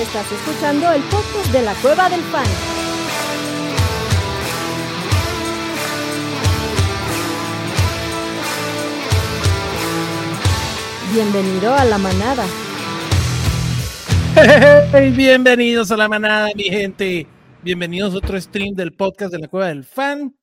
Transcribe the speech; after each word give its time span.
Estás 0.00 0.32
escuchando 0.32 0.90
el 0.92 1.02
podcast 1.02 1.52
de 1.52 1.60
la 1.60 1.74
Cueva 1.74 2.08
del 2.08 2.22
Fan. 2.22 2.46
Bienvenido 11.12 11.74
a 11.74 11.84
la 11.84 11.98
manada. 11.98 12.46
Hey, 14.90 15.12
bienvenidos 15.14 15.90
a 15.90 15.98
la 15.98 16.08
manada, 16.08 16.48
mi 16.56 16.64
gente. 16.64 17.26
Bienvenidos 17.62 18.14
a 18.14 18.18
otro 18.18 18.40
stream 18.40 18.74
del 18.74 18.92
podcast 18.92 19.30
de 19.34 19.40
la 19.40 19.48
Cueva 19.48 19.68
del 19.68 19.84
Fan. 19.84 20.34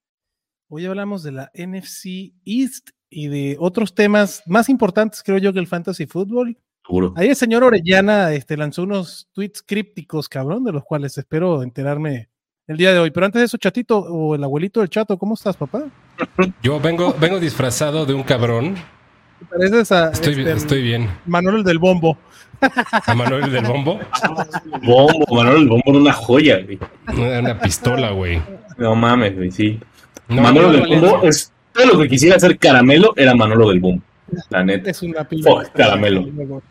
Hoy 0.70 0.85
hablamos 0.85 1.23
de 1.23 1.31
la 1.31 1.52
NFC 1.55 2.31
East 2.45 2.91
y 3.09 3.27
de 3.27 3.58
otros 3.59 3.95
temas 3.95 4.44
más 4.45 4.70
importantes, 4.70 5.23
creo 5.23 5.39
yo, 5.39 5.52
que 5.52 5.59
el 5.59 5.66
fantasy 5.66 6.05
fútbol. 6.05 6.59
Ahí 7.16 7.30
el 7.30 7.36
señor 7.36 7.64
Orellana 7.64 8.32
este, 8.34 8.55
lanzó 8.55 8.84
unos 8.84 9.27
tweets 9.34 9.62
crípticos, 9.62 10.30
cabrón, 10.30 10.64
de 10.64 10.72
los 10.72 10.84
cuales 10.84 11.18
espero 11.18 11.62
enterarme 11.63 12.30
el 12.68 12.77
día 12.77 12.94
de 12.94 13.00
hoy. 13.00 13.12
Pero 13.12 13.26
antes 13.26 13.41
de 13.41 13.46
eso, 13.46 13.58
chatito, 13.58 14.00
o 14.00 14.36
el 14.36 14.44
abuelito 14.44 14.80
del 14.80 14.90
chato, 14.90 15.18
¿cómo 15.18 15.34
estás, 15.34 15.58
papá? 15.58 15.86
Yo 16.63 16.80
vengo, 16.80 17.16
vengo 17.20 17.40
disfrazado 17.40 18.05
de 18.05 18.13
un 18.13 18.23
cabrón. 18.23 18.76
pareces 19.50 19.91
a, 19.91 20.12
estoy, 20.12 20.34
este, 20.34 20.52
estoy 20.54 20.82
bien. 20.82 21.10
Manuel 21.26 21.63
del 21.63 21.80
Bombo. 21.80 22.18
¿A 22.62 23.13
Manuel 23.13 23.52
del 23.52 23.66
Bombo? 23.66 23.99
Bombo, 24.82 25.35
Manuel 25.35 25.60
del 25.60 25.70
Bombo 25.70 25.84
era 25.88 25.98
una 25.99 26.13
joya, 26.13 26.60
güey. 26.63 26.80
Una, 27.18 27.60
pistola, 27.60 28.12
güey. 28.12 28.41
No 28.77 28.96
mames, 28.96 29.35
güey, 29.35 29.52
sí. 29.52 29.80
Manolo 30.30 30.72
del 30.72 30.88
Bombo 30.88 31.24
es 31.24 31.52
todo 31.74 31.85
lo 31.85 31.99
que 31.99 32.08
quisiera 32.08 32.38
hacer 32.38 32.58
caramelo 32.58 33.13
era 33.16 33.35
Manolo 33.35 33.70
del 33.70 33.79
Bombo. 33.79 34.04
La 34.49 34.63
neta. 34.63 34.90
Es 34.90 35.01
una 35.04 35.24
pila. 35.24 35.63
caramelo. 35.74 36.62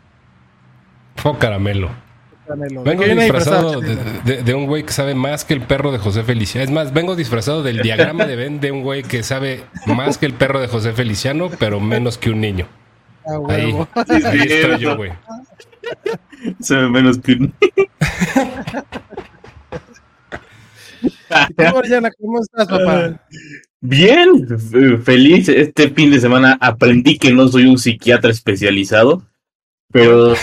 Fue 1.17 1.37
caramelo. 1.37 1.89
Vengo 2.85 3.03
disfrazado 3.03 3.81
de, 3.81 4.53
un 4.53 4.67
güey 4.67 4.83
que 4.83 4.93
sabe 4.93 5.15
más 5.15 5.43
que 5.43 5.53
el 5.53 5.61
perro 5.61 5.91
de 5.91 5.97
José 5.97 6.23
Feliciano. 6.23 6.63
Es 6.63 6.71
más, 6.71 6.93
vengo 6.93 7.15
disfrazado 7.15 7.61
del 7.61 7.81
diagrama 7.81 8.25
de 8.25 8.35
Ben 8.35 8.59
de 8.61 8.71
un 8.71 8.83
güey 8.83 9.03
que 9.03 9.23
sabe 9.23 9.65
más 9.85 10.17
que 10.17 10.25
el 10.27 10.33
perro 10.33 10.61
de 10.61 10.67
José 10.67 10.93
Feliciano, 10.93 11.49
pero 11.59 11.79
menos 11.79 12.17
que 12.17 12.29
un 12.29 12.39
niño. 12.39 12.67
Ah, 13.25 13.37
ahí, 13.49 13.75
ahí 14.25 14.39
estoy 14.47 14.79
yo, 14.79 14.95
güey. 14.95 15.11
Se 16.61 16.75
ve 16.75 16.89
menos 16.89 17.17
que 17.17 17.33
un 17.33 17.39
niño. 17.39 17.85
¿Cómo 22.19 22.41
estás, 22.41 22.67
papá? 22.67 23.19
Bien, 23.81 24.47
feliz. 25.03 25.49
Este 25.49 25.89
fin 25.89 26.11
de 26.11 26.19
semana 26.19 26.57
aprendí 26.61 27.17
que 27.17 27.31
no 27.33 27.47
soy 27.47 27.65
un 27.65 27.77
psiquiatra 27.77 28.31
especializado, 28.31 29.23
pero 29.91 30.33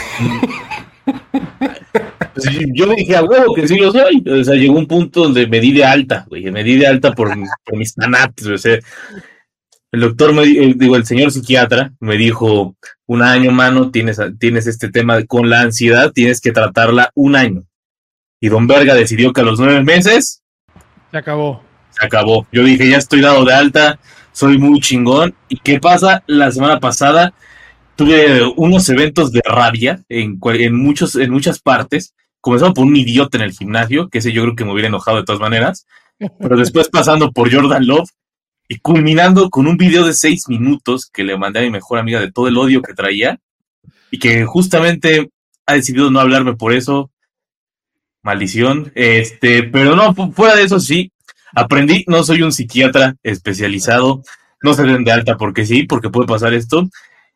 pues, 1.04 2.48
yo 2.72 2.86
dije 2.94 3.16
a 3.16 3.22
huevo 3.22 3.54
que 3.54 3.68
sí 3.68 3.76
lo 3.78 3.92
soy. 3.92 4.24
O 4.26 4.44
sea, 4.44 4.54
llegó 4.54 4.78
un 4.78 4.86
punto 4.86 5.24
donde 5.24 5.46
me 5.46 5.60
di 5.60 5.72
de 5.72 5.84
alta, 5.84 6.26
güey, 6.28 6.50
me 6.50 6.64
di 6.64 6.76
de 6.76 6.86
alta 6.86 7.12
por, 7.12 7.36
mis 7.72 7.94
tanates. 7.94 8.46
O 8.46 8.58
sea, 8.58 8.78
el 9.92 10.00
doctor, 10.00 10.34
me, 10.34 10.42
eh, 10.42 10.74
digo, 10.76 10.96
el 10.96 11.06
señor 11.06 11.30
psiquiatra 11.30 11.92
me 12.00 12.16
dijo, 12.16 12.76
un 13.06 13.22
año, 13.22 13.50
mano, 13.52 13.90
tienes, 13.90 14.20
tienes 14.38 14.66
este 14.66 14.90
tema 14.90 15.22
con 15.24 15.50
la 15.50 15.60
ansiedad, 15.60 16.12
tienes 16.12 16.40
que 16.40 16.52
tratarla 16.52 17.10
un 17.14 17.36
año. 17.36 17.64
Y 18.40 18.48
don 18.48 18.66
Verga 18.66 18.94
decidió 18.94 19.32
que 19.32 19.40
a 19.40 19.44
los 19.44 19.58
nueve 19.58 19.82
meses... 19.82 20.42
Se 21.10 21.18
acabó. 21.18 21.62
Se 21.90 22.04
acabó. 22.04 22.46
Yo 22.50 22.64
dije, 22.64 22.88
ya 22.88 22.96
estoy 22.96 23.20
dado 23.20 23.44
de 23.44 23.54
alta, 23.54 23.98
soy 24.32 24.58
muy 24.58 24.80
chingón. 24.80 25.34
¿Y 25.48 25.58
qué 25.58 25.78
pasa? 25.78 26.24
La 26.26 26.50
semana 26.50 26.80
pasada 26.80 27.32
tuve 27.96 28.42
unos 28.56 28.88
eventos 28.88 29.32
de 29.32 29.40
rabia 29.44 30.02
en, 30.08 30.38
en, 30.42 30.76
muchos, 30.76 31.16
en 31.16 31.30
muchas 31.30 31.60
partes. 31.60 32.14
Comenzando 32.40 32.74
por 32.74 32.84
un 32.84 32.96
idiota 32.96 33.38
en 33.38 33.44
el 33.44 33.52
gimnasio, 33.52 34.08
que 34.08 34.18
ese 34.18 34.32
yo 34.32 34.42
creo 34.42 34.56
que 34.56 34.64
me 34.64 34.72
hubiera 34.72 34.88
enojado 34.88 35.16
de 35.16 35.24
todas 35.24 35.40
maneras. 35.40 35.86
Pero 36.38 36.56
después 36.56 36.88
pasando 36.88 37.32
por 37.32 37.52
Jordan 37.52 37.86
Love 37.86 38.08
y 38.68 38.78
culminando 38.78 39.50
con 39.50 39.66
un 39.66 39.76
video 39.76 40.04
de 40.04 40.14
seis 40.14 40.48
minutos 40.48 41.10
que 41.12 41.24
le 41.24 41.36
mandé 41.36 41.60
a 41.60 41.62
mi 41.62 41.70
mejor 41.70 41.98
amiga 41.98 42.20
de 42.20 42.30
todo 42.30 42.48
el 42.48 42.56
odio 42.56 42.82
que 42.82 42.94
traía 42.94 43.40
y 44.10 44.18
que 44.18 44.44
justamente 44.44 45.30
ha 45.66 45.74
decidido 45.74 46.10
no 46.10 46.20
hablarme 46.20 46.54
por 46.54 46.72
eso. 46.72 47.10
Maldición. 48.22 48.92
Este, 48.94 49.64
pero 49.64 49.96
no, 49.96 50.14
fuera 50.32 50.54
de 50.54 50.62
eso 50.62 50.80
sí, 50.80 51.12
aprendí, 51.54 52.04
no 52.06 52.22
soy 52.24 52.42
un 52.42 52.52
psiquiatra 52.52 53.16
especializado, 53.22 54.22
no 54.62 54.74
se 54.74 54.84
den 54.84 55.04
de 55.04 55.12
alta 55.12 55.36
porque 55.36 55.66
sí, 55.66 55.84
porque 55.84 56.10
puede 56.10 56.26
pasar 56.26 56.54
esto. 56.54 56.88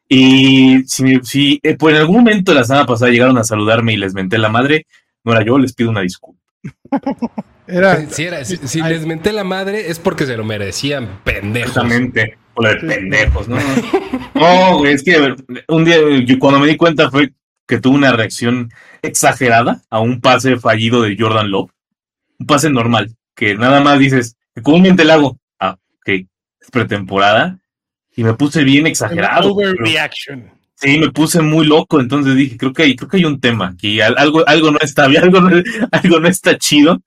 Y 0.08 0.84
si, 0.86 1.20
si 1.22 1.60
eh, 1.62 1.76
pues 1.76 1.94
en 1.94 2.00
algún 2.00 2.16
momento 2.16 2.54
la 2.54 2.64
semana 2.64 2.86
pasada 2.86 3.10
llegaron 3.10 3.36
a 3.36 3.44
saludarme 3.44 3.92
y 3.92 3.98
les 3.98 4.14
menté 4.14 4.38
la 4.38 4.48
madre, 4.48 4.86
no 5.24 5.32
era 5.32 5.44
yo, 5.44 5.58
les 5.58 5.74
pido 5.74 5.90
una 5.90 6.00
disculpa. 6.00 6.40
Era, 7.66 8.06
si, 8.06 8.56
si, 8.66 8.80
les 8.80 9.04
menté 9.04 9.30
la 9.30 9.44
madre 9.44 9.90
es 9.90 9.98
porque 9.98 10.24
se 10.24 10.38
lo 10.38 10.44
merecían, 10.44 11.20
pendejos. 11.22 11.68
Exactamente, 11.68 12.38
o 12.54 12.62
de 12.62 12.76
pendejos, 12.76 13.46
¿no? 13.46 13.58
no, 14.34 14.86
es 14.86 15.02
que 15.02 15.34
un 15.68 15.84
día, 15.84 15.98
cuando 16.38 16.60
me 16.60 16.68
di 16.68 16.78
cuenta 16.78 17.10
fue 17.10 17.32
que 17.66 17.78
tuve 17.78 17.96
una 17.96 18.12
reacción 18.12 18.70
exagerada 19.02 19.82
a 19.90 20.00
un 20.00 20.22
pase 20.22 20.56
fallido 20.56 21.02
de 21.02 21.14
Jordan 21.18 21.50
Love. 21.50 21.70
Un 22.38 22.46
pase 22.46 22.70
normal, 22.70 23.14
que 23.34 23.54
nada 23.54 23.82
más 23.82 23.98
dices, 23.98 24.36
comúnmente 24.62 25.04
le 25.04 25.12
hago, 25.12 25.38
ah, 25.60 25.76
ok, 26.00 26.08
es 26.08 26.70
pretemporada, 26.72 27.58
y 28.18 28.24
me 28.24 28.34
puse 28.34 28.64
bien 28.64 28.84
exagerado. 28.88 29.54
Overreaction. 29.54 30.50
Sí, 30.74 30.98
me 30.98 31.12
puse 31.12 31.40
muy 31.40 31.64
loco, 31.64 32.00
entonces 32.00 32.34
dije, 32.34 32.56
creo 32.56 32.72
que 32.72 32.82
hay, 32.82 32.96
creo 32.96 33.08
que 33.08 33.18
hay 33.18 33.24
un 33.24 33.40
tema, 33.40 33.76
que 33.80 34.02
algo, 34.02 34.42
algo 34.44 34.72
no 34.72 34.78
está 34.80 35.06
bien, 35.06 35.22
algo 35.22 35.40
no, 35.40 35.62
algo 35.92 36.18
no 36.18 36.26
está 36.26 36.58
chido. 36.58 37.00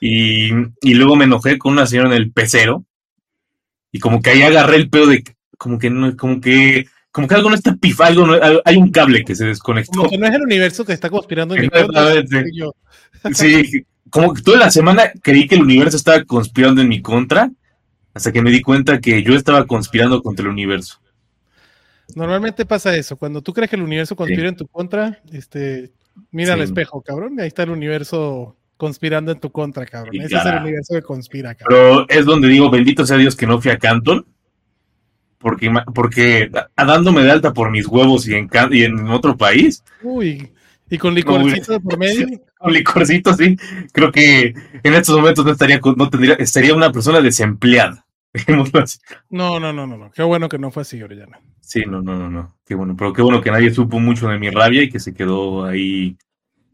Y, 0.00 0.50
y, 0.80 0.94
luego 0.94 1.14
me 1.14 1.26
enojé 1.26 1.58
con 1.58 1.74
una 1.74 1.86
señora 1.86 2.08
en 2.08 2.16
el 2.16 2.32
pecero, 2.32 2.84
y 3.92 4.00
como 4.00 4.20
que 4.20 4.30
ahí 4.30 4.42
agarré 4.42 4.78
el 4.78 4.90
pedo 4.90 5.06
de, 5.06 5.22
como 5.56 5.78
que 5.78 5.90
no, 5.90 6.16
como 6.16 6.40
que, 6.40 6.86
como 7.12 7.28
que 7.28 7.34
algo 7.36 7.48
no 7.48 7.54
está 7.54 7.76
pifa, 7.76 8.08
algo 8.08 8.26
hay 8.64 8.76
un 8.76 8.90
cable 8.90 9.24
que 9.24 9.36
se 9.36 9.44
desconectó. 9.44 9.92
Como 9.92 10.10
que 10.10 10.18
no 10.18 10.26
es 10.26 10.34
el 10.34 10.42
universo 10.42 10.84
que 10.84 10.92
está 10.92 11.08
conspirando 11.08 11.54
en 11.54 11.62
mi 11.62 11.68
contra. 11.68 12.24
Sí, 13.32 13.84
como 14.10 14.34
que 14.34 14.42
toda 14.42 14.58
la 14.58 14.72
semana 14.72 15.12
creí 15.22 15.46
que 15.46 15.54
el 15.54 15.62
universo 15.62 15.96
estaba 15.96 16.24
conspirando 16.24 16.80
en 16.80 16.88
mi 16.88 17.00
contra, 17.00 17.48
hasta 18.16 18.32
que 18.32 18.40
me 18.40 18.50
di 18.50 18.62
cuenta 18.62 18.98
que 18.98 19.22
yo 19.22 19.34
estaba 19.34 19.66
conspirando 19.66 20.22
contra 20.22 20.44
el 20.44 20.50
universo. 20.50 20.98
Normalmente 22.14 22.64
pasa 22.64 22.96
eso, 22.96 23.18
cuando 23.18 23.42
tú 23.42 23.52
crees 23.52 23.68
que 23.68 23.76
el 23.76 23.82
universo 23.82 24.16
conspira 24.16 24.48
en 24.48 24.56
tu 24.56 24.66
contra, 24.66 25.20
este, 25.30 25.92
mira 26.30 26.54
al 26.54 26.62
espejo, 26.62 27.02
cabrón, 27.02 27.34
y 27.36 27.42
ahí 27.42 27.48
está 27.48 27.64
el 27.64 27.70
universo 27.70 28.56
conspirando 28.78 29.32
en 29.32 29.38
tu 29.38 29.52
contra, 29.52 29.84
cabrón. 29.84 30.14
Ese 30.14 30.34
es 30.34 30.46
el 30.46 30.62
universo 30.62 30.94
que 30.94 31.02
conspira, 31.02 31.54
cabrón. 31.54 32.06
Pero 32.08 32.20
es 32.20 32.24
donde 32.24 32.48
digo, 32.48 32.70
bendito 32.70 33.04
sea 33.04 33.18
Dios 33.18 33.36
que 33.36 33.46
no 33.46 33.60
fui 33.60 33.70
a 33.70 33.78
Canton, 33.78 34.24
porque, 35.36 35.70
porque 35.94 36.50
dándome 36.74 37.22
de 37.22 37.32
alta 37.32 37.52
por 37.52 37.70
mis 37.70 37.86
huevos 37.86 38.26
y 38.26 38.34
en, 38.34 38.48
y 38.70 38.84
en 38.84 39.08
otro 39.10 39.36
país. 39.36 39.84
Uy, 40.02 40.50
y 40.88 40.96
con 40.96 41.14
licorcito 41.14 41.80
por 41.80 41.98
medio. 41.98 42.26
con 42.58 42.72
licorcito, 42.72 43.34
sí. 43.34 43.58
Creo 43.92 44.10
que 44.10 44.54
en 44.82 44.94
estos 44.94 45.16
momentos 45.16 45.44
no 45.44 45.52
estaría, 45.52 45.80
no 45.96 46.08
tendría, 46.08 46.34
estaría 46.34 46.74
una 46.74 46.92
persona 46.92 47.20
desempleada. 47.20 48.05
No, 49.30 49.60
no, 49.60 49.72
no, 49.72 49.86
no, 49.86 49.96
no. 49.96 50.10
Qué 50.10 50.22
bueno 50.22 50.48
que 50.48 50.58
no 50.58 50.70
fue 50.70 50.82
así, 50.82 51.02
Orellana. 51.02 51.40
Sí, 51.60 51.82
no, 51.86 52.02
no, 52.02 52.16
no, 52.16 52.30
no. 52.30 52.56
Qué 52.64 52.74
bueno. 52.74 52.94
Pero 52.96 53.12
qué 53.12 53.22
bueno 53.22 53.40
que 53.40 53.50
nadie 53.50 53.72
supo 53.72 53.98
mucho 53.98 54.28
de 54.28 54.38
mi 54.38 54.50
rabia 54.50 54.82
y 54.82 54.90
que 54.90 55.00
se 55.00 55.14
quedó 55.14 55.64
ahí. 55.64 56.16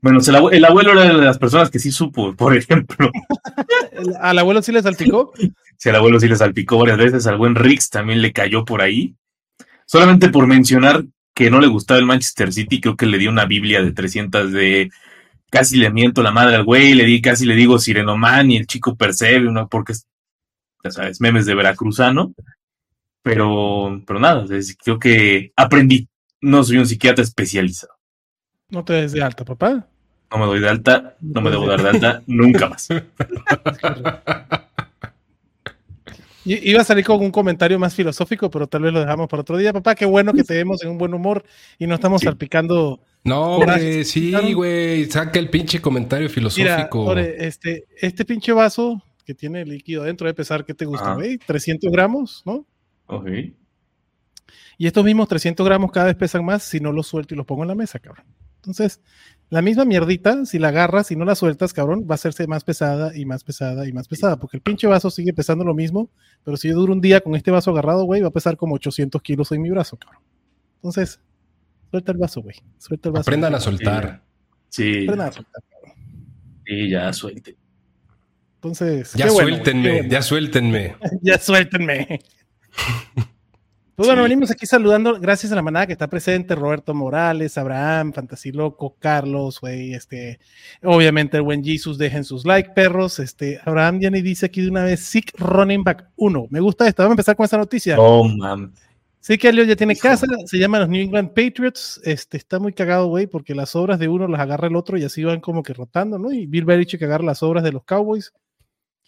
Bueno, 0.00 0.18
el, 0.50 0.64
abuelo 0.64 0.92
era 0.92 1.14
de 1.14 1.24
las 1.24 1.38
personas 1.38 1.70
que 1.70 1.78
sí 1.78 1.92
supo, 1.92 2.34
por 2.34 2.56
ejemplo. 2.56 3.10
¿Al 4.20 4.38
abuelo 4.38 4.60
sí 4.62 4.72
le 4.72 4.82
salpicó? 4.82 5.32
Sí, 5.76 5.88
al 5.88 5.96
abuelo 5.96 6.18
sí 6.18 6.28
le 6.28 6.36
salpicó 6.36 6.78
varias 6.78 6.98
veces. 6.98 7.26
Al 7.26 7.38
buen 7.38 7.54
Rix 7.54 7.88
también 7.88 8.20
le 8.20 8.32
cayó 8.32 8.64
por 8.64 8.82
ahí. 8.82 9.14
Solamente 9.86 10.28
por 10.28 10.46
mencionar 10.46 11.04
que 11.34 11.50
no 11.50 11.60
le 11.60 11.66
gustaba 11.68 12.00
el 12.00 12.06
Manchester 12.06 12.52
City, 12.52 12.80
creo 12.80 12.96
que 12.96 13.06
le 13.06 13.18
dio 13.18 13.30
una 13.30 13.46
Biblia 13.46 13.82
de 13.82 13.92
300 13.92 14.52
de 14.52 14.90
casi 15.50 15.76
le 15.76 15.90
miento 15.90 16.22
la 16.22 16.30
madre 16.30 16.56
al 16.56 16.64
güey, 16.64 16.94
le 16.94 17.04
di 17.04 17.20
casi 17.20 17.44
le 17.44 17.54
digo 17.54 17.78
Sirenoman 17.78 18.50
y 18.50 18.56
el 18.56 18.66
chico 18.66 18.96
percebe, 18.96 19.50
¿no? 19.50 19.68
porque 19.68 19.92
ya 20.82 20.90
sabes, 20.90 21.20
memes 21.20 21.46
de 21.46 21.54
veracruzano, 21.54 22.34
pero, 23.22 24.02
pero 24.06 24.18
nada, 24.18 24.44
creo 24.82 24.98
que 24.98 25.52
aprendí, 25.56 26.08
no 26.40 26.64
soy 26.64 26.78
un 26.78 26.86
psiquiatra 26.86 27.22
especializado. 27.22 27.94
No 28.68 28.84
te 28.84 28.94
des 28.94 29.12
de 29.12 29.22
alta, 29.22 29.44
papá. 29.44 29.86
No 30.30 30.38
me 30.38 30.46
doy 30.46 30.60
de 30.60 30.68
alta, 30.68 31.16
no 31.20 31.40
me 31.42 31.50
debo 31.50 31.66
dar 31.66 31.82
de 31.82 31.88
alta 31.90 32.22
nunca 32.26 32.68
más. 32.68 32.88
Iba 36.44 36.80
a 36.80 36.84
salir 36.84 37.04
con 37.04 37.20
un 37.20 37.30
comentario 37.30 37.78
más 37.78 37.94
filosófico, 37.94 38.50
pero 38.50 38.66
tal 38.66 38.82
vez 38.82 38.92
lo 38.92 38.98
dejamos 39.00 39.28
para 39.28 39.42
otro 39.42 39.56
día. 39.56 39.72
Papá, 39.72 39.94
qué 39.94 40.04
bueno 40.04 40.32
que 40.32 40.42
te 40.42 40.54
vemos 40.54 40.82
en 40.82 40.90
un 40.90 40.98
buen 40.98 41.14
humor 41.14 41.44
y 41.78 41.86
no 41.86 41.94
estamos 41.94 42.22
salpicando. 42.22 43.00
No, 43.22 43.58
güey, 43.58 44.04
sí, 44.04 44.52
güey, 44.52 45.04
saca 45.04 45.38
el 45.38 45.48
pinche 45.50 45.80
comentario 45.80 46.28
filosófico. 46.28 47.14
Mira, 47.14 47.22
este, 47.22 47.84
este 48.00 48.24
pinche 48.24 48.52
vaso 48.52 49.00
que 49.24 49.34
tiene 49.34 49.64
líquido 49.64 50.02
adentro 50.02 50.26
debe 50.26 50.36
pesar, 50.36 50.64
¿qué 50.64 50.74
te 50.74 50.84
gusta, 50.84 51.14
güey? 51.14 51.38
300 51.38 51.90
gramos, 51.90 52.42
¿no? 52.44 52.66
Ok. 53.06 53.28
Y 54.78 54.86
estos 54.86 55.04
mismos 55.04 55.28
300 55.28 55.64
gramos 55.64 55.92
cada 55.92 56.06
vez 56.06 56.16
pesan 56.16 56.44
más 56.44 56.62
si 56.62 56.80
no 56.80 56.92
los 56.92 57.06
suelto 57.06 57.34
y 57.34 57.36
los 57.36 57.46
pongo 57.46 57.62
en 57.62 57.68
la 57.68 57.74
mesa, 57.74 57.98
cabrón. 57.98 58.26
Entonces, 58.56 59.00
la 59.50 59.60
misma 59.60 59.84
mierdita, 59.84 60.46
si 60.46 60.58
la 60.58 60.68
agarras 60.68 61.10
y 61.10 61.16
no 61.16 61.24
la 61.24 61.34
sueltas, 61.34 61.72
cabrón, 61.72 62.06
va 62.08 62.12
a 62.12 62.14
hacerse 62.14 62.46
más 62.46 62.64
pesada 62.64 63.16
y 63.16 63.24
más 63.24 63.44
pesada 63.44 63.88
y 63.88 63.92
más 63.92 64.08
pesada, 64.08 64.36
porque 64.36 64.56
el 64.56 64.62
pinche 64.62 64.86
vaso 64.86 65.10
sigue 65.10 65.32
pesando 65.32 65.64
lo 65.64 65.74
mismo, 65.74 66.10
pero 66.44 66.56
si 66.56 66.68
yo 66.68 66.74
duro 66.74 66.92
un 66.92 67.00
día 67.00 67.20
con 67.20 67.34
este 67.34 67.50
vaso 67.50 67.72
agarrado, 67.72 68.04
güey, 68.04 68.22
va 68.22 68.28
a 68.28 68.32
pesar 68.32 68.56
como 68.56 68.76
800 68.76 69.20
kilos 69.20 69.50
en 69.52 69.62
mi 69.62 69.70
brazo, 69.70 69.96
cabrón. 69.96 70.22
Entonces, 70.76 71.20
suelta 71.90 72.12
el 72.12 72.18
vaso, 72.18 72.40
güey. 72.40 72.56
Suelta 72.78 73.08
el 73.08 73.12
vaso. 73.14 73.22
Aprendan 73.22 73.54
a 73.54 73.60
soltar. 73.60 74.22
Sí. 74.68 75.04
Aprendan 75.04 75.28
a 75.28 75.32
soltar, 75.32 75.62
cabrón. 75.68 75.96
Sí, 76.64 76.88
ya 76.88 77.12
suelte. 77.12 77.56
Entonces, 78.62 79.12
ya 79.14 79.28
suéltenme, 79.28 80.08
ya 80.08 80.22
suéltenme. 80.22 80.94
ya 81.20 81.36
suéltenme. 81.36 82.20
Pues 83.96 84.06
bueno, 84.06 84.22
venimos 84.22 84.52
aquí 84.52 84.66
saludando, 84.66 85.18
gracias 85.18 85.50
a 85.50 85.56
la 85.56 85.62
manada 85.62 85.88
que 85.88 85.92
está 85.94 86.06
presente, 86.06 86.54
Roberto 86.54 86.94
Morales, 86.94 87.58
Abraham, 87.58 88.12
Loco, 88.52 88.94
Carlos, 89.00 89.60
güey, 89.60 89.94
este, 89.94 90.38
obviamente 90.80 91.38
el 91.38 91.42
buen 91.42 91.64
Jesus, 91.64 91.98
dejen 91.98 92.22
sus 92.22 92.46
like, 92.46 92.70
perros, 92.70 93.18
este, 93.18 93.58
Abraham 93.64 93.98
ya 93.98 94.10
ni 94.10 94.22
dice 94.22 94.46
aquí 94.46 94.62
de 94.62 94.70
una 94.70 94.84
vez, 94.84 95.00
Sick 95.00 95.32
Running 95.38 95.82
Back 95.82 96.10
1, 96.14 96.46
me 96.48 96.60
gusta 96.60 96.86
esto, 96.86 97.02
vamos 97.02 97.14
a 97.14 97.14
empezar 97.14 97.34
con 97.34 97.42
esta 97.42 97.58
noticia. 97.58 97.96
Oh, 97.98 98.28
man. 98.28 98.72
Sí 99.22 99.38
que 99.38 99.48
Elliot 99.48 99.68
ya 99.68 99.76
tiene 99.76 99.94
casa, 99.94 100.26
se 100.46 100.58
llama 100.58 100.80
los 100.80 100.88
New 100.88 101.00
England 101.00 101.28
Patriots, 101.28 102.00
este, 102.02 102.36
está 102.36 102.58
muy 102.58 102.72
cagado, 102.72 103.06
güey, 103.06 103.28
porque 103.28 103.54
las 103.54 103.76
obras 103.76 104.00
de 104.00 104.08
uno 104.08 104.26
las 104.26 104.40
agarra 104.40 104.66
el 104.66 104.74
otro 104.74 104.98
y 104.98 105.04
así 105.04 105.22
van 105.22 105.40
como 105.40 105.62
que 105.62 105.74
rotando, 105.74 106.18
¿no? 106.18 106.32
Y 106.32 106.46
Bill 106.46 106.64
Belichick 106.64 107.02
agarra 107.04 107.24
las 107.24 107.40
obras 107.44 107.62
de 107.62 107.70
los 107.70 107.84
Cowboys, 107.84 108.32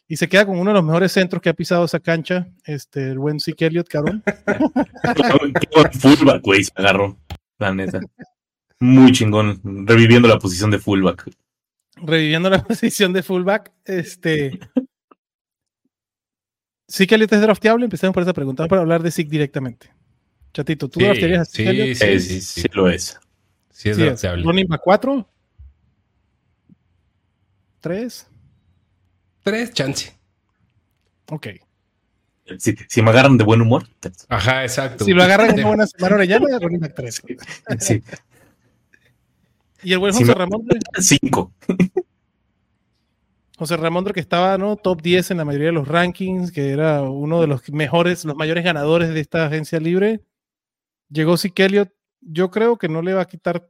y 0.07 0.17
se 0.17 0.29
queda 0.29 0.47
con 0.47 0.59
uno 0.59 0.71
de 0.71 0.75
los 0.75 0.85
mejores 0.85 1.13
centros 1.13 1.41
que 1.41 1.49
ha 1.49 1.55
pisado 1.55 1.85
esa 1.85 2.01
cancha, 2.01 2.49
este, 2.65 3.11
el 3.11 3.19
buen 3.19 3.41
Zeke 3.41 3.67
Elliott, 3.67 3.89
cabrón. 3.89 4.23
fullback, 6.01 6.43
güey, 6.43 6.65
se 6.65 6.73
agarró, 6.75 7.17
la 7.59 7.75
neta. 7.75 8.01
Muy 8.81 9.13
chingón, 9.13 9.61
reviviendo 9.87 10.29
la 10.29 10.39
posición 10.39 10.71
de 10.71 10.79
fullback. 10.79 11.31
Reviviendo 11.97 12.51
la 12.51 12.63
posición 12.65 13.13
de 13.13 13.23
fullback, 13.23 13.73
este... 13.85 14.59
Zeke 16.87 17.15
Elliott 17.15 17.33
es 17.33 17.41
drafteable, 17.41 17.85
empecemos 17.85 18.13
por 18.13 18.23
esa 18.23 18.35
pregunta, 18.35 18.69
para 18.69 18.83
hablar 18.83 19.03
de 19.03 19.11
Zeke 19.11 19.31
directamente. 19.31 19.91
Chatito, 20.53 20.89
¿tú 20.89 21.01
draftearías 21.01 21.41
a 21.41 21.45
Zeke 21.47 21.71
Elliott? 21.71 21.97
Sí, 21.97 22.21
sí, 22.21 22.41
sí, 22.41 22.61
sí, 22.61 22.69
lo 22.73 22.91
es. 22.91 23.19
Sí 23.71 23.89
es 23.89 23.97
drafteable. 23.97 24.45
¿Running 24.45 24.69
back 24.69 24.83
4? 24.85 25.29
¿3? 27.83 28.27
Tres, 29.45 29.73
chance. 29.73 30.13
Ok. 31.31 31.49
Si, 32.59 33.03
me 33.03 33.11
agarran 33.11 33.39
de 33.39 33.45
buen 33.45 33.61
humor. 33.61 33.87
Ajá, 34.29 34.63
exacto. 34.63 35.05
Si 35.05 35.13
lo 35.13 35.23
agarran 35.23 35.55
de 35.55 35.65
buena 35.65 35.87
semana 35.87 36.17
orellana, 36.17 36.59
back 36.79 36.95
3. 36.95 37.23
Sí. 37.79 38.03
¿Y 39.83 39.93
el 39.93 39.99
buen 39.99 40.15
José 40.15 40.35
Ramón? 40.35 40.67
Cinco. 40.99 41.53
José 43.59 43.77
Ramón, 43.77 44.05
que 44.07 44.21
estaba 44.21 44.59
¿no? 44.59 44.77
top 44.77 45.01
10 45.01 45.31
en 45.31 45.37
la 45.37 45.45
mayoría 45.45 45.69
de 45.69 45.73
los 45.73 45.87
rankings, 45.87 46.51
que 46.51 46.71
era 46.71 47.03
uno 47.03 47.41
de 47.41 47.47
los 47.47 47.71
mejores, 47.71 48.25
los 48.25 48.37
mayores 48.37 48.65
ganadores 48.65 49.11
de 49.11 49.21
esta 49.21 49.47
agencia 49.47 49.79
libre. 49.79 50.23
Llegó 51.09 51.37
Sick 51.37 51.55
Yo 52.21 52.51
creo 52.51 52.77
que 52.77 52.89
no 52.89 53.01
le 53.01 53.15
va 53.15 53.23
a 53.23 53.29
quitar 53.29 53.69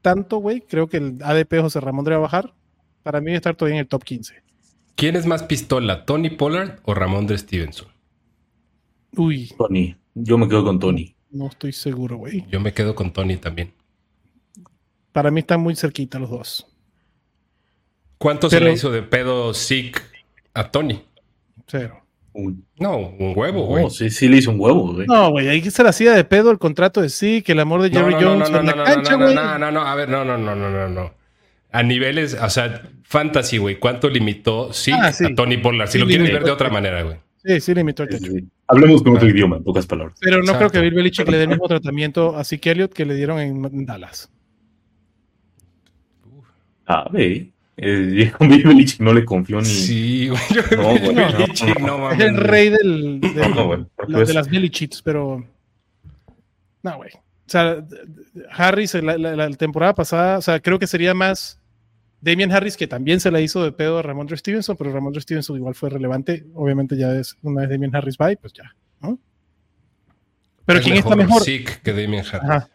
tanto, 0.00 0.38
güey. 0.38 0.60
Creo 0.60 0.88
que 0.88 0.98
el 0.98 1.18
ADP 1.22 1.60
José 1.60 1.80
Ramón 1.80 2.06
va 2.06 2.14
a 2.14 2.18
bajar. 2.18 2.54
Para 3.02 3.20
mí 3.20 3.30
va 3.30 3.34
a 3.34 3.36
estar 3.36 3.56
todavía 3.56 3.76
en 3.76 3.80
el 3.80 3.88
top 3.88 4.04
15. 4.04 4.45
¿Quién 4.96 5.14
es 5.14 5.26
más 5.26 5.42
pistola, 5.42 6.06
Tony 6.06 6.30
Pollard 6.30 6.80
o 6.84 6.94
Ramón 6.94 7.26
de 7.26 7.36
Stevenson? 7.36 7.88
Uy. 9.14 9.52
Tony. 9.56 9.94
Yo 10.14 10.38
me 10.38 10.48
quedo 10.48 10.64
con 10.64 10.78
Tony. 10.78 11.14
No 11.30 11.48
estoy 11.48 11.72
seguro, 11.72 12.16
güey. 12.16 12.46
Yo 12.50 12.60
me 12.60 12.72
quedo 12.72 12.94
con 12.94 13.12
Tony 13.12 13.36
también. 13.36 13.74
Para 15.12 15.30
mí 15.30 15.40
están 15.40 15.60
muy 15.60 15.76
cerquita 15.76 16.18
los 16.18 16.30
dos. 16.30 16.66
¿Cuánto 18.16 18.48
se 18.48 18.58
le 18.58 18.72
hizo 18.72 18.90
de 18.90 19.02
pedo 19.02 19.52
Zeke 19.52 20.00
a 20.54 20.70
Tony? 20.70 21.02
Cero. 21.66 22.02
No, 22.78 22.96
un 22.98 23.32
huevo, 23.36 23.66
güey. 23.66 23.90
sí, 23.90 24.08
sí 24.08 24.28
le 24.28 24.38
hizo 24.38 24.50
un 24.50 24.60
huevo, 24.60 24.94
güey. 24.94 25.06
No, 25.06 25.30
güey, 25.30 25.48
ahí 25.48 25.70
se 25.70 25.82
le 25.82 25.90
hacía 25.90 26.12
de 26.12 26.24
pedo 26.24 26.50
el 26.50 26.58
contrato 26.58 27.02
de 27.02 27.10
Zeke, 27.10 27.52
el 27.52 27.60
amor 27.60 27.82
de 27.82 27.90
Jerry 27.90 28.14
Jones 28.14 28.50
no, 28.50 28.62
no, 28.62 28.74
no, 28.74 28.84
no, 28.84 28.84
no, 28.84 29.58
no, 29.58 29.70
no, 29.72 29.80
a 29.82 29.94
ver, 29.94 30.08
no, 30.08 30.24
no, 30.24 30.38
no, 30.38 30.54
no, 30.54 30.70
no, 30.70 30.88
no. 30.88 31.14
A 31.76 31.82
niveles, 31.82 32.34
o 32.34 32.50
sea, 32.50 32.82
fantasy, 33.02 33.58
güey, 33.58 33.78
¿cuánto 33.78 34.08
limitó 34.08 34.72
sí, 34.72 34.92
ah, 34.92 35.08
a 35.08 35.34
Tony 35.34 35.58
Pollard? 35.58 35.88
Si 35.88 35.98
lo 35.98 36.06
quieres 36.06 36.32
ver 36.32 36.44
de 36.44 36.50
otra 36.50 36.70
manera, 36.70 37.02
güey. 37.02 37.16
Sí, 37.44 37.60
sí 37.60 37.74
limitó 37.74 38.02
el 38.02 38.08
techo. 38.08 38.32
Hablemos 38.66 39.02
con 39.02 39.16
otro 39.16 39.28
idioma, 39.28 39.58
en 39.58 39.64
pocas 39.64 39.86
palabras. 39.86 40.18
Pero 40.20 40.42
no 40.42 40.56
creo 40.56 40.70
que 40.70 40.80
Bill 40.80 40.94
Belichick 40.94 41.28
le 41.28 41.36
dé 41.36 41.44
el 41.44 41.50
mismo 41.50 41.68
tratamiento 41.68 42.36
a 42.36 42.44
Zeke 42.44 42.70
Elliott 42.70 42.92
que 42.92 43.04
le 43.04 43.14
dieron 43.14 43.38
en 43.38 43.86
Dallas. 43.86 44.30
Ah, 46.86 47.08
ve. 47.12 47.52
Eh, 47.76 48.32
con 48.36 48.48
Bill 48.48 48.62
Belichick 48.64 49.00
no 49.00 49.12
le 49.12 49.24
confió 49.24 49.60
ni. 49.60 49.66
Sí, 49.66 50.28
güey. 50.30 50.40
No, 50.76 50.98
güey. 50.98 51.14
No, 51.80 51.98
no, 51.98 52.10
es 52.10 52.20
el 52.20 52.36
rey 52.36 52.70
del, 52.70 53.20
de 54.08 54.34
las 54.34 54.48
Belichicks, 54.48 55.02
pero. 55.02 55.44
No, 56.82 56.96
güey. 56.96 57.10
O 57.14 57.48
sea, 57.48 57.84
Harris, 58.50 58.94
la, 58.94 59.16
la, 59.16 59.50
temporada 59.50 59.94
pasada, 59.94 60.38
o 60.38 60.42
sea, 60.42 60.58
creo 60.58 60.80
que 60.80 60.88
sería 60.88 61.14
más 61.14 61.60
Damian 62.20 62.52
Harris, 62.52 62.76
que 62.76 62.86
también 62.86 63.20
se 63.20 63.30
la 63.30 63.40
hizo 63.40 63.62
de 63.62 63.72
pedo 63.72 63.98
a 63.98 64.02
Ramondre 64.02 64.36
Stevenson, 64.36 64.76
pero 64.76 64.92
Ramondre 64.92 65.20
Stevenson 65.20 65.56
igual 65.56 65.74
fue 65.74 65.90
relevante. 65.90 66.46
Obviamente 66.54 66.96
ya 66.96 67.12
es 67.14 67.36
una 67.42 67.62
vez 67.62 67.70
Damian 67.70 67.94
Harris 67.94 68.16
bye, 68.16 68.36
pues 68.36 68.52
ya, 68.52 68.74
¿no? 69.00 69.18
Pero 70.64 70.80
¿quién 70.80 70.96
está 70.96 71.14
mejor? 71.14 71.42
Sick 71.42 71.82
que 71.82 71.92
Damian 71.92 72.24
Harris. 72.26 72.68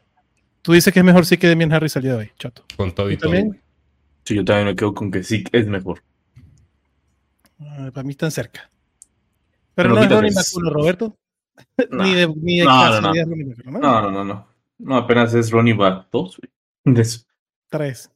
Tú 0.62 0.74
dices 0.74 0.94
que 0.94 1.00
es 1.00 1.06
mejor 1.06 1.26
sí 1.26 1.38
que 1.38 1.48
Damian 1.48 1.74
Harris 1.74 1.98
al 1.98 2.04
día 2.04 2.12
de 2.14 2.18
hoy, 2.20 2.32
chato. 2.38 2.64
Con 2.78 2.94
todo 2.94 3.10
y 3.10 3.18
todo. 3.18 3.32
También? 3.32 3.62
Sí, 4.24 4.36
yo 4.36 4.46
también 4.46 4.68
me 4.68 4.76
quedo 4.76 4.94
con 4.94 5.10
que 5.10 5.24
sí 5.24 5.44
es 5.52 5.68
mejor. 5.68 6.04
Ah, 7.60 7.90
para 7.94 8.04
mí 8.04 8.12
están 8.12 8.32
cerca. 8.32 8.70
Pero, 9.74 9.90
no, 9.90 10.04
es 10.04 10.10
Ronnie 10.10 10.32
McCullo, 10.32 10.70
Roberto. 10.70 11.18
ni 11.92 12.14
de, 12.14 12.28
ni 12.28 12.60
de 12.60 12.66
no, 12.66 13.02
no, 13.02 13.14
no. 13.14 13.80
no, 13.80 14.12
no, 14.12 14.24
no. 14.24 14.48
No, 14.78 14.98
apenas 14.98 15.34
es 15.34 15.52
Ronnie 15.52 15.74
Back 15.74 16.08
2, 16.12 16.38
güey. 16.38 16.96
Tres. 17.70 18.12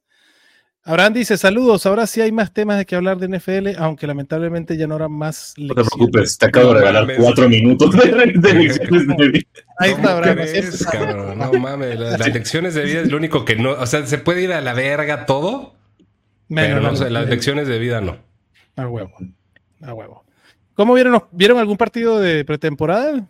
Abraham 0.87 1.13
dice, 1.13 1.35
saludos, 1.35 1.87
ahora 1.87 2.05
sí 2.05 2.21
hay 2.21 2.31
más 2.31 2.53
temas 2.53 2.77
de 2.77 2.85
que 2.85 2.95
hablar 2.95 3.17
de 3.17 3.27
NFL, 3.27 3.69
aunque 3.79 4.05
lamentablemente 4.05 4.77
ya 4.77 4.85
no 4.85 4.93
habrá 4.93 5.07
más 5.07 5.55
No 5.57 5.73
te 5.73 5.83
preocupes, 5.83 6.37
te 6.37 6.45
acabo 6.45 6.75
de 6.75 6.79
regalar 6.81 7.07
cuatro 7.17 7.49
minutos 7.49 7.91
de, 7.91 8.53
lecciones 8.53 9.07
de 9.07 9.29
vida. 9.29 9.47
Ahí 9.79 9.91
está, 9.93 10.15
Abraham. 10.15 11.39
no 11.39 11.59
mames, 11.59 11.99
las, 11.99 12.31
lecciones 12.31 12.75
de 12.75 12.83
vida 12.83 13.01
es 13.01 13.09
lo 13.09 13.17
único 13.17 13.45
que 13.45 13.55
no, 13.55 13.71
o 13.71 13.85
sea, 13.87 14.05
se 14.05 14.19
puede 14.19 14.43
ir 14.43 14.53
a 14.53 14.61
la 14.61 14.75
verga 14.75 15.25
todo, 15.25 15.73
pero 16.49 16.79
no, 16.79 16.91
las 16.91 17.29
lecciones 17.29 17.67
de 17.67 17.79
vida 17.79 17.99
no. 17.99 18.19
A 18.75 18.87
huevo, 18.87 19.11
a 19.81 19.91
huevo. 19.91 20.23
¿Cómo 20.75 20.93
vieron, 20.93 21.23
vieron 21.31 21.57
algún 21.57 21.77
partido 21.77 22.19
de 22.19 22.45
pretemporada? 22.45 23.25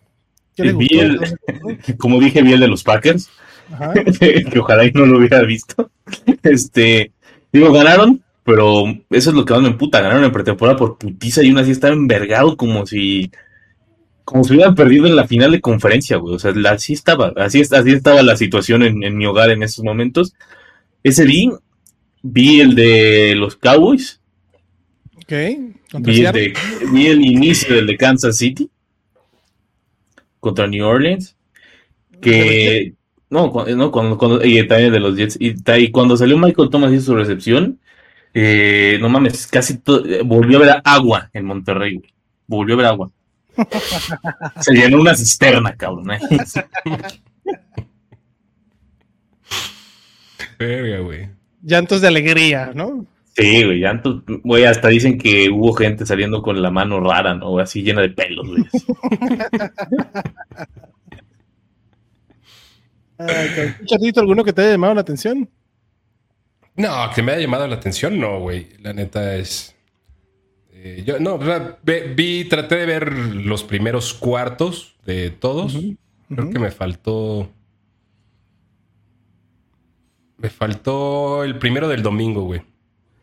como 1.98 2.20
dije, 2.20 2.42
vi 2.42 2.52
el 2.52 2.60
de 2.60 2.68
los 2.68 2.82
Packers, 2.82 3.30
que 4.20 4.58
ojalá 4.58 4.84
y 4.84 4.92
no 4.92 5.06
lo 5.06 5.16
hubiera 5.18 5.40
visto. 5.40 5.90
Este, 6.42 7.12
digo, 7.56 7.72
ganaron, 7.72 8.22
pero 8.44 8.84
eso 9.10 9.30
es 9.30 9.36
lo 9.36 9.44
que 9.44 9.52
más 9.54 9.62
me 9.62 9.68
emputa, 9.68 10.00
ganaron 10.00 10.24
en 10.24 10.32
pretemporada 10.32 10.78
por 10.78 10.98
putiza 10.98 11.42
y 11.42 11.50
uno 11.50 11.60
así 11.60 11.72
estaba 11.72 11.94
envergado 11.94 12.56
como 12.56 12.86
si 12.86 13.30
como 14.26 14.42
si 14.42 14.54
hubieran 14.54 14.74
perdido 14.74 15.06
en 15.06 15.14
la 15.14 15.28
final 15.28 15.52
de 15.52 15.60
conferencia, 15.60 16.16
güey. 16.16 16.34
O 16.34 16.38
sea, 16.40 16.52
así 16.68 16.92
estaba, 16.94 17.32
así, 17.36 17.60
así 17.60 17.92
estaba 17.92 18.24
la 18.24 18.36
situación 18.36 18.82
en, 18.82 19.16
mi 19.16 19.24
hogar 19.24 19.50
en 19.50 19.62
esos 19.62 19.84
momentos. 19.84 20.34
Ese 21.04 21.24
vi, 21.24 21.48
vi 22.22 22.60
el 22.60 22.74
de 22.74 23.36
los 23.36 23.54
Cowboys. 23.54 24.20
Ok. 25.14 25.32
Vi 26.00 26.26
el, 26.26 26.54
vi 26.92 27.06
el 27.06 27.24
inicio 27.24 27.76
del 27.76 27.86
de 27.86 27.96
Kansas 27.96 28.36
City 28.36 28.68
contra 30.40 30.66
New 30.66 30.84
Orleans. 30.84 31.36
Que. 32.20 32.94
No, 33.28 33.52
no 33.76 33.90
cuando, 33.90 34.18
cuando, 34.18 34.44
y 34.44 34.66
también 34.68 34.92
de 34.92 35.00
los 35.00 35.16
Jets. 35.16 35.36
Y, 35.40 35.90
cuando 35.90 36.16
salió 36.16 36.38
Michael 36.38 36.70
Thomas 36.70 36.92
y 36.92 37.00
su 37.00 37.14
recepción, 37.14 37.80
eh, 38.34 38.98
no 39.00 39.08
mames, 39.08 39.46
casi 39.46 39.80
volvió 40.24 40.58
a 40.58 40.60
ver 40.60 40.82
agua 40.84 41.30
en 41.32 41.44
Monterrey, 41.44 42.02
Volvió 42.46 42.74
a 42.74 42.78
ver 42.78 42.86
agua. 42.86 43.10
Se 44.60 44.72
llenó 44.72 45.00
una 45.00 45.16
cisterna, 45.16 45.74
cabrón. 45.74 46.12
¿eh? 46.12 46.20
Verga, 50.58 51.00
güey. 51.00 51.28
Llantos 51.62 52.00
de 52.00 52.08
alegría, 52.08 52.72
¿no? 52.74 53.04
Sí, 53.36 53.64
güey, 53.64 53.80
llantos. 53.80 54.22
Güey, 54.44 54.64
hasta 54.64 54.88
dicen 54.88 55.18
que 55.18 55.50
hubo 55.50 55.74
gente 55.74 56.06
saliendo 56.06 56.40
con 56.42 56.62
la 56.62 56.70
mano 56.70 57.00
rara, 57.00 57.34
¿no? 57.34 57.58
Así 57.58 57.82
llena 57.82 58.02
de 58.02 58.10
pelos, 58.10 58.46
güey. 58.46 58.64
chatito 63.84 64.20
alguno 64.20 64.44
que 64.44 64.52
te 64.52 64.62
haya 64.62 64.72
llamado 64.72 64.94
la 64.94 65.00
atención? 65.00 65.48
No, 66.76 67.10
que 67.14 67.22
me 67.22 67.32
haya 67.32 67.42
llamado 67.42 67.66
la 67.66 67.76
atención, 67.76 68.20
no, 68.20 68.40
güey. 68.40 68.68
La 68.80 68.92
neta 68.92 69.34
es. 69.36 69.74
Eh, 70.72 71.02
yo, 71.06 71.18
no, 71.18 71.38
vi, 72.14 72.44
traté 72.44 72.76
de 72.76 72.86
ver 72.86 73.12
los 73.12 73.64
primeros 73.64 74.12
cuartos 74.12 74.94
de 75.06 75.30
todos. 75.30 75.78
Creo 76.28 76.50
que 76.50 76.58
me 76.58 76.70
faltó. 76.70 77.50
Me 80.36 80.50
faltó 80.50 81.44
el 81.44 81.58
primero 81.58 81.88
del 81.88 82.02
domingo, 82.02 82.42
güey. 82.42 82.60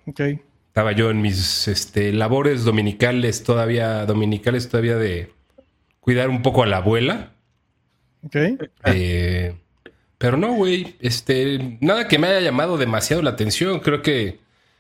Ok. 0.08 0.20
Estaba 0.68 0.92
yo 0.94 1.12
en 1.12 1.22
mis 1.22 1.68
este, 1.68 2.12
labores 2.12 2.64
dominicales 2.64 3.44
todavía, 3.44 4.08
dominicales 4.08 4.68
todavía 4.68 4.98
de 4.98 5.32
cuidar 6.00 6.30
un 6.30 6.42
poco 6.42 6.64
a 6.64 6.66
la 6.66 6.78
abuela. 6.78 7.34
Ok. 8.24 8.36
Eh, 8.86 9.56
pero 10.24 10.38
no, 10.38 10.54
güey. 10.54 10.96
Este, 11.02 11.78
nada 11.82 12.08
que 12.08 12.18
me 12.18 12.28
haya 12.28 12.40
llamado 12.40 12.78
demasiado 12.78 13.22
la 13.22 13.32
atención. 13.32 13.82
Creo 13.82 14.02
que 14.02 14.40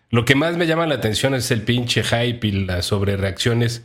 lo 0.09 0.23
que 0.23 0.35
más 0.35 0.55
me 0.55 0.67
llama 0.67 0.87
la 0.87 0.95
atención 0.95 1.35
es 1.35 1.51
el 1.51 1.63
pinche 1.63 2.01
hype 2.01 2.47
y 2.47 2.51
las 2.65 2.85
sobrereacciones 2.85 3.83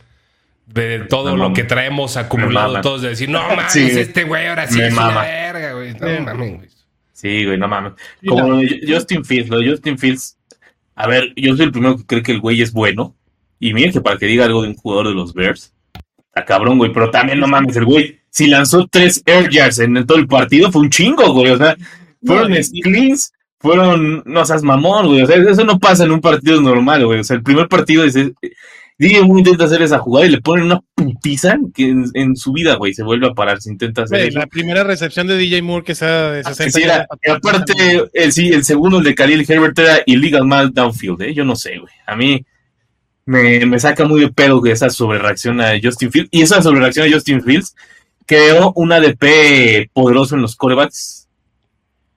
de 0.67 0.99
todo 0.99 1.35
lo 1.35 1.51
que 1.51 1.65
traemos 1.65 2.15
acumulado 2.15 2.79
todos 2.79 3.01
de 3.01 3.09
decir, 3.09 3.27
no 3.27 3.41
mames, 3.57 3.75
este 3.75 4.23
güey 4.23 4.47
ahora 4.47 4.67
sí 4.67 4.79
es 4.81 4.93
una 4.93 5.21
verga, 5.21 5.73
güey. 5.73 5.93
No 5.95 6.21
mames, 6.21 6.55
güey. 6.55 6.69
Sí, 7.11 7.43
güey, 7.43 7.57
no 7.57 7.67
mames. 7.67 7.91
Como 8.25 8.61
Justin 8.87 9.25
Fields, 9.25 9.49
lo 9.49 9.59
de 9.59 9.69
Justin 9.69 9.97
Fields, 9.97 10.37
a 10.95 11.07
ver, 11.07 11.33
yo 11.35 11.57
soy 11.57 11.65
el 11.65 11.73
primero 11.73 11.97
que 11.97 12.05
cree 12.05 12.23
que 12.23 12.31
el 12.31 12.39
güey 12.39 12.61
es 12.61 12.71
bueno. 12.71 13.17
Y 13.59 13.73
miren 13.73 13.91
que 13.91 13.99
para 13.99 14.17
que 14.17 14.27
diga 14.27 14.45
algo 14.45 14.61
de 14.61 14.69
un 14.69 14.75
jugador 14.75 15.09
de 15.09 15.13
los 15.13 15.33
Bears, 15.33 15.73
está 16.27 16.45
cabrón, 16.45 16.77
güey, 16.77 16.93
pero 16.93 17.11
también 17.11 17.41
no 17.41 17.47
mames, 17.47 17.75
el 17.75 17.83
güey, 17.83 18.18
si 18.31 18.47
lanzó 18.47 18.87
tres 18.87 19.21
air 19.25 19.49
yards 19.49 19.79
en 19.79 20.05
todo 20.05 20.17
el 20.17 20.27
partido, 20.27 20.71
fue 20.71 20.81
un 20.81 20.89
chingo, 20.89 21.33
güey, 21.33 21.51
o 21.51 21.57
sea, 21.57 21.75
fueron 22.23 22.63
screens, 22.63 23.31
fueron, 23.59 24.23
no 24.25 24.45
seas 24.45 24.63
mamón, 24.63 25.07
güey, 25.07 25.21
o 25.21 25.27
sea, 25.27 25.37
eso 25.37 25.63
no 25.63 25.79
pasa 25.79 26.03
en 26.03 26.11
un 26.11 26.21
partido 26.21 26.61
normal, 26.61 27.05
güey, 27.05 27.19
o 27.19 27.23
sea, 27.23 27.35
el 27.35 27.43
primer 27.43 27.67
partido 27.67 28.03
es, 28.03 28.15
DJ 28.99 29.23
Moore 29.23 29.39
intenta 29.39 29.63
hacer 29.63 29.81
esa 29.81 29.97
jugada 29.97 30.27
y 30.27 30.29
le 30.29 30.41
ponen 30.41 30.65
una 30.65 30.81
putiza 30.93 31.57
que 31.73 31.95
en, 32.13 32.35
su 32.35 32.51
vida, 32.51 32.75
güey, 32.75 32.93
se 32.93 33.01
vuelve 33.01 33.27
a 33.27 33.33
parar, 33.33 33.61
se 33.61 33.71
intenta 33.71 34.03
hacer. 34.03 34.33
la 34.33 34.45
primera 34.45 34.83
recepción 34.83 35.25
de 35.25 35.37
DJ 35.37 35.61
Moore 35.61 35.85
que 35.85 35.95
sea 35.95 36.31
de 36.31 36.43
60 36.43 37.07
ah, 37.09 37.17
Y 37.23 37.31
aparte, 37.31 38.09
el, 38.11 38.33
sí, 38.33 38.49
el 38.49 38.65
segundo, 38.65 38.97
el 38.97 39.05
de 39.05 39.15
Khalil 39.15 39.45
Herbert, 39.47 39.79
era 39.79 39.99
illegal 40.05 40.45
mal 40.45 40.73
downfield, 40.73 41.21
¿eh? 41.21 41.33
Yo 41.33 41.45
no 41.45 41.55
sé, 41.55 41.77
güey. 41.77 41.93
A 42.07 42.17
mí 42.17 42.45
me, 43.25 43.79
saca 43.79 44.05
muy 44.05 44.19
de 44.19 44.29
pedo 44.29 44.61
que 44.61 44.71
esa 44.71 44.89
sobrereacción 44.89 45.61
a 45.61 45.73
Justin 45.81 46.11
Fields. 46.11 46.29
Y 46.31 46.41
esa 46.41 46.61
sobrereacción 46.61 47.07
a 47.07 47.13
Justin 47.13 47.41
Fields 47.41 47.75
creó 48.29 48.73
un 48.75 48.91
ADP 48.91 49.89
poderoso 49.91 50.35
en 50.35 50.43
los 50.43 50.55
corebacks 50.55 51.27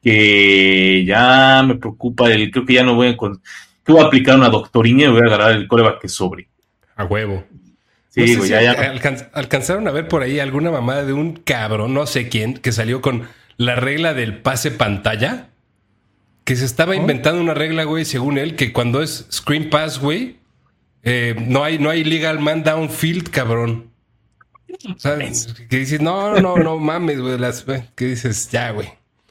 que 0.02 1.04
ya 1.06 1.62
me 1.66 1.76
preocupa. 1.76 2.30
El, 2.30 2.50
creo 2.50 2.66
que 2.66 2.74
ya 2.74 2.82
no 2.82 2.94
voy 2.94 3.08
a, 3.08 3.16
que 3.16 3.92
voy 3.92 4.02
a 4.02 4.06
aplicar 4.06 4.36
una 4.36 4.50
doctorina 4.50 5.04
y 5.04 5.08
voy 5.08 5.22
a 5.22 5.26
agarrar 5.26 5.52
el 5.52 5.66
coreback 5.66 6.02
que 6.02 6.08
sobre. 6.08 6.48
A 6.96 7.06
huevo. 7.06 7.44
Sí, 8.10 8.36
güey, 8.36 8.50
ya, 8.50 8.72
alcanzaron 9.32 9.88
a 9.88 9.90
ver 9.90 10.06
por 10.06 10.22
ahí 10.22 10.38
alguna 10.38 10.70
mamada 10.70 11.06
de 11.06 11.14
un 11.14 11.32
cabrón, 11.32 11.94
no 11.94 12.04
sé 12.06 12.28
quién, 12.28 12.58
que 12.58 12.72
salió 12.72 13.00
con 13.00 13.26
la 13.56 13.76
regla 13.76 14.12
del 14.12 14.36
pase 14.36 14.70
pantalla. 14.70 15.48
Que 16.44 16.56
se 16.56 16.66
estaba 16.66 16.94
inventando 16.94 17.40
una 17.40 17.54
regla, 17.54 17.84
güey, 17.84 18.04
según 18.04 18.36
él, 18.36 18.54
que 18.54 18.74
cuando 18.74 19.00
es 19.00 19.26
screen 19.32 19.70
pass, 19.70 19.98
güey, 19.98 20.36
eh, 21.04 21.34
no, 21.38 21.64
hay, 21.64 21.78
no 21.78 21.88
hay 21.88 22.04
legal 22.04 22.38
man 22.38 22.64
downfield, 22.64 23.30
cabrón. 23.30 23.91
O 24.94 24.98
sea, 24.98 25.18
que 25.18 25.76
dices, 25.76 26.00
no, 26.00 26.40
no, 26.40 26.56
no 26.56 26.78
mames, 26.78 27.20
güey. 27.20 27.38
Las, 27.38 27.64
que 27.94 28.06
dices, 28.06 28.50
ya, 28.50 28.70
güey. 28.70 28.88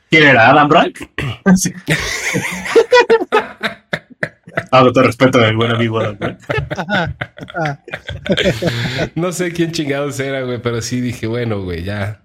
¿Quién 0.09 0.23
era? 0.23 0.49
¿Adam 0.49 0.67
Brandt? 0.67 0.99
Ah, 4.71 4.85
te 4.93 5.01
respeto 5.01 5.39
mi 5.39 5.55
buen 5.55 5.71
amigo. 5.71 6.01
no 9.15 9.31
sé 9.31 9.51
quién 9.53 9.71
chingados 9.71 10.19
era, 10.19 10.41
güey, 10.41 10.61
pero 10.61 10.81
sí 10.81 11.01
dije, 11.01 11.27
bueno, 11.27 11.61
güey, 11.61 11.83
ya. 11.83 12.21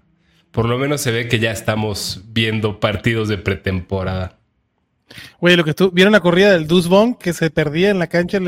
Por 0.51 0.67
lo 0.67 0.77
menos 0.77 1.01
se 1.01 1.11
ve 1.11 1.27
que 1.27 1.39
ya 1.39 1.51
estamos 1.51 2.23
viendo 2.29 2.79
partidos 2.79 3.29
de 3.29 3.37
pretemporada. 3.37 4.36
Güey, 5.39 5.55
lo 5.55 5.63
que 5.63 5.73
tú 5.73 5.91
vieron 5.91 6.11
la 6.11 6.19
corrida 6.19 6.51
del 6.51 6.67
Dusbon 6.67 7.15
que 7.15 7.31
se 7.31 7.49
perdía 7.49 7.89
en 7.89 7.99
la 7.99 8.07
cancha. 8.07 8.39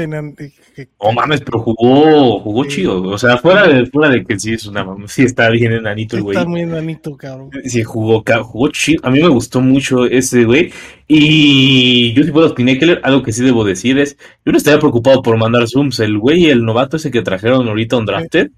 Oh 0.97 1.13
mames, 1.13 1.41
pero 1.41 1.59
jugó, 1.59 2.39
jugó 2.39 2.65
chido. 2.65 3.01
O 3.03 3.17
sea, 3.17 3.37
fuera 3.37 3.67
de, 3.67 3.85
fuera 3.85 4.09
de 4.13 4.25
que 4.25 4.39
sí 4.39 4.53
es 4.53 4.65
una 4.65 4.85
sí 5.07 5.23
está 5.23 5.49
bien 5.49 5.71
enanito 5.71 6.17
el 6.17 6.23
güey. 6.23 6.37
Está 6.37 6.47
muy 6.47 6.61
enanito, 6.61 7.15
cabrón. 7.15 7.49
Sí, 7.65 7.83
jugó, 7.83 8.23
jugó 8.43 8.69
chido. 8.69 9.01
A 9.05 9.09
mí 9.09 9.21
me 9.21 9.27
gustó 9.29 9.61
mucho 9.61 10.05
ese 10.05 10.43
güey. 10.45 10.71
Y 11.07 12.13
yo 12.13 12.23
si 12.23 12.31
puedo 12.31 12.49
Spinekeller, 12.49 13.01
algo 13.03 13.23
que 13.23 13.31
sí 13.31 13.43
debo 13.43 13.63
decir 13.63 13.97
es, 13.97 14.17
yo 14.45 14.51
no 14.51 14.57
estaría 14.57 14.79
preocupado 14.79 15.21
por 15.21 15.37
mandar 15.37 15.67
zooms. 15.67 15.99
El 15.99 16.17
güey, 16.17 16.49
el 16.49 16.65
novato 16.65 16.97
ese 16.97 17.11
que 17.11 17.21
trajeron 17.21 17.67
ahorita 17.67 17.97
un 17.97 18.05
drafted. 18.05 18.51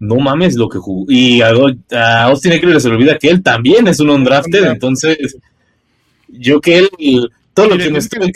No 0.00 0.16
mames 0.16 0.54
lo 0.54 0.68
que 0.68 0.78
jugó. 0.78 1.10
Y 1.10 1.42
a, 1.42 1.50
a 1.92 2.24
Austin 2.24 2.52
Eckler 2.52 2.80
se 2.80 2.88
le 2.88 2.94
olvida 2.94 3.18
que 3.18 3.30
él 3.30 3.42
también 3.42 3.88
es 3.88 3.98
un 3.98 4.10
undrafted, 4.10 4.64
entonces 4.66 5.36
yo 6.28 6.60
que 6.60 6.78
él 6.78 6.88
todo 7.54 7.68
lo 7.68 7.78
que 7.78 7.90
me 7.90 7.98
estuve. 7.98 8.32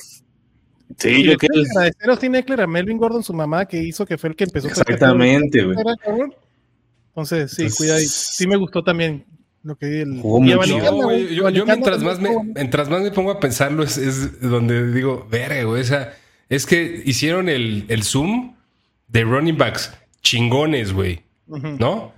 Sí, 0.99 1.23
yo 1.25 1.37
que 1.39 1.47
agradecer 1.47 2.09
a 2.09 2.13
Austin 2.13 2.35
Eckler, 2.35 2.61
a 2.61 2.67
Melvin 2.67 2.99
Gordon, 2.99 3.23
su 3.23 3.33
mamá, 3.33 3.67
que 3.67 3.83
hizo 3.83 4.05
que 4.05 4.19
fue 4.19 4.31
el 4.31 4.37
que 4.37 4.45
empezó. 4.45 4.69
Exactamente, 4.69 5.65
güey. 5.65 5.77
Entonces, 7.09 7.53
sí, 7.53 7.69
cuida 7.77 7.97
ahí. 7.97 8.05
Sí 8.07 8.47
me 8.47 8.57
gustó 8.57 8.83
también 8.83 9.25
lo 9.63 9.77
que 9.77 10.03
el. 10.03 10.23
yo, 10.23 11.51
yo, 11.51 11.67
mientras, 11.67 12.03
más 12.03 12.21
me, 12.21 12.31
mientras 12.55 12.89
más 12.89 13.03
me 13.03 13.11
pongo 13.11 13.31
a 13.31 13.41
pensarlo, 13.41 13.83
es, 13.83 13.97
es 13.97 14.41
donde 14.41 14.93
digo, 14.93 15.27
verga, 15.31 15.63
güey. 15.65 15.83
O 15.83 15.85
sea, 15.85 16.15
es 16.49 16.67
que 16.67 17.03
hicieron 17.05 17.49
el, 17.49 17.85
el 17.89 18.03
Zoom 18.03 18.55
de 19.09 19.25
running 19.25 19.57
backs 19.57 19.93
chingones, 20.21 20.93
güey. 20.93 21.21
¿No? 21.47 22.15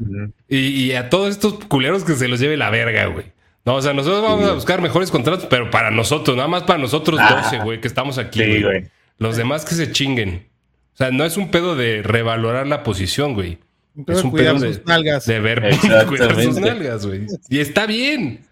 y, 0.48 0.58
y, 0.58 0.92
a 0.92 1.10
todos 1.10 1.30
estos 1.30 1.54
culeros 1.64 2.04
que 2.04 2.14
se 2.14 2.28
los 2.28 2.38
lleve 2.38 2.56
la 2.56 2.70
verga, 2.70 3.06
güey. 3.06 3.33
No, 3.64 3.76
o 3.76 3.82
sea, 3.82 3.94
nosotros 3.94 4.22
vamos 4.22 4.48
a 4.48 4.52
buscar 4.52 4.82
mejores 4.82 5.10
contratos, 5.10 5.46
pero 5.48 5.70
para 5.70 5.90
nosotros, 5.90 6.36
nada 6.36 6.48
más 6.48 6.64
para 6.64 6.78
nosotros 6.78 7.18
12, 7.18 7.56
ah. 7.56 7.64
güey, 7.64 7.80
que 7.80 7.88
estamos 7.88 8.18
aquí. 8.18 8.62
güey. 8.62 8.84
Los 9.18 9.36
demás 9.36 9.64
que 9.64 9.74
se 9.74 9.90
chinguen. 9.90 10.48
O 10.94 10.96
sea, 10.96 11.10
no 11.10 11.24
es 11.24 11.36
un 11.36 11.50
pedo 11.50 11.74
de 11.74 12.02
revalorar 12.02 12.66
la 12.66 12.82
posición, 12.82 13.34
güey. 13.34 13.58
es 14.06 14.22
un 14.22 14.32
pedo 14.32 14.58
de, 14.58 14.82
nalgas. 14.86 15.26
de 15.26 15.40
ver 15.40 15.62
cuidar 16.06 16.42
sus 16.42 16.58
nalgas, 16.58 17.06
güey. 17.06 17.26
Y 17.48 17.58
está 17.58 17.86
bien. 17.86 18.44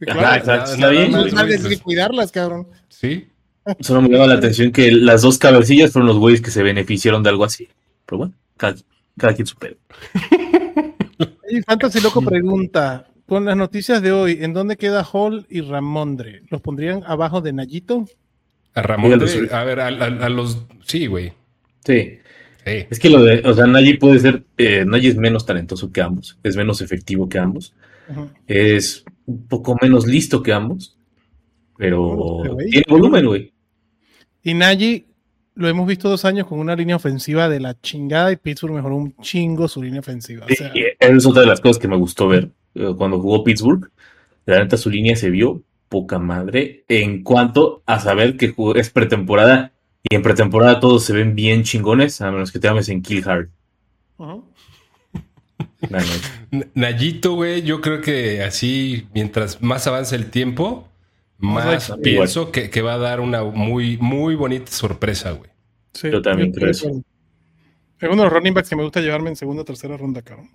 está 0.00 0.88
bien. 0.90 1.14
Hay 1.14 1.58
que 1.68 1.78
cuidarlas, 1.78 2.30
cabrón. 2.30 2.68
Sí. 2.88 3.28
Solo 3.80 4.02
me 4.02 4.08
llama 4.08 4.26
la 4.26 4.34
atención 4.34 4.70
que 4.70 4.92
las 4.92 5.22
dos 5.22 5.38
cabecillas 5.38 5.92
fueron 5.92 6.08
los 6.08 6.18
güeyes 6.18 6.40
que 6.40 6.50
se 6.50 6.62
beneficiaron 6.62 7.22
de 7.22 7.30
algo 7.30 7.44
así. 7.44 7.68
Pero 8.06 8.18
bueno, 8.18 8.34
cada, 8.56 9.34
quien 9.34 9.46
su 9.46 9.56
pedo. 9.56 9.76
Y 11.50 11.62
Fantasy 11.62 12.00
Loco 12.00 12.22
pregunta: 12.22 13.06
con 13.28 13.44
las 13.44 13.56
noticias 13.56 14.00
de 14.00 14.10
hoy, 14.10 14.38
¿en 14.40 14.54
dónde 14.54 14.78
queda 14.78 15.04
Hall 15.04 15.46
y 15.50 15.60
Ramondre? 15.60 16.42
¿Los 16.48 16.62
pondrían 16.62 17.04
abajo 17.06 17.42
de 17.42 17.52
Nayito? 17.52 18.06
A 18.72 18.80
Ramondre, 18.80 19.28
a 19.52 19.64
ver, 19.64 19.80
a, 19.80 20.28
los... 20.30 20.64
Sí, 20.86 21.06
güey. 21.06 21.34
Sí. 21.84 22.18
Es 22.64 22.98
que 22.98 23.10
lo 23.10 23.22
de, 23.22 23.42
o 23.44 23.52
sea, 23.54 23.66
Nayi 23.66 23.98
puede 23.98 24.18
ser, 24.18 24.44
eh, 24.56 24.84
es 25.02 25.16
menos 25.16 25.44
talentoso 25.44 25.92
que 25.92 26.00
ambos, 26.00 26.38
es 26.42 26.56
menos 26.56 26.80
efectivo 26.80 27.28
que 27.28 27.38
ambos, 27.38 27.74
es 28.46 29.04
un 29.26 29.46
poco 29.46 29.76
menos 29.80 30.06
listo 30.06 30.42
que 30.42 30.52
ambos, 30.52 30.96
pero 31.76 32.42
tiene 32.70 32.84
volumen, 32.88 33.26
güey. 33.26 33.52
Y 34.42 34.54
Nagy 34.54 35.06
lo 35.54 35.68
hemos 35.68 35.86
visto 35.86 36.08
dos 36.08 36.24
años 36.24 36.46
con 36.46 36.58
una 36.60 36.74
línea 36.76 36.96
ofensiva 36.96 37.48
de 37.48 37.60
la 37.60 37.78
chingada 37.80 38.32
y 38.32 38.36
Pittsburgh 38.36 38.74
mejoró 38.74 38.96
un 38.96 39.14
chingo 39.16 39.68
su 39.68 39.82
línea 39.82 40.00
ofensiva. 40.00 40.46
es 40.48 41.26
otra 41.26 41.42
de 41.42 41.48
las 41.48 41.60
cosas 41.60 41.78
que 41.78 41.88
me 41.88 41.96
gustó 41.96 42.28
ver. 42.28 42.50
Eh, 42.78 42.94
cuando 42.96 43.20
jugó 43.20 43.42
Pittsburgh, 43.42 43.90
la 44.46 44.60
neta 44.60 44.76
su 44.76 44.88
línea 44.88 45.16
se 45.16 45.30
vio 45.30 45.62
poca 45.88 46.18
madre 46.18 46.84
en 46.88 47.22
cuanto 47.22 47.82
a 47.86 47.98
saber 47.98 48.36
que 48.36 48.54
es 48.76 48.90
pretemporada 48.90 49.72
y 50.08 50.14
en 50.14 50.22
pretemporada 50.22 50.80
todos 50.80 51.04
se 51.04 51.12
ven 51.12 51.34
bien 51.34 51.64
chingones, 51.64 52.20
a 52.20 52.30
menos 52.30 52.52
que 52.52 52.58
te 52.58 52.68
ames 52.68 52.88
en 52.88 53.02
Kill 53.02 53.28
Hard. 53.28 53.48
Nayito, 56.74 57.34
güey, 57.34 57.62
yo 57.62 57.80
creo 57.80 58.00
que 58.00 58.42
así, 58.42 59.08
mientras 59.12 59.60
más 59.60 59.86
avance 59.86 60.14
el 60.14 60.30
tiempo, 60.30 60.88
más 61.38 61.92
pienso 62.02 62.52
que, 62.52 62.82
va 62.82 62.94
a 62.94 62.98
dar 62.98 63.20
una 63.20 63.42
muy, 63.42 63.96
muy 63.98 64.34
bonita 64.34 64.70
sorpresa, 64.70 65.32
güey. 65.32 65.50
yo 66.12 66.22
también 66.22 66.52
creo 66.52 66.70
eso. 66.70 66.88
Es 68.00 68.08
uno 68.08 68.22
de 68.22 68.24
los 68.24 68.32
running 68.32 68.54
backs 68.54 68.68
que 68.68 68.76
me 68.76 68.84
gusta 68.84 69.00
llevarme 69.00 69.30
en 69.30 69.36
segunda 69.36 69.62
o 69.62 69.64
tercera 69.64 69.96
ronda, 69.96 70.22
cabrón. 70.22 70.50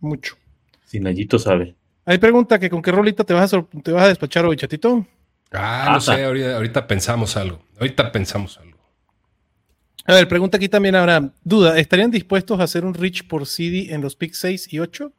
Mucho. 0.00 0.36
Si 0.84 1.00
Nayito 1.00 1.38
sabe. 1.38 1.74
Hay 2.04 2.18
pregunta 2.18 2.58
que 2.58 2.68
con 2.68 2.82
qué 2.82 2.90
rolita 2.90 3.24
te 3.24 3.32
vas 3.32 3.54
a, 3.54 3.62
te 3.82 3.92
vas 3.92 4.04
a 4.04 4.08
despachar 4.08 4.44
hoy, 4.44 4.56
chatito. 4.56 5.06
Ah, 5.52 5.90
no 5.92 6.00
sé, 6.00 6.24
ahorita, 6.24 6.86
pensamos 6.86 7.36
algo. 7.36 7.60
Ahorita 7.78 8.10
pensamos 8.10 8.58
algo. 8.58 8.78
A 10.04 10.14
ver, 10.14 10.26
pregunta 10.26 10.56
aquí 10.56 10.68
también 10.68 10.96
ahora. 10.96 11.32
Duda, 11.44 11.78
¿estarían 11.78 12.10
dispuestos 12.10 12.58
a 12.58 12.64
hacer 12.64 12.84
un 12.84 12.94
reach 12.94 13.26
por 13.26 13.46
CD 13.46 13.92
en 13.94 14.00
los 14.00 14.16
picks 14.16 14.38
6 14.38 14.72
y 14.72 14.80
8? 14.80 15.12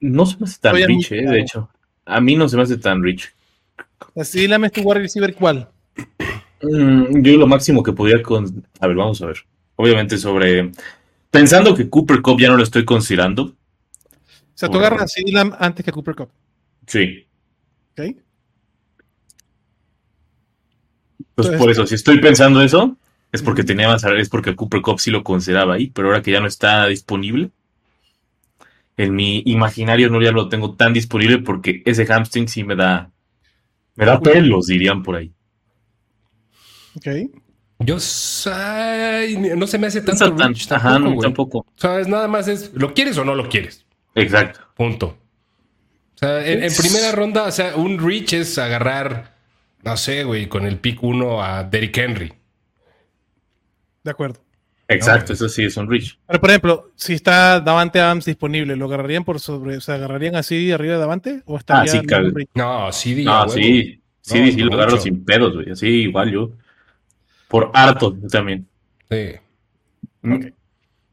No 0.00 0.26
se 0.26 0.36
me 0.38 0.44
hace 0.44 0.60
tan 0.60 0.76
rich, 0.76 1.12
eh, 1.12 1.26
de 1.26 1.40
hecho. 1.40 1.70
A 2.04 2.20
mí 2.20 2.36
no 2.36 2.48
se 2.48 2.56
me 2.56 2.62
hace 2.62 2.76
tan 2.76 3.02
rich. 3.02 3.32
Así 4.14 4.46
la 4.46 4.58
tu 4.70 4.82
wide 4.82 5.00
receiver, 5.00 5.34
¿cuál? 5.34 5.68
Mm, 6.62 7.22
yo 7.22 7.36
lo 7.36 7.46
máximo 7.46 7.82
que 7.82 7.92
podría 7.92 8.22
con. 8.22 8.64
A 8.80 8.86
ver, 8.86 8.96
vamos 8.96 9.20
a 9.22 9.26
ver. 9.26 9.38
Obviamente 9.76 10.18
sobre. 10.18 10.70
Pensando 11.30 11.74
que 11.74 11.88
Cooper 11.88 12.22
Cup 12.22 12.40
ya 12.40 12.48
no 12.48 12.56
lo 12.56 12.62
estoy 12.62 12.84
considerando, 12.84 13.54
sea, 14.58 14.68
tú 14.68 14.78
agarras 14.78 15.14
a 15.14 15.64
antes 15.64 15.84
que 15.84 15.92
Cooper 15.92 16.14
Cup. 16.14 16.30
Sí. 16.86 17.26
¿Ok? 17.92 18.16
Entonces, 21.36 21.58
por 21.58 21.70
eso, 21.70 21.86
si 21.86 21.94
estoy 21.94 22.18
pensando 22.18 22.62
eso, 22.62 22.96
es 23.30 23.42
porque 23.42 23.64
tenía 23.64 23.88
más, 23.88 24.02
es 24.04 24.28
porque 24.30 24.56
Cooper 24.56 24.80
Cup 24.80 25.00
sí 25.00 25.10
lo 25.10 25.22
consideraba 25.22 25.74
ahí, 25.74 25.88
pero 25.88 26.08
ahora 26.08 26.22
que 26.22 26.32
ya 26.32 26.40
no 26.40 26.46
está 26.46 26.86
disponible, 26.86 27.50
en 28.96 29.14
mi 29.14 29.42
imaginario 29.44 30.08
no 30.08 30.22
ya 30.22 30.32
lo 30.32 30.48
tengo 30.48 30.74
tan 30.74 30.94
disponible 30.94 31.38
porque 31.38 31.82
ese 31.84 32.06
hamstring 32.06 32.48
sí 32.48 32.64
me 32.64 32.76
da, 32.76 33.10
me 33.94 34.06
da 34.06 34.20
pelos, 34.20 34.66
dirían 34.66 35.02
por 35.02 35.16
ahí. 35.16 35.32
Ok. 36.96 37.06
Yo 37.80 37.96
no 37.96 38.00
se 39.66 39.78
me 39.78 39.86
hace 39.88 40.00
tanto 40.00 40.34
tan, 40.34 40.54
tampoco, 40.54 40.74
ajá, 40.74 40.98
no, 40.98 41.18
tampoco. 41.18 41.66
¿Sabes? 41.76 42.08
Nada 42.08 42.26
más 42.26 42.48
es, 42.48 42.72
¿lo 42.72 42.94
quieres 42.94 43.18
o 43.18 43.24
no 43.24 43.34
lo 43.34 43.50
quieres? 43.50 43.85
Exacto. 44.16 44.60
Punto. 44.74 45.06
O 46.14 46.18
sea, 46.18 46.46
en, 46.46 46.72
primera 46.74 47.12
ronda, 47.12 47.44
o 47.44 47.52
sea, 47.52 47.76
un 47.76 47.98
reach 47.98 48.32
es 48.32 48.58
agarrar, 48.58 49.36
no 49.84 49.96
sé, 49.96 50.24
güey, 50.24 50.48
con 50.48 50.66
el 50.66 50.78
pick 50.78 51.02
1 51.02 51.42
a 51.42 51.64
Derrick 51.64 51.96
Henry. 51.98 52.32
De 54.02 54.10
acuerdo. 54.10 54.40
Exacto, 54.88 55.34
eso 55.34 55.48
sí 55.48 55.64
es 55.64 55.76
un 55.76 55.90
reach. 55.90 56.16
Pero, 56.26 56.40
por 56.40 56.50
ejemplo, 56.50 56.90
si 56.94 57.12
está 57.12 57.60
Davante 57.60 58.00
Adams 58.00 58.24
disponible, 58.24 58.76
¿lo 58.76 58.86
agarrarían 58.86 59.24
por 59.24 59.40
sobre, 59.40 59.76
o 59.76 59.80
sea, 59.80 59.96
agarrarían 59.96 60.36
así 60.36 60.72
arriba 60.72 60.94
de 60.94 61.00
Davante? 61.00 61.42
¿O 61.44 61.58
estaría 61.58 61.92
ah, 61.92 61.96
sí, 62.00 62.06
claro. 62.06 62.30
No, 62.54 62.92
sí, 62.92 63.24
no, 63.24 63.48
sí, 63.48 64.00
sí, 64.20 64.52
sí, 64.52 64.60
lo 64.60 64.74
agarro 64.74 64.96
sin 64.98 65.24
pedos, 65.24 65.54
güey. 65.54 65.70
Así 65.70 65.88
igual 65.88 66.30
yo. 66.30 66.50
Por 67.48 67.70
harto 67.74 68.16
también. 68.30 68.66
Sí. 69.10 69.32
Mm. 70.22 70.46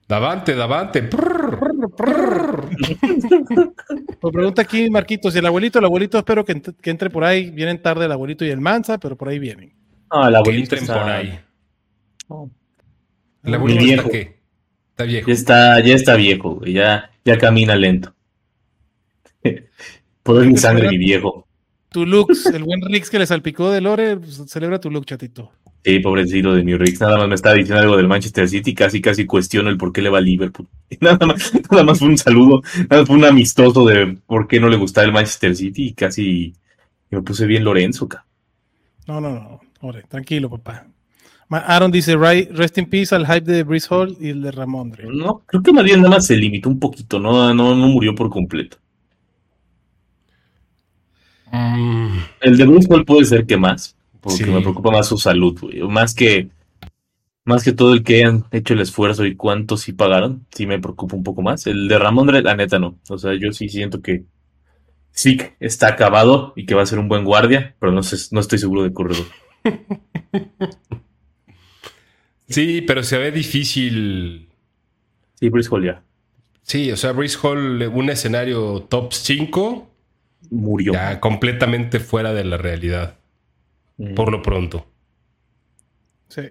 Davante, 0.08 0.56
Davante. 0.56 1.02
Pues 4.20 4.34
pregunta 4.34 4.62
aquí 4.62 4.90
Marquitos, 4.90 5.36
¿y 5.36 5.40
el 5.40 5.46
abuelito? 5.46 5.80
El 5.80 5.86
abuelito 5.86 6.18
espero 6.18 6.46
que, 6.46 6.62
entre 6.84 7.10
por 7.10 7.24
ahí. 7.24 7.50
Vienen 7.52 7.82
tarde 7.82 8.06
el 8.06 8.12
abuelito 8.12 8.46
y 8.46 8.50
el 8.50 8.62
Mansa, 8.62 8.98
pero 8.98 9.18
por 9.18 9.30
ahí 9.30 9.40
vienen. 9.40 9.74
No, 10.12 10.28
el 10.28 10.36
abuelito 10.36 10.76
está... 10.76 11.02
por 11.02 11.12
ahí. 11.12 11.40
¿El 13.44 13.54
abuelito 13.54 13.84
está 13.84 14.10
qué? 14.10 14.40
Está 14.92 15.04
viejo. 15.06 15.28
Ya 15.28 15.34
está, 15.34 15.80
ya 15.80 15.96
está 15.96 16.16
viejo. 16.16 16.62
Ya, 16.66 17.12
ya 17.26 17.38
camina 17.38 17.76
lento. 17.76 18.14
Puedo 20.24 20.46
mi 20.46 20.58
sangre, 20.58 20.90
mi 20.90 20.98
viejo. 20.98 21.48
Tu 21.90 22.06
Lux, 22.06 22.48
el 22.48 22.64
buen 22.64 22.82
Rix 22.82 23.10
que 23.10 23.20
le 23.20 23.28
salpicó 23.28 23.72
de 23.72 23.82
Lore, 23.82 24.18
pues, 24.18 24.44
celebra 24.48 24.80
tu 24.80 24.90
look, 24.90 25.06
chatito. 25.06 25.52
Sí, 25.84 26.00
pobrecito 26.00 26.54
de 26.54 26.64
mi 26.64 26.78
Rix. 26.78 27.02
Nada 27.02 27.18
más 27.18 27.28
me 27.28 27.36
estaba 27.36 27.56
diciendo 27.56 27.82
algo 27.82 27.98
del 27.98 28.08
Manchester 28.08 28.48
City. 28.48 28.74
Casi, 28.74 29.02
casi 29.02 29.26
cuestiono 29.26 29.70
el 29.70 29.78
por 29.78 29.92
qué 29.92 30.02
le 30.02 30.10
va 30.10 30.20
a 30.20 30.22
Liverpool. 30.22 30.68
Nada 31.02 31.26
más, 31.26 31.52
nada 31.70 31.84
más 31.84 32.00
fue 32.00 32.08
un 32.08 32.18
saludo. 32.18 32.62
Nada 32.90 33.02
más 33.02 33.08
fue 33.08 33.18
un 33.18 33.26
amistoso 33.26 33.86
de 33.86 34.18
por 34.26 34.48
qué 34.48 34.62
no 34.62 34.70
le 34.70 34.78
gustaba 34.78 35.06
el 35.06 35.12
Manchester 35.12 35.56
City. 35.56 35.88
Y 35.88 35.94
casi 35.94 36.54
me 37.10 37.22
puse 37.22 37.46
bien 37.46 37.66
Lorenzo, 37.66 38.06
acá. 38.06 38.26
No, 39.08 39.20
no, 39.20 39.32
no. 39.32 39.62
Ore, 39.82 40.04
tranquilo, 40.04 40.50
papá. 40.50 40.88
Aaron 41.50 41.92
dice, 41.92 42.16
rest 42.16 42.78
in 42.78 42.86
peace 42.86 43.14
al 43.14 43.28
hype 43.28 43.42
de 43.42 43.64
Brice 43.64 43.88
Hall 43.94 44.16
y 44.20 44.30
el 44.30 44.42
de 44.42 44.52
Ramondre. 44.52 45.06
No, 45.12 45.44
creo 45.46 45.62
que 45.62 45.74
más 45.74 45.84
bien 45.84 46.02
nada 46.02 46.16
más 46.16 46.26
se 46.26 46.38
limitó 46.38 46.70
un 46.70 46.80
poquito. 46.80 47.20
No, 47.20 47.54
no, 47.54 47.76
no 47.76 47.88
murió 47.88 48.16
por 48.16 48.30
completo. 48.30 48.78
Mm. 51.52 52.18
El 52.42 52.58
de 52.58 52.66
Brice 52.66 52.88
Hall 52.90 53.06
puede 53.06 53.26
ser 53.26 53.46
que 53.46 53.58
más 53.58 53.96
porque 54.24 54.46
me 54.46 54.62
preocupa 54.62 54.90
más 54.90 55.08
su 55.08 55.18
salud, 55.18 55.60
güey. 55.60 55.82
Más 55.82 56.16
que, 56.16 56.50
más 57.44 57.64
que 57.64 57.74
todo 57.74 57.94
el 57.94 58.04
que 58.04 58.24
han 58.24 58.46
hecho 58.52 58.74
el 58.74 58.80
esfuerzo 58.80 59.26
y 59.26 59.36
cuántos 59.36 59.82
sí 59.82 59.92
pagaron, 59.92 60.48
sí 60.52 60.66
me 60.66 60.80
preocupa 60.80 61.16
un 61.16 61.24
poco 61.24 61.42
más. 61.42 61.68
El 61.68 61.90
de 61.90 62.00
Ramón, 62.00 62.28
la 62.44 62.56
neta, 62.56 62.80
no. 62.80 62.98
O 63.10 63.18
sea, 63.18 63.34
yo 63.34 63.52
sí 63.52 63.68
siento 63.68 64.02
que 64.02 64.24
sí 65.12 65.38
está 65.60 65.90
acabado 65.90 66.54
y 66.56 66.66
que 66.66 66.74
va 66.74 66.84
a 66.84 66.88
ser 66.88 67.00
un 67.00 67.10
buen 67.10 67.26
guardia, 67.26 67.76
pero 67.80 67.92
no, 67.92 68.02
sé, 68.02 68.18
no 68.32 68.40
estoy 68.40 68.60
seguro 68.60 68.84
de 68.84 68.94
corredor. 68.94 69.26
Sí, 72.48 72.82
pero 72.86 73.04
se 73.04 73.18
ve 73.18 73.32
difícil. 73.32 74.50
Sí, 75.40 75.50
Brice 75.50 75.70
Hall 75.72 75.86
ya. 75.86 76.04
Sí, 76.62 76.92
o 76.92 76.98
sea, 76.98 77.12
Brice 77.12 77.38
Hall, 77.42 77.82
un 77.94 78.10
escenario 78.10 78.82
top 78.90 79.12
5. 79.12 79.90
Murió. 80.52 80.94
Ya 80.94 81.20
completamente 81.20 82.00
fuera 82.00 82.32
de 82.32 82.44
la 82.44 82.58
realidad. 82.58 83.18
Por 84.16 84.32
lo 84.32 84.42
pronto. 84.42 84.86
Sí. 86.28 86.42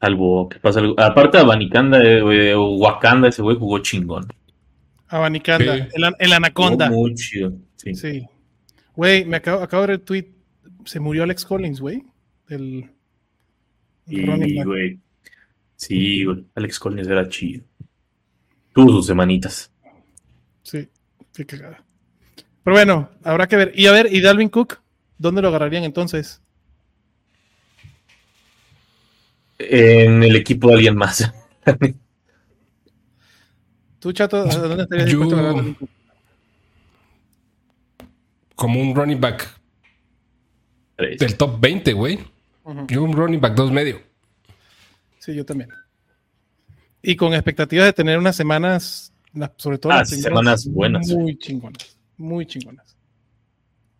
Salvo 0.00 0.48
que 0.48 0.58
pasa 0.58 0.80
algo. 0.80 0.98
Aparte, 0.98 1.38
Abanicanda 1.38 2.02
eh, 2.02 2.54
o 2.54 2.76
Wakanda, 2.76 3.28
ese 3.28 3.42
güey 3.42 3.56
jugó 3.56 3.78
chingón. 3.78 4.26
Abanicanda, 5.08 5.74
el, 5.74 6.14
el, 6.18 6.32
Anaconda. 6.32 6.90
muy 6.90 7.14
chido. 7.14 7.52
Sí. 7.76 7.94
sí. 7.94 8.26
Güey, 8.96 9.24
me 9.24 9.36
acabo, 9.36 9.62
acabo 9.62 9.82
de 9.82 9.88
ver 9.88 10.00
el 10.00 10.04
tweet. 10.04 10.34
Se 10.84 10.98
murió 10.98 11.22
Alex 11.22 11.44
Collins, 11.44 11.80
güey. 11.80 12.02
El. 12.48 12.90
Sí, 14.08 14.62
güey. 14.64 14.98
Sí, 15.76 16.24
güey. 16.24 16.44
Alex 16.54 16.78
Collins 16.78 17.08
era 17.08 17.28
chido. 17.28 17.64
Tuvo 18.74 18.90
sus 18.90 19.06
semanitas. 19.06 19.72
Sí, 20.62 20.88
qué 21.34 21.46
cagada. 21.46 21.84
Pero 22.64 22.76
bueno, 22.76 23.10
habrá 23.22 23.46
que 23.46 23.56
ver. 23.56 23.72
Y 23.74 23.86
a 23.86 23.92
ver, 23.92 24.08
¿y 24.12 24.20
Dalvin 24.20 24.48
Cook? 24.48 24.80
¿Dónde 25.18 25.42
lo 25.42 25.48
agarrarían 25.48 25.84
entonces? 25.84 26.41
En 29.70 30.22
el 30.22 30.36
equipo 30.36 30.68
de 30.68 30.74
alguien 30.74 30.96
más. 30.96 31.32
¿Tú, 33.98 34.12
Chato, 34.12 34.44
dónde 34.44 34.82
estarías 34.82 35.08
Yo, 35.08 35.28
Como 38.54 38.80
un 38.80 38.94
running 38.94 39.20
back 39.20 39.62
del 40.96 41.36
top 41.36 41.60
20, 41.60 41.92
güey. 41.92 42.18
Yo 42.88 43.02
un 43.02 43.12
running 43.12 43.40
back 43.40 43.54
dos 43.54 43.72
medio. 43.72 44.00
Sí, 45.18 45.34
yo 45.34 45.44
también. 45.44 45.70
Y 47.02 47.16
con 47.16 47.32
expectativas 47.34 47.86
de 47.86 47.92
tener 47.92 48.18
unas 48.18 48.36
semanas, 48.36 49.12
sobre 49.56 49.78
todo 49.78 49.92
ah, 49.92 50.04
semanas 50.04 50.66
buenas. 50.66 51.08
Muy 51.08 51.36
chingonas. 51.36 51.96
Muy 52.16 52.46
chingonas. 52.46 52.96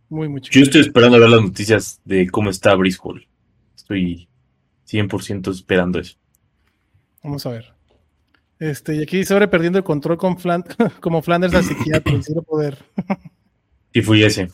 Muy, 0.09 0.29
muy 0.29 0.41
chingonas. 0.41 0.55
Yo 0.55 0.63
estoy 0.63 0.81
esperando 0.83 1.17
a 1.17 1.21
ver 1.21 1.31
las 1.31 1.43
noticias 1.43 2.01
de 2.05 2.29
cómo 2.29 2.51
está 2.51 2.75
Brice 2.75 2.99
Hall. 3.03 3.27
Estoy 3.77 4.29
100% 4.93 5.51
esperando 5.51 5.99
eso. 5.99 6.17
Vamos 7.23 7.47
a 7.47 7.51
ver. 7.51 7.73
Este, 8.59 8.95
y 8.95 9.03
aquí 9.03 9.25
sobre 9.25 9.49
perdiendo 9.49 9.79
el 9.79 9.85
control 9.85 10.17
con 10.19 10.37
como 11.01 11.23
Flanders 11.23 11.55
al 11.55 11.65
psiquiatra, 11.65 12.13
poder. 12.47 12.79
y 13.93 14.03
fui 14.03 14.23
ese. 14.23 14.51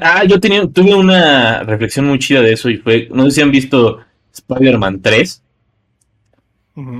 ah, 0.00 0.24
yo 0.24 0.38
tenía, 0.38 0.66
tuve 0.68 0.94
una 0.94 1.62
reflexión 1.64 2.06
muy 2.06 2.18
chida 2.18 2.42
de 2.42 2.52
eso 2.52 2.70
y 2.70 2.76
fue, 2.76 3.08
no 3.12 3.24
sé 3.24 3.30
si 3.32 3.40
han 3.40 3.50
visto 3.50 4.00
Spider-Man 4.32 5.00
3, 5.02 5.42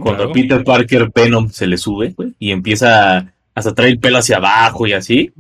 cuando 0.02 0.32
Peter 0.32 0.64
Parker 0.64 1.08
Venom 1.14 1.50
se 1.50 1.66
le 1.66 1.76
sube 1.76 2.12
y 2.40 2.50
empieza 2.50 3.32
hasta 3.54 3.74
traer 3.74 3.92
el 3.92 4.00
pelo 4.00 4.18
hacia 4.18 4.38
abajo 4.38 4.86
y 4.88 4.92
así. 4.92 5.32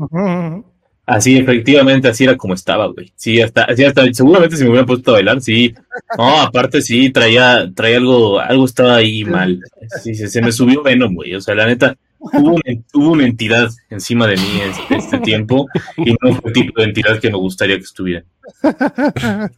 Así, 1.08 1.38
efectivamente, 1.38 2.06
así 2.06 2.24
era 2.24 2.36
como 2.36 2.52
estaba, 2.52 2.86
güey. 2.88 3.10
Sí, 3.16 3.40
hasta, 3.40 3.64
hasta, 3.64 4.12
seguramente 4.12 4.58
si 4.58 4.64
me 4.64 4.68
hubiera 4.68 4.84
puesto 4.84 5.12
a 5.12 5.14
bailar, 5.14 5.40
sí. 5.40 5.74
No, 6.18 6.42
aparte 6.42 6.82
sí, 6.82 7.08
traía, 7.08 7.72
traía 7.74 7.96
algo, 7.96 8.38
algo 8.38 8.66
estaba 8.66 8.96
ahí 8.96 9.24
mal. 9.24 9.58
Sí, 10.02 10.14
se, 10.14 10.42
me 10.42 10.52
subió 10.52 10.82
Venom, 10.82 11.14
güey. 11.14 11.34
O 11.34 11.40
sea, 11.40 11.54
la 11.54 11.64
neta, 11.64 11.96
hubo 12.18 13.12
una, 13.14 13.24
entidad 13.24 13.70
encima 13.88 14.26
de 14.26 14.36
mí 14.36 14.60
este, 14.60 14.96
este, 14.96 15.18
tiempo 15.20 15.66
y 15.96 16.12
no 16.20 16.34
fue 16.34 16.50
el 16.50 16.52
tipo 16.52 16.78
de 16.78 16.88
entidad 16.88 17.18
que 17.18 17.30
me 17.30 17.38
gustaría 17.38 17.76
que 17.76 17.84
estuviera. 17.84 18.24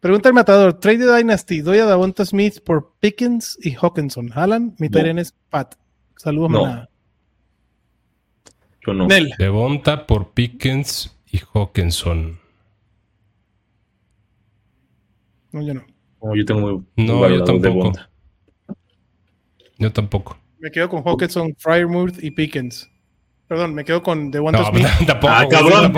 Pregunta 0.00 0.30
el 0.30 0.34
matador, 0.34 0.80
Trade 0.80 1.18
Dynasty, 1.18 1.60
doy 1.60 1.80
a 1.80 1.84
Davonta 1.84 2.24
Smith 2.24 2.60
por 2.64 2.94
Pickens 2.98 3.58
y 3.60 3.72
Hawkinson. 3.72 4.32
Alan, 4.34 4.74
mi 4.78 4.88
no. 4.88 5.20
es 5.20 5.34
Pat. 5.50 5.74
Saludos, 6.16 6.50
no. 6.50 6.88
Yo 8.86 8.94
no. 8.94 9.06
Devonta 9.38 10.06
por 10.06 10.32
Pickens 10.32 11.16
y 11.30 11.38
Hawkinson. 11.38 12.40
No, 15.52 15.62
yo 15.62 15.74
no. 15.74 15.84
yo 16.34 16.44
tengo 16.44 16.60
muy. 16.60 16.84
No, 16.96 17.28
yo 17.28 17.44
tampoco. 17.44 17.92
Yo 19.78 19.92
tampoco. 19.92 20.38
Me 20.58 20.70
quedo 20.70 20.88
con 20.88 21.02
Hawkinson, 21.02 21.54
Fryermuth 21.58 22.22
y 22.22 22.30
Pickens. 22.30 22.91
Perdón, 23.52 23.74
me 23.74 23.84
quedo 23.84 24.02
con 24.02 24.30
The 24.30 24.38
One 24.38 24.56
no, 24.56 24.64
Smith. 24.64 24.86
Tampoco, 25.06 25.34
ah, 25.36 25.46
cabrón. 25.46 25.92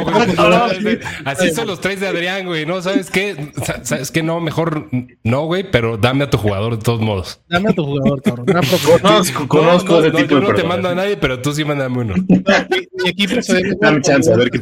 Así 1.25 1.53
son 1.53 1.69
los 1.69 1.81
tres 1.81 2.01
de 2.01 2.09
Adrián, 2.09 2.47
güey. 2.47 2.67
No, 2.67 2.83
¿sabes 2.83 3.13
qué? 3.13 3.53
¿Sabes 3.83 4.11
qué? 4.11 4.25
No, 4.25 4.41
mejor 4.41 4.89
no, 5.23 5.47
güey, 5.47 5.71
pero 5.71 5.97
dame 5.97 6.25
a 6.25 6.31
tu 6.31 6.37
jugador 6.37 6.77
de 6.77 6.83
todos 6.83 7.01
modos. 7.01 7.41
Dame 7.49 7.71
a 7.71 7.73
tu 7.73 7.85
jugador, 7.85 8.21
cabrón. 8.23 8.47
conozco, 9.01 9.47
conozco 9.47 10.01
ese 10.01 10.11
tipo 10.11 10.31
yo 10.31 10.41
de 10.41 10.49
no 10.49 10.55
te 10.55 10.65
mando 10.65 10.89
a 10.89 10.97
nadie, 10.97 11.17
pero 11.17 11.41
tú 11.43 11.53
sí 11.53 11.65
mándame 11.65 11.99
uno. 11.99 12.15
mi, 12.17 13.09
equipo 13.09 13.41
se 13.41 13.63
ve 13.63 13.77
Dame 13.81 14.01
chance, 14.01 14.33
a 14.33 14.37
ver 14.37 14.51
qué 14.51 14.61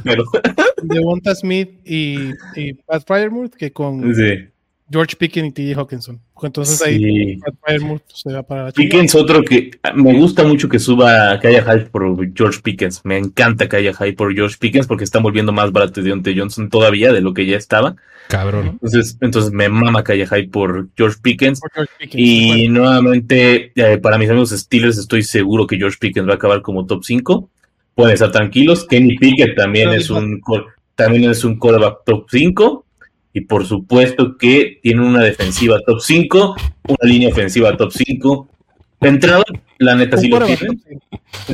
Wonta 1.00 1.34
Smith 1.34 1.70
y, 1.86 2.32
y 2.54 2.74
Pat 2.74 3.04
Fryermuth 3.06 3.54
que 3.54 3.72
con 3.72 4.14
sí. 4.14 4.51
George 4.92 5.16
Pickens 5.16 5.48
y 5.48 5.52
TJ 5.52 5.80
Hawkinson. 5.80 6.20
Entonces 6.42 6.82
ahí 6.82 7.38
se 8.12 8.32
va 8.32 8.42
para 8.42 8.64
la 8.64 8.72
Pickens, 8.72 9.14
otro 9.14 9.42
que 9.42 9.70
me 9.94 10.12
gusta 10.12 10.44
mucho 10.44 10.68
que 10.68 10.78
suba, 10.78 11.38
que 11.40 11.48
haya 11.48 11.62
hype 11.62 11.86
por 11.86 12.34
George 12.34 12.60
Pickens. 12.62 13.00
Me 13.04 13.16
encanta 13.16 13.68
que 13.68 13.76
haya 13.76 13.94
hype 13.94 14.14
por 14.14 14.34
George 14.34 14.56
Pickens 14.58 14.86
porque 14.86 15.04
está 15.04 15.20
volviendo 15.20 15.52
más 15.52 15.72
barato 15.72 16.02
de 16.02 16.34
Johnson 16.36 16.68
todavía 16.68 17.12
de 17.12 17.20
lo 17.20 17.32
que 17.32 17.46
ya 17.46 17.56
estaba. 17.56 17.96
Cabrón. 18.28 18.78
Entonces, 18.82 19.16
entonces 19.20 19.52
me 19.52 19.68
mama 19.68 20.04
que 20.04 20.12
haya 20.12 20.26
hype 20.26 20.48
por 20.48 20.88
George 20.96 21.18
Pickens. 21.22 21.60
y 22.12 22.68
nuevamente, 22.68 23.72
eh, 23.74 23.98
para 23.98 24.18
mis 24.18 24.28
amigos 24.28 24.50
Steelers, 24.50 24.98
estoy 24.98 25.22
seguro 25.22 25.66
que 25.66 25.78
George 25.78 25.96
Pickens 25.98 26.28
va 26.28 26.32
a 26.32 26.36
acabar 26.36 26.60
como 26.60 26.86
top 26.86 27.04
5. 27.04 27.48
Pueden 27.94 28.14
estar 28.14 28.30
tranquilos. 28.30 28.86
Kenny 28.86 29.16
Pickett 29.16 29.56
también 29.56 29.90
es 29.90 30.10
un 30.10 30.40
también 30.94 31.30
es 31.30 31.44
un 31.44 31.58
quarterback 31.58 32.04
top 32.04 32.26
5 32.30 32.84
y 33.32 33.42
por 33.42 33.66
supuesto 33.66 34.36
que 34.36 34.78
tiene 34.82 35.02
una 35.02 35.22
defensiva 35.22 35.78
top 35.86 36.00
5, 36.00 36.56
una 36.88 37.10
línea 37.10 37.28
ofensiva 37.30 37.76
top 37.76 37.92
5. 37.92 38.48
De 39.00 39.08
entrada, 39.08 39.42
la 39.78 39.96
neta 39.96 40.16
sí 40.16 40.28
lo 40.28 40.44
tiene. 40.44 40.78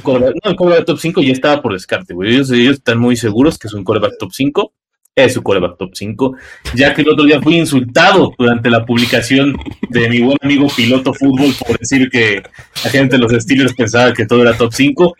No, 0.04 0.50
el 0.50 0.56
coreback 0.56 0.84
top 0.84 0.98
5 0.98 1.22
ya 1.22 1.32
estaba 1.32 1.62
por 1.62 1.72
descarte, 1.72 2.14
güey. 2.14 2.34
Ellos, 2.34 2.50
están 2.50 2.98
muy 2.98 3.16
seguros 3.16 3.58
que 3.58 3.68
es 3.68 3.74
un 3.74 3.84
coreback 3.84 4.18
top 4.18 4.32
5. 4.32 4.72
Es 5.14 5.34
su 5.34 5.42
coreback 5.42 5.78
top 5.78 5.90
5. 5.94 6.36
Ya 6.74 6.92
que 6.94 7.02
el 7.02 7.08
otro 7.08 7.24
día 7.24 7.40
fui 7.40 7.56
insultado 7.56 8.32
durante 8.36 8.70
la 8.70 8.84
publicación 8.84 9.56
de 9.88 10.08
mi 10.08 10.20
buen 10.20 10.38
amigo 10.42 10.66
Piloto 10.76 11.14
Fútbol 11.14 11.54
por 11.66 11.78
decir 11.78 12.10
que 12.10 12.42
la 12.84 12.90
gente 12.90 13.16
de 13.16 13.22
los 13.22 13.32
Steelers 13.32 13.74
pensaba 13.74 14.12
que 14.12 14.26
todo 14.26 14.42
era 14.42 14.56
top 14.56 14.72
5 14.72 15.14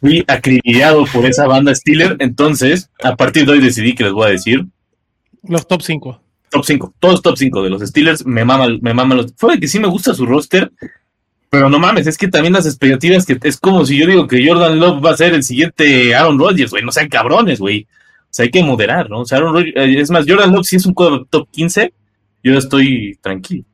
fui 0.00 0.22
acribillado 0.26 1.06
por 1.06 1.24
esa 1.24 1.46
banda 1.46 1.74
Steeler, 1.74 2.16
entonces 2.18 2.90
a 3.02 3.16
partir 3.16 3.46
de 3.46 3.52
hoy 3.52 3.60
decidí 3.60 3.94
que 3.94 4.04
les 4.04 4.12
voy 4.12 4.26
a 4.26 4.30
decir 4.32 4.66
los 5.48 5.66
top 5.66 5.82
5. 5.82 6.20
Top 6.50 6.64
5, 6.64 6.94
todos 7.00 7.22
top 7.22 7.36
5 7.36 7.62
de 7.62 7.70
los 7.70 7.82
Steelers. 7.82 8.24
Me 8.24 8.44
mama, 8.44 8.68
me 8.80 8.94
mama 8.94 9.14
los. 9.14 9.34
Fue 9.36 9.58
que 9.58 9.68
sí 9.68 9.78
me 9.78 9.88
gusta 9.88 10.14
su 10.14 10.24
roster, 10.26 10.70
pero 11.50 11.68
no 11.68 11.78
mames, 11.78 12.06
es 12.06 12.18
que 12.18 12.28
también 12.28 12.52
las 12.52 12.66
expectativas 12.66 13.26
que 13.26 13.38
es 13.42 13.58
como 13.58 13.84
si 13.86 13.96
yo 13.96 14.06
digo 14.06 14.26
que 14.26 14.46
Jordan 14.46 14.78
Love 14.78 15.04
va 15.04 15.10
a 15.10 15.16
ser 15.16 15.34
el 15.34 15.42
siguiente 15.42 16.14
Aaron 16.14 16.38
Rodgers, 16.38 16.70
güey. 16.70 16.84
No 16.84 16.92
sean 16.92 17.08
cabrones, 17.08 17.60
güey. 17.60 17.86
O 18.22 18.28
sea, 18.30 18.44
hay 18.44 18.50
que 18.50 18.62
moderar, 18.62 19.08
¿no? 19.10 19.20
O 19.20 19.24
sea, 19.24 19.38
Aaron 19.38 19.52
Rodgers, 19.52 19.76
eh, 19.76 20.00
es 20.00 20.10
más, 20.10 20.26
Jordan 20.28 20.52
Love 20.52 20.64
si 20.64 20.76
es 20.76 20.86
un 20.86 20.94
top 20.94 21.48
15, 21.50 21.92
yo 22.42 22.58
estoy 22.58 23.18
tranquilo. 23.20 23.64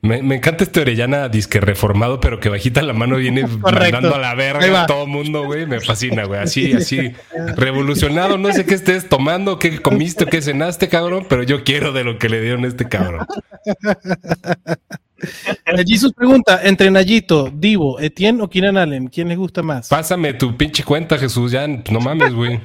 Me, 0.00 0.36
encanta 0.36 0.62
este 0.62 0.80
Orellana 0.80 1.28
disque 1.28 1.60
reformado, 1.60 2.20
pero 2.20 2.38
que 2.38 2.48
bajita 2.48 2.82
la 2.82 2.92
mano 2.92 3.16
viene 3.16 3.46
mandando 3.46 4.14
a 4.14 4.18
la 4.18 4.34
verga 4.34 4.82
a 4.82 4.86
todo 4.86 5.06
mundo, 5.06 5.44
güey. 5.44 5.66
Me 5.66 5.80
fascina, 5.80 6.24
güey. 6.24 6.40
Así, 6.40 6.72
así, 6.72 7.12
revolucionado. 7.56 8.38
No 8.38 8.52
sé 8.52 8.64
qué 8.64 8.74
estés 8.74 9.08
tomando, 9.08 9.58
qué 9.58 9.80
comiste, 9.80 10.26
qué 10.26 10.40
cenaste, 10.40 10.88
cabrón, 10.88 11.26
pero 11.28 11.42
yo 11.42 11.64
quiero 11.64 11.92
de 11.92 12.04
lo 12.04 12.18
que 12.18 12.28
le 12.28 12.40
dieron 12.40 12.64
a 12.64 12.68
este 12.68 12.88
cabrón. 12.88 13.26
sus 15.98 16.12
pregunta, 16.12 16.60
entre 16.62 16.92
Nayito, 16.92 17.50
Divo, 17.52 17.98
Etienne 17.98 18.40
o 18.40 18.48
Kieran 18.48 18.76
Allen, 18.76 19.08
¿quién 19.08 19.28
les 19.28 19.36
gusta 19.36 19.62
más? 19.62 19.88
Pásame 19.88 20.32
tu 20.34 20.56
pinche 20.56 20.84
cuenta, 20.84 21.18
Jesús, 21.18 21.50
ya 21.50 21.66
no 21.66 22.00
mames, 22.00 22.32
güey. 22.32 22.60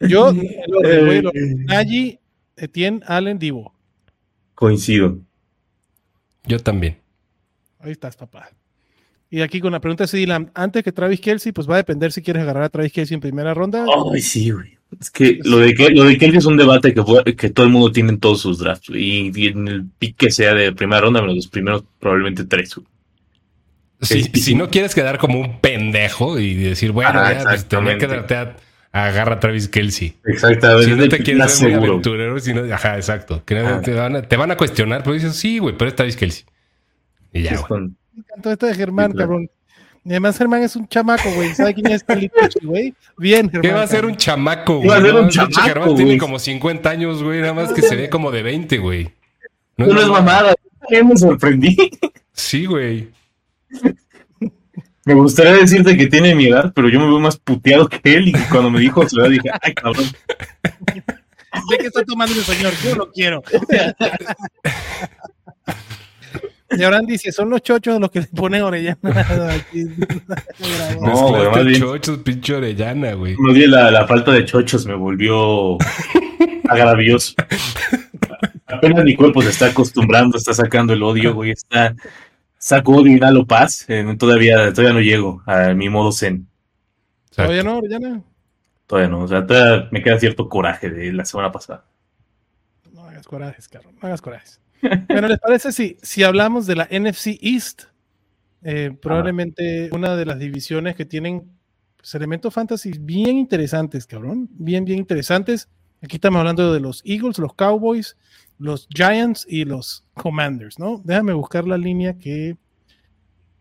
Yo, 0.00 0.32
Nayi, 1.66 2.18
Etienne, 2.56 3.00
Allen, 3.06 3.38
Divo. 3.38 3.72
Coincido. 4.54 5.18
Yo 6.46 6.58
también. 6.58 6.98
Ahí 7.80 7.92
estás, 7.92 8.16
papá. 8.16 8.50
Y 9.28 9.40
aquí 9.40 9.60
con 9.60 9.72
la 9.72 9.80
pregunta 9.80 10.06
de 10.06 10.18
Dylan, 10.18 10.50
antes 10.54 10.84
que 10.84 10.92
Travis 10.92 11.20
Kelsey, 11.20 11.52
pues 11.52 11.68
va 11.68 11.74
a 11.74 11.78
depender 11.78 12.12
si 12.12 12.22
quieres 12.22 12.42
agarrar 12.42 12.64
a 12.64 12.68
Travis 12.68 12.92
Kelsey 12.92 13.14
en 13.16 13.20
primera 13.20 13.54
ronda. 13.54 13.84
Ay, 14.12 14.20
sí, 14.20 14.50
güey. 14.50 14.76
Es 15.00 15.10
que 15.10 15.40
lo 15.42 15.58
de, 15.58 15.74
lo 15.94 16.04
de 16.04 16.16
Kelsey 16.16 16.38
es 16.38 16.44
un 16.46 16.56
debate 16.56 16.94
que, 16.94 17.34
que 17.34 17.50
todo 17.50 17.66
el 17.66 17.72
mundo 17.72 17.90
tiene 17.90 18.10
en 18.10 18.20
todos 18.20 18.40
sus 18.40 18.58
drafts. 18.58 18.90
Y, 18.94 19.48
en 19.48 19.66
el 19.66 19.84
pick 19.98 20.16
que 20.16 20.30
sea 20.30 20.54
de 20.54 20.72
primera 20.72 21.00
ronda, 21.00 21.20
los 21.22 21.48
primeros 21.48 21.84
probablemente 21.98 22.44
tres. 22.44 22.80
si 24.00 24.54
no 24.54 24.70
quieres 24.70 24.94
quedar 24.94 25.18
como 25.18 25.40
un 25.40 25.60
pendejo 25.60 26.38
y 26.38 26.54
decir, 26.54 26.92
bueno, 26.92 27.12
ya, 27.14 27.42
pues, 27.42 27.66
tenía 27.66 27.98
que 27.98 28.06
darte 28.06 28.36
a, 28.36 28.56
agarra 29.04 29.34
a 29.34 29.40
Travis 29.40 29.68
Kelsey. 29.68 30.16
Exactamente. 30.24 30.84
Si 30.84 30.96
no 30.96 31.08
te 31.08 31.18
quieres 31.18 31.52
ser 31.52 31.78
muy 31.78 31.88
aventurero, 31.88 32.38
si 32.38 32.52
ajá, 32.52 32.96
exacto. 32.96 33.42
te, 33.42 33.54
van 33.54 34.16
a, 34.16 34.22
te, 34.22 34.36
van 34.36 34.50
a, 34.50 34.56
cuestionar, 34.56 35.02
pero 35.02 35.14
dices, 35.14 35.36
sí, 35.36 35.58
güey, 35.58 35.76
pero 35.76 35.88
es 35.88 35.96
Travis 35.96 36.16
Kelsey. 36.16 36.44
Y 37.32 37.42
ya, 37.42 37.60
güey. 37.68 37.82
Me 37.82 38.20
encantó 38.20 38.52
esto 38.52 38.66
de 38.66 38.74
Germán, 38.74 39.12
cabrón. 39.12 39.50
Y 40.04 40.10
además 40.10 40.38
Germán 40.38 40.62
es 40.62 40.76
un 40.76 40.86
chamaco, 40.86 41.28
güey. 41.34 41.52
¿Sabe 41.52 41.74
quién 41.74 41.88
es 41.88 42.04
güey? 42.62 42.94
Bien, 43.18 43.50
Germán. 43.50 43.62
¿Qué 43.62 43.72
va 43.72 43.82
a 43.82 43.86
ser 43.88 44.06
un 44.06 44.16
chamaco, 44.16 44.76
güey? 44.76 44.88
Va 44.88 44.96
a 44.98 45.00
ser 45.00 45.14
un 45.16 45.28
chamaco, 45.28 45.60
Germán 45.62 45.96
tiene 45.96 46.16
como 46.16 46.38
50 46.38 46.88
años, 46.88 47.22
güey. 47.24 47.40
Nada 47.40 47.54
más 47.54 47.72
que 47.72 47.82
se 47.82 47.96
ve 47.96 48.08
como 48.08 48.30
de 48.30 48.44
20, 48.44 48.78
güey. 48.78 49.10
No, 49.76 49.86
no 49.86 50.00
es 50.00 50.06
mamada. 50.06 50.54
Me 50.88 51.16
sorprendí. 51.16 51.76
Sí, 52.32 52.66
güey. 52.66 53.10
Me 55.06 55.14
gustaría 55.14 55.52
decirte 55.52 55.96
que 55.96 56.08
tiene 56.08 56.34
mi 56.34 56.46
edad, 56.46 56.72
pero 56.74 56.88
yo 56.88 56.98
me 56.98 57.06
veo 57.06 57.20
más 57.20 57.36
puteado 57.36 57.88
que 57.88 58.00
él 58.04 58.28
y 58.28 58.32
cuando 58.50 58.70
me 58.70 58.80
dijo 58.80 59.08
su 59.08 59.20
edad 59.20 59.30
dije, 59.30 59.48
ay, 59.62 59.72
cabrón. 59.72 60.04
¿De 61.70 61.78
qué 61.78 61.86
está 61.86 62.02
tomando 62.02 62.34
el 62.34 62.42
señor? 62.42 62.72
Yo 62.84 62.96
lo 62.96 63.12
quiero. 63.12 63.40
Y 66.68 66.82
ahora 66.82 67.00
dice, 67.06 67.30
son 67.30 67.50
los 67.50 67.62
chochos 67.62 68.00
los 68.00 68.10
que 68.10 68.22
le 68.22 68.26
ponen 68.26 68.62
orellana. 68.62 68.98
no, 71.00 71.28
güey, 71.28 71.50
más 71.50 71.64
bien, 71.64 71.80
chochos, 71.80 72.18
pinche 72.18 72.54
orellana, 72.54 73.12
güey. 73.12 73.36
Más 73.38 73.54
bien 73.54 73.70
la, 73.70 73.92
la, 73.92 74.08
falta 74.08 74.32
de 74.32 74.44
chochos 74.44 74.84
me 74.86 74.96
volvió 74.96 75.78
agravioso. 76.68 77.34
Apenas 78.66 79.04
mi 79.04 79.14
cuerpo 79.14 79.40
se 79.42 79.50
está 79.50 79.66
acostumbrando, 79.66 80.36
está 80.36 80.52
sacando 80.52 80.92
el 80.92 81.04
odio, 81.04 81.32
güey. 81.34 81.52
Está, 81.52 81.94
Saco 82.58 83.02
lo 83.02 83.46
Paz. 83.46 83.84
Eh, 83.88 84.04
todavía, 84.18 84.72
todavía 84.72 84.94
no 84.94 85.00
llego 85.00 85.42
a 85.46 85.74
mi 85.74 85.88
modo 85.88 86.12
zen. 86.12 86.48
¿Todavía 87.34 87.62
no, 87.62 87.78
Oriana? 87.78 88.22
Todavía 88.86 89.10
no. 89.10 89.20
O 89.20 89.28
sea, 89.28 89.46
todavía 89.46 89.88
me 89.90 90.02
queda 90.02 90.18
cierto 90.18 90.48
coraje 90.48 90.90
de 90.90 91.12
la 91.12 91.24
semana 91.24 91.52
pasada. 91.52 91.84
No 92.92 93.04
hagas 93.04 93.26
corajes, 93.26 93.68
Carlos. 93.68 93.92
No 93.94 94.06
hagas 94.06 94.22
corajes. 94.22 94.60
bueno, 95.08 95.28
¿les 95.28 95.38
parece 95.38 95.72
si, 95.72 95.96
si 96.02 96.22
hablamos 96.22 96.66
de 96.66 96.76
la 96.76 96.88
NFC 96.90 97.38
East? 97.40 97.84
Eh, 98.62 98.96
probablemente 99.00 99.90
una 99.92 100.16
de 100.16 100.24
las 100.24 100.38
divisiones 100.38 100.96
que 100.96 101.04
tienen 101.04 101.48
pues, 101.96 102.14
elementos 102.14 102.52
fantasy 102.52 102.92
bien 102.98 103.36
interesantes, 103.36 104.06
cabrón. 104.06 104.48
Bien, 104.52 104.84
bien 104.84 104.98
interesantes. 104.98 105.68
Aquí 106.02 106.16
estamos 106.16 106.38
hablando 106.40 106.72
de 106.72 106.80
los 106.80 107.02
Eagles, 107.04 107.38
los 107.38 107.54
Cowboys, 107.54 108.16
los 108.58 108.88
Giants 108.88 109.46
y 109.48 109.64
los 109.64 110.04
Commanders, 110.14 110.78
¿no? 110.78 111.00
Déjame 111.04 111.32
buscar 111.32 111.66
la 111.66 111.78
línea 111.78 112.18
que 112.18 112.56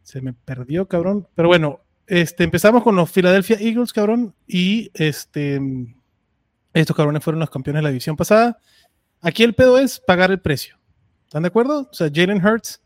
se 0.04 0.22
me 0.22 0.34
perdió, 0.34 0.88
cabrón. 0.88 1.28
Pero 1.36 1.48
bueno, 1.48 1.82
este, 2.08 2.44
empezamos 2.44 2.84
con 2.84 2.96
los 2.96 3.12
Philadelphia 3.12 3.58
Eagles, 3.60 3.92
cabrón, 3.92 4.34
y 4.48 4.92
este, 4.94 5.60
estos 6.74 6.96
cabrones 6.96 7.24
fueron 7.24 7.40
los 7.40 7.50
campeones 7.50 7.80
de 7.80 7.84
la 7.84 7.90
división 7.90 8.16
pasada. 8.16 8.60
Aquí 9.22 9.44
el 9.44 9.56
pedo 9.56 9.80
es 9.80 10.00
pagar 10.00 10.32
el 10.32 10.40
precio. 10.40 10.78
¿Están 11.26 11.44
de 11.44 11.48
acuerdo? 11.48 11.90
O 11.92 11.94
sea, 11.94 12.10
Jalen 12.14 12.46
Hurts 12.46 12.82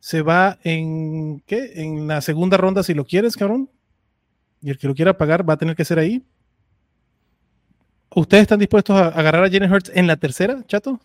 se 0.00 0.22
va 0.22 0.58
en, 0.62 1.40
¿qué? 1.46 1.72
En 1.74 2.06
la 2.06 2.20
segunda 2.20 2.56
ronda 2.56 2.82
si 2.82 2.94
lo 2.94 3.04
quieres, 3.04 3.36
cabrón. 3.36 3.70
Y 4.62 4.70
el 4.70 4.78
que 4.78 4.88
lo 4.88 4.94
quiera 4.94 5.18
pagar 5.18 5.48
va 5.48 5.54
a 5.54 5.58
tener 5.58 5.76
que 5.76 5.84
ser 5.84 5.98
ahí. 5.98 6.24
¿Ustedes 8.14 8.42
están 8.42 8.58
dispuestos 8.58 8.96
a 8.96 9.08
agarrar 9.08 9.44
a 9.44 9.50
Jalen 9.50 9.70
Hurts 9.70 9.90
en 9.94 10.06
la 10.06 10.16
tercera, 10.16 10.64
chato? 10.66 11.00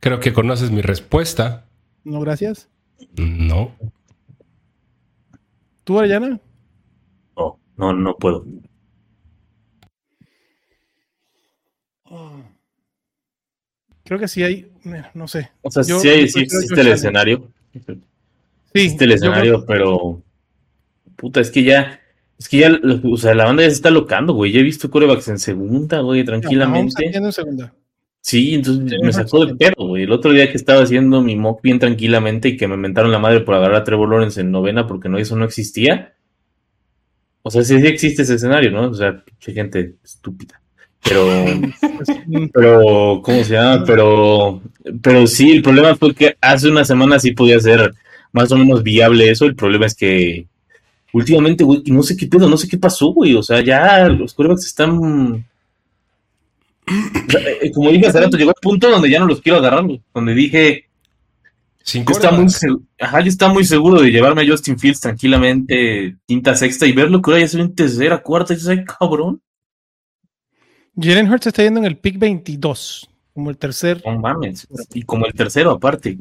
Creo 0.00 0.20
que 0.20 0.32
conoces 0.32 0.70
mi 0.70 0.80
respuesta. 0.80 1.66
No, 2.04 2.20
gracias. 2.20 2.68
No. 3.16 3.74
¿Tú, 5.84 5.98
Ariana? 5.98 6.40
No, 7.36 7.58
no, 7.76 7.92
no 7.92 8.16
puedo. 8.16 8.44
Creo 14.04 14.18
que 14.18 14.28
sí 14.28 14.42
hay, 14.42 14.72
no 15.12 15.28
sé. 15.28 15.50
O 15.60 15.70
sea, 15.70 15.84
sí, 15.84 15.92
hay, 16.08 16.28
sí 16.28 16.40
existe 16.40 16.80
el 16.80 16.88
escenario. 16.88 17.52
Sí. 17.72 18.00
Existe 18.72 19.04
el 19.04 19.12
escenario, 19.12 19.66
pero. 19.66 20.22
Puta, 21.16 21.40
es 21.40 21.50
que 21.50 21.62
ya. 21.62 22.00
Es 22.38 22.48
que 22.48 22.58
ya, 22.58 22.70
o 23.04 23.16
sea, 23.16 23.34
la 23.34 23.44
banda 23.44 23.64
ya 23.64 23.68
se 23.68 23.74
está 23.74 23.90
locando, 23.90 24.32
güey. 24.32 24.52
Ya 24.52 24.60
he 24.60 24.62
visto 24.62 24.90
corebacks 24.90 25.28
en 25.28 25.38
segunda, 25.38 26.00
güey, 26.00 26.24
tranquilamente. 26.24 27.10
No, 27.20 27.26
en 27.26 27.32
segunda. 27.32 27.74
Sí, 28.28 28.56
entonces 28.56 28.98
me 29.02 29.10
sacó 29.10 29.46
de 29.46 29.54
pedo, 29.54 29.86
güey. 29.86 30.02
El 30.02 30.12
otro 30.12 30.34
día 30.34 30.50
que 30.50 30.58
estaba 30.58 30.82
haciendo 30.82 31.22
mi 31.22 31.34
mock 31.34 31.62
bien 31.62 31.78
tranquilamente 31.78 32.50
y 32.50 32.56
que 32.58 32.68
me 32.68 32.76
mentaron 32.76 33.10
la 33.10 33.18
madre 33.18 33.40
por 33.40 33.54
agarrar 33.54 33.76
a 33.76 33.84
Trevor 33.84 34.10
Lawrence 34.10 34.38
en 34.38 34.50
novena 34.50 34.86
porque 34.86 35.08
no, 35.08 35.16
eso 35.16 35.34
no 35.34 35.46
existía. 35.46 36.12
O 37.40 37.50
sea, 37.50 37.64
sí, 37.64 37.80
sí 37.80 37.86
existe 37.86 38.24
ese 38.24 38.34
escenario, 38.34 38.70
¿no? 38.70 38.90
O 38.90 38.92
sea, 38.92 39.24
pinche 39.24 39.54
gente 39.54 39.94
estúpida. 40.04 40.60
Pero, 41.02 41.24
pero, 42.52 43.22
¿cómo 43.22 43.44
se 43.44 43.54
llama? 43.54 43.82
Pero, 43.86 44.60
pero 45.00 45.26
sí, 45.26 45.50
el 45.52 45.62
problema 45.62 45.96
fue 45.96 46.14
que 46.14 46.36
hace 46.38 46.68
una 46.68 46.84
semana 46.84 47.18
sí 47.18 47.30
podía 47.30 47.58
ser 47.60 47.94
más 48.32 48.52
o 48.52 48.58
menos 48.58 48.82
viable 48.82 49.30
eso. 49.30 49.46
El 49.46 49.56
problema 49.56 49.86
es 49.86 49.94
que 49.94 50.46
últimamente, 51.14 51.64
güey, 51.64 51.82
no 51.86 52.02
sé 52.02 52.14
qué 52.14 52.26
pedo, 52.26 52.46
no 52.46 52.58
sé 52.58 52.68
qué 52.68 52.76
pasó, 52.76 53.06
güey. 53.06 53.34
O 53.34 53.42
sea, 53.42 53.62
ya 53.62 54.06
los 54.10 54.34
corebacks 54.34 54.66
están 54.66 55.46
como 57.74 57.90
dije 57.90 58.06
hace 58.06 58.20
rato, 58.20 58.36
llegó 58.36 58.50
el 58.50 58.56
punto 58.60 58.90
donde 58.90 59.10
ya 59.10 59.20
no 59.20 59.26
los 59.26 59.40
quiero 59.40 59.58
agarrar, 59.58 59.84
donde 60.14 60.34
dije, 60.34 60.88
está 61.84 62.30
muy, 62.30 62.46
ajá, 63.00 63.20
yo 63.20 63.28
está 63.28 63.48
muy 63.48 63.64
seguro 63.64 64.00
de 64.00 64.10
llevarme 64.10 64.42
a 64.42 64.46
Justin 64.46 64.78
Fields 64.78 65.00
tranquilamente 65.00 66.16
quinta, 66.26 66.54
sexta 66.54 66.86
y 66.86 66.92
verlo 66.92 67.22
que 67.22 67.30
ahora 67.30 67.40
ya 67.40 67.48
se 67.48 67.60
en 67.60 67.74
tercera, 67.74 68.22
cuarta, 68.22 68.52
y 68.52 68.56
dices, 68.56 68.80
cabrón. 68.98 69.40
Jalen 71.00 71.30
Hurts 71.30 71.46
está 71.46 71.62
yendo 71.62 71.80
en 71.80 71.86
el 71.86 71.96
pick 71.96 72.18
22, 72.18 73.08
como 73.32 73.50
el 73.50 73.56
tercer. 73.56 74.02
No 74.04 74.18
mames, 74.18 74.66
y 74.92 75.02
como 75.02 75.26
el 75.26 75.32
tercero 75.32 75.70
aparte. 75.70 76.18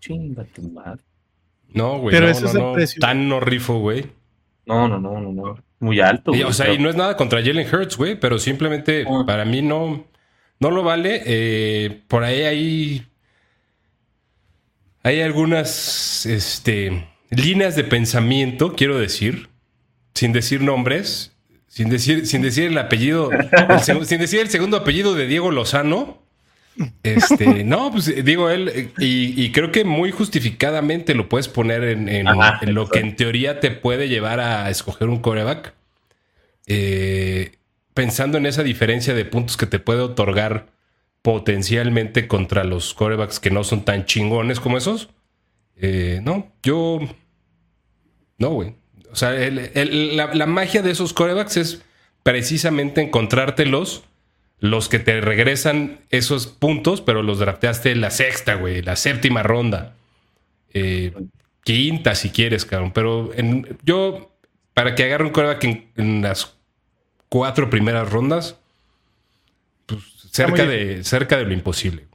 Chinga 0.00 0.44
tu 0.44 0.62
madre. 0.70 1.02
No, 1.68 1.98
güey, 1.98 2.14
Pero 2.14 2.30
no, 2.30 2.40
no, 2.40 2.46
es 2.46 2.54
no. 2.54 2.72
Precio. 2.74 3.00
Tan 3.00 3.28
no 3.28 3.40
rifo, 3.40 3.78
güey. 3.80 4.04
No, 4.66 4.88
no, 4.88 4.98
no, 4.98 5.20
no, 5.20 5.32
no. 5.32 5.58
Muy 5.80 6.00
alto. 6.00 6.32
o 6.32 6.52
sea, 6.52 6.72
y 6.72 6.78
no 6.78 6.88
es 6.88 6.96
nada 6.96 7.16
contra 7.16 7.42
Jalen 7.42 7.66
Hurts, 7.72 7.96
güey, 7.96 8.18
pero 8.18 8.38
simplemente 8.38 9.04
ah. 9.08 9.24
para 9.26 9.44
mí 9.44 9.60
no, 9.60 10.06
no 10.60 10.70
lo 10.70 10.82
vale. 10.82 11.22
Eh, 11.26 12.02
por 12.08 12.24
ahí 12.24 12.42
hay 12.42 13.06
hay 15.04 15.20
algunas 15.20 16.24
este, 16.24 17.06
líneas 17.28 17.76
de 17.76 17.84
pensamiento, 17.84 18.74
quiero 18.74 18.98
decir, 18.98 19.50
sin 20.14 20.32
decir 20.32 20.62
nombres, 20.62 21.36
sin 21.68 21.90
decir, 21.90 22.26
sin 22.26 22.40
decir 22.40 22.68
el 22.70 22.78
apellido, 22.78 23.28
sin 23.82 24.18
decir 24.18 24.40
el 24.40 24.48
segundo 24.48 24.78
apellido 24.78 25.14
de 25.14 25.26
Diego 25.26 25.50
Lozano. 25.50 26.23
Este, 27.02 27.64
no, 27.64 27.92
pues 27.92 28.24
digo 28.24 28.50
él, 28.50 28.92
y, 28.98 29.52
creo 29.52 29.70
que 29.70 29.84
muy 29.84 30.10
justificadamente 30.10 31.14
lo 31.14 31.28
puedes 31.28 31.48
poner 31.48 31.84
en, 31.84 32.24
lo 32.74 32.88
que 32.88 32.98
en 32.98 33.16
teoría 33.16 33.60
te 33.60 33.70
puede 33.70 34.08
llevar 34.08 34.40
a 34.40 34.70
escoger 34.70 35.08
un 35.08 35.20
coreback. 35.20 35.74
Eh, 36.66 37.52
pensando 37.92 38.38
en 38.38 38.46
esa 38.46 38.62
diferencia 38.62 39.14
de 39.14 39.24
puntos 39.24 39.56
que 39.56 39.66
te 39.66 39.78
puede 39.78 40.00
otorgar 40.00 40.66
potencialmente 41.22 42.26
contra 42.26 42.64
los 42.64 42.92
corebacks 42.92 43.40
que 43.40 43.50
no 43.50 43.64
son 43.64 43.84
tan 43.84 44.04
chingones 44.04 44.60
como 44.60 44.76
esos. 44.76 45.08
Eh, 45.76 46.20
no, 46.22 46.52
yo. 46.62 47.00
No, 48.36 48.50
güey. 48.50 48.74
O 49.10 49.16
sea, 49.16 49.32
la, 49.32 50.46
magia 50.46 50.82
de 50.82 50.90
esos 50.90 51.12
corebacks 51.12 51.56
es 51.56 51.82
precisamente 52.24 53.00
encontrártelos, 53.00 54.02
los 54.60 54.88
que 54.88 54.98
te 54.98 55.20
regresan 55.20 56.00
esos 56.10 56.46
puntos, 56.46 57.00
pero 57.00 57.22
los 57.22 57.38
drafteaste 57.38 57.92
en 57.92 58.00
la 58.00 58.10
sexta, 58.10 58.54
güey, 58.54 58.82
la 58.82 58.96
séptima 58.96 59.42
ronda. 59.42 59.94
Eh, 60.72 61.12
quinta, 61.64 62.14
si 62.14 62.30
quieres, 62.30 62.64
cabrón. 62.64 62.92
Pero 62.92 63.30
yo, 63.84 64.32
para 64.72 64.94
que 64.94 65.04
agarre 65.04 65.24
un 65.24 65.30
coreback 65.30 65.64
en 65.96 66.22
las 66.22 66.56
cuatro 67.28 67.68
primeras 67.70 68.10
rondas, 68.10 68.56
Cerca 70.34 70.66
de, 70.66 71.04
cerca 71.04 71.36
de 71.36 71.44
lo 71.44 71.52
imposible. 71.52 72.08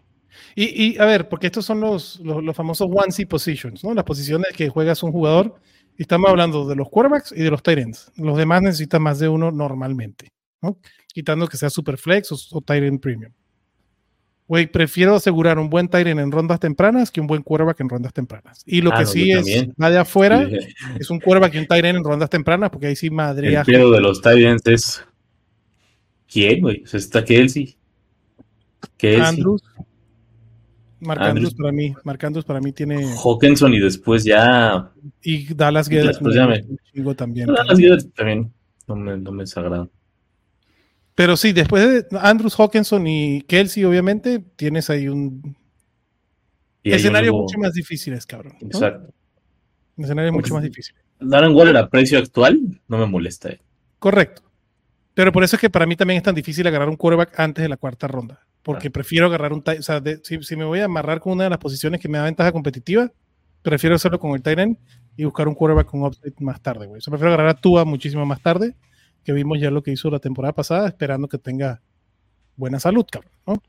Y, 0.55 0.99
a 0.99 1.05
ver, 1.05 1.29
porque 1.29 1.47
estos 1.47 1.65
son 1.65 1.79
los, 1.79 2.19
los, 2.19 2.53
famosos 2.53 2.89
one-C 2.91 3.25
positions, 3.25 3.81
¿no? 3.81 3.93
Las 3.93 4.03
posiciones 4.03 4.51
que 4.51 4.67
juegas 4.67 5.03
un 5.03 5.13
jugador. 5.13 5.55
Y 5.97 6.01
estamos 6.01 6.29
hablando 6.29 6.67
de 6.67 6.75
los 6.75 6.89
quarterbacks 6.89 7.31
y 7.31 7.43
de 7.43 7.49
los 7.49 7.63
tight 7.63 7.79
ends. 7.79 8.11
Los 8.17 8.37
demás 8.37 8.61
necesitan 8.61 9.01
más 9.01 9.19
de 9.19 9.29
uno 9.29 9.51
normalmente, 9.51 10.33
¿no? 10.61 10.77
Quitando 11.13 11.47
que 11.47 11.57
sea 11.57 11.69
super 11.69 11.97
flex 11.97 12.31
o, 12.31 12.35
o 12.51 12.73
end 12.73 12.99
premium. 12.99 13.31
Güey, 14.49 14.65
prefiero 14.65 15.13
asegurar 15.13 15.59
un 15.59 15.69
buen 15.69 15.87
end 15.93 16.19
en 16.19 16.31
rondas 16.31 16.59
tempranas 16.59 17.11
que 17.11 17.21
un 17.21 17.27
buen 17.27 17.43
quarterback 17.43 17.81
en 17.81 17.89
rondas 17.89 18.13
tempranas. 18.13 18.63
Y 18.65 18.81
lo 18.81 18.91
que 18.91 19.05
sí 19.05 19.31
es, 19.31 19.67
va 19.79 19.91
de 19.91 19.99
afuera, 19.99 20.49
es 20.99 21.09
un 21.11 21.19
quarterback 21.19 21.53
y 21.53 21.57
un 21.59 21.67
end 21.69 21.97
en 21.97 22.03
rondas 22.03 22.31
tempranas, 22.31 22.71
porque 22.71 22.87
ahí 22.87 22.95
sí 22.95 23.11
madre. 23.11 23.53
El 23.53 23.63
miedo 23.67 23.91
de 23.91 24.01
los 24.01 24.25
ends 24.25 24.65
es. 24.65 25.05
¿Quién, 26.27 26.61
güey? 26.61 26.83
está 26.91 27.23
Kelsey. 27.23 27.77
¿Qué 28.97 29.17
es? 29.17 29.21
Andrews. 29.21 29.63
Marc 30.99 31.21
Andrews. 31.21 31.53
para 31.53 31.71
mí. 31.71 31.93
Marc 32.03 32.23
Andrews 32.23 32.45
para 32.45 32.59
mí 32.59 32.71
tiene. 32.71 33.05
Hawkinson 33.23 33.73
y 33.75 33.79
después 33.79 34.23
ya. 34.23 34.91
Y 35.21 35.53
Dallas 35.53 35.87
Guedes. 35.87 36.19
también. 37.15 37.47
Dallas 37.47 37.77
Guedes 37.77 38.11
también. 38.13 38.51
No 38.87 38.95
me, 38.95 39.15
no 39.15 39.31
me 39.31 39.43
desagrada. 39.43 39.87
Pero 41.19 41.35
sí, 41.35 41.51
después 41.51 42.09
de 42.09 42.17
Andrews, 42.17 42.55
Hawkinson 42.57 43.05
y 43.05 43.41
Kelsey, 43.41 43.83
obviamente, 43.83 44.39
tienes 44.55 44.89
ahí 44.89 45.09
un 45.09 45.53
escenario 46.81 47.33
mucho 47.33 47.59
más 47.59 47.73
difícil, 47.73 48.17
cabrón. 48.25 48.55
Exacto. 48.61 49.13
Un 49.97 50.05
escenario 50.05 50.31
mucho 50.31 50.53
más 50.53 50.63
difícil. 50.63 50.95
Darren 51.19 51.53
Waller 51.53 51.75
a 51.75 51.89
precio 51.89 52.17
actual 52.19 52.61
no 52.87 52.97
me 52.97 53.05
molesta. 53.05 53.49
Eh. 53.49 53.59
Correcto. 53.99 54.43
Pero 55.13 55.33
por 55.33 55.43
eso 55.43 55.57
es 55.57 55.59
que 55.59 55.69
para 55.69 55.85
mí 55.85 55.97
también 55.97 56.19
es 56.19 56.23
tan 56.23 56.35
difícil 56.35 56.65
agarrar 56.65 56.87
un 56.87 56.95
quarterback 56.95 57.37
antes 57.37 57.63
de 57.63 57.67
la 57.67 57.75
cuarta 57.75 58.07
ronda 58.07 58.39
porque 58.63 58.89
prefiero 58.89 59.25
agarrar 59.25 59.51
un 59.51 59.61
o 59.65 59.81
sea, 59.81 60.01
si, 60.23 60.55
me 60.55 60.63
voy 60.63 60.79
a 60.79 60.85
amarrar 60.85 61.19
con 61.19 61.33
una 61.33 61.43
de 61.43 61.49
las 61.49 61.59
posiciones 61.59 61.99
que 61.99 62.07
me 62.07 62.17
da 62.17 62.23
ventaja 62.23 62.53
competitiva, 62.53 63.11
prefiero 63.61 63.97
hacerlo 63.97 64.19
con 64.19 64.31
el 64.35 64.41
Tyrant 64.41 64.79
y 65.17 65.25
buscar 65.25 65.49
un 65.49 65.55
quarterback 65.55 65.87
con 65.87 66.03
upside 66.03 66.33
más 66.39 66.61
tarde, 66.61 66.87
güey. 66.87 66.99
O 66.99 67.01
sea, 67.01 67.11
prefiero 67.11 67.33
agarrar 67.33 67.49
a 67.49 67.59
Tua 67.59 67.83
muchísimo 67.83 68.25
más 68.25 68.41
tarde, 68.41 68.75
que 69.29 69.33
vimos 69.33 69.59
ya 69.59 69.69
lo 69.69 69.83
que 69.83 69.91
hizo 69.91 70.09
la 70.09 70.17
temporada 70.17 70.55
pasada, 70.55 70.87
esperando 70.87 71.27
que 71.27 71.37
tenga 71.37 71.83
buena 72.55 72.79
salud, 72.79 73.05
cabrón, 73.11 73.31
¿no? 73.45 73.61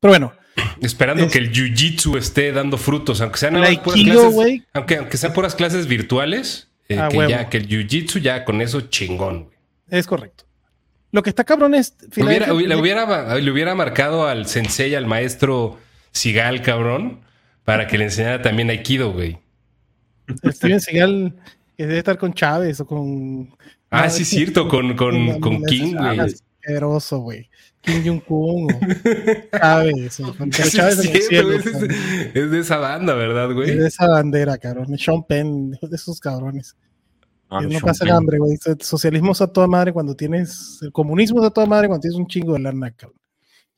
Pero 0.00 0.12
bueno. 0.12 0.32
Esperando 0.80 1.28
que 1.28 1.36
el 1.36 1.52
jiu-jitsu 1.52 2.16
esté 2.16 2.50
dando 2.50 2.78
frutos, 2.78 3.20
aunque 3.20 3.36
sean 3.36 3.52
puras 3.52 4.02
clases, 4.02 4.62
aunque, 4.72 4.96
aunque 4.96 5.16
sean 5.18 5.34
puras 5.34 5.54
clases 5.54 5.86
virtuales, 5.86 6.70
eh, 6.88 6.98
ah, 6.98 7.10
que, 7.10 7.28
ya, 7.28 7.50
que 7.50 7.58
el 7.58 7.68
jiu-jitsu 7.68 8.22
ya 8.22 8.46
con 8.46 8.62
eso 8.62 8.80
chingón, 8.88 9.44
güey. 9.44 9.58
Es 9.90 10.06
correcto. 10.06 10.44
Lo 11.12 11.22
que 11.22 11.28
está 11.28 11.44
cabrón 11.44 11.74
es. 11.74 11.94
le, 12.16 12.24
hubiera, 12.24 13.34
le 13.34 13.50
hubiera 13.50 13.74
marcado 13.74 14.26
al 14.26 14.46
sensei, 14.46 14.94
al 14.94 15.04
maestro 15.04 15.78
Sigal, 16.12 16.62
cabrón, 16.62 17.20
para 17.66 17.86
que 17.86 17.98
le 17.98 18.04
enseñara 18.04 18.40
también 18.40 18.70
Aikido, 18.70 19.12
güey. 19.12 19.38
Steven 20.46 20.80
Sigal, 20.80 21.34
que 21.76 21.86
debe 21.86 21.98
estar 21.98 22.16
con 22.16 22.32
Chávez 22.32 22.80
o 22.80 22.86
con. 22.86 23.54
Ah, 23.90 24.08
sí, 24.08 24.22
es 24.22 24.28
cierto, 24.28 24.68
con, 24.68 24.96
con, 24.96 25.40
con 25.40 25.64
King, 25.64 25.94
güey. 25.96 26.20
Asqueroso, 26.20 27.18
güey. 27.18 27.50
Kim 27.82 28.04
Jong-un 28.04 28.68
Chávez. 29.52 30.20
Chávez 30.72 30.98
es, 32.34 32.50
de 32.50 32.58
esa 32.58 32.76
banda, 32.76 33.14
¿verdad, 33.14 33.52
güey? 33.52 33.70
Es 33.70 33.78
de 33.78 33.88
esa 33.88 34.06
bandera, 34.06 34.58
cabrón. 34.58 34.96
Sean 34.98 35.24
Penn, 35.24 35.70
de 35.82 35.96
esos 35.96 36.20
cabrones. 36.20 36.76
Ah, 37.48 37.62
no 37.62 37.80
pasa 37.80 38.04
el 38.04 38.12
hambre, 38.12 38.38
güey. 38.38 38.58
El 38.64 38.80
socialismo 38.80 39.32
es 39.32 39.40
a 39.40 39.48
toda 39.48 39.66
madre 39.66 39.92
cuando 39.92 40.14
tienes. 40.14 40.78
El 40.82 40.92
comunismo 40.92 41.40
es 41.40 41.46
a 41.46 41.50
toda 41.50 41.66
madre 41.66 41.88
cuando 41.88 42.02
tienes 42.02 42.18
un 42.18 42.26
chingo 42.26 42.52
de 42.52 42.60
lana, 42.60 42.92
cabrón. 42.92 43.18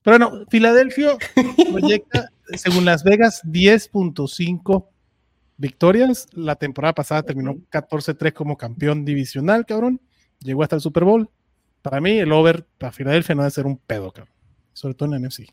Pero 0.02 0.18
no, 0.18 0.44
Filadelfia 0.50 1.16
proyecta, 1.72 2.28
según 2.56 2.84
Las 2.84 3.04
Vegas, 3.04 3.40
10.5 3.44 4.88
victorias. 5.62 6.26
La 6.32 6.56
temporada 6.56 6.92
pasada 6.92 7.22
terminó 7.22 7.54
14-3 7.70 8.34
como 8.34 8.58
campeón 8.58 9.06
divisional, 9.06 9.64
cabrón. 9.64 10.00
Llegó 10.40 10.62
hasta 10.62 10.76
el 10.76 10.82
Super 10.82 11.04
Bowl. 11.04 11.30
Para 11.80 12.00
mí, 12.00 12.18
el 12.18 12.32
over 12.32 12.66
para 12.76 12.92
Filadelfia 12.92 13.34
no 13.34 13.42
debe 13.42 13.50
ser 13.52 13.66
un 13.66 13.78
pedo, 13.78 14.12
cabrón. 14.12 14.34
Sobre 14.74 14.94
todo 14.94 15.06
en 15.14 15.22
la 15.22 15.28
NFC. 15.28 15.46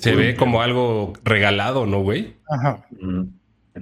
Se 0.00 0.14
ve 0.14 0.34
como 0.36 0.62
algo 0.62 1.12
regalado, 1.22 1.84
¿no, 1.84 2.02
güey? 2.02 2.36
Ajá. 2.48 2.86
Mm 2.98 3.24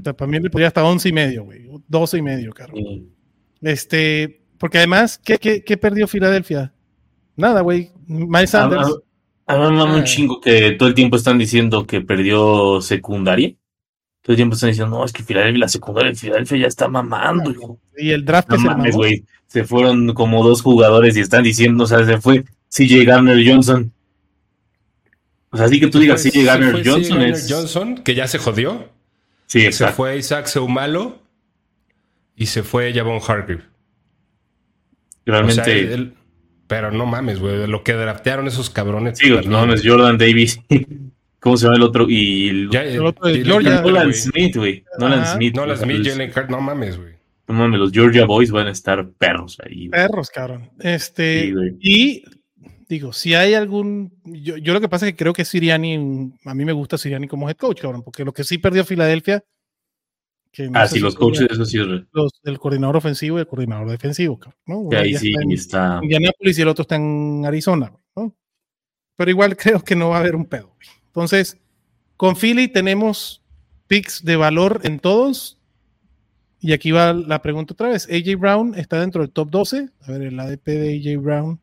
para 0.03 0.27
mí 0.27 0.38
le 0.40 0.50
podría 0.50 0.68
hasta 0.68 0.85
11 0.85 1.09
y 1.09 1.12
medio, 1.12 1.44
güey. 1.44 1.68
12 1.88 2.18
y 2.18 2.22
medio, 2.22 2.53
caro. 2.53 2.74
Este, 3.61 4.42
porque 4.59 4.79
además, 4.79 5.18
¿qué, 5.18 5.38
qué, 5.38 5.77
perdió 5.77 6.07
Filadelfia? 6.07 6.72
Nada, 7.37 7.61
güey. 7.61 7.90
Miles 8.07 8.50
Sanders. 8.50 8.88
A, 9.46 9.57
un 9.57 9.79
ah. 9.79 10.05
chingo 10.05 10.40
que 10.40 10.72
todo 10.72 10.88
el 10.88 10.94
tiempo 10.94 11.16
están 11.16 11.38
diciendo 11.38 11.87
que 11.87 12.00
perdió 12.00 12.81
secundaria. 12.81 13.55
Todo 14.24 14.32
el 14.32 14.37
tiempo 14.37 14.54
están 14.54 14.70
diciendo, 14.70 14.96
no, 14.96 15.04
es 15.04 15.12
que 15.12 15.22
Filadelfia, 15.22 15.60
la 15.60 15.68
secundaria 15.68 16.10
de 16.10 16.16
Filadelfia 16.16 16.56
ya 16.56 16.66
está 16.66 16.88
mamando, 16.88 17.50
hijo. 17.50 17.78
Y 17.98 18.10
el 18.10 18.24
draft 18.24 18.48
no 18.48 18.56
mames, 18.56 18.96
güey. 18.96 19.22
Se 19.48 19.64
fueron 19.64 20.14
como 20.14 20.42
dos 20.42 20.62
jugadores 20.62 21.14
y 21.18 21.20
están 21.20 21.42
diciendo, 21.42 21.84
o 21.84 21.87
sea, 21.87 22.06
se 22.06 22.18
fue 22.18 22.46
CJ 22.70 23.04
Garner 23.04 23.46
Johnson. 23.46 23.92
O 25.50 25.58
sea, 25.58 25.66
así 25.66 25.78
que 25.78 25.88
tú 25.88 25.98
digas 25.98 26.22
CJ 26.22 26.42
Garner 26.42 26.82
Johnson 26.82 27.20
es. 27.20 27.52
Johnson, 27.52 27.96
que 27.96 28.14
ya 28.14 28.26
se 28.26 28.38
jodió. 28.38 28.88
Sí, 29.44 29.70
Se 29.70 29.88
fue 29.88 30.16
Isaac 30.16 30.46
Seumalo 30.46 31.18
y 32.34 32.46
se 32.46 32.62
fue 32.62 32.94
Javon 32.94 33.20
Hargrave. 33.20 33.62
Realmente. 35.26 36.12
pero 36.66 36.90
no 36.90 37.04
mames, 37.04 37.40
güey. 37.40 37.66
Lo 37.66 37.84
que 37.84 37.92
draftearon 37.92 38.46
esos 38.46 38.70
cabrones. 38.70 39.18
Sí, 39.18 39.28
no 39.28 39.74
es 39.74 39.82
Jordan 39.87 40.16
Davis. 40.16 40.58
¿Cómo 41.44 41.59
se 41.59 41.66
llama 41.66 41.76
el 41.76 41.83
otro? 41.83 42.07
Y 42.09 42.48
el, 42.48 43.04
otro 43.04 43.28
es 43.28 43.44
Georgia. 43.44 43.83
Nolan 43.83 44.14
Smith, 44.14 44.57
güey. 44.57 44.83
Nolan 44.98 45.26
Smith. 45.26 45.54
Nolan 45.54 45.76
Smith, 45.76 46.02
Jalen 46.02 46.30
Carter. 46.30 46.50
No 46.50 46.62
mames, 46.62 46.96
güey. 46.96 47.12
No 47.46 47.54
mames, 47.54 47.78
los 47.78 47.92
Georgia 47.92 48.24
Boys 48.24 48.50
van 48.50 48.68
a 48.68 48.70
estar 48.70 49.07
perros 49.11 49.59
ahí. 49.62 49.90
Perros, 49.90 50.30
cabrón. 50.30 50.70
Este. 50.80 51.52
y 51.80 52.24
digo, 52.88 53.12
si 53.12 53.35
hay 53.35 53.52
algún. 53.52 54.11
Yo, 54.24 54.72
lo 54.72 54.80
que 54.80 54.88
pasa 54.88 55.07
es 55.07 55.12
que 55.12 55.18
creo 55.18 55.35
que 55.35 55.44
Siriani, 55.44 56.33
a 56.46 56.54
mí 56.54 56.64
me 56.64 56.72
gusta 56.72 56.96
Siriani 56.96 57.28
como 57.28 57.46
head 57.50 57.59
coach, 57.59 57.83
cabrón, 57.83 58.02
porque 58.02 58.24
lo 58.24 58.33
que 58.33 58.42
sí 58.42 58.57
perdió 58.57 58.83
Filadelfia, 58.83 59.44
ah, 60.72 60.88
sí, 60.88 60.98
los 60.98 61.14
coaches, 61.14 61.46
eso 61.50 61.66
sí. 61.66 61.76
Los, 62.11 62.40
el 62.44 62.59
coordinador 62.59 62.96
ofensivo 62.96 63.37
y 63.37 63.40
el 63.40 63.46
coordinador 63.46 63.90
defensivo, 63.90 64.40
¿no? 64.64 64.88
ahí 64.96 65.14
sí 65.14 65.35
está. 65.50 65.98
En 65.98 66.04
Indianapolis 66.04 66.59
y 66.59 66.62
el 66.62 66.68
otro 66.68 66.83
está 66.83 66.96
en 66.96 67.44
Arizona, 67.44 67.92
¿no? 68.16 68.35
Pero 69.14 69.30
igual 69.30 69.57
creo 69.59 69.85
que 69.85 69.94
no 69.94 70.09
va 70.09 70.16
a 70.16 70.20
haber 70.20 70.37
un 70.37 70.46
pedo. 70.46 70.74
Entonces, 71.14 71.61
con 72.16 72.35
Philly 72.35 72.66
tenemos 72.66 73.40
picks 73.87 74.24
de 74.24 74.35
valor 74.35 74.81
en 74.83 74.98
todos. 74.98 75.61
Y 76.59 76.72
aquí 76.72 76.90
va 76.90 77.12
la 77.12 77.40
pregunta 77.40 77.74
otra 77.74 77.90
vez. 77.90 78.09
AJ 78.11 78.37
Brown 78.37 78.74
está 78.74 78.98
dentro 78.98 79.22
del 79.22 79.31
top 79.31 79.48
12. 79.48 79.90
A 80.00 80.11
ver, 80.11 80.22
el 80.22 80.40
ADP 80.40 80.66
de 80.66 80.96
AJ 80.96 81.22
Brown. 81.22 81.61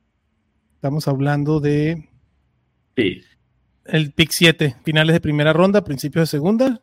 Estamos 0.75 1.05
hablando 1.09 1.59
de. 1.59 2.07
Sí. 2.95 3.21
El 3.83 4.13
pick 4.13 4.31
7, 4.31 4.77
finales 4.85 5.13
de 5.13 5.19
primera 5.19 5.51
ronda, 5.51 5.83
principios 5.83 6.29
de 6.29 6.37
segunda. 6.37 6.81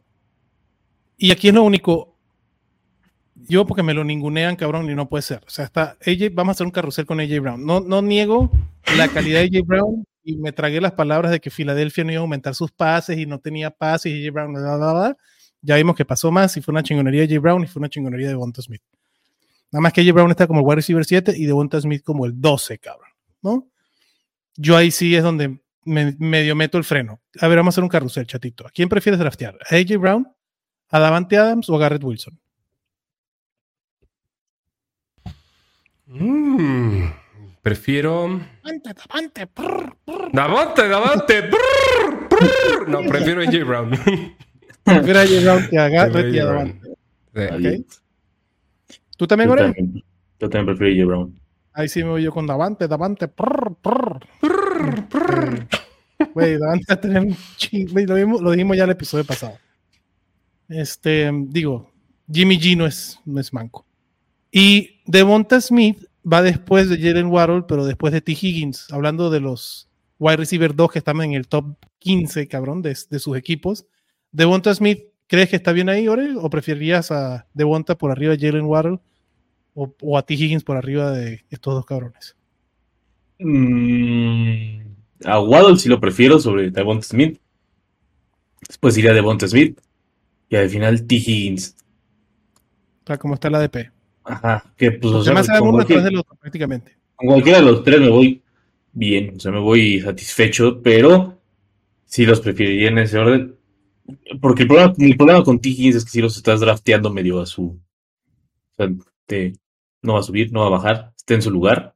Y 1.16 1.31
aquí 1.31 1.48
es 1.48 1.54
lo 1.54 1.62
único. 1.62 2.18
Yo, 3.35 3.66
porque 3.66 3.83
me 3.83 3.94
lo 3.94 4.04
ningunean, 4.04 4.57
cabrón, 4.57 4.90
y 4.90 4.94
no 4.94 5.09
puede 5.09 5.22
ser. 5.22 5.42
O 5.46 5.50
sea, 5.50 5.64
está 5.64 5.96
AJ, 6.04 6.35
vamos 6.35 6.50
a 6.50 6.57
hacer 6.57 6.66
un 6.66 6.72
carrusel 6.72 7.07
con 7.07 7.18
AJ 7.18 7.40
Brown. 7.40 7.64
No, 7.64 7.81
no 7.81 8.02
niego 8.02 8.50
la 8.96 9.09
calidad 9.09 9.40
de 9.40 9.59
AJ 9.59 9.66
Brown 9.66 10.08
y 10.22 10.37
me 10.37 10.52
tragué 10.52 10.81
las 10.81 10.92
palabras 10.92 11.31
de 11.31 11.40
que 11.40 11.50
Filadelfia 11.50 12.04
no 12.04 12.12
iba 12.12 12.20
a 12.20 12.22
aumentar 12.22 12.54
sus 12.54 12.70
pases 12.70 13.18
y 13.18 13.26
no 13.26 13.38
tenía 13.38 13.70
pases 13.70 14.12
y 14.12 14.26
AJ 14.26 14.33
Brown, 14.33 15.16
ya 15.61 15.76
vimos 15.76 15.96
que 15.96 16.04
pasó 16.04 16.31
más 16.31 16.57
y 16.57 16.62
fue 16.62 16.72
una 16.72 16.83
chingonería 16.83 17.26
de 17.26 17.35
AJ 17.35 17.42
Brown 17.42 17.64
y 17.64 17.66
fue 17.66 17.81
una 17.81 17.88
chingonería 17.88 18.28
de 18.28 18.35
Bonta 18.35 18.62
Smith. 18.62 18.83
Nada 19.70 19.83
más 19.83 19.92
que 19.92 20.00
AJ 20.00 20.12
Brown 20.12 20.31
está 20.31 20.46
como 20.46 20.61
el 20.61 20.66
wide 20.66 20.76
receiver 20.76 21.04
7 21.04 21.35
y 21.37 21.46
de 21.46 21.52
Bonta 21.52 21.81
Smith 21.81 22.02
como 22.02 22.26
el 22.26 22.40
12, 22.40 22.78
cabrón, 22.78 23.11
¿no? 23.42 23.68
Yo 24.57 24.76
ahí 24.76 24.90
sí 24.90 25.14
es 25.14 25.22
donde 25.22 25.61
me, 25.85 26.16
medio 26.18 26.54
meto 26.57 26.78
el 26.78 26.85
freno. 26.85 27.20
A 27.40 27.48
ver, 27.48 27.59
vamos 27.59 27.72
a 27.72 27.74
hacer 27.74 27.85
un 27.85 27.90
carrusel, 27.90 28.26
chatito. 28.26 28.66
¿A 28.66 28.70
quién 28.70 28.88
prefieres 28.88 29.18
draftear? 29.18 29.59
¿A 29.70 29.76
AJ 29.76 29.98
Brown? 29.98 30.28
¿A 30.90 30.98
Davante 30.98 31.37
Adams 31.37 31.68
o 31.68 31.76
a 31.76 31.78
Garrett 31.78 32.02
Wilson? 32.02 32.38
Mm, 36.07 37.11
prefiero. 37.68 38.40
Davante, 38.62 38.94
Davante. 38.94 39.48
Davante, 40.33 40.88
Davante. 40.88 41.50
No, 42.87 43.02
prefiero 43.02 43.42
a 43.42 43.44
AJ 43.44 43.64
Brown. 43.64 43.90
prefiero 44.85 45.18
a 45.18 45.22
AJ 45.22 45.42
Brown 45.42 45.68
que 45.68 45.78
a 45.78 45.88
Garrett 45.88 46.35
y 46.35 46.38
a 46.38 46.44
Davante. 46.46 46.88
Okay. 47.33 47.87
¿Tú 49.16 49.26
también, 49.26 49.50
Gore? 49.50 49.74
Yo 50.40 50.48
también 50.48 50.66
prefiero 50.66 50.88
a 50.88 50.94
AJ 50.94 51.07
Brown. 51.07 51.40
Ahí 51.74 51.88
sí 51.88 52.02
me 52.02 52.11
voy 52.11 52.22
yo 52.22 52.33
con 52.33 52.46
Davante, 52.46 52.88
Davante. 52.88 53.31
Güey, 56.35 56.59
Davante 56.59 56.85
va 56.88 56.94
a 56.94 57.00
tener 57.00 57.22
un 57.22 57.37
Lo, 58.07 58.40
lo 58.40 58.50
dijimos 58.50 58.76
ya 58.76 58.85
el 58.85 58.90
episodio 58.90 59.24
pasado. 59.24 59.59
Este, 60.68 61.31
digo, 61.48 61.90
Jimmy 62.31 62.59
G 62.59 62.76
no 62.76 62.87
es, 62.87 63.20
no 63.26 63.40
es 63.40 63.52
manco. 63.52 63.85
Y 64.50 65.00
Devonta 65.04 65.61
Smith 65.61 66.08
va 66.31 66.42
después 66.42 66.88
de 66.88 66.98
Jalen 66.98 67.26
Waddle, 67.26 67.64
pero 67.68 67.85
después 67.87 68.12
de 68.12 68.20
T. 68.20 68.33
Higgins, 68.33 68.90
hablando 68.92 69.31
de 69.31 69.40
los 69.40 69.88
wide 70.18 70.37
receiver 70.37 70.74
2 70.74 70.90
que 70.90 70.98
están 70.98 71.20
en 71.22 71.33
el 71.33 71.48
top 71.48 71.76
15, 72.00 72.48
cabrón, 72.48 72.83
de, 72.83 72.94
sus 72.94 73.37
equipos. 73.37 73.87
Devonta 74.33 74.74
Smith, 74.74 75.04
¿crees 75.26 75.48
que 75.48 75.57
está 75.57 75.72
bien 75.72 75.88
ahí, 75.88 76.09
Ore? 76.09 76.35
¿O 76.37 76.50
preferirías 76.50 77.11
a 77.11 77.46
Devonta 77.54 77.96
por 77.96 78.11
arriba 78.11 78.37
de 78.37 78.46
Jalen 78.46 78.66
Waddle? 78.66 78.98
O, 79.74 80.18
a 80.18 80.22
T. 80.22 80.35
Higgins 80.35 80.64
por 80.64 80.76
arriba 80.76 81.12
de 81.12 81.44
estos 81.50 81.74
dos 81.74 81.87
cabrones? 81.87 82.37
Mm, 83.38 84.81
a 85.24 85.40
Waddle 85.40 85.76
sí 85.76 85.88
lo 85.88 86.00
prefiero 86.00 86.40
sobre 86.40 86.70
Devonta 86.70 87.07
Smith. 87.07 87.40
Después 88.66 88.98
iría 88.98 89.12
Devonta 89.12 89.46
Smith. 89.46 89.81
Y 90.48 90.57
al 90.57 90.68
final 90.68 91.07
T. 91.07 91.14
Higgins. 91.14 91.76
Cómo 93.20 93.35
está 93.35 93.48
la 93.48 93.59
ADP. 93.59 93.97
Ajá, 94.28 94.64
que 94.76 94.92
pues 94.92 95.14
o 95.14 95.24
sea, 95.24 95.32
más 95.32 95.48
uno 95.60 95.84
del 95.84 96.16
otro, 96.18 96.36
prácticamente. 96.36 96.96
Con 97.16 97.28
cualquiera 97.28 97.58
de 97.58 97.64
los 97.64 97.82
tres 97.82 98.00
me 98.00 98.10
voy 98.10 98.42
bien, 98.92 99.34
o 99.36 99.40
sea, 99.40 99.50
me 99.50 99.60
voy 99.60 100.00
satisfecho, 100.00 100.80
pero 100.82 101.40
sí 102.04 102.26
los 102.26 102.40
preferiría 102.40 102.88
en 102.88 102.98
ese 102.98 103.18
orden. 103.18 103.56
Porque 104.40 104.62
el 104.62 104.68
problema, 104.68 104.94
mi 104.96 105.14
problema 105.14 105.44
con. 105.44 105.60
Higgins 105.62 105.96
es 105.96 106.04
que 106.04 106.10
si 106.10 106.20
los 106.20 106.36
estás 106.36 106.60
drafteando 106.60 107.10
medio 107.12 107.40
a 107.40 107.46
su. 107.46 107.64
O 107.66 108.74
sea, 108.76 108.90
te, 109.26 109.54
no 110.02 110.14
va 110.14 110.20
a 110.20 110.22
subir, 110.22 110.52
no 110.52 110.60
va 110.60 110.66
a 110.66 110.70
bajar, 110.70 111.12
está 111.16 111.34
en 111.34 111.42
su 111.42 111.50
lugar. 111.50 111.94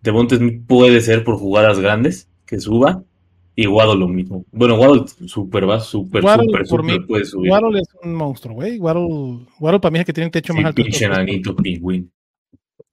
De 0.00 0.12
Montes 0.12 0.40
puede 0.66 1.00
ser 1.00 1.24
por 1.24 1.36
jugadas 1.36 1.80
grandes 1.80 2.28
que 2.46 2.60
suba, 2.60 3.02
y 3.56 3.66
Waddle 3.66 3.98
lo 3.98 4.08
mismo. 4.08 4.44
Bueno, 4.50 4.74
Waddle 4.76 5.04
super 5.26 5.68
va, 5.68 5.80
super, 5.80 6.22
super, 6.22 6.66
super 6.66 7.06
puede 7.06 7.24
subir. 7.24 7.50
Waddle 7.50 7.80
es 7.80 7.88
un 8.02 8.14
monstruo, 8.14 8.54
güey. 8.54 8.78
Waddle, 8.78 9.46
Waddle 9.60 9.80
para 9.80 9.90
mí 9.92 9.98
es 9.98 10.00
el 10.00 10.06
que 10.06 10.12
tiene 10.12 10.26
el 10.26 10.32
techo 10.32 10.54
más 10.54 10.64
alto. 10.64 10.82
Pinche 10.82 11.08
nanito 11.08 11.54
pingüín. 11.54 12.10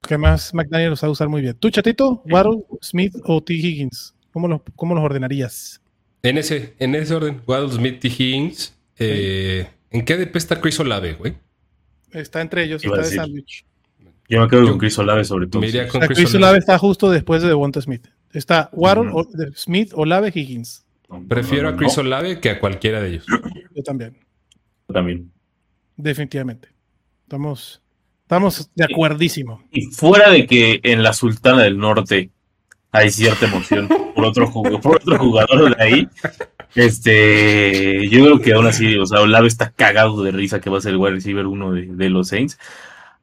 Que 0.00 0.18
más 0.18 0.54
McDaniel 0.54 0.90
los 0.90 1.02
va 1.02 1.08
a 1.08 1.10
usar 1.10 1.28
muy 1.28 1.42
bien. 1.42 1.56
¿Tú, 1.58 1.70
chatito? 1.70 2.22
¿Waddle, 2.26 2.64
Smith 2.80 3.14
o 3.24 3.42
T. 3.42 3.54
Higgins? 3.54 4.14
¿Cómo 4.32 4.48
los, 4.48 4.60
cómo 4.76 4.94
los 4.94 5.04
ordenarías? 5.04 5.80
En 6.22 6.38
ese, 6.38 6.74
en 6.78 6.94
ese 6.94 7.14
orden. 7.14 7.42
Waddle, 7.46 7.72
Smith, 7.72 8.00
T. 8.00 8.08
Higgins. 8.08 8.76
Eh, 8.98 9.66
¿En 9.90 10.04
qué 10.04 10.14
ADP 10.14 10.36
está 10.36 10.60
Chris 10.60 10.78
Olave, 10.80 11.14
güey? 11.14 11.34
Está 12.12 12.40
entre 12.40 12.64
ellos, 12.64 12.84
está 12.84 12.98
de 12.98 13.04
sándwich. 13.04 13.64
Yo 14.28 14.40
me 14.40 14.48
quedo 14.48 14.68
con 14.68 14.78
Chris 14.78 14.98
Olave 14.98 15.24
sobre 15.24 15.46
todo. 15.46 15.60
Chris, 15.60 16.34
Olave 16.34 16.58
está 16.58 16.78
justo 16.78 17.10
después 17.10 17.42
de 17.42 17.48
Devonta 17.48 17.80
Smith. 17.80 18.06
Está 18.32 18.70
Warren, 18.72 19.12
Smith, 19.54 19.92
Olave, 19.94 20.32
Higgins. 20.34 20.84
Prefiero 21.28 21.68
a 21.68 21.76
Chris 21.76 21.96
Olave 21.98 22.40
que 22.40 22.50
a 22.50 22.58
cualquiera 22.58 23.00
de 23.00 23.10
ellos. 23.10 23.26
Yo 23.74 23.82
también. 23.82 24.16
Yo 24.88 24.94
también. 24.94 25.30
Definitivamente. 25.96 26.68
Estamos, 27.24 27.82
estamos 28.22 28.70
de 28.74 28.84
acuerdísimo. 28.84 29.62
Y, 29.70 29.86
fuera 29.86 30.30
de 30.30 30.46
que 30.46 30.80
en 30.82 31.02
la 31.02 31.12
Sultana 31.12 31.62
del 31.62 31.78
Norte 31.78 32.30
hay 32.90 33.10
cierta 33.10 33.46
emoción 33.46 33.88
por 34.14 34.24
otro, 34.24 34.50
por 34.50 34.96
otro 34.96 35.18
jugador 35.18 35.76
de 35.76 35.82
ahí, 35.82 36.08
este, 36.74 38.08
yo 38.08 38.24
creo 38.24 38.40
que 38.40 38.54
aún 38.54 38.66
así, 38.66 38.96
o 38.96 39.06
sea, 39.06 39.20
Olave 39.20 39.48
está 39.48 39.70
cagado 39.70 40.22
de 40.22 40.30
risa 40.30 40.60
que 40.60 40.70
va 40.70 40.78
a 40.78 40.80
ser 40.80 40.92
el 40.92 40.98
wide 40.98 41.12
receiver 41.12 41.46
uno 41.46 41.72
de, 41.72 41.86
de 41.86 42.10
los 42.10 42.28
Saints. 42.28 42.58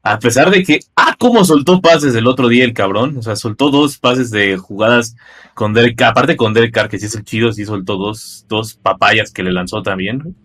A 0.09 0.17
pesar 0.17 0.49
de 0.49 0.63
que, 0.63 0.79
ah, 0.95 1.15
cómo 1.19 1.45
soltó 1.45 1.81
pases 1.81 2.15
el 2.15 2.25
otro 2.25 2.47
día 2.47 2.65
el 2.65 2.73
cabrón. 2.73 3.15
O 3.17 3.21
sea, 3.21 3.35
soltó 3.35 3.69
dos 3.69 3.99
pases 3.99 4.31
de 4.31 4.57
jugadas 4.57 5.15
con 5.53 5.71
Derek, 5.71 6.01
aparte 6.01 6.35
con 6.35 6.51
Derek 6.51 6.73
Carr, 6.73 6.89
que 6.89 6.97
sí 6.97 7.05
es 7.05 7.13
el 7.13 7.23
chido, 7.23 7.53
sí 7.53 7.63
soltó 7.63 7.95
dos, 7.95 8.43
dos 8.49 8.73
papayas 8.73 9.31
que 9.31 9.43
le 9.43 9.51
lanzó 9.51 9.83
también. 9.83 10.35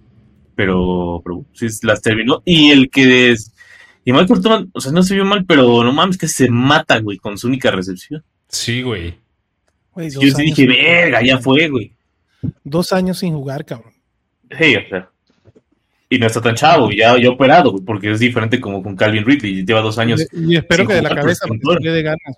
Pero, 0.54 1.22
pero 1.24 1.46
sí 1.54 1.66
las 1.80 2.02
terminó. 2.02 2.42
Y 2.44 2.72
el 2.72 2.90
que 2.90 3.30
es, 3.30 3.54
y 4.04 4.12
Michael 4.12 4.42
Thomas, 4.42 4.64
o 4.74 4.82
sea, 4.82 4.92
no 4.92 5.02
se 5.02 5.14
vio 5.14 5.24
mal, 5.24 5.46
pero 5.46 5.82
no 5.82 5.94
mames 5.94 6.18
que 6.18 6.28
se 6.28 6.50
mata, 6.50 7.00
güey, 7.00 7.16
con 7.16 7.38
su 7.38 7.46
única 7.46 7.70
recepción. 7.70 8.22
Sí, 8.48 8.82
güey. 8.82 9.16
yo 9.96 10.20
sí 10.20 10.42
dije, 10.42 10.66
verga, 10.66 11.22
ya 11.24 11.38
fue, 11.38 11.70
güey. 11.70 11.90
Dos 12.62 12.92
años 12.92 13.18
sin 13.20 13.32
jugar, 13.32 13.64
cabrón. 13.64 13.94
Sí, 14.58 14.76
o 14.76 14.88
sea. 14.90 15.10
Y 16.08 16.18
no 16.18 16.26
está 16.26 16.40
tan 16.40 16.54
chavo, 16.54 16.90
ya, 16.90 17.18
ya 17.18 17.30
operado, 17.30 17.76
porque 17.84 18.12
es 18.12 18.20
diferente 18.20 18.60
como 18.60 18.82
con 18.82 18.94
Calvin 18.94 19.24
Ridley, 19.24 19.64
lleva 19.64 19.80
dos 19.80 19.98
años. 19.98 20.26
Y, 20.32 20.56
espero 20.56 20.86
que 20.86 20.94
de 20.94 21.02
la 21.02 21.14
cabeza, 21.14 21.46
porque 21.62 21.90
de 21.90 22.02
ganas, 22.02 22.36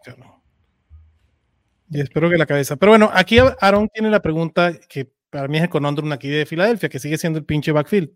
Y 1.91 2.01
espero 2.01 2.31
que 2.31 2.39
la 2.39 2.47
cabeza. 2.47 2.77
Pero 2.77 2.93
bueno, 2.93 3.11
aquí 3.13 3.39
Aaron 3.61 3.89
tiene 3.89 4.11
la 4.11 4.23
pregunta 4.23 4.73
que 4.89 5.11
para 5.31 5.49
mí 5.49 5.59
es 5.59 5.65
el 5.65 5.69
conondrum 5.69 6.11
aquí 6.13 6.29
de 6.29 6.47
Filadelfia, 6.47 6.89
que 6.89 6.99
sigue 6.99 7.19
siendo 7.19 7.39
el 7.39 7.45
pinche 7.45 7.73
backfield. 7.73 8.11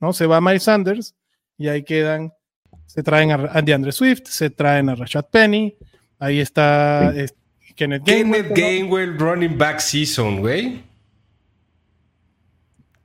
¿no? 0.00 0.12
Se 0.12 0.26
va 0.26 0.40
Miles 0.40 0.64
Sanders 0.64 1.14
y 1.58 1.68
ahí 1.68 1.82
quedan, 1.82 2.32
se 2.86 3.02
traen 3.02 3.30
a 3.30 3.62
DeAndre 3.62 3.92
Swift, 3.92 4.26
se 4.26 4.50
traen 4.50 4.88
a 4.88 4.94
Rashad 4.94 5.26
Penny, 5.30 5.76
ahí 6.18 6.40
está 6.40 7.14
Kenneth 7.74 8.02
Gainwell. 8.04 8.42
Kenneth 8.42 8.56
Gainwell 8.56 9.18
running 9.18 9.56
back 9.56 9.80
season, 9.80 10.40
güey. 10.40 10.82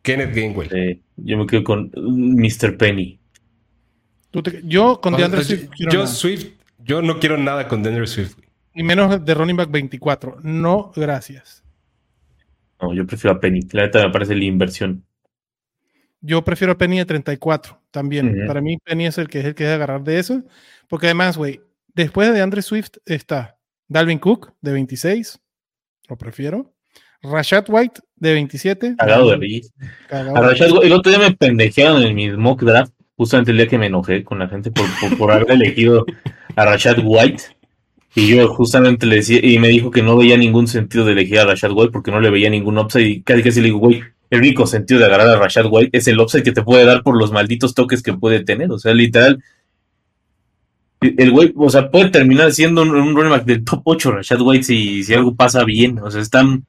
Kenneth 0.01 0.33
Gainwell. 0.35 1.01
yo 1.17 1.37
me 1.37 1.45
quedo 1.45 1.63
con 1.63 1.91
Mr. 1.95 2.77
Penny. 2.77 3.19
yo 4.63 4.99
con 5.01 5.15
DeAndre 5.15 5.43
Swift. 5.43 5.69
Yo, 5.77 6.07
Swift, 6.07 6.47
yo 6.79 7.01
no 7.01 7.19
quiero 7.19 7.37
nada 7.37 7.67
con 7.67 7.83
DeAndre 7.83 8.07
Swift. 8.07 8.37
Y 8.73 8.83
menos 8.83 9.23
de 9.23 9.33
running 9.33 9.57
back 9.57 9.69
24. 9.69 10.39
No, 10.43 10.91
gracias. 10.95 11.63
No, 12.81 12.93
yo 12.93 13.05
prefiero 13.05 13.35
a 13.35 13.39
Penny. 13.39 13.61
La 13.71 13.83
neta 13.83 14.03
me 14.05 14.11
parece 14.11 14.35
la 14.35 14.45
inversión. 14.45 15.05
Yo 16.21 16.43
prefiero 16.43 16.73
a 16.73 16.77
Penny 16.77 16.99
de 16.99 17.05
34 17.05 17.81
también. 17.91 18.45
Para 18.47 18.61
mí, 18.61 18.77
Penny 18.77 19.07
es 19.07 19.17
el 19.17 19.27
que 19.27 19.39
es 19.39 19.45
el 19.45 19.55
que 19.55 19.63
debe 19.63 19.75
agarrar 19.75 20.03
de 20.03 20.19
eso. 20.19 20.43
Porque 20.87 21.07
además, 21.07 21.37
güey, 21.37 21.61
después 21.93 22.31
de 22.31 22.41
Andre 22.41 22.61
Swift 22.61 22.97
está 23.05 23.57
Dalvin 23.87 24.19
Cook 24.19 24.53
de 24.61 24.71
26. 24.71 25.39
Lo 26.07 26.17
prefiero. 26.17 26.73
Rashad 27.23 27.65
White 27.67 28.01
de 28.15 28.33
27. 28.33 28.95
Cagado 28.97 29.29
de 29.31 29.37
risa. 29.37 29.73
el 30.09 30.93
otro 30.93 31.11
día 31.11 31.19
me 31.19 31.35
pendejearon 31.35 32.03
en 32.03 32.15
mi 32.15 32.31
mock 32.31 32.63
draft, 32.63 32.93
justamente 33.15 33.51
el 33.51 33.57
día 33.57 33.67
que 33.67 33.77
me 33.77 33.87
enojé 33.87 34.23
con 34.23 34.39
la 34.39 34.47
gente 34.47 34.71
por, 34.71 34.85
por, 35.17 35.31
haber 35.31 35.51
elegido 35.51 36.05
a 36.55 36.65
Rashad 36.65 36.97
White. 37.03 37.43
Y 38.15 38.35
yo 38.35 38.47
justamente 38.49 39.05
le 39.05 39.17
decía, 39.17 39.39
y 39.41 39.57
me 39.59 39.69
dijo 39.69 39.89
que 39.89 40.01
no 40.01 40.17
veía 40.17 40.35
ningún 40.35 40.67
sentido 40.67 41.05
de 41.05 41.13
elegir 41.13 41.39
a 41.39 41.45
Rashad 41.45 41.71
White 41.71 41.91
porque 41.91 42.11
no 42.11 42.19
le 42.19 42.29
veía 42.29 42.49
ningún 42.49 42.77
upside. 42.77 43.07
Y 43.07 43.21
casi 43.21 43.43
casi 43.43 43.61
le 43.61 43.67
digo, 43.67 43.79
güey, 43.79 44.03
el 44.31 44.39
único 44.39 44.65
sentido 44.65 44.99
de 44.99 45.05
agarrar 45.05 45.29
a 45.29 45.37
Rashad 45.37 45.67
White 45.69 45.97
es 45.97 46.07
el 46.07 46.19
offset 46.19 46.43
que 46.43 46.51
te 46.51 46.63
puede 46.63 46.85
dar 46.85 47.03
por 47.03 47.17
los 47.17 47.31
malditos 47.31 47.73
toques 47.75 48.01
que 48.01 48.13
puede 48.13 48.43
tener. 48.43 48.71
O 48.71 48.79
sea, 48.79 48.93
literal, 48.93 49.43
el 51.01 51.31
güey, 51.31 51.53
o 51.55 51.69
sea, 51.69 51.91
puede 51.91 52.09
terminar 52.09 52.51
siendo 52.51 52.81
un, 52.81 53.15
running 53.15 53.29
back 53.29 53.45
del 53.45 53.63
top 53.63 53.81
8 53.83 54.11
Rashad 54.11 54.41
White 54.41 54.63
si, 54.63 55.03
si 55.03 55.13
algo 55.13 55.35
pasa 55.35 55.63
bien. 55.63 55.99
O 55.99 56.09
sea, 56.09 56.21
están. 56.21 56.65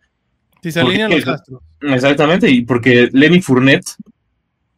Si 0.63 0.71
se 0.71 0.81
alinean 0.81 1.11
los 1.11 1.27
astros. 1.27 1.61
Exactamente, 1.81 2.49
y 2.49 2.63
porque 2.63 3.09
Lenny 3.13 3.41
Fournette, 3.41 3.97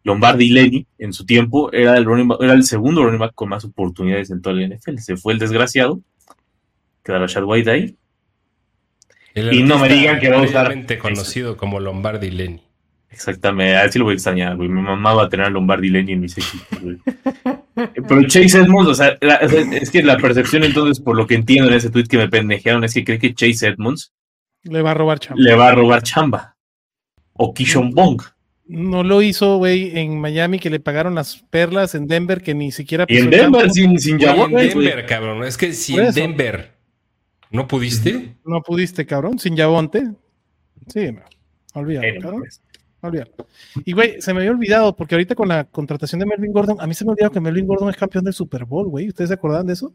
Lombardi 0.03 0.47
y 0.47 0.51
Lenny, 0.51 0.87
en 0.99 1.13
su 1.13 1.27
tiempo, 1.27 1.71
era 1.73 1.97
el, 1.99 2.05
running 2.05 2.31
era 2.41 2.55
el 2.55 2.65
segundo 2.65 3.05
running 3.05 3.21
back 3.21 3.35
con 3.35 3.51
más 3.51 3.65
oportunidades 3.65 4.31
en 4.31 4.41
toda 4.41 4.57
la 4.57 4.67
NFL. 4.67 4.99
Se 4.99 5.17
fue 5.17 5.35
el 5.35 5.39
desgraciado. 5.39 6.01
Queda 7.05 7.19
Rashad 7.19 7.45
White 7.45 7.71
ahí. 7.71 7.97
y 9.35 9.63
no 9.63 9.79
me 9.79 9.89
digan 9.89 10.21
que 10.21 10.31
va 10.31 10.39
a 10.39 10.43
usar. 10.43 10.75
conocido 10.99 11.57
como 11.59 11.81
Lombardi 11.81 12.29
y 12.29 12.31
Lenny. 12.31 12.63
Exactamente, 13.11 13.77
a 13.77 13.83
ver 13.83 13.93
si 13.93 13.99
lo 13.99 14.07
voy 14.07 14.13
a 14.13 14.15
extrañar, 14.15 14.57
güey. 14.57 14.69
Mi 14.69 14.81
mamá 14.81 15.15
va 15.15 15.25
a 15.25 15.29
tener 15.29 15.47
a 15.47 15.51
Lombardi 15.51 15.89
y 15.89 15.91
Lenny 15.91 16.13
en 16.13 16.21
mis 16.21 16.37
equipos, 16.37 16.81
güey. 16.81 16.99
Pero 17.75 18.23
Chase 18.27 18.59
Edmonds, 18.59 18.91
o 18.91 18.95
sea, 18.95 19.17
es 19.21 19.91
que 19.91 20.03
la 20.03 20.17
percepción 20.17 20.65
entonces, 20.65 20.99
por 20.99 21.17
lo 21.17 21.27
que 21.27 21.35
entiendo 21.35 21.69
en 21.69 21.77
ese 21.77 21.91
tweet 21.91 22.05
que 22.05 22.17
me 22.17 22.29
pendejearon, 22.29 22.85
es 22.85 22.95
que 22.95 23.05
cree 23.05 23.19
que 23.19 23.35
Chase 23.35 23.69
Edmonds 23.69 24.13
le 24.65 24.83
va 24.83 24.91
a 24.93 24.95
robar 24.95 25.19
chamba. 25.19 25.43
Le 25.43 25.55
va 25.55 25.69
a 25.69 25.75
robar 25.75 26.03
chamba. 26.03 26.57
O 27.35 27.55
Kishon 27.55 27.93
Bong. 27.93 28.23
No 28.67 29.03
lo 29.03 29.21
hizo, 29.21 29.59
güey, 29.59 29.99
en 29.99 30.19
Miami 30.19 30.59
que 30.59 30.71
le 30.71 30.81
pagaron 30.81 31.15
las 31.15 31.37
perlas, 31.51 31.95
en 31.95 32.07
Denver 32.07 32.43
que 32.43 32.55
ni 32.55 32.73
siquiera... 32.73 33.05
Y 33.09 33.19
en 33.19 33.31
Denver, 33.31 33.71
sin, 33.71 33.99
sin 33.99 34.19
En 34.23 34.53
Denver, 34.53 35.05
cabrón. 35.07 35.45
Es 35.45 35.59
que 35.59 35.73
si 35.75 35.99
en 35.99 36.13
Denver 36.13 36.73
no 37.51 37.69
pudiste... 37.69 38.37
No 38.45 38.63
pudiste, 38.63 39.05
cabrón, 39.05 39.39
sin 39.39 39.55
Yabonte. 39.55 40.11
Sí, 40.87 41.13
no. 41.13 41.21
Olvídalo, 41.75 42.21
cabrón. 42.21 42.41
Pues. 42.41 42.63
Y 43.85 43.93
güey, 43.93 44.21
se 44.21 44.33
me 44.33 44.41
había 44.41 44.53
olvidado, 44.53 44.97
porque 44.97 45.15
ahorita 45.15 45.35
con 45.35 45.49
la 45.49 45.65
contratación 45.65 46.21
de 46.21 46.27
Melvin 46.27 46.53
Gordon, 46.53 46.81
a 46.81 46.87
mí 46.87 46.95
se 46.95 47.05
me 47.05 47.11
olvidó 47.13 47.31
que 47.31 47.41
Melvin 47.41 47.67
Gordon 47.67 47.91
es 47.91 47.97
campeón 47.97 48.25
del 48.25 48.33
Super 48.33 48.65
Bowl, 48.65 48.89
güey. 48.89 49.09
¿Ustedes 49.09 49.29
se 49.29 49.35
acuerdan 49.35 49.67
de 49.67 49.75
eso? 49.75 49.93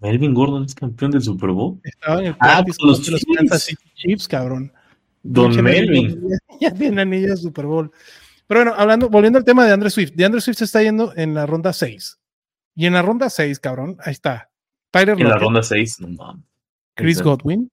Melvin 0.00 0.34
Gordon 0.34 0.64
es 0.64 0.74
campeón 0.74 1.10
del 1.10 1.22
Super 1.22 1.50
Bowl. 1.50 1.80
Estaba 1.82 2.20
en 2.20 2.26
el 2.26 2.36
ah, 2.40 2.64
con 2.78 2.88
los, 2.88 3.08
los 3.08 3.24
Kansas 3.36 3.62
City 3.64 3.90
Chiefs, 3.94 4.28
cabrón. 4.28 4.72
Don 5.22 5.62
Melvin. 5.62 6.20
Ya, 6.60 6.72
tiene 6.72 7.02
anillo 7.02 7.28
de 7.28 7.36
Super 7.36 7.66
Bowl. 7.66 7.90
Pero 8.46 8.60
bueno, 8.60 8.74
hablando, 8.78 9.10
volviendo 9.10 9.38
al 9.38 9.44
tema 9.44 9.66
de 9.66 9.72
Andre 9.72 9.90
Swift. 9.90 10.12
De 10.14 10.24
Andre 10.24 10.40
Swift 10.40 10.56
se 10.56 10.64
está 10.64 10.82
yendo 10.82 11.12
en 11.16 11.34
la 11.34 11.44
ronda 11.44 11.72
6. 11.72 12.18
Y 12.74 12.86
en 12.86 12.94
la 12.94 13.02
ronda 13.02 13.28
6, 13.28 13.60
cabrón, 13.60 13.98
ahí 14.00 14.12
está. 14.12 14.50
Tyler 14.90 15.20
En 15.20 15.28
la 15.28 15.36
ronda 15.36 15.62
6, 15.62 16.00
no 16.00 16.08
mames. 16.08 16.44
Chris 16.94 17.20
Godwin, 17.20 17.70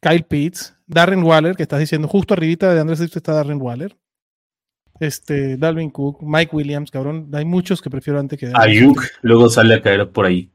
Kyle 0.00 0.24
Pitts, 0.24 0.76
Darren 0.86 1.22
Waller, 1.22 1.56
que 1.56 1.62
estás 1.62 1.80
diciendo, 1.80 2.08
justo 2.08 2.34
arribita 2.34 2.74
de 2.74 2.80
Andrés 2.80 3.00
está 3.00 3.32
Darren 3.32 3.60
Waller. 3.60 3.96
Este, 5.00 5.56
Dalvin 5.56 5.90
Cook, 5.90 6.22
Mike 6.22 6.54
Williams, 6.54 6.90
cabrón. 6.90 7.28
Hay 7.32 7.44
muchos 7.44 7.80
que 7.80 7.90
prefiero 7.90 8.18
antes 8.18 8.38
que. 8.38 8.50
Ayuk, 8.54 9.02
luego 9.22 9.48
sale 9.48 9.74
a 9.74 9.82
caer 9.82 10.08
por 10.10 10.26
ahí. 10.26 10.50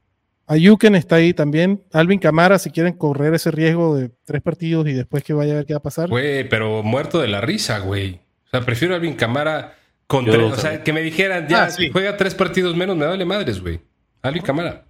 Ayuken 0.46 0.94
está 0.94 1.16
ahí 1.16 1.32
también. 1.32 1.82
Alvin 1.92 2.18
Camara, 2.18 2.58
si 2.58 2.70
quieren 2.70 2.94
correr 2.94 3.32
ese 3.32 3.50
riesgo 3.50 3.96
de 3.96 4.10
tres 4.24 4.42
partidos 4.42 4.86
y 4.88 4.92
después 4.92 5.24
que 5.24 5.32
vaya 5.32 5.54
a 5.54 5.56
ver 5.56 5.66
qué 5.66 5.72
va 5.72 5.78
a 5.78 5.82
pasar. 5.82 6.10
Güey, 6.10 6.48
pero 6.48 6.82
muerto 6.82 7.20
de 7.20 7.28
la 7.28 7.40
risa, 7.40 7.78
güey. 7.78 8.20
O 8.46 8.50
sea, 8.50 8.60
prefiero 8.60 8.94
Alvin 8.94 9.14
Camara 9.14 9.74
contra. 10.06 10.44
o 10.44 10.56
sea, 10.56 10.82
que 10.82 10.92
me 10.92 11.00
dijeran, 11.00 11.48
ya, 11.48 11.70
si 11.70 11.86
ah, 11.86 11.90
juega 11.92 12.16
tres 12.16 12.34
partidos 12.34 12.76
menos, 12.76 12.96
me 12.96 13.06
vale 13.06 13.24
madres, 13.24 13.60
güey. 13.60 13.80
Alvin 14.20 14.42
Camara. 14.42 14.84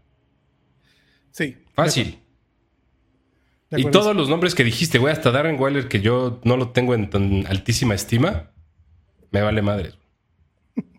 Sí. 1.30 1.56
Fácil. 1.74 2.18
Y 3.76 3.86
todos 3.86 4.14
los 4.14 4.28
nombres 4.28 4.54
que 4.54 4.64
dijiste, 4.64 4.98
güey, 4.98 5.12
hasta 5.12 5.30
Darren 5.30 5.60
Waller, 5.60 5.88
que 5.88 6.00
yo 6.00 6.40
no 6.44 6.56
lo 6.56 6.70
tengo 6.70 6.94
en 6.94 7.10
tan 7.10 7.46
altísima 7.46 7.94
estima, 7.94 8.50
me 9.34 9.42
vale 9.42 9.62
madre. 9.62 9.92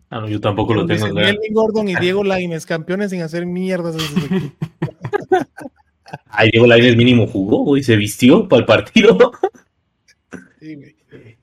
Ah, 0.09 0.19
no, 0.19 0.27
yo 0.27 0.41
tampoco 0.41 0.73
lo 0.73 0.85
tengo. 0.85 1.07
Melvin 1.13 1.53
Gordon 1.53 1.87
y 1.87 1.95
Diego 1.95 2.23
Laines, 2.23 2.65
campeones 2.65 3.11
sin 3.11 3.21
hacer 3.21 3.45
mierdas. 3.45 3.95
Ay, 6.27 6.49
Diego 6.51 6.67
Laines 6.67 6.97
mínimo 6.97 7.27
jugó, 7.27 7.63
güey, 7.63 7.81
se 7.81 7.95
vistió 7.95 8.47
para 8.47 8.59
el 8.59 8.65
partido. 8.65 9.31
Sí, 10.59 10.73
güey. 10.73 10.95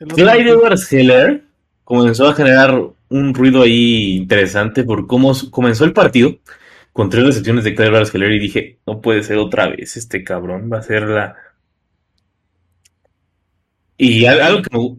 Clyde 0.08 0.50
Edwards 0.50 0.92
Heller 0.92 1.44
comenzó 1.84 2.26
a 2.26 2.34
generar 2.34 2.76
un 3.08 3.34
ruido 3.34 3.62
ahí 3.62 4.16
interesante 4.16 4.82
por 4.82 5.06
cómo 5.06 5.32
comenzó 5.52 5.84
el 5.84 5.92
partido 5.92 6.38
con 6.92 7.08
tres 7.08 7.24
recepciones 7.24 7.62
de 7.62 7.76
Clyde 7.76 8.02
Heller 8.12 8.32
y 8.32 8.40
dije, 8.40 8.78
no 8.84 9.00
puede 9.00 9.22
ser 9.22 9.38
otra 9.38 9.68
vez 9.68 9.96
este 9.96 10.24
cabrón, 10.24 10.68
va 10.72 10.78
a 10.78 10.82
ser 10.82 11.04
la... 11.04 11.36
Y 13.96 14.24
algo 14.24 14.62
que 14.62 14.76
me, 14.76 14.96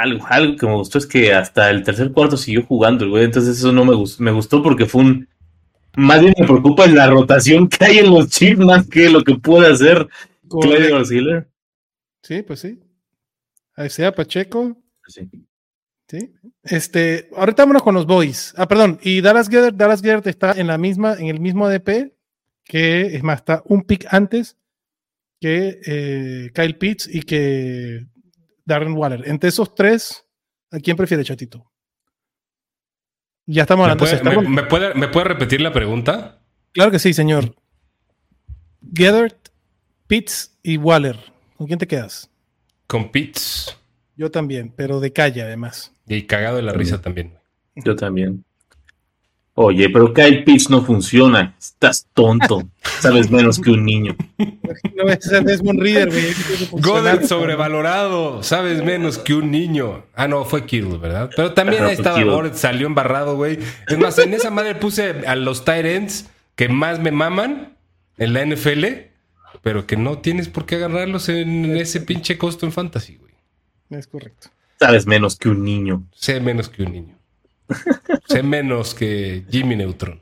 algo, 0.00 0.56
que 0.56 0.66
me 0.66 0.74
gustó 0.74 0.98
es 0.98 1.06
que 1.06 1.32
hasta 1.32 1.70
el 1.70 1.82
tercer 1.82 2.12
cuarto 2.12 2.36
siguió 2.36 2.64
jugando 2.64 3.04
el 3.04 3.10
güey, 3.10 3.24
entonces 3.24 3.58
eso 3.58 3.72
no 3.72 3.84
me 3.84 3.94
gustó, 3.94 4.22
me 4.22 4.30
gustó 4.30 4.62
porque 4.62 4.86
fue 4.86 5.02
un... 5.02 5.28
Más 5.96 6.20
bien 6.20 6.34
me 6.38 6.46
preocupa 6.46 6.86
la 6.86 7.08
rotación 7.08 7.68
que 7.68 7.84
hay 7.84 7.98
en 7.98 8.10
los 8.10 8.28
chips 8.28 8.58
más 8.58 8.86
que 8.86 9.08
lo 9.08 9.22
que 9.22 9.34
puede 9.36 9.72
hacer 9.72 10.06
Clyde 10.48 11.02
Heller. 11.10 11.48
Sí, 12.22 12.42
pues 12.42 12.60
sí. 12.60 12.78
Ahí 13.74 13.88
sea 13.88 14.14
Pacheco. 14.14 14.76
Sí. 15.06 15.28
Sí. 16.08 16.34
Este, 16.62 17.28
ahorita 17.34 17.62
vámonos 17.62 17.82
con 17.82 17.94
los 17.94 18.06
boys. 18.06 18.52
Ah, 18.56 18.68
perdón. 18.68 18.98
Y 19.02 19.20
Dallas 19.20 19.48
Gerd, 19.48 19.74
Dallas 19.74 20.02
Gerd 20.02 20.26
está 20.28 20.52
en 20.52 20.66
la 20.66 20.78
misma, 20.78 21.14
en 21.14 21.28
el 21.28 21.40
mismo 21.40 21.66
ADP, 21.66 22.12
que 22.64 23.16
es 23.16 23.22
más, 23.22 23.38
está 23.38 23.62
un 23.66 23.82
pick 23.82 24.06
antes 24.10 24.56
que 25.40 25.80
eh, 25.86 26.50
Kyle 26.54 26.76
Pitts 26.76 27.08
y 27.12 27.22
que 27.22 28.06
Darren 28.66 28.92
Waller. 28.94 29.26
Entre 29.26 29.48
esos 29.48 29.74
tres, 29.74 30.26
¿a 30.70 30.78
quién 30.78 30.96
prefiere, 30.96 31.24
chatito? 31.24 31.72
Ya 33.46 33.62
estamos 33.62 33.88
hablando. 33.88 34.04
¿Me 34.50 34.64
puede, 34.64 34.92
¿me, 34.94 35.08
puede, 35.08 35.24
repetir 35.24 35.60
la 35.60 35.72
pregunta? 35.72 36.40
Claro 36.72 36.90
que 36.90 36.98
sí, 36.98 37.14
señor. 37.14 37.54
Gethert, 38.92 39.48
Pitts 40.08 40.58
y 40.62 40.76
Waller. 40.76 41.16
¿Con 41.56 41.68
quién 41.68 41.78
te 41.78 41.86
quedas? 41.86 42.28
Con 42.88 43.10
Pitts. 43.10 43.76
Yo 44.16 44.30
también, 44.30 44.72
pero 44.76 44.98
de 44.98 45.12
calle 45.12 45.42
además. 45.42 45.92
Y 46.08 46.22
cagado 46.22 46.56
de 46.56 46.62
la 46.62 46.72
risa 46.72 47.00
también. 47.00 47.38
Yo 47.76 47.94
también. 47.94 48.44
Oye, 49.58 49.88
pero 49.88 50.12
Kyle 50.12 50.44
Pitts 50.44 50.68
no 50.68 50.82
funciona. 50.82 51.56
Estás 51.58 52.06
tonto. 52.12 52.68
Sabes 53.00 53.30
menos 53.30 53.58
que 53.58 53.70
un 53.70 53.86
niño. 53.86 54.14
No 54.94 55.08
es 55.08 55.30
Desmond 55.30 55.80
Reader, 55.80 56.10
güey. 56.10 57.26
sobrevalorado. 57.26 58.42
Sabes 58.42 58.84
menos 58.84 59.16
que 59.16 59.32
un 59.32 59.50
niño. 59.50 60.04
Ah, 60.14 60.28
no, 60.28 60.44
fue 60.44 60.66
Kittle, 60.66 60.98
¿verdad? 60.98 61.30
Pero 61.34 61.54
también 61.54 61.84
ahí 61.84 61.94
estaba 61.94 62.22
Gord, 62.22 62.54
salió 62.54 62.86
embarrado, 62.86 63.36
güey. 63.36 63.58
Es 63.88 63.98
más, 63.98 64.18
en 64.18 64.34
esa 64.34 64.50
madre 64.50 64.74
puse 64.74 65.26
a 65.26 65.34
los 65.34 65.64
Tyrants 65.64 66.28
que 66.54 66.68
más 66.68 67.00
me 67.00 67.10
maman 67.10 67.78
en 68.18 68.34
la 68.34 68.44
NFL, 68.44 68.84
pero 69.62 69.86
que 69.86 69.96
no 69.96 70.18
tienes 70.18 70.50
por 70.50 70.66
qué 70.66 70.74
agarrarlos 70.74 71.30
en 71.30 71.74
ese 71.78 72.02
pinche 72.02 72.36
costo 72.36 72.66
en 72.66 72.72
fantasy, 72.72 73.16
güey. 73.16 73.32
Es 73.88 74.06
correcto. 74.06 74.48
Sabes 74.78 75.06
menos 75.06 75.36
que 75.36 75.48
un 75.48 75.64
niño. 75.64 76.02
Sé 76.14 76.40
menos 76.40 76.68
que 76.68 76.82
un 76.82 76.92
niño. 76.92 77.15
Sé 78.26 78.42
menos 78.42 78.94
que 78.94 79.44
Jimmy 79.50 79.76
Neutron. 79.76 80.20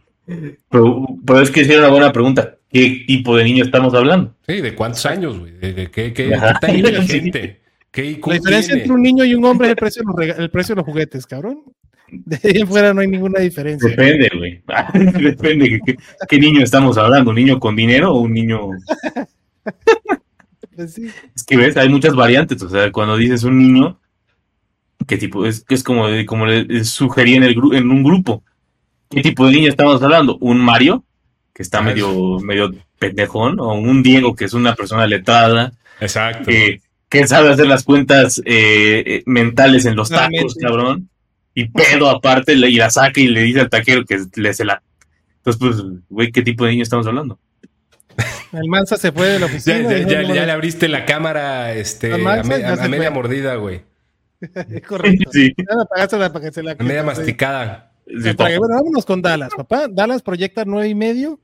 Pero, 0.71 1.43
es 1.43 1.51
que 1.51 1.63
es 1.63 1.69
una 1.69 1.89
buena 1.89 2.13
pregunta. 2.13 2.57
¿Qué 2.71 3.05
tipo 3.07 3.37
de 3.37 3.45
niño 3.45 3.65
estamos 3.65 3.95
hablendo? 3.95 4.35
Sí, 4.47 4.61
¿de 4.61 4.75
cuántos 4.75 5.05
años, 5.07 5.39
güey? 5.39 5.53
¿De, 5.53 5.91
qué, 5.91 6.13
qué, 6.13 6.37
tan 6.61 6.77
inteligente? 6.77 7.61
¿Qué 7.91 8.21
La 8.27 8.35
diferencia 8.35 8.75
entre 8.75 8.93
un 8.93 9.03
niño 9.03 9.25
y 9.25 9.35
un 9.35 9.45
hombre 9.45 9.69
es 9.69 9.71
el 9.71 9.77
precio 9.77 10.03
de 10.03 10.27
los, 10.27 10.39
el 10.39 10.51
precio 10.51 10.75
de 10.75 10.81
los 10.81 10.87
juguetes, 10.87 11.27
cabrón. 11.27 11.63
De 12.09 12.39
ahí 12.43 12.61
en 12.61 12.67
fuera 12.67 12.93
no 12.93 13.01
hay 13.01 13.09
ninguna 13.09 13.41
diferencia. 13.41 13.89
Depende, 13.89 14.31
güey. 14.37 14.63
Depende. 15.23 15.81
¿Qué, 15.85 15.97
¿Qué, 16.29 16.39
niño 16.39 16.63
estamos 16.63 16.99
hablando? 16.99 17.31
¿Un 17.31 17.37
niño 17.37 17.61
con 17.61 17.77
dinero 17.77 18.13
o 18.13 18.21
un 18.21 18.33
niño.? 18.33 18.71
Pues 20.77 20.99
es 20.99 21.45
que 21.47 21.57
ves, 21.57 21.77
hay 21.77 21.89
muchas 21.89 22.17
variantes. 22.17 22.61
O 22.61 22.69
sea, 22.69 22.91
cuando 22.91 23.17
dices 23.17 23.45
un 23.45 23.59
niño, 23.59 24.01
¿qué 25.07 25.17
tipo? 25.17 25.47
Es, 25.47 25.65
es 25.69 25.83
como, 25.83 26.07
como 26.27 26.47
le 26.47 26.85
sugerí 26.85 27.35
en, 27.35 27.43
el, 27.45 27.57
en 27.73 27.91
un 27.91 28.03
grupo. 28.03 28.43
¿Qué 29.11 29.23
tipo 29.23 29.47
de 29.47 29.53
niño 29.53 29.69
estamos 29.69 30.03
hablando? 30.03 30.37
¿Un 30.39 30.59
Mario? 30.59 31.05
Que 31.55 31.63
está 31.63 31.83
medio, 31.83 32.41
medio 32.41 32.75
pendejón. 32.99 33.61
¿O 33.61 33.75
un 33.75 34.03
Diego, 34.03 34.35
que 34.35 34.45
es 34.45 34.55
una 34.55 34.75
persona 34.75 35.07
letrada? 35.07 35.73
Exacto. 36.01 36.51
Que, 36.51 36.81
sabe 37.29 37.51
hacer 37.51 37.69
las 37.69 37.85
cuentas 37.85 38.43
eh, 38.45 39.05
eh, 39.07 39.23
mentales 39.27 39.87
en 39.87 39.95
los 39.95 40.11
tacos, 40.11 40.57
cabrón. 40.61 41.09
Y 41.55 41.69
pedo 41.69 42.11
aparte, 42.11 42.55
y 42.55 42.75
la 42.75 42.91
saca 42.91 43.21
y 43.21 43.29
le 43.29 43.43
dice 43.43 43.61
al 43.61 43.71
taquero 43.71 44.05
que 44.05 44.19
le 44.35 44.53
se 44.53 44.65
la. 44.65 44.83
Entonces, 45.37 45.61
pues, 45.61 46.01
güey, 46.09 46.33
¿qué 46.33 46.43
tipo 46.43 46.65
de 46.65 46.73
niño 46.73 46.83
estamos 46.83 47.07
hablando? 47.07 47.39
El 48.53 48.69
Mansa 48.69 48.97
se 48.97 49.13
fue 49.13 49.29
de 49.29 49.39
la 49.39 49.47
oficina. 49.47 49.97
Ya, 49.99 50.23
le 50.23 50.51
abriste 50.51 50.89
la 50.89 51.05
cámara 51.05 51.73
este, 51.75 52.13
a, 52.13 52.43
media 52.43 53.11
mordida, 53.11 53.57
güey. 53.57 53.83
es 54.71 54.83
correcto. 54.83 55.31
Sí. 55.33 55.55
para 55.95 56.41
que 56.41 56.53
se 56.53 56.63
la 56.63 56.73
a 56.73 56.83
media 56.83 57.03
masticada. 57.03 57.93
bueno, 58.07 58.75
vámonos 58.75 59.05
con 59.05 59.23
Dallas, 59.23 59.53
papá. 59.57 59.89
Dallas 59.89 60.23
proyecta 60.23 60.65
nueve 60.65 60.89
y 60.89 60.95
medio. 60.95 61.41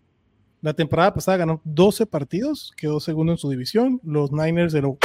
La 0.62 0.74
temporada 0.74 1.14
pasada 1.14 1.38
ganó 1.38 1.62
12 1.64 2.06
partidos, 2.06 2.72
quedó 2.76 3.00
segundo 3.00 3.32
en 3.32 3.38
su 3.38 3.48
división. 3.48 4.00
Los 4.04 4.30
Niners 4.30 4.72
se 4.72 4.82
lo 4.82 4.98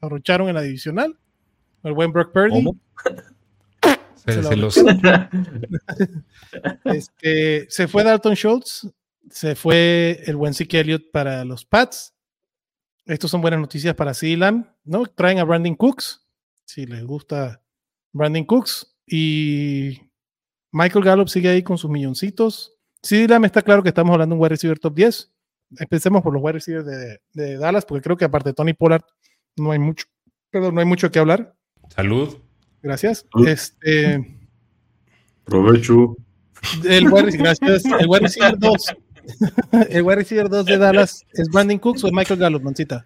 arrocharon 0.00 0.48
en 0.48 0.56
la 0.56 0.62
divisional. 0.62 1.16
El 1.84 1.92
buen 1.92 2.12
Brock 2.12 2.32
Purdy. 2.32 2.64
Se, 4.26 4.40
este, 6.84 7.70
se 7.70 7.86
fue 7.86 8.02
Dalton 8.02 8.34
Schultz, 8.34 8.88
se 9.30 9.54
fue 9.54 10.20
el 10.26 10.34
buen 10.34 10.52
Zeke 10.52 10.80
Elliott 10.80 11.12
para 11.12 11.44
los 11.44 11.64
Pats. 11.64 12.12
Estos 13.04 13.30
son 13.30 13.40
buenas 13.40 13.60
noticias 13.60 13.94
para 13.94 14.14
Sealand, 14.14 14.66
¿no? 14.82 15.06
Traen 15.06 15.38
a 15.38 15.44
Brandon 15.44 15.76
Cooks, 15.76 16.25
si 16.66 16.84
les 16.84 17.04
gusta 17.04 17.62
Brandon 18.12 18.44
Cooks. 18.44 18.94
Y 19.06 20.00
Michael 20.72 21.04
Gallup 21.04 21.28
sigue 21.28 21.48
ahí 21.48 21.62
con 21.62 21.78
sus 21.78 21.90
milloncitos. 21.90 22.76
Sealand 23.02 23.44
está 23.44 23.62
claro 23.62 23.82
que 23.82 23.88
estamos 23.88 24.12
hablando 24.12 24.34
de 24.34 24.38
un 24.38 24.42
wide 24.42 24.50
receiver 24.50 24.78
top 24.78 24.94
10. 24.94 25.32
Empecemos 25.78 26.22
por 26.22 26.32
los 26.32 26.42
wide 26.42 26.52
receivers 26.54 26.86
de, 27.32 27.56
Dallas, 27.56 27.84
porque 27.84 28.02
creo 28.02 28.16
que 28.16 28.24
aparte 28.24 28.50
de 28.50 28.54
Tony 28.54 28.72
Pollard 28.72 29.02
no 29.56 29.72
hay 29.72 29.78
mucho, 29.78 30.06
perdón, 30.50 30.74
no 30.74 30.80
hay 30.80 30.86
mucho 30.86 31.10
que 31.10 31.18
hablar. 31.18 31.54
Salud. 31.88 32.38
Gracias. 32.82 33.26
Este. 33.46 34.38
Provecho. 35.44 36.16
El 36.84 37.12
wide, 37.12 37.36
gracias. 37.36 37.84
El 37.84 38.06
wide 38.06 38.20
receiver 38.20 38.58
2. 38.58 38.96
el 39.90 40.02
wide 40.02 40.16
receiver 40.16 40.48
2 40.48 40.66
de 40.66 40.78
Dallas 40.78 41.24
es 41.32 41.48
Brandon 41.48 41.78
Cooks 41.78 42.04
o 42.04 42.10
Michael 42.12 42.40
Gallup, 42.40 42.62
Mancita. 42.62 43.04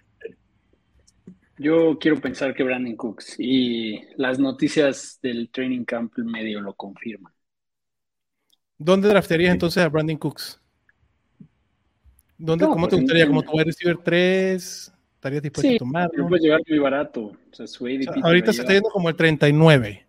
Yo 1.60 1.98
quiero 1.98 2.18
pensar 2.18 2.54
que 2.54 2.62
Brandon 2.62 2.96
Cooks 2.96 3.36
y 3.38 4.00
las 4.16 4.38
noticias 4.38 5.18
del 5.22 5.50
training 5.50 5.84
camp 5.84 6.16
medio 6.16 6.58
lo 6.62 6.72
confirman. 6.72 7.34
¿Dónde 8.78 9.10
draftearías 9.10 9.52
entonces 9.52 9.82
a 9.82 9.90
Brandon 9.90 10.16
Cooks? 10.16 10.58
¿Dónde, 12.38 12.64
¿Cómo 12.64 12.88
te 12.88 12.92
pues, 12.92 13.02
gustaría? 13.02 13.26
¿Como 13.26 13.42
tu 13.42 13.52
wide 13.52 13.64
receiver 13.64 13.98
3? 13.98 14.92
¿Estarías 15.16 15.42
dispuesto 15.42 15.74
a 15.74 15.76
tomarlo? 15.76 16.28
puede 16.28 16.42
llegar 16.42 16.62
muy 16.66 16.78
barato. 16.78 17.36
ahorita 18.22 18.54
se 18.54 18.62
está 18.62 18.72
yendo 18.72 18.88
como 18.88 19.10
el 19.10 19.16
39, 19.16 20.06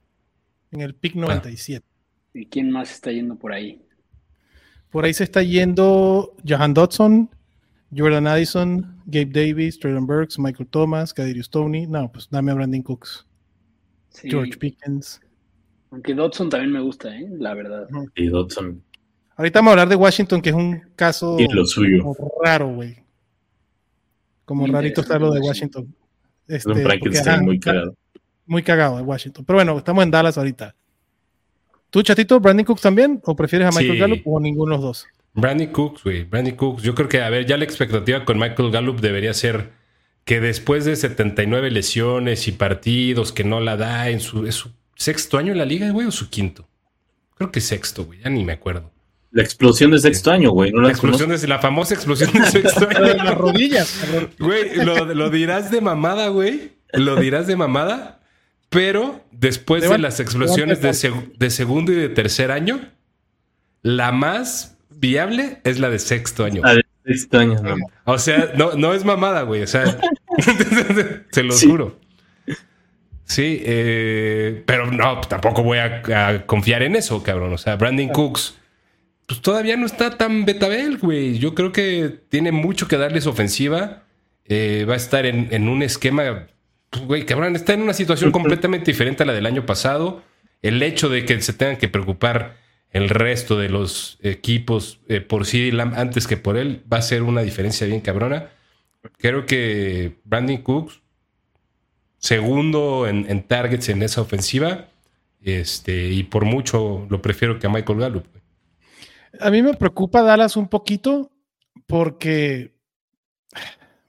en 0.72 0.80
el 0.80 0.96
pick 0.96 1.16
97. 1.16 1.86
¿Y 2.34 2.46
quién 2.46 2.72
más 2.72 2.92
está 2.94 3.12
yendo 3.12 3.36
por 3.36 3.52
ahí? 3.52 3.86
Por 4.90 5.04
ahí 5.04 5.14
se 5.14 5.26
está 5.26 5.44
yendo 5.44 6.34
Jahan 6.46 6.74
Dodson, 6.74 7.30
Jordan 7.96 8.28
Addison, 8.28 9.02
Gabe 9.06 9.32
Davis, 9.32 9.78
Traylon 9.80 10.08
Burks, 10.08 10.40
Michael 10.40 10.68
Thomas, 10.70 11.14
Kadirius 11.14 11.48
Stoney. 11.48 11.88
No, 11.88 12.12
pues 12.12 12.30
dame 12.30 12.52
a 12.52 12.56
Brandon 12.56 12.82
Cooks. 12.82 13.26
George 14.24 14.58
Pickens. 14.58 15.20
Aunque 15.92 16.14
Dodson 16.14 16.50
también 16.50 16.72
me 16.72 16.82
gusta, 16.82 17.14
¿eh? 17.16 17.28
la 17.38 17.54
verdad. 17.54 17.88
Y 18.16 18.28
Dodson. 18.28 18.82
Ahorita 19.36 19.60
vamos 19.60 19.70
a 19.70 19.74
hablar 19.74 19.90
de 19.90 19.96
Washington, 19.96 20.42
que 20.42 20.50
es 20.50 20.56
un 20.56 20.82
caso 20.96 21.38
raro, 22.44 22.74
güey. 22.74 22.98
Como 24.46 24.68
rarito 24.68 25.02
está 25.02 25.18
lo 25.18 25.32
de 25.32 25.40
Washington. 25.40 25.94
Este, 26.48 26.72
es 26.72 27.42
muy 27.42 27.60
cagado. 27.60 27.96
Muy 28.46 28.64
cagado 28.64 28.98
de 28.98 29.04
Washington. 29.04 29.46
Pero 29.46 29.58
bueno, 29.58 29.78
estamos 29.78 30.04
en 30.04 30.12
Dallas 30.12 30.38
ahorita. 30.38 30.76
¿Tú, 31.90 32.02
chatito, 32.02 32.40
Brandon 32.40 32.66
Cooks 32.66 32.82
también? 32.82 33.22
¿O 33.26 33.36
prefieres 33.36 33.68
a 33.68 33.78
Michael 33.78 34.00
Gallup 34.00 34.22
o 34.26 34.40
ninguno 34.40 34.72
de 34.72 34.78
los 34.78 34.84
dos? 34.84 35.08
Brandon 35.34 35.68
Cooks, 35.68 36.04
güey. 36.04 36.24
Brandon 36.24 36.56
Cooks. 36.56 36.84
Yo 36.84 36.96
creo 36.96 37.08
que, 37.08 37.22
a 37.22 37.30
ver, 37.30 37.46
ya 37.46 37.58
la 37.58 37.64
expectativa 37.64 38.26
con 38.26 38.38
Michael 38.38 38.72
Gallup 38.72 39.00
debería 39.00 39.34
ser 39.34 39.72
que 40.26 40.40
después 40.40 40.86
de 40.86 40.96
79 40.96 41.72
lesiones 41.72 42.48
y 42.48 42.52
partidos 42.52 43.32
que 43.32 43.44
no 43.44 43.60
la 43.60 43.78
da 43.78 44.10
en 44.10 44.20
su, 44.20 44.46
¿es 44.46 44.56
su 44.56 44.72
sexto 45.02 45.38
año 45.38 45.52
en 45.52 45.58
la 45.58 45.66
liga, 45.66 45.90
güey, 45.90 46.08
o 46.08 46.12
su 46.12 46.30
quinto. 46.30 46.68
Creo 47.36 47.52
que 47.52 47.60
sexto, 47.60 48.06
güey. 48.06 48.20
Ya 48.20 48.30
ni 48.30 48.44
me 48.44 48.54
acuerdo. 48.54 48.92
La 49.32 49.42
explosión 49.42 49.92
de 49.92 50.00
sexto 50.00 50.30
año, 50.32 50.52
güey. 50.52 50.72
la, 50.72 50.90
explosión 50.90 51.30
de, 51.30 51.48
la 51.48 51.60
famosa 51.60 51.96
explosión 51.96 52.32
de 52.34 52.46
sexto 52.46 52.88
año. 52.88 53.08
de 53.08 53.16
las 53.24 53.38
rodillas. 53.38 54.00
Güey, 54.38 54.76
lo, 54.76 55.30
dirás 55.30 55.72
de 55.72 55.82
mamada, 55.82 56.28
güey. 56.28 56.74
Lo 56.94 57.16
dirás 57.16 57.48
de 57.48 57.56
mamada. 57.56 58.20
Pero 58.70 59.26
después 59.32 59.90
de, 59.90 59.98
las 59.98 60.20
explosiones 60.20 60.82
de, 60.82 61.50
segundo 61.50 61.92
y 61.92 61.96
de 61.96 62.10
tercer 62.10 62.52
año, 62.52 62.90
la 63.82 64.12
más 64.12 64.78
viable 64.92 65.60
es 65.64 65.80
la 65.80 65.90
de 65.90 66.00
sexto 66.00 66.46
año. 66.46 66.62
La 66.64 66.76
de 66.76 66.84
sexto 67.06 67.40
año, 67.40 67.58
O 68.06 68.18
sea, 68.18 68.52
no, 68.56 68.74
no 68.74 68.94
es 68.94 69.06
mamada, 69.06 69.44
güey. 69.44 69.64
O 69.64 69.68
sea, 69.68 69.86
se 71.32 71.44
lo 71.44 71.58
juro. 71.58 72.00
Sí, 73.26 73.62
eh, 73.66 74.64
pero 74.66 74.92
no, 74.92 75.22
tampoco 75.22 75.64
voy 75.64 75.78
a, 75.78 76.02
a, 76.28 76.46
confiar 76.46 76.84
en 76.84 76.96
eso, 76.96 77.24
cabrón. 77.24 77.54
O 77.54 77.58
sea, 77.58 77.78
Brandon 77.78 78.10
Cooks 78.10 78.56
pues 79.32 79.42
todavía 79.42 79.78
no 79.78 79.86
está 79.86 80.18
tan 80.18 80.44
betabel, 80.44 80.98
güey. 80.98 81.40
Yo 81.40 81.56
creo 81.56 81.72
que 81.72 82.20
tiene 82.28 82.52
mucho 82.52 82.90
que 82.90 82.98
darle 82.98 83.22
su 83.22 83.30
ofensiva. 83.30 84.04
Eh, 84.44 84.86
va 84.90 84.96
a 84.96 84.98
estar 84.98 85.26
en, 85.26 85.70
un 85.70 85.84
esquema, 85.84 86.48
pues, 86.90 87.06
güey, 87.06 87.26
cabrón, 87.26 87.56
está 87.56 87.72
en 87.72 87.82
una 87.82 87.94
situación 87.94 88.32
completamente 88.32 88.92
diferente 88.92 89.24
a 89.24 89.26
la 89.26 89.32
del 89.32 89.46
año 89.46 89.66
pasado. 89.66 90.22
El 90.62 90.84
hecho 90.84 91.08
de 91.08 91.24
que 91.24 91.42
se 91.42 91.54
tengan 91.54 91.78
que 91.78 91.88
preocupar 91.88 92.58
el 92.92 93.10
resto 93.10 93.58
de 93.58 93.70
los 93.70 94.18
equipos 94.22 95.00
eh, 95.08 95.22
por 95.22 95.46
sí 95.46 95.72
antes 95.96 96.28
que 96.28 96.38
por 96.38 96.58
él 96.58 96.84
va 96.92 96.98
a 96.98 97.02
ser 97.02 97.24
una 97.24 97.42
diferencia 97.42 97.88
bien 97.88 98.02
cabrona. 98.02 98.50
Creo 99.18 99.46
que 99.46 100.20
Brandon 100.26 100.58
Cooks, 100.58 101.02
segundo 102.18 103.08
en, 103.08 103.26
en 103.30 103.44
targets 103.44 103.90
en 103.90 104.04
esa 104.04 104.22
ofensiva, 104.22 104.90
este, 105.42 106.10
y 106.10 106.24
por 106.24 106.46
mucho 106.46 107.08
lo 107.10 107.22
prefiero 107.22 107.58
que 107.58 107.68
a 107.68 107.70
Michael 107.70 108.00
Gallup. 108.00 108.26
A 109.40 109.50
mí 109.50 109.62
me 109.62 109.74
preocupa 109.74 110.22
Dallas 110.22 110.56
un 110.56 110.68
poquito 110.68 111.32
porque 111.88 112.76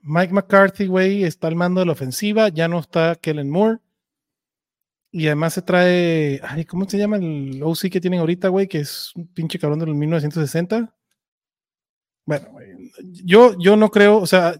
Mike 0.02 0.32
McCarthy, 0.32 0.86
güey, 0.86 1.24
está 1.24 1.46
al 1.46 1.54
mando 1.54 1.80
de 1.80 1.86
la 1.86 1.92
ofensiva, 1.92 2.48
ya 2.48 2.68
no 2.68 2.80
está 2.80 3.14
Kellen 3.14 3.50
Moore. 3.50 3.78
Y 5.14 5.26
además 5.26 5.52
se 5.52 5.62
trae, 5.62 6.40
ay, 6.42 6.64
¿cómo 6.64 6.88
se 6.88 6.96
llama 6.96 7.18
el 7.18 7.62
OC 7.62 7.90
que 7.90 8.00
tienen 8.00 8.20
ahorita, 8.20 8.48
güey? 8.48 8.66
Que 8.66 8.78
es 8.78 9.12
un 9.14 9.28
pinche 9.28 9.58
cabrón 9.58 9.78
de 9.78 9.86
los 9.86 9.94
1960. 9.94 10.92
Bueno, 12.24 12.48
yo, 13.22 13.54
yo 13.58 13.76
no 13.76 13.90
creo, 13.90 14.16
o 14.16 14.26
sea, 14.26 14.58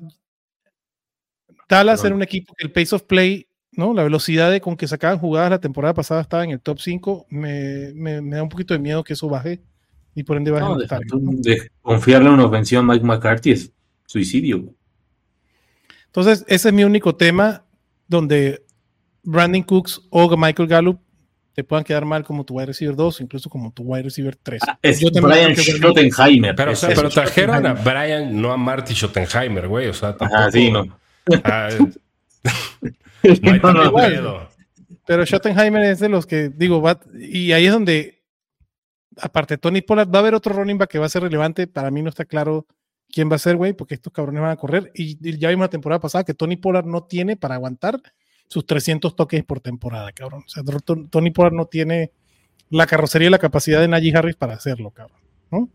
Dallas 1.69 2.05
era 2.05 2.15
un 2.15 2.23
equipo 2.23 2.55
que 2.55 2.67
el 2.67 2.73
pace 2.73 2.95
of 2.95 3.05
play, 3.05 3.47
¿no? 3.71 3.95
La 3.95 4.03
velocidad 4.03 4.51
de 4.51 4.61
con 4.61 4.77
que 4.77 4.87
sacaban 4.87 5.19
jugadas 5.19 5.51
la 5.51 5.61
temporada 5.61 5.95
pasada 5.95 6.21
estaba 6.21 6.45
en 6.45 6.51
el 6.51 6.61
top 6.61 6.79
5. 6.79 7.27
Me, 7.31 7.93
me, 7.95 8.21
me 8.21 8.37
da 8.37 8.43
un 8.43 8.51
poquito 8.51 8.75
de 8.75 8.81
miedo 8.81 9.03
que 9.03 9.15
eso 9.15 9.31
baje 9.31 9.63
y 10.15 10.23
por 10.23 10.37
ende 10.37 10.51
va 10.51 10.61
a 10.61 10.83
estar. 10.83 11.01
De 11.01 11.71
confiarle 11.81 12.29
una 12.29 12.45
ofensiva 12.45 12.83
a 12.83 12.85
Mike 12.85 13.05
McCarthy 13.05 13.53
es 13.53 13.73
suicidio. 14.07 14.75
Entonces, 16.07 16.45
ese 16.47 16.69
es 16.69 16.75
mi 16.75 16.85
único 16.85 17.17
tema 17.17 17.65
donde 18.07 18.62
Brandon 19.23 19.63
Cooks 19.63 20.01
o 20.11 20.37
Michael 20.37 20.69
Gallup 20.69 21.01
te 21.55 21.65
puedan 21.65 21.85
quedar 21.85 22.05
mal 22.05 22.25
como 22.25 22.45
tu 22.45 22.55
wide 22.55 22.67
receiver 22.67 22.97
2, 22.97 23.21
incluso 23.21 23.51
como 23.51 23.73
tu 23.73 23.83
wide 23.83 24.05
receiver 24.05 24.35
3. 24.37 24.63
Ah, 24.67 24.79
es 24.81 25.01
Brian 25.13 25.55
Schottenheimer. 25.55 26.55
Pero, 26.55 26.73
pero 26.81 27.11
trajeron 27.11 27.67
a 27.67 27.75
Brian, 27.75 28.41
no 28.41 28.53
a 28.53 28.57
Marty 28.57 28.95
Schottenheimer, 28.95 29.69
güey. 29.69 29.89
O 29.89 29.95
sea, 29.95 30.17
tampoco, 30.17 30.51
sí, 30.51 30.71
no. 30.71 30.85
Ah, 31.45 31.69
no, 33.63 33.73
no, 33.73 34.49
pero 35.07 35.27
Schottenheimer 35.27 35.83
es 35.83 36.01
de 36.01 36.09
los 36.09 36.27
que 36.27 36.49
digo, 36.49 36.81
va, 36.81 37.01
y 37.15 37.53
ahí 37.53 37.67
es 37.67 37.73
donde 37.73 38.23
aparte 39.21 39.55
de 39.55 39.59
Tony 39.59 39.83
Pollard, 39.83 40.13
va 40.13 40.19
a 40.19 40.21
haber 40.21 40.35
otro 40.35 40.55
running 40.55 40.79
back 40.79 40.91
que 40.91 40.99
va 40.99 41.07
a 41.07 41.11
ser 41.11 41.23
relevante. 41.23 41.67
Para 41.67 41.91
mí 41.91 42.03
no 42.03 42.09
está 42.09 42.25
claro 42.25 42.67
quién 43.09 43.31
va 43.31 43.37
a 43.37 43.39
ser, 43.39 43.57
güey, 43.57 43.73
porque 43.73 43.95
estos 43.95 44.13
cabrones 44.13 44.43
van 44.43 44.53
a 44.53 44.57
correr. 44.57 44.91
Y, 44.95 45.39
ya 45.39 45.51
vimos 45.51 45.65
la 45.65 45.71
temporada 45.71 46.01
pasada 46.01 46.25
que 46.25 46.35
Tony 46.35 46.57
Pollard 46.57 46.87
no 46.87 47.05
tiene 47.05 47.37
para 47.37 47.55
aguantar 47.57 48.01
sus 48.53 48.67
300 48.67 49.17
toques 49.17 49.43
por 49.45 49.61
temporada, 49.61 50.13
cabrón. 50.13 50.45
O 50.47 50.49
sea, 50.49 50.63
Tony 51.11 51.31
Pollard 51.31 51.55
no 51.55 51.67
tiene 51.67 52.13
la 52.69 52.87
carrocería 52.87 53.29
y 53.29 53.31
la 53.31 53.39
capacidad 53.39 53.81
de 53.81 53.89
Najee 53.89 54.15
Harris 54.15 54.37
para 54.37 54.55
hacerlo, 54.55 54.91
cabrón. 54.91 55.19
¿no? 55.51 55.69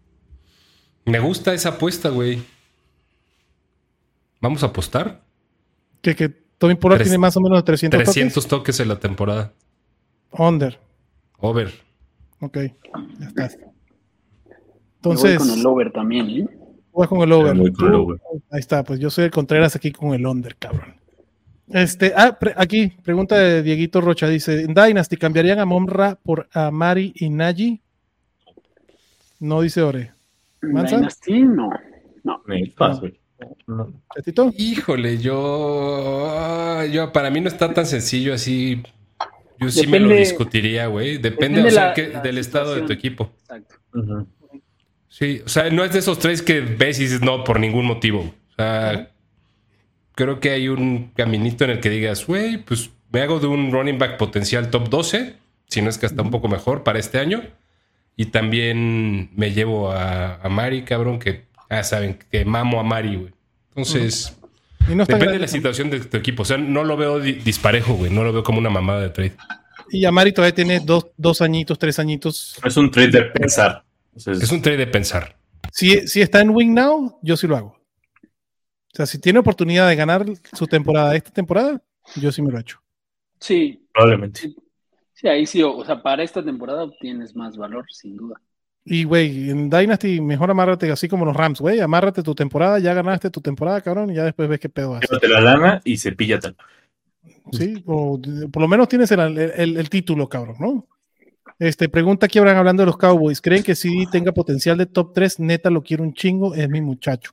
Me 1.06 1.20
gusta 1.20 1.54
esa 1.54 1.70
apuesta, 1.70 2.10
güey. 2.10 2.40
¿Vamos 4.40 4.62
a 4.64 4.68
apostar? 4.68 5.24
Que, 6.02 6.16
que 6.16 6.30
Tony 6.30 6.76
Pollard 6.76 7.02
tiene 7.02 7.18
más 7.18 7.36
o 7.36 7.42
menos 7.42 7.64
300, 7.64 8.04
300 8.04 8.48
toques 8.48 8.80
en 8.80 8.88
la 8.90 9.00
temporada. 9.00 9.54
Under. 10.32 10.80
Over. 11.40 11.74
Ok, 12.40 12.58
ya 13.20 13.26
está. 13.26 13.50
Entonces. 14.98 15.40
con 15.40 15.50
el 15.50 15.66
over 15.66 15.92
también, 15.92 16.30
¿eh? 16.30 16.48
Voy 16.92 17.08
con 17.08 17.22
el 17.22 17.32
over. 17.32 17.56
Ahí 18.52 18.60
está, 18.60 18.84
pues 18.84 19.00
yo 19.00 19.10
soy 19.10 19.26
el 19.26 19.32
Contreras 19.32 19.76
aquí 19.76 19.92
con 19.92 20.14
el 20.14 20.26
under, 20.26 20.56
cabrón. 20.56 20.96
Este, 21.70 22.14
ah, 22.16 22.38
aquí, 22.56 22.94
pregunta 23.04 23.38
de 23.38 23.62
Dieguito 23.62 24.00
Rocha, 24.00 24.28
dice, 24.28 24.62
en 24.62 24.74
Dynasty, 24.74 25.18
¿cambiarían 25.18 25.60
a 25.60 25.66
Momra 25.66 26.16
por 26.16 26.48
a 26.54 26.72
Mari 26.72 27.14
y 27.16 27.30
Naji? 27.30 27.82
No 29.40 29.62
dice 29.62 29.82
Ore. 29.82 30.12
Dynasty, 30.62 31.42
no. 31.42 31.70
No. 32.24 32.42
no. 33.68 33.94
Híjole, 34.58 35.18
yo, 35.18 36.84
yo, 36.86 37.12
para 37.12 37.30
mí 37.30 37.42
no 37.42 37.48
está 37.48 37.74
tan 37.74 37.86
sencillo 37.86 38.34
así 38.34 38.82
yo 39.60 39.70
sí 39.70 39.88
me 39.88 40.00
lo 40.00 40.10
discutiría, 40.10 40.88
güey. 40.88 41.18
Depende, 41.18 41.64
del 42.24 42.38
estado 42.38 42.76
de 42.76 42.82
tu 42.82 42.94
equipo. 42.94 43.32
Exacto. 43.42 43.76
Sí, 45.10 45.42
o 45.44 45.50
sea, 45.50 45.70
no 45.72 45.84
es 45.84 45.94
de 45.94 46.00
esos 46.00 46.20
tres 46.20 46.42
que 46.42 46.62
ves 46.62 47.00
y 47.00 47.04
dices 47.04 47.22
no 47.22 47.44
por 47.44 47.60
ningún 47.60 47.86
motivo. 47.86 48.20
O 48.20 48.56
sea, 48.56 49.12
creo 50.18 50.40
que 50.40 50.50
hay 50.50 50.68
un 50.68 51.12
caminito 51.16 51.64
en 51.64 51.70
el 51.70 51.80
que 51.80 51.92
digas, 51.92 52.26
güey, 52.26 52.58
pues 52.58 52.90
Me 53.10 53.22
hago 53.22 53.40
de 53.40 53.48
un 53.48 53.72
running 53.72 53.98
back 53.98 54.18
potencial 54.18 54.70
top 54.70 54.90
12, 54.90 55.36
si 55.70 55.82
no 55.82 55.90
es 55.90 55.98
que 55.98 56.08
hasta 56.08 56.22
un 56.22 56.32
poco 56.32 56.50
mejor 56.50 56.84
para 56.84 57.00
este 57.00 57.20
año. 57.20 57.42
Y 58.18 58.26
también 58.26 59.30
me 59.36 59.54
llevo 59.54 59.92
a, 59.92 60.42
Mari, 60.50 60.82
cabrón, 60.84 61.20
que 61.20 61.46
ya 61.70 61.84
saben 61.84 62.20
que 62.30 62.44
mamo 62.44 62.80
a 62.82 62.84
Mari, 62.84 63.16
güey. 63.16 63.34
Entonces, 63.70 64.36
depende 64.88 65.34
de 65.34 65.40
la 65.40 65.48
situación 65.48 65.90
de 65.90 66.00
tu 66.02 66.18
equipo. 66.18 66.42
O 66.42 66.46
sea, 66.46 66.58
no 66.58 66.84
lo 66.84 66.98
veo 66.98 67.20
disparejo, 67.20 67.94
güey. 67.94 68.12
No 68.12 68.24
lo 68.24 68.34
veo 68.34 68.44
como 68.44 68.58
una 68.58 68.72
mamada 68.72 69.02
de 69.02 69.10
trade. 69.12 69.36
Y 69.92 70.04
a 70.04 70.12
Mari 70.12 70.34
todavía 70.34 70.56
tiene 70.56 70.80
dos, 70.80 71.08
dos 71.16 71.42
añitos, 71.42 71.78
tres 71.80 72.00
añitos. 72.00 72.60
Es 72.66 72.76
un 72.76 72.92
trade 72.92 73.12
de 73.12 73.22
pensar. 73.24 73.84
es 74.16 74.52
un 74.52 74.62
trade 74.62 74.78
de 74.78 74.88
pensar. 74.88 75.38
Si, 75.72 76.08
si 76.08 76.22
está 76.22 76.42
en 76.42 76.50
Wing 76.50 76.74
Now, 76.74 77.20
yo 77.22 77.38
sí 77.38 77.48
lo 77.48 77.56
hago. 77.56 77.77
O 78.94 78.96
sea, 78.98 79.06
si 79.06 79.20
tiene 79.20 79.40
oportunidad 79.40 79.88
de 79.88 79.96
ganar 79.96 80.26
su 80.54 80.66
temporada 80.68 81.16
esta 81.16 81.32
temporada, 81.32 81.82
yo 82.16 82.32
sí 82.32 82.42
me 82.42 82.52
lo 82.52 82.58
he 82.58 82.62
hecho. 82.62 82.82
Sí. 83.40 83.86
Probablemente. 83.94 84.54
Sí, 85.14 85.28
ahí 85.28 85.46
sí, 85.46 85.64
o 85.64 85.84
sea, 85.84 86.02
para 86.02 86.24
esta 86.24 86.44
temporada 86.44 86.84
obtienes 86.84 87.36
más 87.36 87.58
valor, 87.58 87.86
sin 87.90 88.18
duda. 88.18 88.40
Y, 88.90 89.04
güey, 89.04 89.50
en 89.50 89.70
Dynasty 89.70 90.22
mejor 90.22 90.50
amárrate 90.50 90.90
así 90.92 91.10
como 91.10 91.26
los 91.26 91.36
Rams, 91.36 91.60
güey. 91.60 91.82
Amárrate 91.82 92.24
tu 92.24 92.34
temporada, 92.34 92.80
ya 92.80 92.94
ganaste 92.94 93.30
tu 93.30 93.42
temporada, 93.42 93.82
cabrón, 93.82 94.12
y 94.12 94.16
ya 94.16 94.24
después 94.24 94.48
ves 94.48 94.60
qué 94.60 94.70
pedo 94.70 94.96
haces. 94.96 95.10
Llévate 95.10 95.28
la 95.28 95.42
lana 95.42 95.82
y 95.84 95.98
cepíllate. 95.98 96.56
Sí, 97.52 97.84
o 97.86 98.20
por 98.52 98.62
lo 98.62 98.68
menos 98.68 98.88
tienes 98.88 99.12
el, 99.12 99.90
título, 99.90 100.30
cabrón, 100.30 100.56
¿no? 100.60 100.88
Este, 101.60 101.90
pregunta 101.90 102.28
aquí 102.28 102.40
habrán 102.40 102.56
hablando 102.56 102.84
de 102.84 102.88
los 102.88 102.98
Cowboys. 102.98 103.42
¿Creen 103.42 103.64
que 103.64 103.76
si 103.76 104.06
tenga 104.10 104.32
potencial 104.32 104.78
de 104.78 104.86
top 104.86 105.14
3? 105.14 105.40
Neta, 105.40 105.70
lo 105.70 105.84
quiero 105.84 106.04
un 106.04 106.14
chingo, 106.14 106.54
es 106.54 106.70
mi 106.70 106.80
muchacho. 106.80 107.32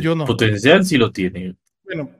Yo 0.00 0.14
no. 0.14 0.24
Potencial 0.24 0.84
sí 0.84 0.96
lo 0.96 1.10
tiene. 1.10 1.56
Bueno. 1.84 2.10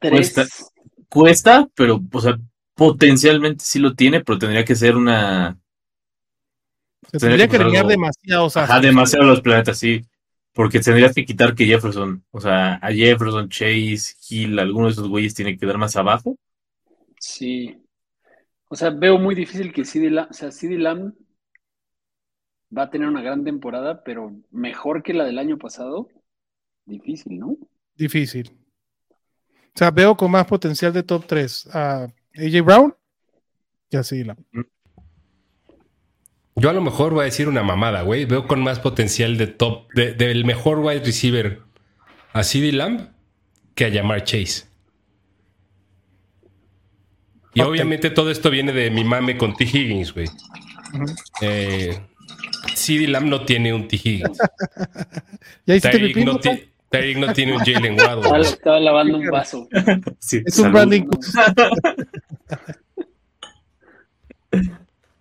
3. 0.00 0.34
Cuesta, 1.08 1.68
pero, 1.74 2.00
o 2.12 2.20
sea, 2.20 2.38
potencialmente 2.74 3.64
sí 3.64 3.78
lo 3.78 3.94
tiene, 3.94 4.22
pero 4.22 4.38
tendría 4.38 4.64
que 4.64 4.76
ser 4.76 4.96
una. 4.96 5.58
tendría, 7.10 7.48
que, 7.48 7.58
que 7.58 7.82
demasiado. 7.84 8.44
O 8.44 8.50
sea, 8.50 8.80
demasiado 8.80 9.24
los 9.24 9.40
planetas, 9.40 9.78
sí. 9.78 10.04
Porque 10.52 10.80
tendrías 10.80 11.14
que 11.14 11.24
quitar 11.24 11.54
que 11.54 11.66
Jefferson, 11.66 12.24
o 12.30 12.40
sea, 12.40 12.74
a 12.76 12.90
Jefferson, 12.90 13.48
Chase, 13.48 14.14
Hill, 14.28 14.58
alguno 14.58 14.86
de 14.86 14.92
esos 14.92 15.08
güeyes 15.08 15.34
tiene 15.34 15.56
que 15.56 15.66
dar 15.66 15.76
más 15.76 15.96
abajo. 15.96 16.38
Sí. 17.18 17.76
O 18.68 18.74
sea, 18.74 18.90
veo 18.90 19.18
muy 19.18 19.34
difícil 19.34 19.72
que 19.72 19.84
CD 19.84 20.10
Lamb, 20.10 20.30
o 20.30 20.34
sea, 20.34 20.50
CD 20.50 20.78
Lamb 20.78 21.12
va 22.76 22.82
a 22.82 22.90
tener 22.90 23.08
una 23.08 23.22
gran 23.22 23.44
temporada, 23.44 24.02
pero 24.04 24.32
mejor 24.50 25.02
que 25.02 25.14
la 25.14 25.24
del 25.24 25.38
año 25.38 25.58
pasado. 25.58 26.08
Difícil, 26.84 27.38
¿no? 27.38 27.56
Difícil. 27.96 28.52
O 29.74 29.78
sea, 29.78 29.90
veo 29.90 30.16
con 30.16 30.30
más 30.30 30.46
potencial 30.46 30.92
de 30.92 31.02
top 31.02 31.26
3 31.26 31.68
a 31.72 32.06
AJ 32.36 32.62
Brown 32.64 32.94
y 33.90 33.96
a 33.96 34.02
CD 34.02 34.34
Yo 36.54 36.70
a 36.70 36.72
lo 36.72 36.80
mejor 36.80 37.12
voy 37.12 37.22
a 37.22 37.24
decir 37.24 37.48
una 37.48 37.62
mamada, 37.62 38.02
güey. 38.02 38.24
Veo 38.24 38.46
con 38.46 38.62
más 38.62 38.80
potencial 38.80 39.36
de 39.36 39.48
top, 39.48 39.92
del 39.92 40.44
mejor 40.44 40.78
wide 40.78 41.04
receiver 41.04 41.62
a 42.32 42.42
CD 42.42 42.72
Lamb 42.72 43.10
que 43.74 43.84
a 43.84 43.88
llamar 43.88 44.24
Chase. 44.24 44.66
Y 47.54 47.62
obviamente 47.62 48.10
todo 48.10 48.30
esto 48.30 48.50
viene 48.50 48.72
de 48.72 48.90
mi 48.90 49.02
mame 49.02 49.38
con 49.38 49.54
T. 49.54 49.64
Higgins, 49.64 50.12
güey. 50.12 50.28
eh, 51.40 51.98
CD 52.74 53.06
Lamb 53.08 53.26
no 53.26 53.44
tiene 53.44 53.72
un 53.72 53.88
T. 53.88 53.96
Higgins. 54.02 54.38
Tyreek, 55.64 56.16
no 56.18 56.38
no, 57.26 57.32
tiene 57.32 57.52
un 57.54 57.58
Jalen 57.58 57.98
Waddle. 57.98 58.40
Estaba, 58.40 58.80
lavando 58.80 59.18
un 59.18 59.26
vaso. 59.26 59.68
es 60.30 60.58
un 60.58 60.72
branding. 60.72 61.08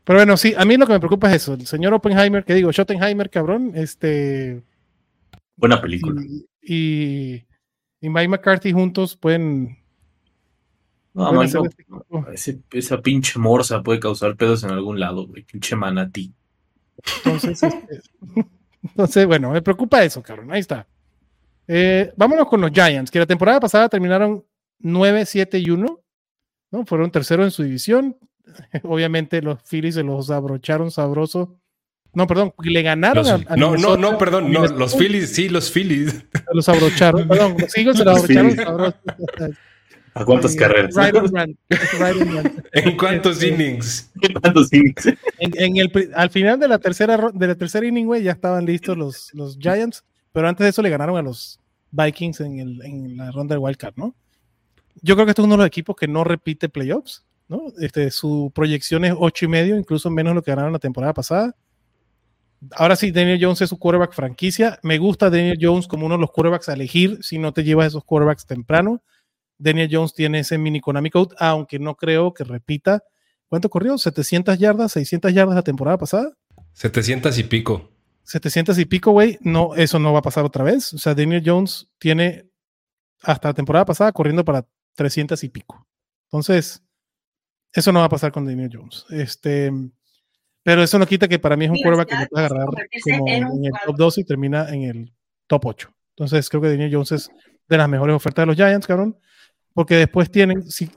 Pero 0.06 0.20
bueno, 0.20 0.38
sí, 0.38 0.54
a 0.56 0.64
mí 0.66 0.78
lo 0.78 0.86
que 0.86 0.94
me 0.94 1.00
preocupa 1.00 1.30
es 1.30 1.42
eso. 1.42 1.56
El 1.56 1.66
señor 1.66 1.94
Oppenheimer, 1.94 2.46
que 2.46 2.54
digo, 2.54 2.72
Schottenheimer, 2.72 3.30
cabrón, 3.30 3.72
este. 3.76 4.62
Buena 5.58 5.82
película. 5.82 6.22
Y, 6.62 7.44
y, 8.00 8.10
Mike 8.10 8.28
McCarthy 8.28 8.72
juntos 8.72 9.18
pueden. 9.18 9.80
No, 11.14 11.42
este 11.42 12.60
esa 12.72 13.02
pinche 13.02 13.40
morsa 13.40 13.82
puede 13.82 14.00
causar 14.00 14.36
pedos 14.36 14.64
en 14.64 14.72
algún 14.72 15.00
lado, 15.00 15.26
güey. 15.28 15.44
Pinche 15.44 15.76
manatí. 15.76 16.34
Entonces, 17.24 17.64
este, 17.64 18.02
entonces, 18.84 19.26
bueno, 19.26 19.52
me 19.52 19.62
preocupa 19.62 20.04
eso, 20.04 20.22
cabrón. 20.22 20.52
Ahí 20.52 20.60
está. 20.60 20.88
Eh, 21.68 22.14
vámonos 22.16 22.48
con 22.48 22.62
los 22.62 22.72
Giants, 22.72 23.12
que 23.12 23.20
la 23.20 23.26
temporada 23.26 23.60
pasada 23.60 23.90
terminaron 23.90 24.46
9, 24.80 25.26
7 25.26 25.60
y 25.60 25.70
1. 25.70 26.00
¿no? 26.72 26.86
Fueron 26.86 27.12
terceros 27.12 27.46
en 27.46 27.52
su 27.52 27.64
división. 27.64 28.18
Obviamente 28.84 29.42
los 29.42 29.62
Phillies 29.64 29.96
se 29.96 30.04
los 30.04 30.30
abrocharon 30.30 30.92
sabroso. 30.92 31.60
No, 32.14 32.28
perdón, 32.28 32.54
le 32.64 32.82
ganaron 32.82 33.28
a, 33.28 33.58
No, 33.58 33.76
no, 33.76 33.98
no, 33.98 34.18
perdón, 34.18 34.50
no, 34.50 34.66
los 34.66 34.96
Phillies, 34.96 35.36
sí, 35.36 35.50
los 35.50 35.70
Phillies. 35.70 36.26
Los 36.54 36.70
abrocharon, 36.70 37.28
perdón, 37.28 37.58
los 37.60 37.78
Eagles 37.78 37.98
se 37.98 38.06
los 38.06 38.18
abrocharon 38.18 38.56
sabroso. 38.56 38.98
¿A 40.18 40.24
cuántas 40.24 40.56
carreras? 40.56 40.96
¿En 42.72 42.98
cuántos 42.98 43.44
innings? 43.44 44.10
¿En 44.22 44.34
cuántos 44.34 44.72
innings? 44.72 45.08
En, 45.40 45.76
el, 45.76 45.92
al 46.16 46.30
final 46.30 46.58
de 46.58 46.70
la 46.70 46.80
tercera 46.80 47.18
de 47.34 47.48
la 47.48 47.56
tercera 47.56 47.86
inning, 47.86 48.06
güey, 48.06 48.24
ya 48.24 48.32
estaban 48.32 48.66
listos 48.66 48.98
los, 48.98 49.34
los 49.34 49.58
Giants, 49.60 50.06
pero 50.32 50.48
antes 50.48 50.64
de 50.64 50.70
eso 50.70 50.82
le 50.82 50.90
ganaron 50.90 51.18
a 51.18 51.22
los 51.22 51.60
Vikings 51.92 52.40
en, 52.40 52.60
el, 52.60 52.82
en 52.84 53.18
la 53.18 53.30
ronda 53.32 53.56
de 53.56 53.60
Wildcard, 53.60 53.96
¿no? 53.98 54.16
Yo 55.02 55.16
creo 55.16 55.26
que 55.26 55.32
este 55.32 55.42
es 55.42 55.46
uno 55.46 55.56
de 55.56 55.60
los 55.60 55.68
equipos 55.68 55.98
que 55.98 56.08
no 56.08 56.24
repite 56.24 56.70
playoffs, 56.70 57.26
¿no? 57.50 57.64
Este, 57.80 58.10
su 58.10 58.54
proyección 58.56 59.04
es 59.04 59.14
ocho 59.18 59.44
y 59.44 59.50
medio, 59.50 59.78
incluso 59.78 60.10
menos 60.10 60.32
de 60.32 60.36
lo 60.36 60.44
que 60.44 60.52
ganaron 60.52 60.72
la 60.72 60.80
temporada 60.80 61.14
pasada. 61.14 61.58
Ahora 62.72 62.96
sí, 62.96 63.12
Daniel 63.12 63.40
Jones 63.42 63.62
es 63.62 63.70
su 63.70 63.78
quarterback 63.78 64.14
franquicia. 64.14 64.80
Me 64.82 64.98
gusta 64.98 65.30
Daniel 65.30 65.58
Jones 65.60 65.88
como 65.88 66.06
uno 66.06 66.16
de 66.16 66.22
los 66.22 66.32
quarterbacks 66.32 66.70
a 66.70 66.74
elegir 66.74 67.20
si 67.22 67.38
no 67.38 67.52
te 67.52 67.66
llevas 67.66 67.88
esos 67.88 68.06
quarterbacks 68.06 68.46
temprano 68.46 69.04
Daniel 69.58 69.90
Jones 69.92 70.14
tiene 70.14 70.40
ese 70.40 70.58
mini 70.58 70.82
Konami 70.82 71.10
Code, 71.10 71.36
aunque 71.40 71.80
no 71.80 71.96
creo 71.96 72.34
que 72.34 72.44
repita. 72.44 73.04
¿Cuánto 73.48 73.70
corrió? 73.70 73.96
¿700 73.96 74.58
yardas? 74.58 74.96
¿600 74.96 75.32
yardas 75.32 75.56
la 75.56 75.62
temporada 75.62 75.98
pasada? 75.98 76.34
700 76.74 77.38
y 77.38 77.44
pico. 77.44 77.92
700 78.24 78.78
y 78.80 78.86
pico, 78.86 79.12
güey. 79.12 79.38
No, 79.42 79.76
eso 79.76 80.00
no 80.00 80.12
va 80.12 80.20
a 80.20 80.24
pasar 80.24 80.44
otra 80.44 80.64
vez. 80.64 80.94
O 80.94 80.98
sea, 80.98 81.14
Daniel 81.14 81.44
Jones 81.46 81.88
tiene 82.00 82.50
hasta 83.22 83.50
la 83.50 83.54
temporada 83.54 83.86
pasada 83.86 84.12
corriendo 84.12 84.44
para 84.44 84.66
300 84.96 85.42
y 85.44 85.50
pico. 85.50 85.88
Entonces, 86.26 86.84
eso 87.72 87.92
no 87.92 88.00
va 88.00 88.06
a 88.06 88.10
pasar 88.10 88.32
con 88.32 88.46
Daniel 88.46 88.72
Jones. 88.74 89.06
Este, 89.10 89.72
pero 90.64 90.84
eso 90.84 90.98
no 90.98 91.06
quita 91.06 91.28
que 91.28 91.40
para 91.40 91.56
mí 91.56 91.66
es 91.66 91.72
un 91.72 91.78
quarterback 91.78 92.10
que 92.10 92.18
se 92.18 92.28
puede 92.28 92.46
agarrar 92.46 92.68
como 93.04 93.28
en 93.28 93.66
el 93.66 93.72
top 93.86 93.96
2 93.96 94.18
y 94.18 94.24
termina 94.24 94.70
en 94.70 94.84
el 94.84 95.14
top 95.48 95.66
8. 95.68 95.94
Entonces, 96.18 96.50
creo 96.50 96.62
que 96.62 96.70
Daniel 96.70 96.92
Jones 96.94 97.12
es 97.12 97.30
de 97.70 97.78
las 97.78 97.88
mejores 97.88 98.16
ofertas 98.16 98.44
de 98.44 98.48
los 98.48 98.56
Giants, 98.56 98.88
cabrón 98.88 99.18
porque 99.76 99.96
después 99.96 100.32
tienen, 100.32 100.64
si, 100.72 100.90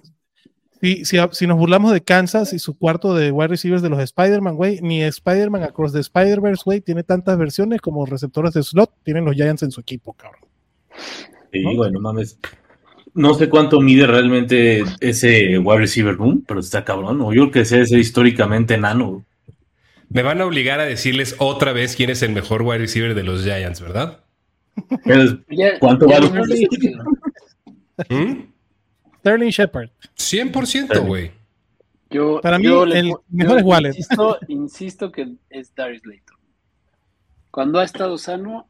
si, 0.81 1.19
si, 1.33 1.47
nos 1.47 1.59
burlamos 1.59 1.93
de 1.93 2.01
Kansas 2.01 2.53
y 2.53 2.61
su 2.61 2.79
cuarto 2.79 3.13
de 3.13 3.33
wide 3.33 3.49
receivers 3.49 3.83
de 3.83 3.89
los 3.91 3.99
Spider-Man, 3.99 4.55
güey, 4.55 4.81
ni 4.81 5.03
Spider-Man 5.03 5.65
Across 5.65 5.93
the 5.95 6.01
Spider-Verse, 6.01 6.63
güey, 6.65 6.81
tiene 6.81 7.03
tantas 7.03 7.37
versiones 7.37 7.81
como 7.81 8.07
receptores 8.07 8.55
de 8.55 8.63
slot, 8.63 8.93
tienen 9.03 9.25
los 9.25 9.35
Giants 9.35 9.65
en 9.65 9.73
su 9.73 9.81
equipo, 9.81 10.13
cabrón. 10.13 10.43
Sí, 11.53 11.65
bueno, 11.77 11.99
mames. 11.99 12.39
No 13.15 13.35
sé 13.35 13.49
cuánto 13.49 13.81
mide 13.81 14.07
realmente 14.07 14.85
ese 15.01 15.59
wide 15.59 15.79
receiver 15.79 16.15
room, 16.15 16.45
pero 16.47 16.61
está 16.61 16.85
cabrón. 16.85 17.21
O 17.21 17.33
yo 17.33 17.51
que 17.51 17.65
sé, 17.65 17.81
es 17.81 17.91
históricamente 17.91 18.75
enano. 18.75 19.25
Me 20.09 20.23
van 20.23 20.41
a 20.41 20.47
obligar 20.47 20.79
a 20.79 20.85
decirles 20.85 21.35
otra 21.39 21.73
vez 21.73 21.97
quién 21.97 22.11
es 22.11 22.23
el 22.23 22.31
mejor 22.31 22.63
wide 22.63 22.79
receiver 22.79 23.17
de 23.17 23.25
los 23.25 23.43
Giants, 23.43 23.81
¿verdad? 23.81 24.21
¿Cuánto 25.81 26.07
vale? 26.07 26.29
¿Mm? 28.09 28.58
Sterling 29.21 29.51
Shepard. 29.51 29.91
100%, 30.17 31.07
güey. 31.07 31.33
Yo, 32.11 32.41
Para 32.41 32.59
mí, 32.59 32.67
el 32.67 33.13
mejor 33.29 33.59
es 33.59 33.65
Wallace. 33.65 33.99
Insisto, 33.99 34.39
insisto, 34.49 35.13
que 35.13 35.35
es 35.51 35.75
Darius 35.75 36.07
Layton. 36.07 36.37
Cuando 37.51 37.79
ha 37.79 37.85
estado 37.85 38.17
sano. 38.17 38.67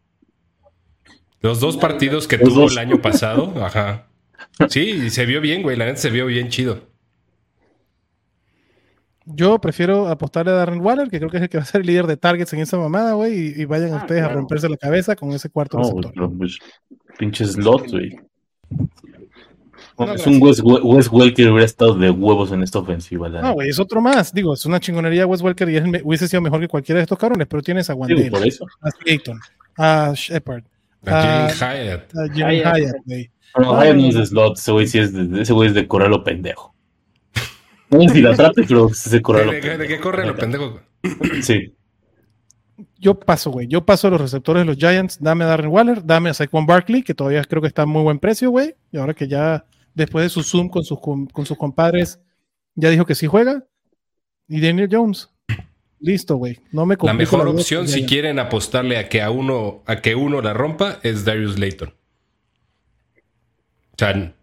Los 1.41 1.61
dos 1.61 1.77
partidos 1.77 2.27
que 2.27 2.39
tuvo 2.39 2.69
el 2.69 2.79
año 2.79 3.01
pasado, 3.01 3.53
ajá. 3.65 4.09
Sí, 4.69 5.11
se 5.11 5.25
vio 5.25 5.41
bien, 5.41 5.63
güey. 5.63 5.77
La 5.77 5.87
neta 5.87 5.99
se 5.99 6.11
vio 6.11 6.27
bien 6.27 6.49
chido. 6.49 6.89
Yo 9.25 9.61
prefiero 9.61 10.09
apostarle 10.09 10.53
a 10.53 10.55
Darren 10.55 10.81
Waller, 10.81 11.11
que 11.11 11.19
creo 11.19 11.31
que 11.31 11.37
es 11.37 11.43
el 11.43 11.49
que 11.51 11.59
va 11.59 11.63
a 11.63 11.67
ser 11.67 11.83
el 11.83 11.87
líder 11.87 12.07
de 12.07 12.17
targets 12.17 12.53
en 12.55 12.61
esa 12.61 12.79
mamada, 12.79 13.13
güey, 13.13 13.61
y, 13.61 13.67
vayan 13.67 13.93
ah, 13.93 13.99
ustedes 13.99 14.23
a 14.23 14.29
romperse 14.31 14.71
la 14.71 14.79
cabeza 14.79 15.15
con 15.15 15.33
ese 15.33 15.51
cuarto 15.51 15.77
no, 15.77 15.85
receptor. 15.85 16.33
Pues, 16.39 16.59
pinches 17.19 17.53
slot, 17.53 17.91
güey 17.91 18.19
es 20.15 20.27
un 20.27 20.41
Wes, 20.43 20.61
Welker 21.11 21.51
hubiera 21.51 21.65
estado 21.65 21.95
de 21.95 22.11
huevos 22.11 22.53
en 22.53 22.63
esta 22.63 22.79
ofensiva. 22.79 23.29
No, 23.29 23.55
güey, 23.55 23.69
es 23.69 23.79
otro 23.79 24.01
más. 24.01 24.33
Digo, 24.33 24.55
es 24.55 24.65
una 24.67 24.81
chingonería 24.81 25.27
Wes 25.27 25.43
Welker 25.43 25.69
y 25.69 25.79
hubiese 26.03 26.29
sido 26.29 26.41
mejor 26.41 26.61
que 26.61 26.69
cualquiera 26.69 26.99
de 26.99 27.03
estos 27.03 27.19
cabrones, 27.19 27.47
pero 27.49 27.63
tienes 27.63 27.91
a 27.91 27.95
Wandale, 27.95 28.31
a 28.83 28.91
Clayton, 28.91 29.41
a 29.77 30.13
Shepard, 30.15 30.65
A 31.05 31.49
Jalen 31.53 31.89
Hyatt. 31.89 32.17
A 32.17 32.29
Jalen 32.35 32.63
Hyatt, 32.63 32.97
güey. 33.05 33.31
No, 33.59 33.83
Hyatt 33.83 33.97
no 33.97 34.07
es 34.09 34.15
de 34.15 34.27
slot, 34.27 34.59
ese 34.59 34.73
güey 34.73 34.87
sí 34.87 34.99
es 34.99 35.13
de, 35.13 35.43
ese 35.43 35.53
güey 35.53 35.69
es 35.69 35.75
de 35.75 35.87
correrlo 35.87 36.23
pendejo. 36.23 36.75
No 37.91 38.03
sé 38.03 38.09
si 38.11 38.23
la 38.23 38.33
atrape, 38.33 38.65
pero 38.69 38.89
es 38.91 39.11
de 39.11 39.23
correrlo 39.23 39.53
¿De, 39.53 39.61
de, 39.61 39.79
de 39.79 39.89
qué 39.89 39.99
corre 39.99 40.27
lo 40.27 40.37
pendejo? 40.37 40.81
Sí. 41.43 41.75
Yo 42.99 43.19
paso, 43.19 43.51
güey. 43.51 43.67
Yo 43.67 43.85
paso 43.85 44.09
a 44.09 44.11
los 44.11 44.21
receptores 44.21 44.63
de 44.63 44.67
los 44.67 44.77
Giants. 44.77 45.19
Dame 45.21 45.45
a 45.45 45.49
Darren 45.49 45.71
Waller, 45.71 46.05
dame 46.05 46.31
a 46.31 46.35
Saquon 46.35 46.67
Barkley, 46.67 47.03
que 47.03 47.15
todavía 47.15 47.43
creo 47.45 47.63
que 47.63 47.69
está 47.69 47.83
a 47.83 47.87
muy 47.87 48.03
buen 48.03 48.19
precio, 48.19 48.51
güey. 48.51 48.75
Y 48.93 48.99
ahora 48.99 49.15
que 49.15 49.27
ya, 49.29 49.65
después 49.99 50.25
de 50.25 50.29
su 50.31 50.43
Zoom 50.43 50.69
con 50.71 50.85
sus, 50.85 50.99
con, 51.01 51.29
sus 51.45 51.57
compadres, 51.59 52.21
ya 52.75 52.89
dijo 52.89 53.05
que 53.05 53.15
sí 53.15 53.27
juega. 53.27 53.67
Y 54.49 54.61
Daniel 54.61 54.89
Jones. 54.91 55.29
Listo, 56.01 56.37
güey. 56.37 56.61
No 56.73 56.87
me 56.87 56.95
La 56.95 56.99
complico 56.99 57.37
mejor 57.37 57.49
opción 57.49 57.89
si 57.89 58.07
quieren 58.07 58.39
apostarle 58.39 58.97
a 58.97 59.09
que 59.09 59.21
a 59.21 59.31
uno, 59.31 59.83
a 59.87 60.01
que 60.01 60.15
uno 60.15 60.41
la 60.41 60.55
rompa 60.55 61.01
es 61.03 61.25
Darius 61.25 61.59
Layton. 61.59 61.89
O 63.93 63.97
sea, 63.99 64.35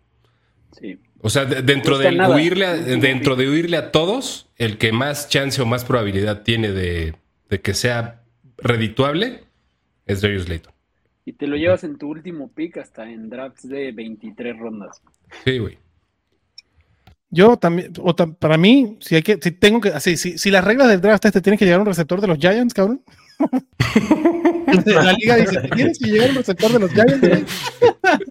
Sí. 0.73 0.99
o 1.21 1.29
sea, 1.29 1.45
de- 1.45 1.61
dentro 1.61 1.97
de 1.97 2.11
nada. 2.11 2.35
huirle 2.35 2.65
a, 2.65 2.75
dentro 2.75 3.37
de 3.37 3.49
huirle 3.49 3.77
a 3.77 3.91
todos, 3.91 4.49
el 4.57 4.77
que 4.77 4.91
más 4.91 5.29
chance 5.29 5.61
o 5.61 5.65
más 5.65 5.85
probabilidad 5.85 6.43
tiene 6.43 6.71
de, 6.73 7.15
de 7.49 7.61
que 7.61 7.73
sea 7.73 8.21
redituable 8.57 9.45
es 10.05 10.19
Darius 10.21 10.49
Layton. 10.49 10.73
Y 11.23 11.33
te 11.33 11.47
lo 11.47 11.55
llevas 11.55 11.83
en 11.85 11.97
tu 11.97 12.09
último 12.09 12.49
pick 12.51 12.77
hasta 12.77 13.09
en 13.09 13.29
drafts 13.29 13.67
de 13.67 13.91
23 13.93 14.57
rondas. 14.59 15.01
Sí, 15.43 15.57
güey. 15.59 15.77
Yo 17.29 17.57
también, 17.57 17.91
o 17.99 18.15
tam- 18.15 18.35
para 18.35 18.57
mí, 18.57 18.97
si 19.01 19.15
hay 19.15 19.21
que, 19.21 19.37
si 19.41 19.51
tengo 19.51 19.81
que, 19.81 19.89
así, 19.89 20.15
si, 20.15 20.37
si 20.37 20.49
las 20.51 20.63
reglas 20.63 20.87
del 20.87 21.01
draft 21.01 21.25
este 21.25 21.41
tienen 21.41 21.57
que 21.57 21.65
llegar 21.65 21.79
a 21.79 21.83
un 21.83 21.87
receptor 21.87 22.21
de 22.21 22.27
los 22.27 22.37
Giants, 22.37 22.73
cabrón. 22.73 23.01
La 24.85 25.13
liga 25.13 25.35
dice, 25.35 25.59
tienes 25.75 25.99
que 25.99 26.09
llegar 26.09 26.27
a 26.27 26.31
un 26.31 26.37
receptor 26.37 26.71
de 26.71 26.79
los 26.79 26.91
Giants. 26.91 27.19
güey?" 27.19 27.43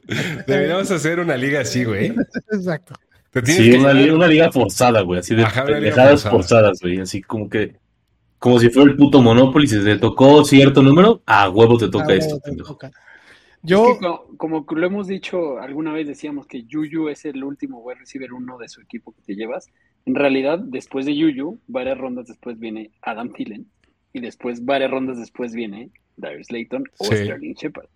Deberíamos 0.47 0.91
hacer 0.91 1.21
una 1.21 1.37
liga 1.37 1.61
así, 1.61 1.85
güey. 1.85 2.15
Exacto. 2.53 2.95
Te 3.31 3.43
tienes 3.43 3.65
Sí, 3.65 3.71
que 3.73 3.79
una, 3.79 3.93
liga, 3.93 4.15
una 4.15 4.27
liga 4.27 4.53
forzada, 4.53 5.01
güey. 5.03 5.21
Así 5.21 5.35
de 5.35 5.43
Ajá, 5.45 5.65
forzada. 5.67 6.17
forzadas, 6.31 6.79
güey. 6.81 7.01
Así 7.01 7.21
como 7.23 7.49
que. 7.49 7.77
Como 8.39 8.59
si 8.61 8.69
fuera 8.71 8.91
el 8.91 8.97
puto 8.97 9.21
Monopoly. 9.23 9.67
Si 9.67 9.83
te 9.83 9.97
tocó 9.99 10.45
cierto 10.45 10.83
número, 10.83 11.23
a 11.27 11.49
huevo 11.51 11.77
te 11.79 11.89
toca 11.89 12.07
Ah, 12.11 12.15
esto, 12.15 12.39
bueno, 12.39 12.43
pendejo. 12.45 12.79
Es 13.65 13.71
Yo, 13.71 13.99
que 13.99 14.37
como, 14.37 14.67
lo 14.69 14.87
hemos 14.87 15.07
dicho 15.07 15.59
alguna 15.59 15.93
vez, 15.93 16.07
decíamos 16.07 16.47
que 16.47 16.65
Yuyu 16.65 17.09
es 17.09 17.25
el 17.25 17.43
último 17.43 17.79
wide 17.79 17.99
receiver 17.99 18.35
uno 18.35 18.59
de 18.59 18.69
su 18.69 18.83
equipo 18.83 19.12
que 19.12 19.23
te 19.23 19.35
llevas. 19.35 19.71
En 20.05 20.15
realidad, 20.15 20.59
después 20.59 21.07
de 21.07 21.17
Yuyu, 21.17 21.59
varias 21.67 21.97
rondas 21.97 22.27
después 22.27 22.59
viene 22.59 22.91
Adam 23.01 23.33
Thielen. 23.33 23.67
Y 24.12 24.21
después, 24.21 24.67
varias 24.67 24.91
rondas 24.91 25.19
después 25.19 25.55
viene 25.55 25.91
Darius 26.17 26.53
Layton 26.53 26.85
o 26.99 27.05
Sí. 27.07 27.17
Sterling 27.17 27.55
Shepard. 27.55 27.89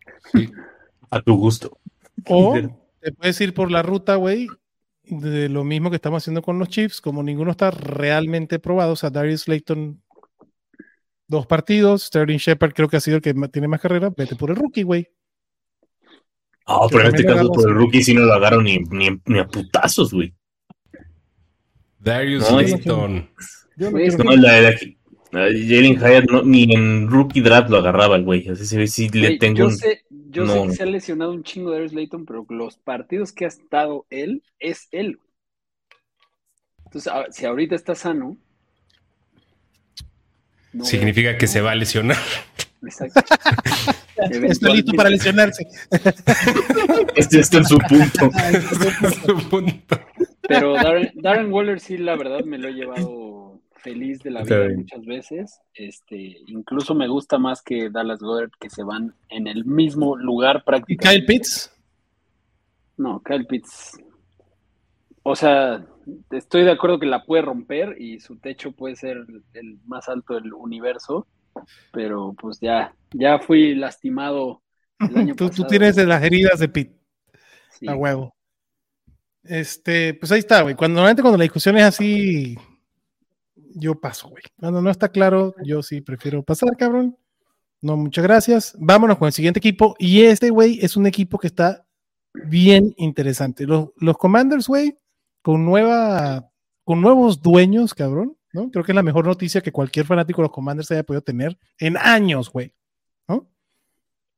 A 1.11 1.21
tu 1.21 1.37
gusto. 1.37 1.79
o 2.27 2.55
te 3.01 3.13
puedes 3.13 3.41
ir 3.41 3.53
por 3.53 3.71
la 3.71 3.83
ruta, 3.83 4.17
güey, 4.17 4.49
de 5.05 5.49
lo 5.51 5.65
mismo 5.65 5.91
que 5.91 5.97
estamos 5.97 6.23
haciendo 6.23 6.43
con 6.43 6.59
los 6.59 6.69
Chiefs, 6.69 7.01
como 7.01 7.23
ninguno 7.23 7.51
está 7.51 7.71
realmente 7.71 8.59
probado, 8.59 8.93
o 8.93 8.97
sea, 8.97 9.11
Darius 9.11 9.47
Layton, 9.49 10.03
dos 11.29 11.47
partidos, 11.47 12.05
Sterling 12.05 12.39
Shepard 12.39 12.73
creo 12.73 12.89
que 12.89 12.97
ha 12.97 13.01
sido 13.01 13.17
el 13.19 13.23
que 13.23 13.35
tiene 13.53 13.69
más 13.69 13.81
carrera, 13.81 14.11
vete 14.17 14.35
por 14.35 14.51
el 14.51 14.57
rookie, 14.57 14.83
güey. 14.83 15.09
Ah, 16.71 16.87
pero 16.91 17.05
en 17.05 17.15
este 17.15 17.25
caso 17.25 17.51
por 17.51 17.67
el 17.67 17.75
rookie 17.75 18.03
sí 18.03 18.13
no 18.13 18.21
lo 18.21 18.35
agarraron 18.35 18.65
ni, 18.65 18.79
ni, 18.91 19.09
ni 19.25 19.39
a 19.39 19.47
putazos, 19.49 20.13
güey. 20.13 20.35
Darius 21.99 22.51
No, 22.51 22.61
Layton. 22.61 23.31
No 23.77 23.91
No, 23.91 24.37
la 24.37 24.53
de 24.61 24.69
aquí. 24.69 24.99
Jalen 25.31 25.97
Hyatt 25.99 26.25
no, 26.31 26.43
ni 26.43 26.73
en 26.75 27.09
rookie 27.09 27.41
draft 27.41 27.71
lo 27.71 27.79
agarraba 27.79 28.17
el 28.17 28.25
güey. 28.25 28.49
Así 28.49 28.67
se 28.67 28.77
ve 28.79 28.87
si 28.87 29.09
le 29.09 29.39
tengo 29.39 29.59
yo 29.59 29.65
un. 29.67 29.77
sé, 29.77 30.03
yo 30.11 30.45
no, 30.45 30.53
sé 30.65 30.69
que 30.69 30.75
se 30.75 30.83
ha 30.83 30.87
lesionado 30.87 31.33
un 31.33 31.43
chingo 31.43 31.71
Darius 31.71 31.93
Layton, 31.93 32.25
pero 32.27 32.47
los 32.49 32.77
partidos 32.79 33.33
que 33.33 33.45
ha 33.45 33.49
estado 33.49 34.07
él, 34.11 34.43
es 34.59 34.89
él. 34.91 35.19
Entonces, 36.85 37.13
a- 37.13 37.31
si 37.31 37.45
ahorita 37.47 37.75
está 37.75 37.95
sano. 37.95 38.39
no 40.73 40.85
Significa 40.85 41.37
que 41.37 41.47
se 41.47 41.61
va 41.61 41.73
a 41.73 41.75
lesionar. 41.75 42.17
Exacto. 42.83 43.21
Está 44.31 44.69
listo 44.71 44.93
para 44.93 45.11
lesionarse. 45.11 45.67
Este 47.15 47.41
está 47.41 47.59
en 47.59 47.65
su 47.67 47.79
punto. 49.49 49.97
Pero 50.43 50.75
Darren, 50.75 51.11
Darren 51.15 51.53
Waller 51.53 51.79
sí, 51.79 51.99
la 51.99 52.17
verdad, 52.17 52.45
me 52.45 52.59
lo 52.59 52.69
he 52.69 52.73
llevado 52.73 53.61
feliz 53.77 54.21
de 54.23 54.31
la 54.31 54.43
vida 54.43 54.69
muchas 54.77 55.05
veces. 55.05 55.61
Este, 55.75 56.39
incluso 56.47 56.95
me 56.95 57.09
gusta 57.09 57.39
más 57.39 57.63
que 57.63 57.91
Dallas 57.91 58.21
Goddard, 58.21 58.51
que 58.59 58.71
se 58.71 58.83
van 58.83 59.15
en 59.29 59.47
el 59.47 59.65
mismo 59.65 60.17
lugar 60.17 60.59
¿Y 60.63 60.67
prácticamente. 60.67 61.27
Kyle 61.27 61.27
Pitts? 61.27 61.73
No, 62.97 63.23
Kyle 63.23 63.47
Pitts. 63.47 63.99
O 65.23 65.37
sea, 65.37 65.87
estoy 66.31 66.65
de 66.65 66.73
acuerdo 66.73 66.99
que 66.99 67.07
la 67.07 67.25
puede 67.25 67.43
romper 67.43 68.01
y 68.01 68.21
su 68.21 68.39
techo 68.39 68.73
puede 68.73 68.97
ser 68.97 69.19
el 69.55 69.79
más 69.87 70.09
alto 70.09 70.35
del 70.35 70.53
universo, 70.55 71.27
pero 71.93 72.35
pues 72.39 72.59
ya, 72.61 72.95
ya 73.13 73.39
fui 73.39 73.75
lastimado 73.75 74.63
el 75.01 75.17
año 75.17 75.35
Tú, 75.37 75.51
tú 75.51 75.65
tienes 75.65 75.97
de 75.97 76.07
las 76.07 76.23
heridas 76.23 76.59
de 76.59 76.69
Pitt, 76.69 76.93
Sí. 77.79 77.89
a 77.89 77.95
huevo. 77.95 78.35
Este, 79.45 80.15
pues 80.15 80.33
ahí 80.33 80.41
está, 80.41 80.63
güey. 80.63 80.75
Cuando 80.75 80.97
normalmente 80.97 81.23
cuando 81.23 81.39
la 81.39 81.45
discusión 81.45 81.77
es 81.79 81.85
así, 81.85 82.59
yo 83.75 83.95
paso, 84.01 84.29
güey. 84.29 84.43
Cuando 84.59 84.83
no 84.83 84.91
está 84.91 85.09
claro, 85.11 85.55
yo 85.65 85.83
sí 85.83 86.01
prefiero 86.01 86.43
pasar, 86.43 86.77
cabrón. 86.77 87.17
No, 87.81 87.97
muchas 87.97 88.25
gracias. 88.25 88.77
Vámonos 88.79 89.19
con 89.19 89.27
el 89.27 89.33
siguiente 89.33 89.59
equipo. 89.59 89.95
Y 89.99 90.23
este, 90.23 90.51
güey, 90.51 90.81
es 90.83 90.97
un 90.97 91.07
equipo 91.07 91.39
que 91.39 91.47
está 91.47 91.87
bien 92.35 92.95
interesante. 92.97 93.65
Los, 93.67 93.91
los 93.97 94.19
Commanders, 94.19 94.67
güey, 94.67 94.97
con 95.43 95.65
nueva, 95.65 96.51
con 96.85 97.01
nuevos 97.01 97.41
dueños, 97.41 97.95
cabrón, 97.95 98.37
¿no? 98.53 98.71
Creo 98.71 98.85
que 98.85 98.93
es 98.93 98.97
la 98.97 99.03
mejor 99.03 99.27
noticia 99.27 99.61
que 99.61 99.73
cualquier 99.73 100.07
fanático 100.07 100.41
de 100.41 100.45
los 100.49 100.53
Commanders 100.53 100.91
haya 100.91 101.03
podido 101.03 101.23
tener 101.23 101.59
en 101.79 101.97
años, 101.97 102.51
güey, 102.51 102.73
¿no? 103.29 103.49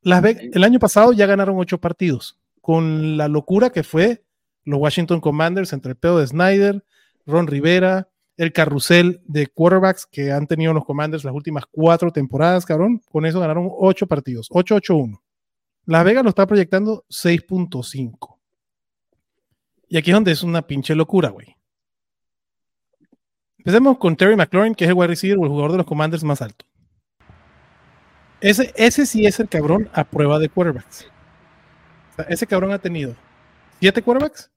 Las 0.02 0.22
Ve- 0.22 0.50
el 0.52 0.64
año 0.64 0.78
pasado 0.78 1.12
ya 1.12 1.26
ganaron 1.26 1.58
ocho 1.58 1.78
partidos, 1.78 2.38
con 2.60 3.16
la 3.16 3.28
locura 3.28 3.70
que 3.70 3.82
fue 3.82 4.24
los 4.64 4.80
Washington 4.80 5.20
Commanders 5.20 5.72
entre 5.72 5.92
el 5.92 5.96
pedo 5.96 6.18
de 6.18 6.26
Snyder, 6.26 6.84
Ron 7.26 7.46
Rivera, 7.46 8.08
el 8.36 8.52
carrusel 8.52 9.20
de 9.26 9.46
quarterbacks 9.48 10.06
que 10.06 10.32
han 10.32 10.46
tenido 10.46 10.72
los 10.72 10.84
Commanders 10.86 11.24
las 11.24 11.34
últimas 11.34 11.64
cuatro 11.70 12.10
temporadas, 12.10 12.64
cabrón. 12.64 13.02
Con 13.10 13.26
eso 13.26 13.38
ganaron 13.40 13.68
ocho 13.70 14.06
partidos, 14.06 14.48
8-8-1. 14.50 15.20
Las 15.84 16.04
Vegas 16.04 16.22
lo 16.24 16.30
está 16.30 16.46
proyectando 16.46 17.04
6.5. 17.10 18.38
Y 19.88 19.96
aquí 19.98 20.10
es 20.10 20.14
donde 20.14 20.32
es 20.32 20.42
una 20.42 20.62
pinche 20.66 20.94
locura, 20.94 21.28
güey. 21.30 21.56
Empecemos 23.60 23.98
con 23.98 24.16
Terry 24.16 24.36
McLaurin, 24.36 24.74
que 24.74 24.84
es 24.84 24.88
el 24.88 24.96
wide 24.96 25.08
receiver 25.08 25.36
o 25.38 25.42
el 25.42 25.50
jugador 25.50 25.72
de 25.72 25.76
los 25.78 25.86
Commanders 25.86 26.24
más 26.24 26.40
alto. 26.40 26.64
Ese, 28.40 28.72
ese 28.74 29.04
sí 29.04 29.26
es 29.26 29.38
el 29.38 29.50
cabrón 29.50 29.90
a 29.92 30.04
prueba 30.04 30.38
de 30.38 30.48
quarterbacks. 30.48 31.10
O 32.12 32.14
sea, 32.16 32.24
ese 32.30 32.46
cabrón 32.46 32.72
ha 32.72 32.78
tenido 32.78 33.14
siete 33.78 34.00
quarterbacks. 34.00 34.50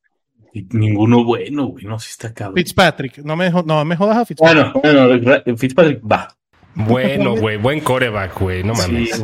Y 0.53 0.65
ninguno 0.71 1.25
bueno, 1.25 1.65
güey. 1.67 1.83
No, 1.83 1.99
si 1.99 2.11
está 2.11 2.33
cabrón. 2.33 2.55
Fitzpatrick, 2.55 3.17
no 3.17 3.35
me, 3.35 3.49
no 3.49 3.83
me 3.83 3.95
jodas 3.97 4.17
a 4.17 4.25
Fitzpatrick. 4.25 4.73
Bueno, 4.81 5.09
bueno, 5.11 5.57
Fitzpatrick 5.57 6.01
va. 6.09 6.37
Bueno, 6.75 7.35
güey, 7.35 7.57
buen 7.57 7.81
coreback, 7.81 8.39
güey, 8.39 8.63
no 8.63 8.73
mames. 8.73 9.15
Sí, 9.15 9.23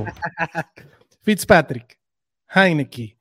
Fitzpatrick, 1.22 1.98
Heineke, 2.54 3.18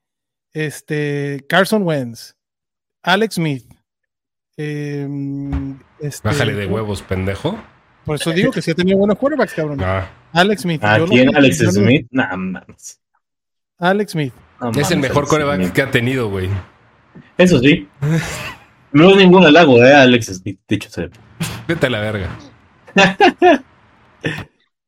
este, 0.52 1.44
Carson 1.48 1.84
Wentz, 1.84 2.34
Alex 3.02 3.36
Smith. 3.36 3.64
em, 4.56 5.78
este, 6.00 6.26
Bájale 6.28 6.54
de 6.54 6.66
huevos, 6.66 7.02
pendejo. 7.02 7.58
Por 8.04 8.16
eso 8.16 8.30
digo 8.32 8.50
que 8.52 8.62
sí 8.62 8.70
ha 8.70 8.74
tenido 8.74 8.98
buenos 8.98 9.18
quarterbacks, 9.18 9.54
cabrón. 9.54 9.80
Ah, 9.82 10.08
Alex 10.32 10.62
Smith. 10.62 10.82
¿A 10.84 10.98
yo 10.98 11.04
no- 11.06 11.10
quién? 11.12 11.36
Alex 11.36 11.62
no- 11.62 11.72
Smith. 11.72 12.06
Nah, 12.10 12.36
mames. 12.36 13.00
Alex 13.78 14.12
Smith. 14.12 14.32
No 14.60 14.70
es 14.70 14.90
el 14.90 14.98
mejor 14.98 15.18
Alex 15.18 15.30
coreback 15.30 15.56
Smith. 15.60 15.72
que 15.72 15.82
ha 15.82 15.90
tenido, 15.90 16.30
güey. 16.30 16.48
Eso 17.36 17.58
sí. 17.60 17.88
No 18.92 19.10
es 19.10 19.16
ningún 19.16 19.44
halago, 19.44 19.82
eh, 19.84 19.94
Alex 19.94 20.26
Smith. 20.26 20.58
Dicho 20.66 20.88
sea. 20.90 21.08
Vete 21.66 21.86
a 21.86 21.90
la 21.90 22.00
verga. 22.00 22.28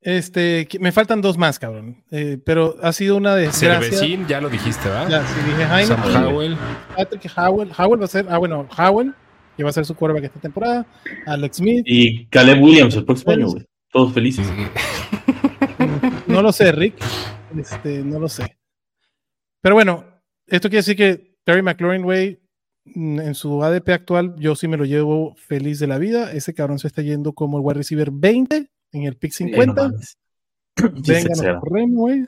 Este, 0.03 0.67
que- 0.67 0.79
me 0.79 0.93
faltan 0.93 1.21
dos 1.21 1.37
más, 1.37 1.59
cabrón. 1.59 2.03
Eh, 2.11 2.39
pero 2.45 2.77
ha 2.83 2.91
sido 2.93 3.17
una 3.19 3.35
desgracia. 3.35 3.81
Cervecín, 3.83 4.27
ya 4.27 4.41
lo 4.41 4.49
dijiste, 4.49 4.89
Ya, 4.89 5.01
¿verdad? 5.05 5.25
sí, 5.27 5.41
dije 5.51 5.87
Sam 5.87 6.03
Heineke, 6.03 6.27
Howell. 6.33 6.57
Patrick 6.97 7.31
Howell. 7.37 7.71
Howell 7.77 8.01
va 8.01 8.05
a 8.07 8.09
ser, 8.09 8.27
ah, 8.31 8.39
bueno, 8.39 8.67
Howell, 8.79 9.15
que 9.61 9.65
va 9.65 9.69
a 9.69 9.75
ser 9.75 9.85
su 9.85 9.95
quarterback 9.95 10.25
esta 10.25 10.41
temporada. 10.41 10.87
Alex 11.27 11.59
Smith. 11.59 11.83
Y 11.85 12.25
Caleb 12.29 12.63
Williams 12.63 12.97
el 12.97 13.05
próximo 13.05 13.33
año, 13.33 13.49
güey. 13.49 13.67
Todos 13.93 14.15
felices. 14.15 14.47
No 16.27 16.41
lo 16.41 16.51
sé, 16.51 16.73
Rick. 16.73 16.95
Este, 17.59 18.03
no 18.03 18.19
lo 18.19 18.27
sé. 18.27 18.57
Pero 19.61 19.75
bueno, 19.75 20.07
esto 20.47 20.71
quiere 20.71 20.79
decir 20.79 20.97
que 20.97 21.37
Terry 21.45 21.61
McLaurin, 21.61 22.03
güey, 22.03 22.41
mm, 22.87 23.21
en 23.21 23.35
su 23.35 23.63
ADP 23.63 23.91
actual, 23.91 24.35
yo 24.39 24.55
sí 24.55 24.67
me 24.67 24.79
lo 24.79 24.87
llevo 24.87 25.35
feliz 25.35 25.79
de 25.79 25.89
la 25.89 25.99
vida. 25.99 26.33
Ese 26.33 26.55
cabrón 26.55 26.79
se 26.79 26.87
está 26.87 27.03
yendo 27.03 27.35
como 27.35 27.59
el 27.59 27.65
wide 27.65 27.79
receiver 27.79 28.11
20 28.11 28.71
en 28.93 29.03
el 29.03 29.17
pick 29.19 29.35
Ay, 29.41 29.47
no 29.47 29.53
50. 29.53 29.83
mames. 29.83 30.19
Sí, 30.77 31.05
se 31.05 31.13
Venga, 31.13 31.53
nos 31.53 31.61
corremos, 31.61 31.97
güey. 31.97 32.27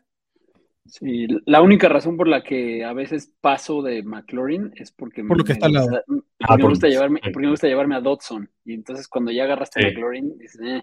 Sí, 0.93 1.27
la 1.47 1.63
única 1.63 1.89
razón 1.89 2.19
por 2.19 2.29
la 2.29 2.43
que 2.43 2.85
a 2.85 2.93
veces 2.93 3.33
paso 3.41 3.81
de 3.81 4.03
McLaurin 4.03 4.75
es 4.77 4.93
porque 4.93 5.25
por 5.25 5.39
lo 5.39 5.45
que 5.45 5.53
está 5.53 5.65
al 5.65 5.73
lado. 5.73 5.89
Porque, 6.07 6.23
ah, 6.41 6.57
me 6.59 6.65
gusta 6.65 6.87
llevarme, 6.87 7.19
porque 7.33 7.47
me 7.47 7.51
gusta 7.51 7.67
llevarme 7.67 7.97
a 7.97 8.03
Dodson. 8.03 8.51
Y 8.67 8.75
entonces 8.75 9.09
cuando 9.09 9.33
ya 9.33 9.45
agarraste 9.45 9.81
a 9.81 9.89
McLaurin, 9.89 10.37
dices, 10.37 10.61
eh, 10.63 10.83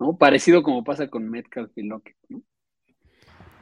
¿no? 0.00 0.16
Parecido 0.16 0.62
como 0.62 0.82
pasa 0.82 1.08
con 1.08 1.28
Metcalf 1.28 1.70
y 1.76 1.82
Lockett, 1.82 2.16
¿no? 2.30 2.42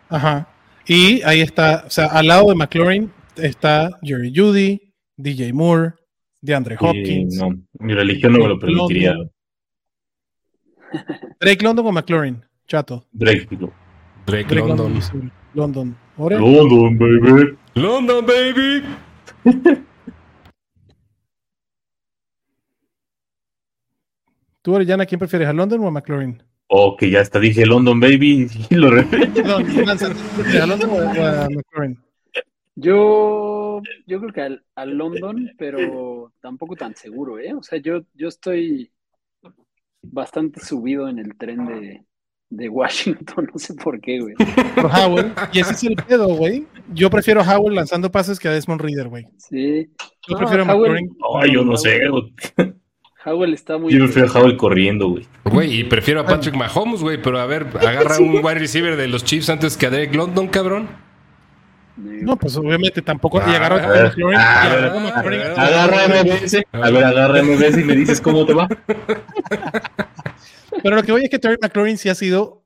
Ajá. 0.08 0.46
Y 0.86 1.22
ahí 1.22 1.40
está, 1.40 1.82
o 1.84 1.90
sea, 1.90 2.06
al 2.06 2.28
lado 2.28 2.50
de 2.50 2.54
McLaurin 2.54 3.10
está 3.34 3.90
Jerry 4.00 4.32
Judy, 4.32 4.94
DJ 5.16 5.52
Moore, 5.52 5.94
DeAndre 6.40 6.76
Hopkins. 6.78 7.34
no, 7.36 7.50
mi 7.80 7.94
religión 7.94 8.34
no 8.34 8.38
me 8.38 8.48
lo 8.48 8.60
permitiría. 8.60 9.16
Drake 11.40 11.64
London 11.64 11.86
o 11.86 11.90
McLaurin, 11.90 12.44
chato. 12.68 13.08
Drake, 13.10 13.48
Drake, 14.24 14.54
London. 14.54 14.94
London. 14.94 15.39
London, 15.54 15.96
baby. 16.98 17.58
London, 17.74 18.26
baby. 18.26 18.84
¿Tú, 24.62 24.74
Orellana, 24.74 25.06
quién 25.06 25.18
prefieres, 25.18 25.48
a 25.48 25.52
London 25.52 25.80
o 25.80 25.88
a 25.88 25.90
McLaurin? 25.90 26.42
Oh, 26.68 26.96
que 26.96 27.10
ya 27.10 27.20
está, 27.20 27.40
dije 27.40 27.66
London, 27.66 27.98
baby, 27.98 28.46
y 28.70 28.74
lo 28.74 28.90
repito. 28.90 29.42
¿A 29.56 30.66
London 30.66 30.90
o 30.90 31.00
a 31.00 31.48
McLaurin? 31.48 31.98
Yo, 32.76 33.82
yo 34.06 34.20
creo 34.20 34.32
que 34.32 34.58
a, 34.74 34.86
London, 34.86 35.50
pero 35.58 36.32
tampoco 36.40 36.76
tan 36.76 36.94
seguro, 36.94 37.38
¿eh? 37.38 37.52
O 37.54 37.62
sea, 37.62 37.78
yo, 37.78 38.02
yo 38.14 38.28
estoy 38.28 38.92
bastante 40.02 40.60
subido 40.60 41.08
en 41.08 41.18
el 41.18 41.36
tren 41.36 41.66
de, 41.66 42.04
de 42.50 42.68
Washington, 42.68 43.48
no 43.52 43.58
sé 43.58 43.74
por 43.74 44.00
qué, 44.00 44.20
güey. 44.20 44.34
Por 44.74 44.86
Howell, 44.86 45.32
y 45.52 45.60
ese 45.60 45.72
es 45.72 45.84
el 45.84 45.96
pedo, 45.96 46.28
güey. 46.28 46.66
Yo 46.92 47.08
prefiero 47.08 47.40
a 47.40 47.56
Howell 47.56 47.76
lanzando 47.76 48.10
pases 48.10 48.38
que 48.38 48.48
a 48.48 48.52
Desmond 48.52 48.80
Reader, 48.80 49.08
güey. 49.08 49.26
Sí. 49.38 49.88
Yo 50.28 50.36
prefiero 50.36 50.64
a 50.64 50.74
Howell. 50.74 51.08
Ay, 51.40 51.52
yo 51.54 51.64
no 51.64 51.76
sé, 51.76 52.00
güey. 52.08 52.32
Howell 53.24 53.54
está 53.54 53.78
muy. 53.78 53.92
Yo 53.92 54.00
prefiero 54.04 54.28
a 54.28 54.32
Howell 54.32 54.56
corriendo, 54.56 55.08
güey. 55.08 55.26
Güey, 55.44 55.80
y 55.80 55.84
prefiero 55.84 56.20
a 56.20 56.26
Patrick 56.26 56.56
Mahomes, 56.56 57.00
güey, 57.00 57.22
pero 57.22 57.38
a 57.38 57.46
ver, 57.46 57.66
agarra 57.80 58.18
un 58.18 58.44
wide 58.44 58.54
receiver 58.54 58.96
de 58.96 59.08
los 59.08 59.24
Chiefs 59.24 59.50
antes 59.50 59.76
que 59.76 59.86
a 59.86 59.90
Derek 59.90 60.14
London, 60.14 60.48
cabrón. 60.48 60.88
No, 61.96 62.36
pues 62.36 62.56
obviamente 62.56 63.02
tampoco. 63.02 63.38
y 63.46 63.54
agarra 63.54 63.84
a 63.84 64.04
McLaurin. 64.04 64.38
Agarra 64.38 66.08
MBS. 66.08 66.62
A 66.72 66.90
ver, 66.90 67.04
agarra 67.04 67.42
MBS 67.42 67.78
y 67.78 67.84
me 67.84 67.94
dices 67.94 68.20
cómo 68.20 68.46
te 68.46 68.54
va. 68.54 68.68
Pero 70.82 70.96
lo 70.96 71.02
que 71.02 71.12
voy 71.12 71.24
es 71.24 71.30
que 71.30 71.38
Terry 71.38 71.56
McLaurin 71.60 71.98
sí 71.98 72.08
ha 72.08 72.14
sido 72.14 72.62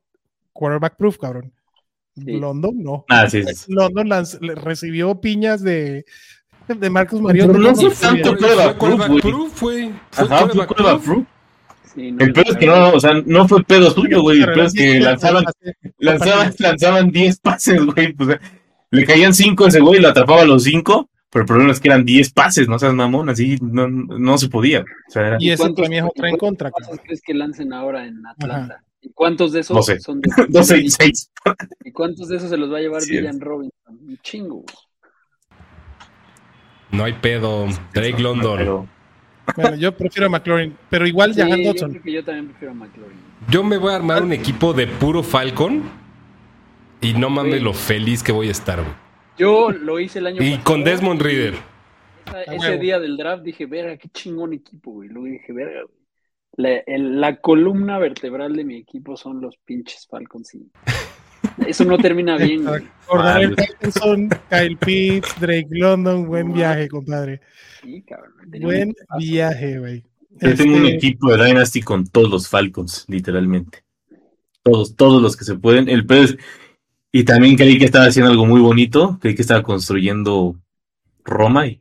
quarterback 0.53 0.97
proof, 0.97 1.19
cabrón. 1.19 1.53
London 2.17 2.83
no. 2.83 3.05
Ah, 3.09 3.29
sí, 3.29 3.43
London 3.69 4.25
recibió 4.63 5.21
piñas 5.21 5.63
de, 5.63 6.05
de 6.69 6.91
Marcus 6.91 7.21
Mariota. 7.21 7.53
Pero 7.53 7.65
no 7.65 7.75
fue 7.75 7.91
tanto 7.91 8.37
quarterback 8.37 9.21
proof, 9.21 9.61
güey. 9.61 9.93
Ajá, 10.17 10.49
fue 10.49 10.67
quarterback 10.67 11.03
proof. 11.03 11.27
el 11.97 12.33
pedo 12.33 12.53
es 12.53 12.57
que 12.57 12.67
no, 12.67 12.93
o 12.93 13.01
sea, 13.01 13.15
no 13.27 13.49
fue 13.49 13.65
pedo 13.65 13.91
suyo, 13.91 14.23
güey. 14.23 14.43
El 14.43 14.53
pedo 14.53 14.67
es 14.67 14.75
que 14.75 15.01
lanzaban, 15.01 15.45
lanzaban, 15.99 16.55
lanzaban 16.59 17.11
10 17.11 17.41
pases, 17.41 17.85
güey. 17.85 18.13
Pues, 18.13 18.39
le 18.91 19.05
caían 19.05 19.35
5 19.35 19.67
ese 19.67 19.81
güey 19.81 19.99
y 19.99 20.03
lo 20.03 20.09
atrapaba 20.09 20.43
a 20.43 20.47
los 20.47 20.63
5. 20.65 21.09
Pero 21.35 21.43
el 21.43 21.49
problema 21.49 21.73
es 21.73 21.81
que 21.81 21.89
eran 21.89 22.05
10 22.05 22.33
pases, 22.33 22.69
no 22.69 22.79
seas 22.79 22.95
mamón, 22.95 23.29
así 23.29 23.59
no, 23.61 23.89
no 23.89 24.39
se 24.39 24.49
podía. 24.49 24.83
O 24.83 25.11
sea, 25.11 25.27
era... 25.27 25.37
Y 25.41 25.51
eso 25.51 25.65
también 25.75 26.05
es 26.05 26.11
otra 26.11 26.29
en 26.29 26.37
contra. 26.37 26.71
¿Cuántos 26.71 27.01
crees 27.01 27.23
que 27.23 27.35
lancen 27.35 27.73
ahora 27.73 28.07
en 28.07 28.25
Atlanta? 28.25 28.85
¿Y 29.01 29.11
cuántos 29.11 29.51
de 29.51 29.59
esos 29.59 29.75
no 29.75 29.83
sé. 29.83 29.99
son 29.99 30.21
de 30.21 30.31
12 30.49 30.79
y 30.79 30.91
6? 30.91 31.31
¿Y 31.87 31.91
cuántos 31.91 32.29
de 32.29 32.37
esos 32.37 32.51
se 32.51 32.57
los 32.57 32.73
va 32.73 32.79
a 32.79 32.81
llevar. 32.83 33.03
Villan 33.05 33.41
Robinson? 33.41 33.73
Un 33.89 34.17
chingo. 34.23 34.65
No 36.93 37.03
hay 37.03 37.15
pedo. 37.15 37.67
Drake 37.93 38.23
London. 38.23 38.89
Bueno, 39.57 39.75
yo 39.75 39.91
prefiero 39.97 40.29
a 40.29 40.31
McLaurin, 40.31 40.77
pero 40.89 41.05
igual 41.05 41.35
sí, 41.35 41.41
Jahan 41.41 41.65
Dodson. 41.65 41.89
Yo 41.89 41.93
creo 41.95 42.03
que 42.05 42.13
yo 42.13 42.25
también 42.25 42.47
prefiero 42.47 42.71
a 42.71 42.75
McLaurin. 42.77 43.19
Yo 43.51 43.65
me 43.65 43.77
voy 43.77 43.93
a 43.93 43.97
armar 43.97 44.23
un 44.23 44.33
equipo 44.33 44.73
de 44.73 44.87
puro 44.87 45.25
Falcon 45.25 45.83
y 47.01 47.13
no 47.15 47.29
mames 47.29 47.61
lo 47.61 47.75
feliz 47.75 48.23
que 48.23 48.31
voy 48.31 48.47
a 48.47 48.53
estar, 48.53 48.81
güey. 48.81 49.04
Yo 49.37 49.71
lo 49.71 49.99
hice 49.99 50.21
el 50.21 50.27
año 50.27 50.37
y 50.37 50.51
pasado. 50.51 50.61
Y 50.61 50.65
con 50.65 50.85
Desmond 50.85 51.21
Reader. 51.21 51.55
Esa, 52.27 52.55
ese 52.55 52.79
día 52.79 52.99
del 52.99 53.17
draft 53.17 53.43
dije, 53.43 53.67
verga, 53.67 53.97
qué 53.97 54.09
chingón 54.09 54.53
equipo, 54.53 54.93
güey. 54.93 55.09
Luego 55.09 55.27
dije, 55.27 55.53
verga, 55.53 55.83
güey. 55.83 56.05
La, 56.57 56.77
el, 56.87 57.21
la, 57.21 57.41
columna 57.41 57.99
vertebral 57.99 58.55
de 58.55 58.65
mi 58.65 58.77
equipo 58.77 59.17
son 59.17 59.41
los 59.41 59.57
pinches 59.57 60.07
Falcons. 60.09 60.55
Y 60.55 60.71
eso 61.67 61.85
no 61.85 61.99
termina 61.99 62.37
bien, 62.37 62.65
güey. 62.65 62.85
Jordan 63.07 63.57
Patterson, 63.57 64.29
Kyle 64.49 64.77
Pitts, 64.77 65.41
Drake 65.41 65.69
London, 65.71 66.27
buen 66.27 66.53
viaje, 66.53 66.89
compadre. 66.89 67.41
Sí, 67.83 68.03
cabrón. 68.03 68.33
Buen 68.61 68.95
viaje, 69.19 69.79
güey. 69.81 70.05
Yo 70.31 70.51
este... 70.51 70.65
tengo 70.65 70.77
un 70.77 70.87
equipo 70.87 71.33
de 71.33 71.45
Dynasty 71.45 71.83
con 71.83 72.07
todos 72.07 72.31
los 72.31 72.49
Falcons, 72.49 73.05
literalmente. 73.09 73.85
Todos, 74.63 74.97
todos 74.97 75.21
los 75.21 75.37
que 75.37 75.45
se 75.45 75.57
pueden. 75.57 75.89
El 75.89 76.07
pedo 76.07 76.23
es 76.23 76.39
y 77.17 77.23
también 77.23 77.55
creí 77.55 77.79
que 77.79 77.85
estaba 77.85 78.07
haciendo 78.07 78.33
algo 78.33 78.45
muy 78.45 78.61
bonito, 78.61 79.19
creí 79.21 79.37
que 79.37 79.43
estaba 79.43 79.63
construyendo 79.63 80.57
Roma 81.23 81.69
y 81.69 81.81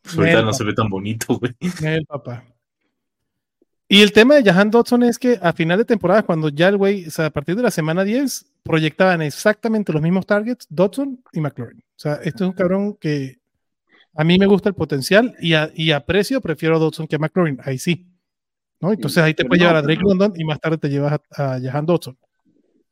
pues 0.00 0.16
ahorita 0.16 0.40
no 0.40 0.54
se 0.54 0.64
ve 0.64 0.72
tan 0.72 0.88
bonito, 0.88 1.38
güey. 1.38 1.54
Papá. 2.08 2.42
Y 3.86 4.00
el 4.00 4.12
tema 4.12 4.36
de 4.36 4.42
Jahan 4.42 4.70
Dodson 4.70 5.02
es 5.02 5.18
que 5.18 5.38
a 5.42 5.52
final 5.52 5.76
de 5.76 5.84
temporada, 5.84 6.22
cuando 6.22 6.48
ya 6.48 6.68
el 6.68 6.78
güey, 6.78 7.08
o 7.08 7.10
sea, 7.10 7.26
a 7.26 7.30
partir 7.30 7.56
de 7.56 7.62
la 7.62 7.70
semana 7.70 8.02
10, 8.02 8.46
proyectaban 8.62 9.20
exactamente 9.20 9.92
los 9.92 10.00
mismos 10.00 10.24
targets, 10.24 10.66
Dodson 10.70 11.22
y 11.34 11.40
McLaurin. 11.40 11.80
O 11.80 11.98
sea, 11.98 12.14
esto 12.24 12.44
es 12.44 12.48
un 12.48 12.56
cabrón 12.56 12.96
que 12.98 13.38
a 14.14 14.24
mí 14.24 14.38
me 14.38 14.46
gusta 14.46 14.70
el 14.70 14.74
potencial 14.74 15.36
y 15.42 15.52
a, 15.52 15.70
y 15.74 15.90
a 15.90 16.06
precio 16.06 16.40
prefiero 16.40 16.76
a 16.76 16.78
Dodson 16.78 17.06
que 17.06 17.16
a 17.16 17.18
McLaurin. 17.18 17.58
Ahí 17.64 17.76
sí. 17.76 18.06
¿no? 18.80 18.94
Entonces 18.94 19.22
ahí 19.22 19.34
te 19.34 19.44
puedes 19.44 19.60
llevar 19.60 19.76
a 19.76 19.82
Drake 19.82 20.00
London 20.02 20.32
y 20.36 20.44
más 20.44 20.58
tarde 20.58 20.78
te 20.78 20.88
llevas 20.88 21.20
a, 21.36 21.56
a 21.56 21.60
Jahan 21.60 21.84
Dodson. 21.84 22.16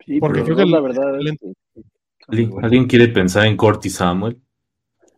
Sí, 0.09 0.21
porque 0.21 0.43
creo 0.43 0.57
que 0.57 0.65
la 0.65 0.81
verdad 0.81 1.21
es 1.21 1.39
¿Alguien 2.63 2.87
quiere 2.87 3.09
pensar 3.09 3.47
en 3.47 3.59
Corty 3.59 3.91
Samuel? 3.91 4.41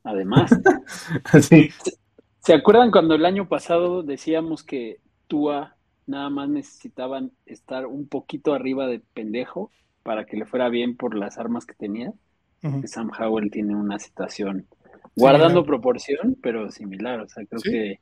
Además. 0.03 0.51
sí. 1.43 1.71
¿Se 2.41 2.55
acuerdan 2.55 2.91
cuando 2.91 3.15
el 3.15 3.25
año 3.25 3.49
pasado 3.49 4.03
decíamos 4.03 4.65
que 4.65 4.99
Tua 5.29 5.77
nada 6.07 6.29
más 6.29 6.49
necesitaban 6.49 7.31
estar 7.47 7.87
un 7.87 8.09
poquito 8.09 8.53
arriba 8.53 8.89
de 8.89 9.01
pendejo 9.15 9.71
para 10.03 10.25
que 10.25 10.37
le 10.37 10.45
fuera 10.45 10.69
bien 10.69 10.97
por 10.97 11.15
las 11.15 11.39
armas 11.39 11.67
que 11.67 11.75
tenía? 11.75 12.13
Uh 12.63 12.69
-huh. 12.69 12.87
Sam 12.89 13.13
Howell 13.17 13.51
tiene 13.53 13.77
una 13.77 14.01
situación 14.01 14.67
guardando 15.15 15.61
sí, 15.61 15.67
proporción, 15.69 16.37
pero 16.43 16.69
similar. 16.73 17.21
O 17.21 17.29
sea, 17.29 17.45
creo 17.47 17.61
¿Sí? 17.61 17.71
que 17.71 18.01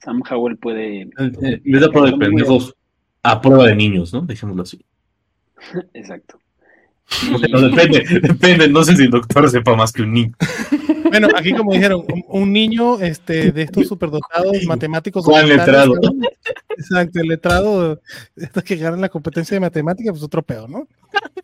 Sam 0.00 0.22
Howell 0.28 0.56
puede. 0.56 1.02
Eh, 1.02 1.10
eh, 1.42 1.60
le 1.62 1.80
da 1.80 1.88
prueba 1.88 2.10
de 2.10 2.16
pendejos 2.16 2.74
a 3.22 3.40
prueba 3.40 3.66
de 3.66 3.76
niños, 3.76 4.12
¿no? 4.12 4.22
Dejémoslo 4.22 4.62
así. 4.62 4.84
Exacto. 5.94 6.38
No, 7.50 7.60
depende, 7.60 8.04
depende, 8.20 8.68
no 8.68 8.84
sé 8.84 8.94
si 8.94 9.04
el 9.04 9.10
doctor 9.10 9.48
sepa 9.50 9.74
más 9.74 9.92
que 9.92 10.02
un 10.02 10.12
niño. 10.12 10.32
Bueno, 11.04 11.28
aquí 11.34 11.54
como 11.54 11.72
dijeron, 11.72 12.04
un, 12.06 12.24
un 12.28 12.52
niño 12.52 13.00
este, 13.00 13.50
de 13.50 13.62
estos 13.62 13.88
superdotados 13.88 14.62
matemáticos. 14.66 15.24
Juan 15.24 15.48
letrado. 15.48 15.94
Exacto, 16.76 17.20
el 17.20 17.28
letrado, 17.28 18.00
estos 18.36 18.62
que 18.62 18.76
ganan 18.76 19.00
la 19.00 19.08
competencia 19.08 19.54
de 19.54 19.60
matemáticas, 19.60 20.12
pues 20.12 20.22
otro 20.22 20.42
pedo, 20.42 20.68
¿no? 20.68 20.86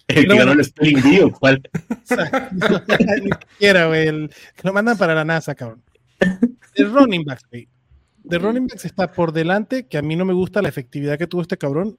El 0.06 0.28
que 0.28 0.36
ganó 0.36 0.52
el 0.52 0.60
Spring 0.60 1.02
Bee, 1.02 1.32
¿cuál? 1.40 1.62
Ni 3.22 3.30
siquiera, 3.50 3.86
güey, 3.86 4.06
el 4.06 4.30
que 4.54 4.68
lo 4.68 4.72
mandan 4.72 4.98
para 4.98 5.14
la 5.14 5.24
NASA, 5.24 5.54
cabrón. 5.54 5.82
El 6.74 6.92
running 6.92 7.24
back, 7.24 7.40
güey. 7.50 7.68
De 8.22 8.38
running 8.38 8.66
backs 8.66 8.84
está 8.84 9.10
por 9.10 9.32
delante, 9.32 9.86
que 9.86 9.98
a 9.98 10.02
mí 10.02 10.14
no 10.14 10.24
me 10.24 10.34
gusta 10.34 10.62
la 10.62 10.68
efectividad 10.68 11.18
que 11.18 11.26
tuvo 11.26 11.42
este 11.42 11.58
cabrón, 11.58 11.98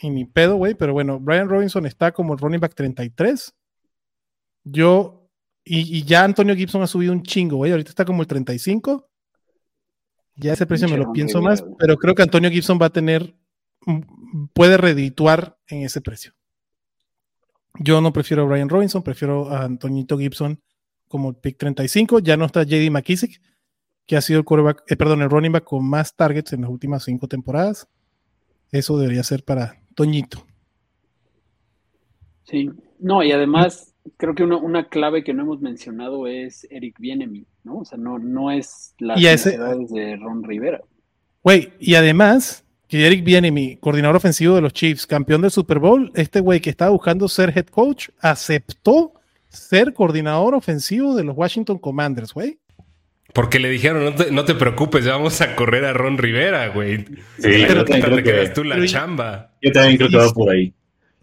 y 0.00 0.10
ni 0.10 0.24
pedo, 0.24 0.56
güey, 0.56 0.74
pero 0.74 0.92
bueno, 0.92 1.18
Brian 1.18 1.48
Robinson 1.48 1.86
está 1.86 2.12
como 2.12 2.32
el 2.32 2.38
running 2.38 2.60
back 2.60 2.74
33. 2.74 3.54
Yo, 4.64 5.28
y, 5.64 5.98
y, 5.98 6.02
ya 6.04 6.24
Antonio 6.24 6.54
Gibson 6.54 6.82
ha 6.82 6.86
subido 6.86 7.12
un 7.12 7.22
chingo, 7.22 7.56
güey, 7.56 7.72
ahorita 7.72 7.90
está 7.90 8.04
como 8.04 8.22
el 8.22 8.28
35. 8.28 9.08
Ya 10.36 10.52
ese 10.52 10.66
precio 10.66 10.88
me 10.88 10.96
lo 10.96 11.12
pienso 11.12 11.42
más, 11.42 11.64
pero 11.78 11.96
creo 11.96 12.14
que 12.14 12.22
Antonio 12.22 12.50
Gibson 12.50 12.78
va 12.80 12.86
a 12.86 12.90
tener, 12.90 13.34
puede 14.52 14.76
redituar 14.76 15.58
en 15.66 15.82
ese 15.82 16.00
precio. 16.00 16.32
Yo 17.80 18.00
no 18.00 18.12
prefiero 18.12 18.44
a 18.44 18.46
Brian 18.46 18.68
Robinson, 18.68 19.02
prefiero 19.02 19.50
a 19.50 19.64
Antonito 19.64 20.16
Gibson 20.16 20.60
como 21.08 21.30
el 21.30 21.36
pick 21.36 21.58
35. 21.58 22.20
Ya 22.20 22.36
no 22.36 22.44
está 22.44 22.62
JD 22.62 22.90
McKissick, 22.90 23.40
que 24.06 24.16
ha 24.16 24.20
sido 24.20 24.38
el 24.38 24.44
quarterback, 24.44 24.84
eh, 24.86 24.96
perdón, 24.96 25.22
el 25.22 25.30
running 25.30 25.52
back 25.52 25.64
con 25.64 25.88
más 25.88 26.14
targets 26.14 26.52
en 26.52 26.62
las 26.62 26.70
últimas 26.70 27.02
cinco 27.04 27.26
temporadas. 27.26 27.88
Eso 28.70 28.98
debería 28.98 29.22
ser 29.22 29.44
para 29.44 29.80
Toñito. 29.98 30.46
Sí, 32.44 32.70
no, 33.00 33.24
y 33.24 33.32
además 33.32 33.96
creo 34.16 34.32
que 34.32 34.44
una, 34.44 34.56
una, 34.56 34.88
clave 34.88 35.24
que 35.24 35.34
no 35.34 35.42
hemos 35.42 35.60
mencionado 35.60 36.28
es 36.28 36.68
Eric 36.70 37.00
Bienemi, 37.00 37.44
¿no? 37.64 37.78
O 37.78 37.84
sea, 37.84 37.98
no, 37.98 38.16
no 38.20 38.52
es 38.52 38.94
las 39.00 39.20
necesidades 39.20 39.90
de 39.90 40.14
Ron 40.14 40.44
Rivera. 40.44 40.80
Güey, 41.42 41.72
y 41.80 41.96
además, 41.96 42.64
que 42.86 43.04
Eric 43.04 43.24
mi 43.50 43.76
coordinador 43.78 44.14
ofensivo 44.14 44.54
de 44.54 44.60
los 44.60 44.72
Chiefs, 44.72 45.04
campeón 45.04 45.42
del 45.42 45.50
Super 45.50 45.80
Bowl, 45.80 46.12
este 46.14 46.38
güey 46.38 46.60
que 46.60 46.70
estaba 46.70 46.92
buscando 46.92 47.26
ser 47.26 47.52
head 47.56 47.66
coach, 47.66 48.10
aceptó 48.20 49.14
ser 49.48 49.94
coordinador 49.94 50.54
ofensivo 50.54 51.16
de 51.16 51.24
los 51.24 51.36
Washington 51.36 51.78
Commanders, 51.78 52.32
güey. 52.32 52.60
Porque 53.32 53.58
le 53.58 53.68
dijeron, 53.68 54.04
no 54.04 54.14
te, 54.14 54.30
no 54.30 54.44
te, 54.44 54.54
preocupes, 54.54 55.06
vamos 55.06 55.40
a 55.40 55.54
correr 55.54 55.84
a 55.84 55.92
Ron 55.92 56.18
Rivera, 56.18 56.68
güey. 56.68 57.04
Sí, 57.38 57.64
pero 57.66 57.84
te 57.84 58.00
creo 58.00 58.22
que 58.22 58.48
tú 58.48 58.64
la 58.64 58.84
chamba. 58.86 59.52
Yo 59.60 59.70
también 59.70 59.96
creo 59.98 60.08
que 60.08 60.16
va 60.16 60.32
por 60.32 60.50
ahí. 60.50 60.72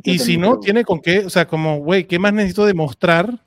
Y 0.04 0.20
si 0.20 0.38
no, 0.38 0.60
tiene 0.60 0.84
con 0.84 1.02
qué, 1.02 1.20
o 1.20 1.30
sea, 1.30 1.48
como, 1.48 1.80
güey, 1.80 2.06
¿qué 2.06 2.20
más 2.20 2.32
necesito 2.32 2.66
demostrar 2.66 3.45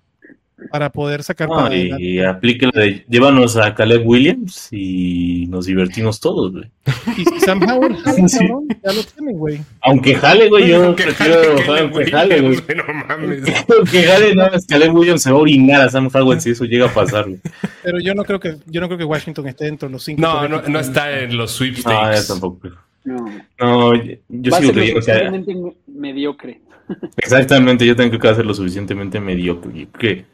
para 0.71 0.91
poder 0.91 1.23
sacar 1.23 1.49
no, 1.49 1.73
y, 1.73 2.21
aplique 2.21 2.69
de 2.73 3.05
llévanos 3.09 3.57
a 3.57 3.75
Caleb 3.75 4.07
Williams 4.07 4.69
y 4.73 5.47
nos 5.49 5.67
divertimos 5.67 6.21
todos, 6.21 6.53
güey. 6.53 6.71
Y 7.17 7.25
si 7.25 7.41
Sam 7.41 7.63
Howell 7.63 7.97
jale, 8.05 8.23
cabrón, 8.31 8.69
ya 8.69 8.93
lo 8.93 9.03
tiene, 9.05 9.33
güey. 9.35 9.61
Aunque 9.83 10.15
jale, 10.15 10.49
güey, 10.49 10.69
yo 10.69 10.97
prefiero 10.97 11.57
que 11.93 12.11
jale, 12.11 12.41
güey. 12.41 12.57
No 12.77 12.85
mames. 13.07 13.43
Aunque 13.79 14.03
jale, 14.03 14.35
no, 14.35 14.47
es 14.47 14.67
Caleb 14.67 14.95
Williams 14.95 15.23
se 15.23 15.31
va 15.31 15.39
a 15.39 15.41
orinar 15.41 15.81
a 15.83 15.91
Sam 15.91 16.09
Howell 16.13 16.41
si 16.41 16.51
eso 16.51 16.65
llega 16.65 16.87
a 16.87 16.95
pasar, 16.95 17.27
güey. 17.27 17.41
Pero 17.83 18.01
yo 18.01 18.15
no 18.15 18.25
creo 18.25 18.41
que, 18.41 18.57
yo 18.67 18.81
no 18.81 18.89
creo 18.89 18.99
que 18.99 19.05
Washington 19.05 19.47
esté 19.49 19.67
dentro 19.67 19.89
de 19.89 19.93
los 19.93 20.05
cinco. 20.05 20.21
No, 20.21 20.49
no, 20.49 20.63
no 20.63 20.81
está 20.81 21.21
en 21.21 21.37
los 21.37 21.53
sweepstakes. 21.53 22.29
No, 22.29 22.35
tampoco. 22.35 22.69
No, 23.05 23.25
no 23.59 23.95
yo, 24.29 24.57
sigo 24.57 24.73
creyendo 24.73 25.45
que... 25.45 25.73
mediocre. 25.87 26.61
Exactamente, 27.17 27.87
yo 27.87 27.97
tengo 27.97 28.19
que 28.19 28.29
hacer 28.29 28.45
lo 28.45 28.55
suficientemente 28.55 29.21
mediocre. 29.21 29.89
Que 29.99 30.25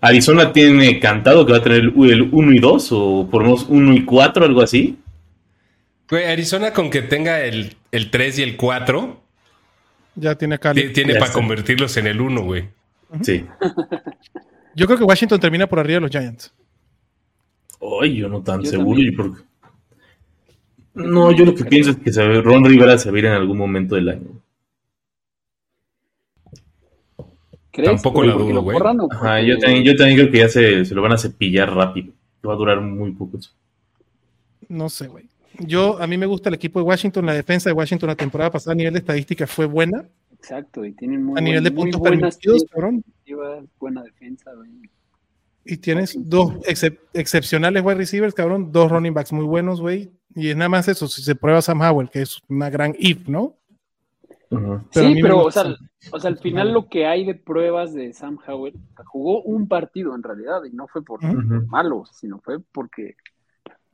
Arizona 0.00 0.52
tiene 0.52 0.98
cantado 0.98 1.44
que 1.44 1.52
va 1.52 1.58
a 1.58 1.62
tener 1.62 1.80
el 1.80 2.28
1 2.32 2.52
y 2.52 2.58
2 2.58 2.88
o 2.92 3.28
por 3.30 3.42
lo 3.42 3.48
menos 3.48 3.66
1 3.68 3.94
y 3.94 4.04
4, 4.04 4.44
algo 4.44 4.62
así. 4.62 4.98
Güey, 6.08 6.26
Arizona 6.26 6.72
con 6.72 6.90
que 6.90 7.02
tenga 7.02 7.42
el, 7.42 7.76
el 7.92 8.10
3 8.10 8.38
y 8.38 8.42
el 8.42 8.56
4. 8.56 9.20
Ya 10.16 10.34
tiene 10.34 10.58
Tiene 10.58 11.14
para 11.16 11.32
convertirlos 11.32 11.96
en 11.96 12.06
el 12.06 12.20
1, 12.20 12.42
güey. 12.42 12.64
Sí. 13.22 13.44
Yo 14.74 14.86
creo 14.86 14.98
que 14.98 15.04
Washington 15.04 15.40
termina 15.40 15.66
por 15.66 15.78
arriba 15.78 15.96
de 15.96 16.00
los 16.00 16.10
Giants. 16.10 16.52
Ay, 18.02 18.16
yo 18.16 18.28
no 18.28 18.42
tan 18.42 18.64
seguro. 18.64 19.36
No, 20.94 21.32
yo 21.32 21.44
lo 21.44 21.54
que 21.54 21.64
pienso 21.64 21.90
es 21.90 21.96
que 21.96 22.10
Ron 22.40 22.64
Rivera 22.64 22.98
se 22.98 23.10
va 23.10 23.16
a 23.16 23.18
ir 23.18 23.26
en 23.26 23.32
algún 23.32 23.56
momento 23.56 23.94
del 23.94 24.08
año. 24.10 24.28
Tampoco 27.72 28.22
la 28.22 28.34
dudo, 28.34 28.62
güey. 28.62 28.78
yo, 29.46 29.58
también, 29.58 29.84
yo 29.84 29.96
también 29.96 30.18
creo 30.18 30.30
que 30.30 30.38
ya 30.38 30.48
se, 30.48 30.84
se, 30.84 30.94
lo 30.94 31.02
van 31.02 31.12
a 31.12 31.18
cepillar 31.18 31.72
rápido. 31.72 32.12
Va 32.46 32.54
a 32.54 32.56
durar 32.56 32.80
muy 32.80 33.12
poco 33.12 33.38
eso. 33.38 33.50
No 34.68 34.88
sé, 34.88 35.08
güey. 35.08 35.26
Yo, 35.58 36.00
a 36.00 36.06
mí 36.06 36.16
me 36.16 36.26
gusta 36.26 36.48
el 36.48 36.54
equipo 36.54 36.78
de 36.80 36.86
Washington. 36.86 37.26
La 37.26 37.34
defensa 37.34 37.68
de 37.68 37.74
Washington 37.74 38.08
la 38.08 38.16
temporada 38.16 38.50
pasada 38.50 38.72
a 38.72 38.76
nivel 38.76 38.94
de 38.94 39.00
estadística 39.00 39.46
fue 39.46 39.66
buena. 39.66 40.04
Exacto, 40.32 40.84
y 40.84 40.92
tienen 40.92 41.22
muy 41.22 41.38
A 41.38 41.42
nivel 41.42 41.62
de 41.62 41.70
puntos 41.70 42.00
permitidos, 42.00 42.64
cabrón. 42.70 43.04
Buena 43.78 44.02
defensa, 44.02 44.52
güey. 44.54 44.70
Y 45.64 45.76
tienes 45.76 46.16
dos 46.18 46.54
excepcionales 47.12 47.84
wide 47.84 47.96
receivers, 47.96 48.34
cabrón. 48.34 48.72
Dos 48.72 48.90
running 48.90 49.12
backs 49.12 49.32
muy 49.32 49.44
buenos, 49.44 49.80
güey. 49.80 50.10
Y 50.34 50.48
es 50.48 50.56
nada 50.56 50.70
más 50.70 50.88
eso, 50.88 51.06
si 51.08 51.22
se 51.22 51.34
prueba 51.34 51.60
Sam 51.60 51.82
Howell, 51.82 52.08
que 52.08 52.22
es 52.22 52.38
una 52.48 52.70
gran 52.70 52.94
if, 52.98 53.28
¿no? 53.28 53.56
Sí, 54.90 55.18
pero 55.22 55.44
o 55.44 55.50
sea, 55.50 55.76
o 56.10 56.18
sea, 56.18 56.30
al 56.30 56.38
final 56.38 56.72
lo 56.72 56.88
que 56.88 57.06
hay 57.06 57.24
de 57.24 57.34
pruebas 57.34 57.94
de 57.94 58.12
Sam 58.12 58.38
Howell, 58.46 58.74
jugó 59.04 59.42
un 59.42 59.68
partido 59.68 60.14
en 60.14 60.22
realidad 60.22 60.64
y 60.64 60.74
no 60.74 60.88
fue 60.88 61.04
por 61.04 61.22
malo, 61.66 62.04
sino 62.12 62.40
fue 62.40 62.58
porque 62.72 63.14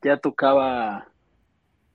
ya 0.03 0.17
tocaba, 0.17 1.09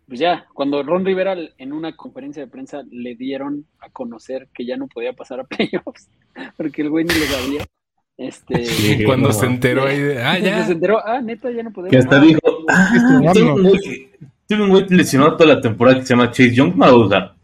pues 0.08 0.20
ya, 0.20 0.46
cuando 0.54 0.84
Ron 0.84 1.06
Rivera 1.06 1.36
en 1.58 1.74
una 1.74 1.96
conferencia 1.96 2.44
de 2.44 2.52
prensa 2.52 2.84
le 2.92 3.16
dieron 3.16 3.66
a 3.80 3.90
conocer 3.90 4.50
que 4.54 4.66
ya 4.66 4.78
no 4.78 4.88
podía 4.88 5.14
pasar 5.14 5.40
a 5.40 5.44
playoffs, 5.46 6.10
porque 6.58 6.84
el 6.84 6.90
güey 6.90 7.06
ni 7.06 7.14
lo 7.14 7.26
sabía. 7.26 7.66
Este, 8.18 9.04
cuando 9.06 9.32
se 9.32 9.48
enteró 9.48 9.86
ahí 9.86 10.00
de, 10.00 10.22
ah, 10.22 10.38
ya. 10.38 10.64
Se 10.66 10.74
enteró, 10.74 11.04
ah, 11.04 11.22
neta, 11.22 11.50
ya 11.50 11.64
no 11.64 11.72
podemos. 11.72 11.92
Que 11.92 11.98
hasta 11.98 12.20
dijo, 12.20 12.40
ah, 12.70 12.94
tiene 14.46 14.64
un 14.64 14.70
güey 14.70 14.88
lesionado 14.90 15.38
toda 15.38 15.56
la 15.56 15.62
temporada 15.62 15.98
que 15.98 16.06
se 16.06 16.14
llama 16.14 16.30
Chase 16.30 16.54
Young, 16.54 16.76
Maduda. 16.76 17.36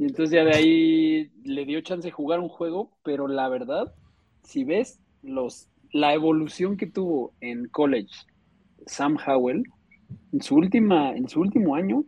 Y 0.00 0.04
entonces 0.04 0.30
ya 0.30 0.44
de 0.44 0.56
ahí 0.56 1.30
le 1.44 1.66
dio 1.66 1.82
chance 1.82 2.08
de 2.08 2.10
jugar 2.10 2.40
un 2.40 2.48
juego, 2.48 2.90
pero 3.02 3.28
la 3.28 3.50
verdad, 3.50 3.92
si 4.42 4.64
ves 4.64 4.98
los, 5.22 5.68
la 5.92 6.14
evolución 6.14 6.78
que 6.78 6.86
tuvo 6.86 7.34
en 7.42 7.68
college 7.68 8.08
Sam 8.86 9.18
Howell, 9.26 9.62
en 10.32 10.40
su, 10.40 10.54
última, 10.54 11.14
en 11.14 11.28
su 11.28 11.42
último 11.42 11.74
año, 11.74 12.04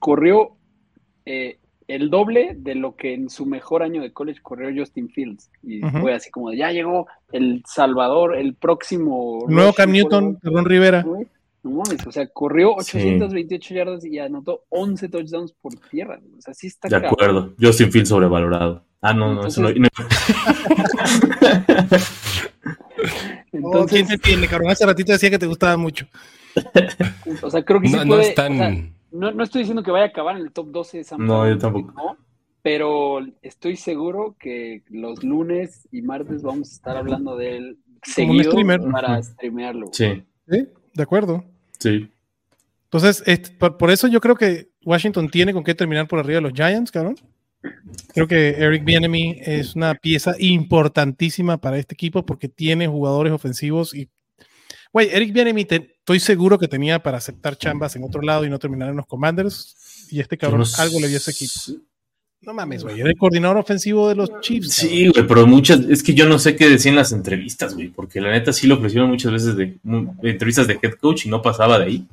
corrió 0.00 0.56
eh, 1.26 1.60
el 1.86 2.10
doble 2.10 2.56
de 2.58 2.74
lo 2.74 2.96
que 2.96 3.14
en 3.14 3.30
su 3.30 3.46
mejor 3.46 3.84
año 3.84 4.02
de 4.02 4.12
college 4.12 4.40
corrió 4.42 4.68
Justin 4.76 5.08
Fields. 5.08 5.48
Y 5.62 5.82
fue 5.82 6.12
así 6.12 6.32
como, 6.32 6.52
ya 6.54 6.72
llegó 6.72 7.06
el 7.30 7.62
Salvador, 7.68 8.36
el 8.36 8.54
próximo... 8.54 9.44
Nuevo 9.46 9.72
Cam 9.74 9.92
Newton, 9.92 10.40
Ron 10.42 10.64
Rivera. 10.64 11.06
No 11.66 11.82
o 12.06 12.12
sea, 12.12 12.26
corrió 12.28 12.74
828 12.74 13.74
yardas 13.74 14.04
y 14.04 14.18
anotó 14.18 14.64
11 14.68 15.08
touchdowns 15.08 15.52
por 15.52 15.74
tierra. 15.90 16.20
O 16.38 16.40
sea, 16.40 16.54
sí 16.54 16.68
está 16.68 16.88
De 16.88 17.06
acuerdo. 17.06 17.54
Justin 17.60 17.90
Fields 17.90 18.08
sobrevalorado. 18.08 18.84
Ah, 19.00 19.12
no, 19.12 19.34
no, 19.34 19.46
eso 19.46 19.62
no. 19.62 19.68
Entonces, 19.68 20.00
¿Quién 23.90 24.06
te 24.06 24.14
entiende, 24.14 24.48
cabrón? 24.48 24.70
Hace 24.70 24.86
ratito 24.86 25.12
decía 25.12 25.30
que 25.30 25.38
te 25.38 25.46
gustaba 25.46 25.76
mucho. 25.76 26.06
O 27.42 27.50
sea, 27.50 27.64
creo 27.64 27.80
que 27.80 27.88
sí 27.88 27.96
puede. 28.06 28.34
No, 29.12 29.32
no, 29.32 29.44
estoy 29.44 29.62
diciendo 29.62 29.82
que 29.82 29.90
vaya 29.90 30.04
a 30.04 30.08
acabar 30.08 30.36
en 30.36 30.42
el 30.42 30.52
top 30.52 30.70
12 30.70 30.98
de 30.98 31.04
Sam 31.04 31.24
No, 31.24 31.48
yo 31.48 31.56
tampoco. 31.56 32.16
pero 32.62 33.20
estoy 33.40 33.76
seguro 33.76 34.36
que 34.38 34.82
los 34.90 35.22
lunes 35.24 35.88
y 35.90 36.02
martes 36.02 36.42
vamos 36.42 36.70
a 36.70 36.74
estar 36.74 36.96
hablando 36.96 37.36
de 37.36 37.56
él 37.56 37.78
seguido 38.02 38.52
para 38.92 39.22
streamearlo. 39.22 39.86
Sí. 39.92 40.22
¿Sí? 40.48 40.68
De 40.94 41.02
acuerdo. 41.02 41.44
Sí. 41.78 42.10
Entonces, 42.84 43.22
por, 43.58 43.90
eso 43.90 44.06
yo 44.08 44.20
creo 44.20 44.36
que 44.36 44.70
Washington 44.84 45.28
tiene 45.28 45.52
con 45.52 45.64
qué 45.64 45.74
terminar 45.74 46.06
por 46.08 46.18
arriba 46.18 46.36
de 46.36 46.42
los 46.42 46.52
Giants, 46.52 46.90
cabrón. 46.90 47.16
Creo 48.14 48.28
que 48.28 48.50
Eric 48.50 48.84
Bienemy 48.84 49.40
es 49.42 49.74
una 49.74 49.94
pieza 49.94 50.34
importantísima 50.38 51.58
para 51.58 51.78
este 51.78 51.94
equipo 51.94 52.24
porque 52.24 52.48
tiene 52.48 52.86
jugadores 52.86 53.32
ofensivos 53.32 53.94
y 53.94 54.08
Güey, 54.92 55.10
Eric 55.12 55.34
Bienemy, 55.34 55.66
estoy 55.68 56.20
seguro 56.20 56.58
que 56.58 56.68
tenía 56.68 57.02
para 57.02 57.18
aceptar 57.18 57.58
chambas 57.58 57.94
en 57.96 58.04
otro 58.04 58.22
lado 58.22 58.46
y 58.46 58.48
no 58.48 58.58
terminar 58.58 58.88
en 58.88 58.96
los 58.96 59.06
Commanders. 59.06 60.08
Y 60.10 60.20
este 60.20 60.38
cabrón 60.38 60.64
algo 60.78 61.00
le 61.00 61.08
dio 61.08 61.16
a 61.16 61.18
ese 61.18 61.32
equipo. 61.32 61.82
No 62.46 62.54
mames, 62.54 62.84
güey. 62.84 63.00
Era 63.00 63.10
el 63.10 63.16
coordinador 63.16 63.56
ofensivo 63.56 64.08
de 64.08 64.14
los 64.14 64.30
Chiefs. 64.40 64.72
Sí, 64.72 65.08
güey, 65.08 65.26
pero 65.26 65.48
muchas. 65.48 65.80
Es 65.80 66.00
que 66.04 66.14
yo 66.14 66.28
no 66.28 66.38
sé 66.38 66.54
qué 66.54 66.68
decían 66.68 66.94
las 66.94 67.10
entrevistas, 67.10 67.74
güey. 67.74 67.88
Porque 67.88 68.20
la 68.20 68.30
neta 68.30 68.52
sí 68.52 68.68
lo 68.68 68.76
ofrecieron 68.76 69.10
muchas 69.10 69.32
veces 69.32 69.56
de, 69.56 69.76
entrevistas 70.22 70.68
de 70.68 70.78
head 70.80 70.92
coach 70.92 71.26
y 71.26 71.28
no 71.28 71.42
pasaba 71.42 71.80
de 71.80 71.84
ahí. 71.86 72.06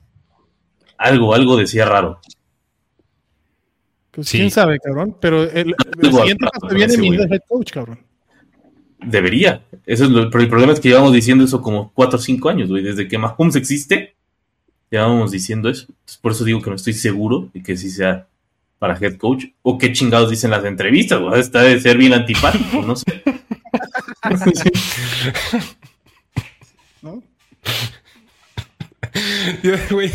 Algo, 0.97 1.35
algo 1.35 1.55
decía 1.55 1.85
raro. 1.85 2.19
Pues 4.09 4.31
quién 4.31 4.49
sabe, 4.49 4.79
cabrón. 4.79 5.15
Pero 5.21 5.43
el, 5.43 5.75
siguiente 6.01 6.47
paso 6.51 6.73
viene 6.73 6.97
mi 6.97 7.15
head 7.15 7.41
coach, 7.47 7.71
cabrón. 7.71 7.99
Debería. 9.05 9.61
Eso 9.85 10.05
es 10.05 10.09
lo, 10.09 10.31
pero 10.31 10.43
el 10.43 10.49
problema 10.49 10.73
es 10.73 10.79
que 10.79 10.89
llevamos 10.89 11.13
diciendo 11.13 11.43
eso 11.43 11.61
como 11.61 11.91
4 11.93 12.17
o 12.17 12.21
5 12.21 12.49
años, 12.49 12.69
güey. 12.69 12.81
Desde 12.81 13.07
que 13.07 13.19
Mahomes 13.19 13.55
existe, 13.55 14.15
llevamos 14.89 15.29
diciendo 15.29 15.69
eso. 15.69 15.85
por 16.21 16.31
eso 16.31 16.43
digo 16.43 16.59
que 16.59 16.71
no 16.71 16.75
estoy 16.75 16.93
seguro 16.93 17.51
de 17.53 17.61
que 17.61 17.77
sí 17.77 17.91
sea 17.91 18.27
para 18.83 18.97
head 18.99 19.15
coach? 19.15 19.45
¿O 19.61 19.77
qué 19.77 19.93
chingados 19.93 20.29
dicen 20.29 20.51
las 20.51 20.65
entrevistas? 20.65 21.17
¿O 21.21 21.33
está 21.35 21.61
de 21.61 21.79
ser 21.79 21.95
bien 21.97 22.11
antipático, 22.11 22.81
no 22.81 22.97
sé. 22.97 23.05
¿No? 27.01 27.23
Yo, 29.63 29.73
güey, 29.89 30.11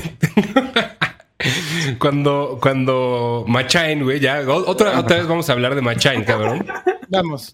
cuando, 1.99 2.59
cuando 2.61 3.47
Machain, 3.49 4.05
güey, 4.05 4.21
ya, 4.21 4.43
otra, 4.47 5.01
otra 5.01 5.17
vez 5.17 5.27
vamos 5.27 5.49
a 5.49 5.55
hablar 5.55 5.75
de 5.75 5.81
Machain, 5.81 6.25
cabrón. 6.25 6.67
Vamos. 7.09 7.51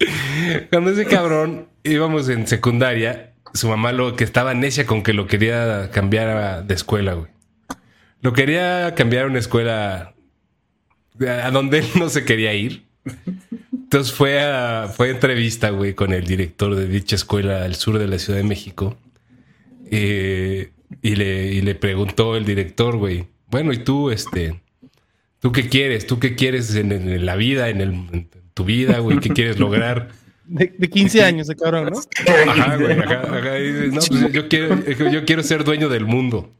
Cuando 0.69 0.91
ese 0.91 1.05
cabrón 1.05 1.69
íbamos 1.85 2.27
en 2.27 2.45
secundaria, 2.45 3.35
su 3.53 3.69
mamá 3.69 3.93
lo 3.93 4.17
que 4.17 4.25
estaba 4.25 4.53
necia 4.53 4.85
con 4.85 5.01
que 5.01 5.13
lo 5.13 5.27
quería 5.27 5.91
cambiar 5.91 6.65
de 6.65 6.73
escuela, 6.73 7.13
güey. 7.13 7.29
Lo 8.19 8.33
quería 8.33 8.95
cambiar 8.95 9.23
a 9.23 9.27
una 9.27 9.39
escuela 9.39 10.14
a 11.21 11.51
donde 11.51 11.79
él 11.79 11.85
no 11.95 12.09
se 12.09 12.25
quería 12.25 12.53
ir. 12.53 12.83
Entonces 13.71 14.13
fue 14.13 14.41
a, 14.41 14.87
fue 14.93 15.11
entrevista, 15.11 15.69
güey, 15.69 15.93
con 15.93 16.11
el 16.11 16.25
director 16.25 16.75
de 16.75 16.87
dicha 16.87 17.15
escuela 17.15 17.63
al 17.63 17.75
sur 17.75 17.99
de 17.99 18.07
la 18.07 18.19
Ciudad 18.19 18.39
de 18.39 18.43
México. 18.43 18.97
Eh, 19.91 20.71
y, 21.01 21.15
le, 21.15 21.61
le 21.61 21.75
preguntó 21.75 22.35
el 22.35 22.45
director, 22.45 22.97
güey, 22.97 23.27
bueno, 23.47 23.71
¿y 23.73 23.77
tú, 23.77 24.09
este, 24.09 24.59
tú 25.39 25.51
qué 25.51 25.69
quieres? 25.69 26.07
¿Tú 26.07 26.19
qué 26.19 26.35
quieres 26.35 26.75
en, 26.75 27.25
la 27.25 27.35
vida, 27.35 27.69
en, 27.69 27.81
el, 27.81 28.27
tu 28.53 28.65
vida, 28.65 28.99
güey? 28.99 29.19
¿Qué 29.19 29.29
quieres 29.29 29.59
lograr? 29.59 30.09
De, 30.45 30.71
15 30.89 31.23
años, 31.23 31.49
ese 31.49 31.55
cabrón, 31.55 31.91
¿no? 31.91 31.99
Ajá, 32.51 32.77
güey. 32.77 32.95
no, 33.91 33.99
pues 34.07 34.33
yo 34.33 34.47
quiero, 34.47 34.79
yo 35.11 35.25
quiero 35.25 35.43
ser 35.43 35.63
dueño 35.63 35.89
del 35.89 36.05
mundo. 36.05 36.51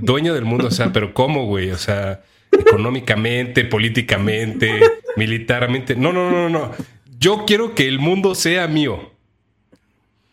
Dueño 0.00 0.34
del 0.34 0.44
mundo, 0.44 0.68
o 0.68 0.70
sea, 0.70 0.92
pero 0.92 1.12
¿cómo, 1.14 1.46
güey? 1.46 1.70
O 1.70 1.78
sea, 1.78 2.22
económicamente, 2.58 3.64
políticamente, 3.64 4.80
militarmente. 5.16 5.96
No, 5.96 6.12
no, 6.12 6.30
no, 6.30 6.48
no. 6.48 6.72
Yo 7.18 7.44
quiero 7.46 7.74
que 7.74 7.88
el 7.88 7.98
mundo 7.98 8.34
sea 8.34 8.66
mío. 8.68 9.12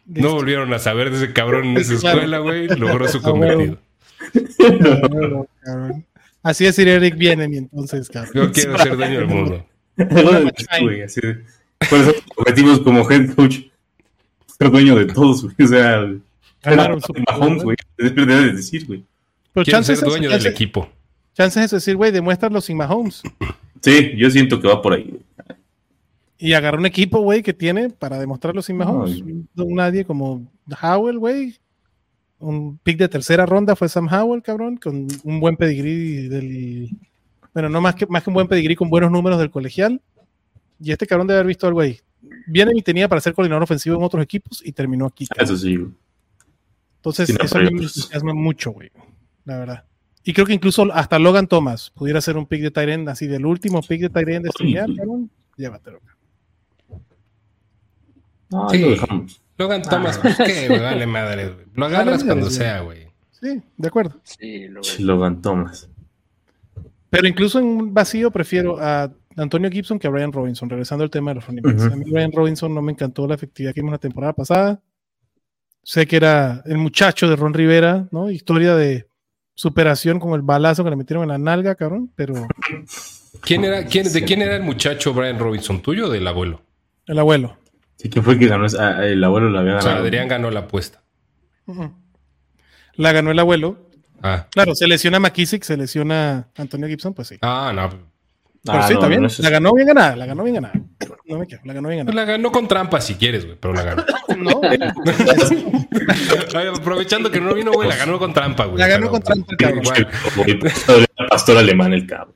No 0.05 0.34
volvieron 0.34 0.74
a 0.74 0.80
saber 0.80 1.09
de 1.09 1.17
ese 1.17 1.34
cabrón 1.34 1.65
en 1.67 1.78
esa 1.78 1.93
escuela, 1.93 2.39
güey. 2.39 2.67
Logró 2.78 3.07
su 3.07 3.22
cometido. 3.22 3.78
Así 6.43 6.65
es, 6.65 6.78
Eric 6.80 7.15
viene 7.17 7.45
entonces, 7.45 8.09
cabrón. 8.09 8.34
Yo 8.34 8.51
quiero 8.51 8.78
ser 8.78 8.97
dueño 8.97 9.19
del 9.19 9.28
mundo. 9.28 9.65
¿Cuáles 9.95 11.13
son 11.15 12.15
objetivos 12.36 12.80
como 12.82 13.09
head 13.09 13.34
coach? 13.36 13.59
Ser 14.57 14.72
dueño 14.72 14.95
de 14.95 15.05
todos, 15.05 15.43
güey. 15.43 15.55
O 15.59 15.67
sea, 15.67 16.05
Ganaron 16.63 17.01
su 17.01 17.13
Mahomes, 17.28 17.63
güey. 17.63 17.78
Debería 17.97 18.38
de 18.38 18.53
decir, 18.53 18.86
güey. 18.86 19.03
Pero 19.53 19.63
Quiero 19.63 19.78
chances 19.78 19.99
ser 19.99 20.07
dueño 20.07 20.30
del 20.30 20.45
equipo. 20.45 20.89
Chances 21.34 21.65
es 21.65 21.71
decir, 21.71 21.95
güey, 21.95 22.11
demuéstralo 22.11 22.61
sin 22.61 22.77
Mahomes. 22.77 23.21
Sí, 23.84 24.11
yo 24.15 24.29
siento 24.29 24.61
que 24.61 24.67
va 24.67 24.79
por 24.79 24.93
ahí. 24.93 25.19
Y 26.38 26.53
agarró 26.53 26.77
un 26.77 26.86
equipo, 26.86 27.21
güey, 27.21 27.41
que 27.41 27.51
tiene 27.51 27.89
para 27.89 28.19
demostrarlo 28.19 28.61
sin 28.61 28.77
Mahomes. 28.77 29.23
No, 29.55 29.65
nadie 29.69 30.05
como 30.05 30.47
Howell, 30.82 31.17
güey. 31.17 31.55
Un 32.38 32.77
pick 32.77 32.99
de 32.99 33.09
tercera 33.09 33.47
ronda 33.47 33.75
fue 33.75 33.89
Sam 33.89 34.07
Howell, 34.07 34.43
cabrón, 34.43 34.77
con 34.77 35.07
un 35.23 35.39
buen 35.39 35.57
pedigrí 35.57 36.27
del. 36.27 36.89
Bueno, 37.55 37.69
no 37.69 37.82
más 37.82 37.95
que, 37.95 38.05
más 38.05 38.23
que 38.23 38.29
un 38.29 38.36
buen 38.36 38.47
pedigrí 38.47 38.75
con 38.75 38.91
buenos 38.91 39.11
números 39.11 39.39
del 39.39 39.49
colegial. 39.49 39.99
Y 40.79 40.91
este 40.91 41.07
cabrón 41.07 41.25
debe 41.25 41.39
haber 41.39 41.47
visto 41.47 41.65
al 41.65 41.73
güey. 41.73 41.99
Viene 42.45 42.71
y 42.75 42.84
tenía 42.84 43.09
para 43.09 43.21
ser 43.21 43.34
coordinador 43.34 43.63
ofensivo 43.63 43.95
en 43.95 44.03
otros 44.03 44.23
equipos 44.23 44.61
y 44.63 44.71
terminó 44.71 45.07
aquí. 45.07 45.25
cabrón. 45.25 45.45
Eso 45.45 45.57
sí. 45.57 45.77
Entonces, 46.97 47.29
eso 47.29 47.57
me 47.57 47.67
entusiasma 47.67 48.34
mucho, 48.34 48.71
güey. 48.71 48.91
La 49.45 49.57
verdad. 49.57 49.86
Y 50.24 50.34
creo 50.34 50.45
que 50.45 50.53
incluso 50.53 50.91
hasta 50.93 51.17
Logan 51.19 51.47
Thomas 51.47 51.91
pudiera 51.95 52.22
ser 52.22 52.38
un 52.38 52.45
pick 52.45 52.61
de 52.61 52.72
Tyrend, 52.72 53.09
así 53.09 53.28
del 53.28 53.45
último 53.45 53.82
pick 53.82 54.01
de 54.01 54.09
Tyrend 54.09 54.43
de 54.43 54.49
este 54.49 54.63
día, 54.65 54.86
cabrón. 54.95 55.30
Llévatelo. 55.57 55.99
No, 58.49 58.69
Sí. 58.69 58.78
dejamos. 58.80 59.41
Logan 59.57 59.82
Thomas, 59.84 60.17
pues 60.17 60.38
qué, 60.38 60.67
güey, 60.67 60.80
vale 60.80 61.05
madre, 61.05 61.49
güey. 61.49 61.65
Lo 61.76 61.86
agarras 61.86 62.24
cuando 62.24 62.45
madre, 62.45 62.57
sea, 62.57 62.82
güey. 62.82 63.07
Sí, 63.32 63.61
de 63.78 63.88
acuerdo. 63.88 64.19
Sí, 64.24 64.67
lo 64.67 64.82
Logan 64.99 65.41
Thomas. 65.41 65.89
Pero 67.09 67.28
incluso 67.28 67.59
en 67.59 67.65
un 67.65 67.93
vacío 67.93 68.32
prefiero 68.32 68.78
a 68.80 69.11
Antonio 69.38 69.69
Gibson 69.69 69.99
que 69.99 70.07
a 70.07 70.09
Brian 70.09 70.32
Robinson, 70.32 70.69
regresando 70.69 71.03
al 71.03 71.09
tema 71.09 71.32
de 71.32 71.36
los 71.36 71.47
running 71.47 71.63
backs. 71.63 71.84
A 71.84 71.95
mí 71.95 72.05
Brian 72.09 72.32
Robinson 72.32 72.74
no 72.74 72.82
me 72.82 72.91
encantó 72.91 73.28
la 73.28 73.36
efectividad 73.36 73.74
que 73.74 73.82
vimos 73.82 73.91
la 73.91 73.97
temporada 73.97 74.34
pasada. 74.34 74.82
Sé 75.84 76.05
que 76.07 76.15
era 76.15 76.61
el 76.65 76.78
muchacho 76.78 77.30
de 77.30 77.36
Ron 77.36 77.53
Rivera, 77.53 78.07
¿no? 78.11 78.30
Historia 78.30 78.76
de 78.76 79.07
superación 79.62 80.20
con 80.20 80.34
el 80.34 80.41
balazo 80.41 80.84
que 80.84 80.89
le 80.89 80.95
metieron 80.95 81.22
en 81.24 81.30
la 81.30 81.38
nalga, 81.38 81.76
cabrón, 81.76 82.12
pero 82.16 82.34
¿Quién 83.41 83.64
era, 83.64 83.86
quién, 83.86 84.12
¿De 84.12 84.24
quién 84.24 84.41
era 84.41 84.55
el 84.55 84.64
muchacho 84.64 85.14
Brian 85.14 85.38
Robinson? 85.38 85.82
¿Tuyo 85.84 86.07
o 86.07 86.09
del 86.09 86.26
abuelo? 86.28 86.64
el 87.05 87.20
abuelo. 87.20 87.57
Sí, 87.95 88.09
¿quién 88.09 88.24
fue 88.26 88.34
el 88.34 88.39
que 88.39 88.47
ganó? 88.47 88.66
esa- 88.66 88.97
ah, 88.97 89.05
el 89.05 89.24
abuelo 89.24 89.49
la 89.51 89.59
había 89.59 89.78
O 89.78 89.82
sea, 89.82 89.89
ganado. 89.91 90.05
Adrián 90.07 90.28
ganó 90.28 90.49
la 90.49 90.62
apuesta. 90.62 91.03
La 92.95 93.12
ganó 93.12 93.30
el 93.32 93.38
abuelo. 93.39 93.88
Ah, 94.24 94.47
Claro, 94.51 94.74
se 94.74 94.88
lesiona 94.88 95.20
McKissick, 95.20 95.64
se 95.64 95.78
lesiona 95.78 96.47
Antonio 96.57 96.88
Gibson, 96.88 97.14
pues 97.14 97.28
sí. 97.28 97.38
ah 97.43 97.72
no. 97.76 98.11
Pero 98.64 98.78
Ah, 98.78 98.88
sí, 98.88 98.93
no, 98.93 98.99
está 98.99 99.07
bien. 99.07 99.22
no, 99.22 99.28
eso 99.28 99.41
la 99.41 99.49
ganó 99.49 99.74
bien 99.74 99.88
ganada, 99.88 100.16
la 100.16 100.26
ganó 100.28 100.43
bien 100.43 100.53
ganada. 100.55 100.74
No 101.26 101.39
me 101.39 101.47
quedo, 101.47 101.62
la 101.64 101.74
ganó 101.74 101.89
bien 101.89 102.05
ganada. 102.05 102.26
la 102.26 102.32
ganó 102.32 102.51
con 102.51 102.68
trampa 102.68 103.01
si 103.01 103.16
quieres, 103.16 103.45
güey, 103.45 103.57
pero 103.59 103.74
la 103.74 103.84
ganó. 103.84 104.03
No, 104.38 104.62
aprovechando 106.78 107.32
que 107.32 107.39
no 107.41 107.53
vino, 107.53 107.72
güey, 107.72 107.89
la 107.89 107.95
ganó 107.95 108.20
con 108.20 108.34
trampa, 108.34 108.66
güey. 108.66 108.78
La 108.80 108.88
ganó 108.88 109.07
pero- 109.07 109.12
con 109.12 109.22
trampa, 109.22 109.55
cabrón. 109.57 109.84
Igual. 109.84 110.07
El 111.18 111.28
pastor 111.30 111.57
alemán, 111.57 111.93
el 111.93 112.05
cabrón. 112.07 112.36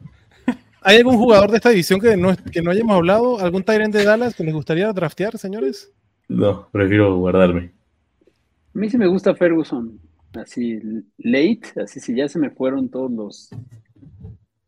¿Hay 0.82 0.97
algún 0.97 1.17
jugador 1.17 1.49
de 1.49 1.57
esta 1.57 1.69
división 1.69 1.99
que 1.99 2.15
no, 2.15 2.36
que 2.51 2.61
no 2.61 2.71
hayamos 2.71 2.95
hablado? 2.95 3.39
¿Algún 3.39 3.63
Tyrant 3.63 3.93
de 3.93 4.03
Dallas 4.03 4.36
que 4.36 4.43
les 4.43 4.53
gustaría 4.53 4.91
draftear, 4.93 5.38
señores? 5.38 5.91
No, 6.28 6.69
prefiero 6.71 7.15
guardarme. 7.17 7.71
A 8.76 8.78
mí 8.78 8.89
sí 8.89 8.97
me 8.97 9.07
gusta 9.07 9.34
Ferguson. 9.36 9.99
Así 10.34 10.80
late, 11.17 11.61
así 11.84 11.99
si 11.99 12.15
ya 12.15 12.28
se 12.28 12.38
me 12.39 12.49
fueron 12.51 12.89
todos 12.89 13.09
los, 13.09 13.49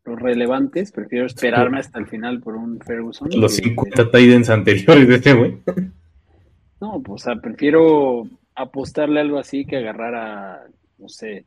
los 0.08 0.18
relevantes, 0.20 0.90
prefiero 0.92 1.26
esperarme 1.26 1.78
hasta 1.78 1.98
el 1.98 2.06
final 2.06 2.40
por 2.40 2.56
un 2.56 2.80
Ferguson. 2.80 3.28
Los 3.36 3.56
que- 3.56 3.64
50 3.68 4.10
Titans 4.10 4.50
anteriores 4.50 5.08
de 5.08 5.14
este 5.14 5.32
güey. 5.34 5.58
No, 6.80 7.02
pues, 7.02 7.22
o 7.22 7.24
sea, 7.24 7.36
prefiero 7.40 8.28
apostarle 8.54 9.18
algo 9.20 9.38
así 9.40 9.64
que 9.64 9.78
agarrar 9.78 10.14
a, 10.14 10.62
no 10.98 11.08
sé, 11.08 11.44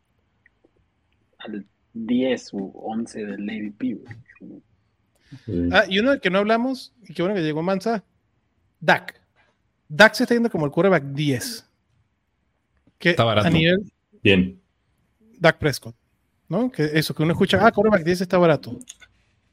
al 1.37 1.65
10 1.93 2.53
u 2.53 2.71
11 2.75 3.25
del 3.25 3.49
ADP, 3.49 3.95
güey. 3.95 5.71
Ah, 5.71 5.85
y 5.87 5.99
uno 5.99 6.11
del 6.11 6.19
que 6.19 6.29
no 6.29 6.39
hablamos, 6.39 6.93
y 7.07 7.13
qué 7.13 7.21
bueno 7.21 7.33
que 7.35 7.43
llegó 7.43 7.63
Mansa, 7.63 8.03
Dak. 8.81 9.21
Dak 9.87 10.13
se 10.15 10.23
está 10.23 10.35
yendo 10.35 10.49
como 10.49 10.65
el 10.65 10.71
quarterback 10.73 11.03
10. 11.05 11.65
Que 12.97 13.11
Está 13.11 13.23
barato. 13.23 13.47
a 13.47 13.51
nivel 13.51 13.89
Bien. 14.21 14.59
Dak 15.39 15.59
Prescott, 15.59 15.95
¿no? 16.51 16.69
Que 16.71 16.83
eso, 16.93 17.15
que 17.15 17.23
uno 17.23 17.31
escucha, 17.31 17.65
ah, 17.65 17.71
quarterback 17.71 18.03
10 18.03 18.21
está 18.21 18.37
barato. 18.37 18.77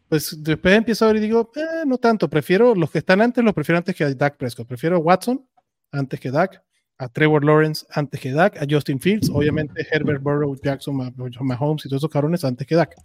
Pues 0.09 0.37
después 0.43 0.75
empiezo 0.77 1.05
a 1.05 1.09
ver 1.09 1.17
y 1.19 1.21
digo, 1.21 1.51
eh, 1.55 1.85
no 1.87 1.97
tanto, 1.99 2.29
prefiero 2.29 2.75
los 2.75 2.91
que 2.91 2.99
están 2.99 3.21
antes, 3.21 3.45
los 3.45 3.55
prefiero 3.55 3.79
antes 3.79 3.95
que 3.95 4.05
a 4.05 4.13
Dak 4.15 4.37
Prescott. 4.37 4.67
Prefiero 4.67 4.97
a 4.97 4.99
Watson 4.99 5.45
antes 5.93 6.19
que 6.19 6.31
Dak, 6.31 6.63
a 6.99 7.09
Trevor 7.09 7.45
Lawrence 7.45 7.87
antes 7.91 8.19
que 8.21 8.33
Dak, 8.33 8.61
a 8.61 8.67
Justin 8.69 8.99
Fields, 9.01 9.31
obviamente 9.33 9.87
Herbert 9.91 10.23
Burrow, 10.23 10.57
Jackson, 10.63 10.97
Mah- 10.97 11.13
Mahomes 11.41 11.87
y 11.87 11.89
todos 11.89 12.01
esos 12.01 12.11
cabrones 12.11 12.45
antes 12.45 12.67
que 12.67 12.75
Dak. 12.75 12.97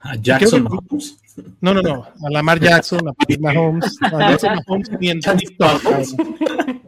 Ah, 0.00 0.14
Jackson 0.20 0.64
Mahomes. 0.64 1.18
No, 1.60 1.72
no, 1.72 1.80
no. 1.82 2.02
A 2.04 2.30
Lamar 2.30 2.60
Jackson, 2.60 3.08
a 3.08 3.12
Patrick 3.14 3.40
Mahomes. 3.40 3.96
A 4.02 4.30
Jackson 4.30 4.54
Mahomes 4.66 4.90
ni 5.00 5.08
en. 5.10 5.20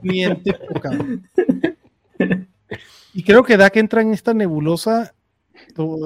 Ni 0.03 0.25
en. 0.25 0.43
Y 3.15 3.23
creo 3.23 3.43
que 3.43 3.57
Dak 3.57 3.77
entra 3.77 4.03
en 4.03 4.13
esta 4.13 4.35
nebulosa, 4.35 5.15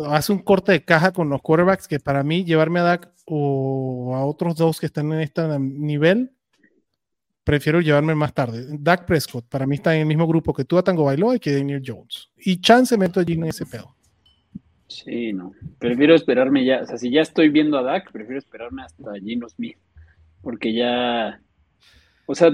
hace 0.08 0.32
un 0.32 0.40
corte 0.40 0.72
de 0.72 0.84
caja 0.84 1.12
con 1.12 1.28
los 1.28 1.40
quarterbacks 1.42 1.88
que 1.88 2.00
para 2.00 2.22
mí 2.22 2.44
llevarme 2.44 2.80
a 2.80 2.84
Dak 2.84 3.12
o 3.26 4.14
a 4.14 4.24
otros 4.24 4.56
dos 4.56 4.80
que 4.80 4.86
están 4.86 5.12
en 5.12 5.20
este 5.20 5.42
nivel, 5.58 6.32
prefiero 7.44 7.80
llevarme 7.80 8.14
más 8.14 8.34
tarde. 8.34 8.66
Dak 8.78 9.06
Prescott, 9.06 9.46
para 9.48 9.66
mí 9.66 9.76
está 9.76 9.94
en 9.94 10.02
el 10.02 10.06
mismo 10.06 10.26
grupo 10.26 10.52
que 10.52 10.64
tú, 10.64 10.78
a 10.78 10.82
Tango 10.82 11.04
Bailoa 11.04 11.36
y 11.36 11.40
que 11.40 11.52
Daniel 11.52 11.82
Jones. 11.84 12.30
Y 12.36 12.60
chance 12.60 12.96
meto 12.96 13.20
allí 13.20 13.34
en 13.34 13.44
ese 13.44 13.66
pedo. 13.66 13.94
Sí, 14.92 15.32
no. 15.32 15.54
Prefiero 15.78 16.14
esperarme 16.14 16.64
ya. 16.64 16.82
O 16.82 16.86
sea, 16.86 16.98
si 16.98 17.10
ya 17.10 17.22
estoy 17.22 17.48
viendo 17.48 17.78
a 17.78 17.82
Dak, 17.82 18.12
prefiero 18.12 18.38
esperarme 18.38 18.82
hasta 18.82 19.14
Gino 19.14 19.48
Smith. 19.48 19.78
Porque 20.42 20.74
ya. 20.74 21.40
O 22.26 22.34
sea, 22.34 22.50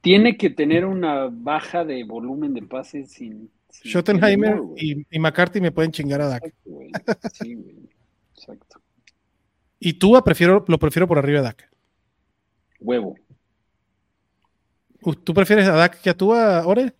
tiene 0.00 0.36
que 0.36 0.50
tener 0.50 0.84
una 0.86 1.28
baja 1.30 1.84
de 1.84 2.04
volumen 2.04 2.54
de 2.54 2.62
pases 2.62 3.12
sin. 3.12 3.50
Sin 3.82 3.90
Schottenheimer 3.92 4.60
y, 4.76 5.06
y 5.10 5.18
McCarthy 5.18 5.60
me 5.60 5.70
pueden 5.72 5.90
chingar 5.92 6.20
a 6.20 6.28
Dak. 6.28 6.44
Exacto, 6.44 6.70
güey. 6.70 6.90
Sí, 7.32 7.54
güey. 7.54 7.76
Exacto. 8.34 8.80
Y 9.78 9.92
Tua 9.94 10.24
prefiero, 10.24 10.64
lo 10.68 10.78
prefiero 10.78 11.06
por 11.06 11.18
arriba 11.18 11.40
de 11.40 11.44
Dak. 11.44 11.70
Huevo. 12.80 13.14
¿Tú 15.22 15.34
prefieres 15.34 15.68
a 15.68 15.72
Dak 15.72 16.00
que 16.00 16.10
a 16.10 16.16
Tua, 16.16 16.66
Ore? 16.66 16.92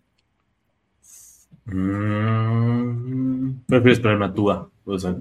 Mm, 1.65 3.51
prefiero 3.67 3.93
esperarme 3.93 4.25
a 4.25 4.33
Tua. 4.33 4.69
O 4.85 4.97
sea, 4.99 5.15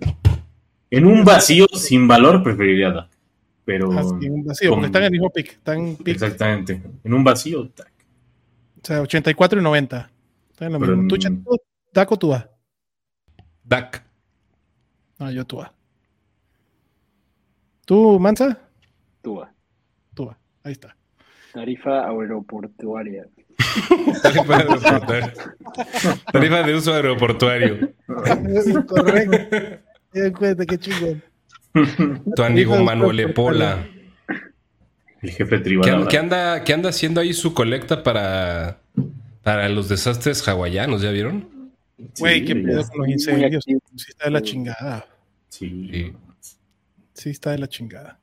en 0.91 1.07
un 1.07 1.25
vacío 1.25 1.67
sin 1.73 2.07
valor 2.07 2.43
preferiría 2.43 2.89
a 2.89 2.93
Dak. 2.93 3.09
Pero. 3.65 3.91
Ah, 3.93 4.05
sí, 4.21 4.29
un 4.29 4.45
vacío, 4.45 4.71
con- 4.71 4.79
porque 4.79 4.87
están 4.87 5.03
en 5.03 5.07
el 5.07 5.11
mismo 5.13 5.31
pick. 5.31 5.49
Están 5.53 5.79
en 5.79 5.97
pick, 5.97 6.09
Exactamente. 6.09 6.81
En 7.03 7.15
un 7.15 7.25
vacío, 7.25 7.65
Dak. 7.77 7.91
o 8.83 8.87
sea, 8.87 9.01
84 9.03 9.59
y 9.59 9.63
90. 9.63 10.11
Están 10.57 10.69
en 10.69 10.73
lo 10.73 10.81
Pero 10.81 10.97
mismo. 10.97 11.09
¿Tú, 11.09 11.17
Chato, 11.19 11.63
Dak 11.93 12.13
o 12.13 12.17
Tua? 12.17 12.51
Dak. 13.63 14.03
No, 15.19 15.31
yo 15.31 15.45
Tua. 15.45 15.71
¿Tú, 17.85 18.19
Mansa? 18.19 18.59
Tua. 19.21 19.53
Tua. 20.15 20.39
Ahí 20.65 20.73
está. 20.73 20.97
Tarifa 21.53 22.07
aeroportuaria. 22.09 23.27
Tarifa 24.23 24.57
aeroportuaria. 24.57 25.35
Tarifa 26.33 26.63
de 26.63 26.75
uso 26.75 26.95
aeroportuario. 26.95 27.93
Correcto. 28.87 29.57
Eh, 30.15 30.33
cuenta, 30.33 30.65
qué 30.65 30.79
chingón. 30.79 31.23
Tu 32.35 32.43
amigo 32.43 32.83
Manuel 32.83 33.21
Epola. 33.21 33.87
El 35.21 35.31
jefe 35.33 35.59
tribal. 35.59 35.85
¿Qué, 35.85 35.91
ahora. 35.91 36.09
qué 36.09 36.17
anda, 36.17 36.65
qué 36.65 36.73
anda 36.73 36.89
haciendo 36.89 37.21
ahí 37.21 37.35
su 37.35 37.53
colecta 37.53 38.03
para, 38.03 38.81
para 39.47 39.69
los 39.69 39.89
desastres 39.89 40.47
hawaianos? 40.49 41.03
¿Ya 41.03 41.13
vieron? 41.13 41.49
Güey, 42.19 42.41
Sí, 42.41 42.45
qué 42.47 42.57
pedo 42.57 42.85
con 42.89 42.99
los 42.99 43.09
incendios. 43.09 43.65
Sí 43.65 43.77
está 44.09 44.25
de 44.25 44.31
la 44.33 44.43
chingada. 44.43 45.07
Sí. 45.51 45.89
Sí. 45.93 46.13
Sí 47.15 47.31
está 47.31 47.53
de 47.53 47.59
la 47.59 47.69
chingada. 47.69 48.19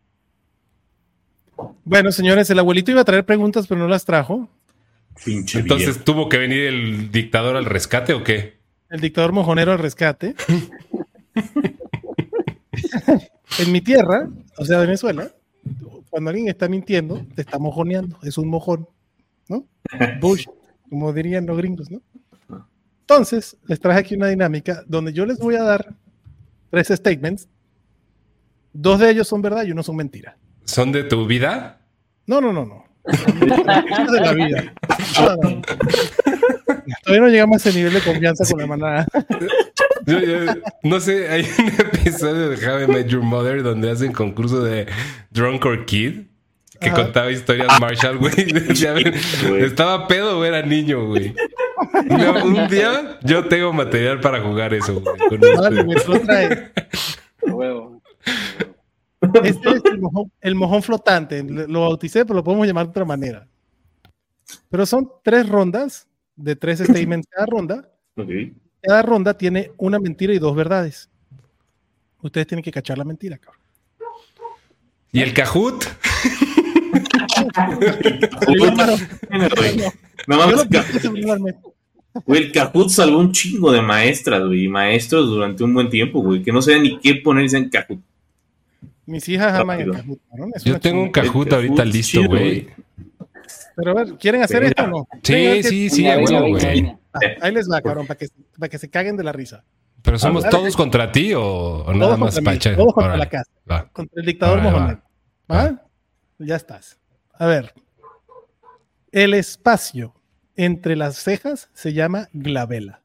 Bueno, 1.85 2.11
señores, 2.11 2.49
el 2.49 2.59
abuelito 2.59 2.91
iba 2.91 2.99
a 2.99 3.05
traer 3.05 3.25
preguntas, 3.25 3.67
pero 3.67 3.79
no 3.79 3.87
las 3.87 4.03
trajo. 4.03 4.49
Pinche 5.23 5.59
Entonces 5.59 5.95
viejo. 5.95 6.03
tuvo 6.03 6.27
que 6.27 6.37
venir 6.37 6.65
el 6.65 7.09
dictador 7.09 7.55
al 7.55 7.63
rescate 7.63 8.13
o 8.13 8.21
qué? 8.21 8.57
El 8.89 8.99
dictador 8.99 9.31
mojonero 9.31 9.71
al 9.71 9.79
rescate. 9.79 10.35
en 13.59 13.71
mi 13.71 13.79
tierra, 13.79 14.27
o 14.57 14.65
sea, 14.65 14.79
Venezuela, 14.79 15.31
cuando 16.09 16.31
alguien 16.31 16.49
está 16.49 16.67
mintiendo, 16.67 17.25
te 17.33 17.43
está 17.43 17.59
mojoneando. 17.59 18.19
Es 18.23 18.37
un 18.37 18.49
mojón, 18.49 18.89
¿no? 19.47 19.65
Bush, 20.19 20.47
como 20.93 21.11
dirían 21.11 21.47
los 21.47 21.57
gringos, 21.57 21.89
¿no? 21.89 22.03
Entonces, 22.99 23.57
les 23.65 23.79
traje 23.79 24.01
aquí 24.01 24.13
una 24.13 24.27
dinámica 24.27 24.83
donde 24.85 25.11
yo 25.11 25.25
les 25.25 25.39
voy 25.39 25.55
a 25.55 25.63
dar 25.63 25.95
tres 26.69 26.89
statements. 26.89 27.49
Dos 28.73 28.99
de 28.99 29.09
ellos 29.09 29.27
son 29.27 29.41
verdad 29.41 29.65
y 29.65 29.71
uno 29.71 29.81
son 29.81 29.95
mentira. 29.95 30.37
¿Son 30.65 30.91
de 30.91 31.03
tu 31.03 31.25
vida? 31.25 31.81
No, 32.27 32.39
no, 32.39 32.53
no, 32.53 32.65
no. 32.65 32.85
de 34.11 34.21
la 34.21 34.33
vida. 34.33 34.71
Todavía 37.03 37.21
no 37.21 37.27
llegamos 37.29 37.65
a 37.65 37.69
ese 37.69 37.75
nivel 37.75 37.93
de 37.95 38.01
confianza 38.01 38.45
con 38.47 38.59
la 38.59 38.67
manada. 38.67 39.07
no 40.83 40.99
sé, 40.99 41.27
hay 41.27 41.41
un 41.57 41.69
episodio 41.69 42.49
de 42.49 42.67
How 42.67 42.83
I 42.83 42.87
Met 42.87 43.07
Your 43.07 43.23
Mother 43.23 43.63
donde 43.63 43.89
hacen 43.89 44.11
concurso 44.11 44.63
de 44.63 44.85
Drunk 45.31 45.65
or 45.65 45.85
Kid 45.87 46.32
que 46.83 46.91
contaba 46.91 47.31
historias 47.31 47.79
Marshall, 47.79 48.17
güey. 48.17 48.33
estaba 49.63 50.07
pedo 50.07 50.39
o 50.39 50.45
era 50.45 50.61
niño, 50.61 51.07
güey. 51.07 51.33
un 52.43 52.67
día 52.69 53.19
yo 53.23 53.47
tengo 53.47 53.73
material 53.73 54.19
para 54.19 54.41
jugar 54.41 54.73
eso, 54.73 55.01
güey. 55.01 55.55
Vale, 55.55 55.83
me 55.83 55.95
trae. 55.95 56.71
Este 59.43 59.69
es 59.69 59.81
el 60.41 60.55
mojón, 60.55 60.83
flotante. 60.83 61.43
Lo 61.43 61.81
bauticé, 61.81 62.25
pero 62.25 62.35
lo 62.35 62.43
podemos 62.43 62.67
llamar 62.67 62.85
de 62.85 62.91
otra 62.91 63.05
manera. 63.05 63.47
Pero 64.69 64.85
son 64.85 65.09
tres 65.23 65.47
rondas 65.47 66.07
de 66.35 66.55
tres 66.55 66.79
statements 66.79 67.27
cada 67.29 67.45
ronda. 67.45 67.89
Cada 68.81 69.01
ronda 69.01 69.37
tiene 69.37 69.71
una 69.77 69.99
mentira 69.99 70.33
y 70.33 70.39
dos 70.39 70.55
verdades. 70.55 71.09
Ustedes 72.21 72.47
tienen 72.47 72.63
que 72.63 72.71
cachar 72.71 72.97
la 72.97 73.05
mentira, 73.05 73.37
cabrón. 73.37 73.61
¿Y 75.11 75.21
el 75.21 75.33
Kahoot? 75.33 75.85
El 82.27 82.51
Kahoot 82.51 82.89
salvó 82.89 83.19
un 83.19 83.31
chingo 83.31 83.71
de 83.71 83.81
maestras, 83.81 84.41
y 84.53 84.67
maestros 84.67 85.27
durante 85.29 85.63
un 85.63 85.73
buen 85.73 85.89
tiempo, 85.89 86.21
güey, 86.21 86.43
que 86.43 86.51
no 86.51 86.61
sabían 86.61 86.83
ni 86.83 86.99
qué 86.99 87.15
ponerse 87.15 87.57
en 87.57 87.69
Kahoot. 87.69 87.99
Mis 89.05 89.27
hijas 89.29 89.59
aman 89.59 89.81
el 89.81 89.91
Kahoot, 89.91 90.19
Yo 90.63 90.79
tengo 90.79 91.03
un 91.03 91.11
Kahoot 91.11 91.53
ahorita 91.53 91.83
listo, 91.85 92.23
güey. 92.25 92.67
Pero 93.75 93.91
a 93.91 94.03
ver, 94.03 94.13
¿quieren 94.17 94.43
hacer 94.43 94.63
esto 94.63 94.83
o 94.83 94.87
no? 94.87 95.07
Sí, 95.23 95.63
sí, 95.63 95.89
sí, 95.89 96.03
güey. 96.03 96.95
ahí 97.41 97.51
les 97.51 97.69
va, 97.69 97.81
cabrón, 97.81 98.05
para 98.05 98.17
que, 98.17 98.27
para 98.57 98.69
que 98.69 98.77
se 98.77 98.89
caguen 98.89 99.17
de 99.17 99.23
la 99.23 99.31
risa. 99.31 99.63
¿Pero 100.03 100.19
somos 100.19 100.47
todos 100.49 100.75
contra 100.75 101.11
ti 101.11 101.33
o, 101.35 101.85
nada 101.95 102.17
más 102.17 102.39
Pacha? 102.41 102.75
Todos 102.75 102.93
contra 102.93 103.17
la 103.17 103.27
casa. 103.27 103.49
Contra 103.91 104.21
el 104.21 104.25
dictador 104.25 104.61
Mohamed. 104.61 104.97
¿Va? 105.49 105.81
Ya 106.39 106.55
estás. 106.55 106.99
A 107.33 107.45
ver. 107.45 107.73
El 109.11 109.33
espacio 109.33 110.15
entre 110.55 110.95
las 110.95 111.17
cejas 111.17 111.69
se 111.73 111.93
llama 111.93 112.29
glabela. 112.33 113.01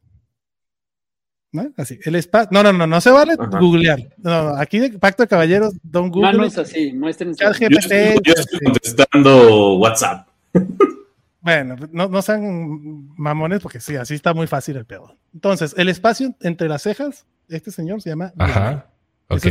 ¿No? 1.50 1.72
Así, 1.76 1.98
el 2.04 2.14
espacio. 2.14 2.48
No, 2.52 2.62
no, 2.62 2.72
no, 2.72 2.86
no 2.86 3.00
se 3.00 3.10
vale 3.10 3.34
googlear. 3.36 4.14
No, 4.18 4.54
aquí 4.56 4.78
de 4.78 4.98
Pacto 4.98 5.22
de 5.22 5.28
Caballeros, 5.28 5.74
don 5.82 6.10
Google. 6.10 6.32
Manos 6.32 6.58
así, 6.58 6.92
muestren. 6.92 7.34
Yo, 7.34 7.50
yo 7.52 8.32
estoy 8.34 8.60
contestando 8.60 9.76
WhatsApp. 9.76 10.28
Bueno, 11.40 11.76
no, 11.92 12.08
no 12.08 12.20
sean 12.20 13.08
mamones 13.16 13.60
porque 13.60 13.80
sí, 13.80 13.96
así 13.96 14.14
está 14.14 14.34
muy 14.34 14.46
fácil 14.46 14.76
el 14.76 14.84
pedo. 14.84 15.16
Entonces, 15.32 15.74
el 15.78 15.88
espacio 15.88 16.34
entre 16.40 16.68
las 16.68 16.82
cejas, 16.82 17.26
este 17.48 17.70
señor 17.70 18.02
se 18.02 18.10
llama. 18.10 18.34
Ajá. 18.36 18.90
Ok. 19.28 19.46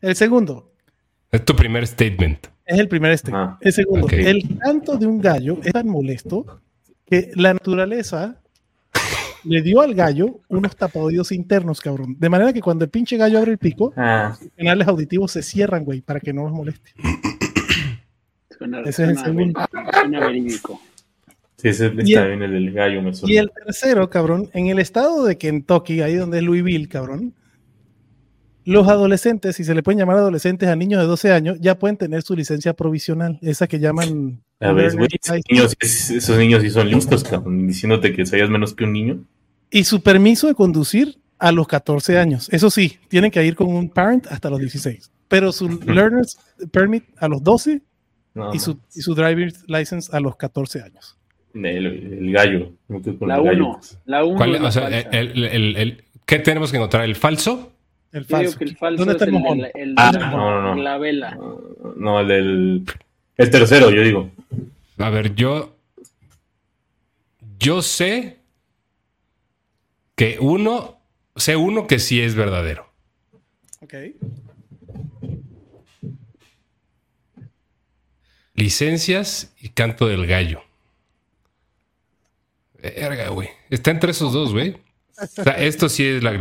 el, 0.00 0.16
segundo. 0.16 0.72
Es 1.30 1.44
tu 1.44 1.54
primer 1.56 1.86
statement. 1.86 2.46
Es 2.72 2.78
el 2.78 2.88
primer 2.88 3.16
statement. 3.18 3.50
Ah, 3.50 3.58
el 3.60 3.72
segundo. 3.72 4.08
El 4.10 4.58
canto 4.58 4.96
de 4.96 5.06
un 5.06 5.20
gallo 5.20 5.58
es 5.62 5.72
tan 5.72 5.88
molesto 5.88 6.60
que 7.04 7.30
la 7.34 7.52
naturaleza 7.52 8.40
le 9.44 9.60
dio 9.60 9.80
al 9.80 9.94
gallo 9.94 10.40
unos 10.48 10.74
tapaoídos 10.76 11.32
internos, 11.32 11.80
cabrón. 11.80 12.16
De 12.18 12.28
manera 12.28 12.52
que 12.52 12.62
cuando 12.62 12.84
el 12.84 12.90
pinche 12.90 13.16
gallo 13.16 13.38
abre 13.38 13.52
el 13.52 13.58
pico, 13.58 13.92
ah. 13.96 14.36
los 14.40 14.50
canales 14.56 14.88
auditivos 14.88 15.32
se 15.32 15.42
cierran, 15.42 15.84
güey, 15.84 16.00
para 16.00 16.20
que 16.20 16.32
no 16.32 16.44
nos 16.44 16.52
moleste. 16.52 16.92
ese 18.86 19.04
es 19.04 19.08
el 19.10 19.18
segundo. 19.18 19.60
verídico. 20.08 20.80
Sí, 21.56 21.68
ese 21.68 21.86
está 21.86 22.24
bien 22.24 22.42
el 22.42 22.52
del 22.52 22.72
gallo. 22.72 23.02
Me 23.02 23.12
y 23.24 23.36
el 23.36 23.50
tercero, 23.50 24.08
cabrón, 24.08 24.48
en 24.54 24.68
el 24.68 24.78
estado 24.78 25.24
de 25.24 25.36
Kentucky, 25.36 26.00
ahí 26.00 26.14
donde 26.14 26.38
es 26.38 26.44
Louisville, 26.44 26.88
cabrón, 26.88 27.34
los 28.64 28.88
adolescentes, 28.88 29.56
si 29.56 29.64
se 29.64 29.74
le 29.74 29.82
pueden 29.82 29.98
llamar 29.98 30.16
adolescentes 30.16 30.68
a 30.68 30.76
niños 30.76 31.00
de 31.00 31.06
12 31.06 31.32
años, 31.32 31.58
ya 31.60 31.78
pueden 31.78 31.96
tener 31.96 32.22
su 32.22 32.34
licencia 32.34 32.74
provisional, 32.74 33.38
esa 33.42 33.66
que 33.66 33.78
llaman... 33.78 34.42
A 34.60 34.72
ver, 34.72 34.92
esos 35.80 36.38
niños 36.38 36.62
sí 36.62 36.70
son 36.70 36.88
listos, 36.88 37.24
cabrón, 37.24 37.66
diciéndote 37.66 38.12
que 38.14 38.24
seas 38.24 38.48
menos 38.48 38.74
que 38.74 38.84
un 38.84 38.92
niño. 38.92 39.24
Y 39.70 39.84
su 39.84 40.02
permiso 40.02 40.46
de 40.46 40.54
conducir 40.54 41.18
a 41.38 41.50
los 41.50 41.66
14 41.66 42.18
años. 42.18 42.48
Eso 42.52 42.70
sí, 42.70 42.98
tienen 43.08 43.32
que 43.32 43.44
ir 43.44 43.56
con 43.56 43.66
un 43.66 43.88
parent 43.88 44.26
hasta 44.28 44.48
los 44.48 44.60
16. 44.60 45.10
Pero 45.26 45.50
su 45.50 45.68
learner's 45.86 46.38
permit 46.70 47.04
a 47.18 47.26
los 47.26 47.42
12 47.42 47.82
y, 48.52 48.58
su, 48.60 48.78
y, 48.94 49.00
su, 49.00 49.14
driver's 49.14 49.64
license 49.66 50.14
a 50.14 50.20
los 50.20 50.36
14 50.36 50.82
años. 50.82 51.18
El, 51.54 52.32
gallo. 52.32 52.72
La 53.20 53.40
1. 53.40 53.80
La 54.04 54.24
1. 54.24 54.66
O 54.66 54.70
sea, 54.70 54.88
el, 54.88 55.44
el, 55.44 56.04
¿Qué 56.24 56.38
tenemos 56.38 56.70
que 56.70 56.76
encontrar? 56.76 57.04
¿El 57.04 57.16
falso? 57.16 57.72
El 58.12 58.26
falso. 58.26 58.58
que 58.58 58.64
el 58.64 58.76
falso 58.76 58.98
¿Dónde 58.98 59.12
está 59.12 59.24
el, 59.24 59.32
mojón? 59.32 59.62
El, 59.74 59.94
ah, 59.96 60.12
no, 60.12 60.62
no, 60.62 60.74
no. 60.74 60.82
La 60.82 60.98
vela. 60.98 61.38
No, 61.96 62.20
el 62.20 62.28
del. 62.28 62.84
El 63.38 63.50
tercero, 63.50 63.90
yo 63.90 64.02
digo. 64.02 64.30
A 64.98 65.10
ver, 65.10 65.34
yo. 65.34 65.74
Yo 67.58 67.80
sé 67.80 68.38
que 70.14 70.38
uno. 70.40 71.00
Sé 71.34 71.56
uno 71.56 71.86
que 71.86 71.98
sí 71.98 72.20
es 72.20 72.34
verdadero. 72.34 72.86
Ok. 73.80 73.94
Licencias 78.54 79.54
y 79.58 79.70
canto 79.70 80.06
del 80.06 80.26
gallo. 80.26 80.62
Verga, 82.82 83.28
güey. 83.28 83.48
Está 83.70 83.90
entre 83.90 84.10
esos 84.10 84.34
dos, 84.34 84.52
güey. 84.52 84.76
O 85.18 85.26
sea, 85.26 85.54
esto 85.54 85.88
sí 85.88 86.04
es 86.04 86.22
la 86.22 86.32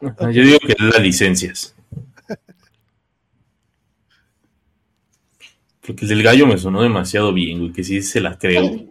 Yo 0.00 0.42
digo 0.42 0.58
que 0.58 0.72
es 0.72 0.80
las 0.80 1.00
licencias. 1.00 1.74
Porque 5.86 6.04
el 6.04 6.08
del 6.08 6.22
gallo 6.22 6.46
me 6.46 6.58
sonó 6.58 6.82
demasiado 6.82 7.32
bien, 7.32 7.60
güey, 7.60 7.72
que 7.72 7.84
sí 7.84 8.02
se 8.02 8.20
las 8.20 8.38
creo. 8.38 8.86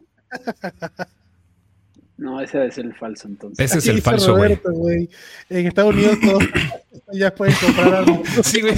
No, 2.18 2.40
ese 2.40 2.58
debe 2.58 2.72
ser 2.72 2.86
el 2.86 2.96
falso 2.96 3.28
entonces. 3.28 3.66
Ese 3.66 3.80
es 3.80 3.88
el 3.88 4.02
falso, 4.02 4.36
güey. 4.38 5.10
En 5.50 5.68
Estados 5.68 5.94
Unidos 5.94 6.18
todos 6.22 6.44
ya 7.12 7.36
pueden 7.36 7.56
comprar 7.56 7.94
algo. 7.96 8.24
Sí, 8.44 8.62
güey. 8.62 8.74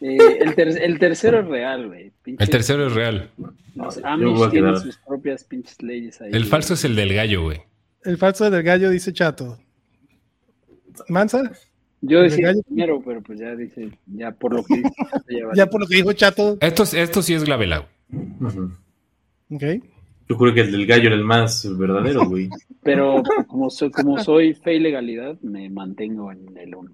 Eh, 0.00 0.38
el, 0.40 0.98
tercero 0.98 1.40
es 1.40 1.46
real, 1.46 1.88
güey. 1.88 2.12
El 2.24 2.48
tercero 2.48 2.86
es 2.86 2.94
real. 2.94 3.30
Los 3.74 4.02
Amish 4.02 4.50
tienen 4.50 4.80
sus 4.80 4.96
propias 4.96 5.44
pinches 5.44 5.82
leyes 5.82 6.20
ahí. 6.22 6.30
El 6.32 6.46
falso 6.46 6.74
es 6.74 6.84
el 6.84 6.96
del 6.96 7.12
gallo, 7.12 7.42
güey. 7.42 7.60
El 8.04 8.16
falso 8.16 8.50
del 8.50 8.62
gallo 8.62 8.88
dice 8.88 9.12
Chato. 9.12 9.58
¿Mansa? 11.08 11.52
Yo 12.00 12.20
decía 12.22 12.52
primero, 12.66 13.00
pero 13.04 13.22
pues 13.22 13.38
ya 13.38 13.54
dice, 13.54 13.90
ya 14.06 14.32
por 14.32 14.54
lo 14.54 14.64
que 14.64 14.76
dijo, 14.76 14.90
ya 15.54 15.66
por 15.66 15.80
lo 15.80 15.86
que 15.86 15.96
dijo 15.96 16.12
Chato. 16.12 16.58
Esto, 16.60 16.82
esto 16.82 17.22
sí 17.22 17.34
es 17.34 17.44
Glavela. 17.44 17.86
Ok. 19.50 19.62
Yo 20.28 20.36
creo 20.36 20.54
que 20.54 20.60
el 20.62 20.72
del 20.72 20.86
gallo 20.86 21.08
era 21.08 21.16
el 21.16 21.24
más 21.24 21.68
verdadero, 21.78 22.26
güey. 22.26 22.48
Pero 22.82 23.22
como 23.46 23.70
soy, 23.70 23.90
como 23.90 24.18
soy 24.18 24.54
fe 24.54 24.74
y 24.74 24.80
legalidad, 24.80 25.38
me 25.42 25.70
mantengo 25.70 26.32
en 26.32 26.56
el 26.56 26.74
1. 26.74 26.90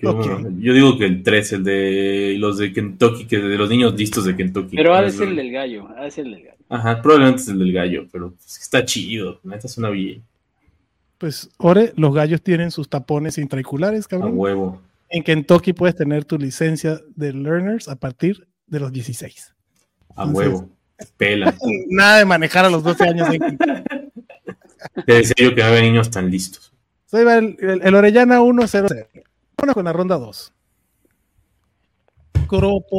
Yo, 0.00 0.72
digo 0.72 0.98
que 0.98 1.04
el 1.04 1.22
3, 1.22 1.52
el 1.52 1.64
de 1.64 2.36
los 2.38 2.58
de 2.58 2.72
Kentucky, 2.72 3.26
que 3.26 3.38
de 3.38 3.58
los 3.58 3.68
niños 3.68 3.94
listos 3.94 4.24
de 4.24 4.34
Kentucky. 4.34 4.76
Pero 4.76 4.94
ha 4.94 5.02
de 5.02 5.10
ser 5.10 5.28
el 5.28 5.36
del 5.36 5.52
gallo, 5.52 5.88
ha 5.96 6.04
de 6.04 6.10
ser 6.10 6.26
el 6.26 6.32
del 6.32 6.44
gallo. 6.44 6.58
Ajá, 6.68 7.02
probablemente 7.02 7.42
es 7.42 7.48
el 7.48 7.58
del 7.58 7.72
gallo, 7.72 8.06
pero 8.10 8.34
está 8.44 8.84
chido, 8.84 9.40
neta 9.44 9.68
suena 9.68 9.90
bien. 9.90 10.22
Pues, 11.24 11.48
Ore, 11.56 11.94
los 11.96 12.14
gallos 12.14 12.42
tienen 12.42 12.70
sus 12.70 12.90
tapones 12.90 13.38
intraculares, 13.38 14.06
cabrón. 14.06 14.32
A 14.32 14.34
huevo. 14.34 14.82
En 15.08 15.22
Kentucky 15.22 15.72
puedes 15.72 15.96
tener 15.96 16.26
tu 16.26 16.36
licencia 16.36 17.00
de 17.16 17.32
learners 17.32 17.88
a 17.88 17.96
partir 17.96 18.46
de 18.66 18.78
los 18.78 18.92
16. 18.92 19.54
A 20.16 20.26
huevo. 20.26 20.68
Pela. 21.16 21.54
Nada 21.88 22.18
de 22.18 22.26
manejar 22.26 22.66
a 22.66 22.68
los 22.68 22.82
12 22.82 23.08
años. 23.08 23.28
Te 25.06 25.14
decía 25.14 25.34
yo 25.38 25.54
que 25.54 25.62
no 25.62 25.68
había 25.68 25.80
niños 25.80 26.10
tan 26.10 26.30
listos. 26.30 26.74
Soy 27.06 27.22
el, 27.22 27.56
el, 27.82 27.94
Orellana 27.94 28.42
1-0. 28.42 29.06
Bueno, 29.56 29.72
con 29.72 29.86
la 29.86 29.94
ronda 29.94 30.18
2. 30.18 30.52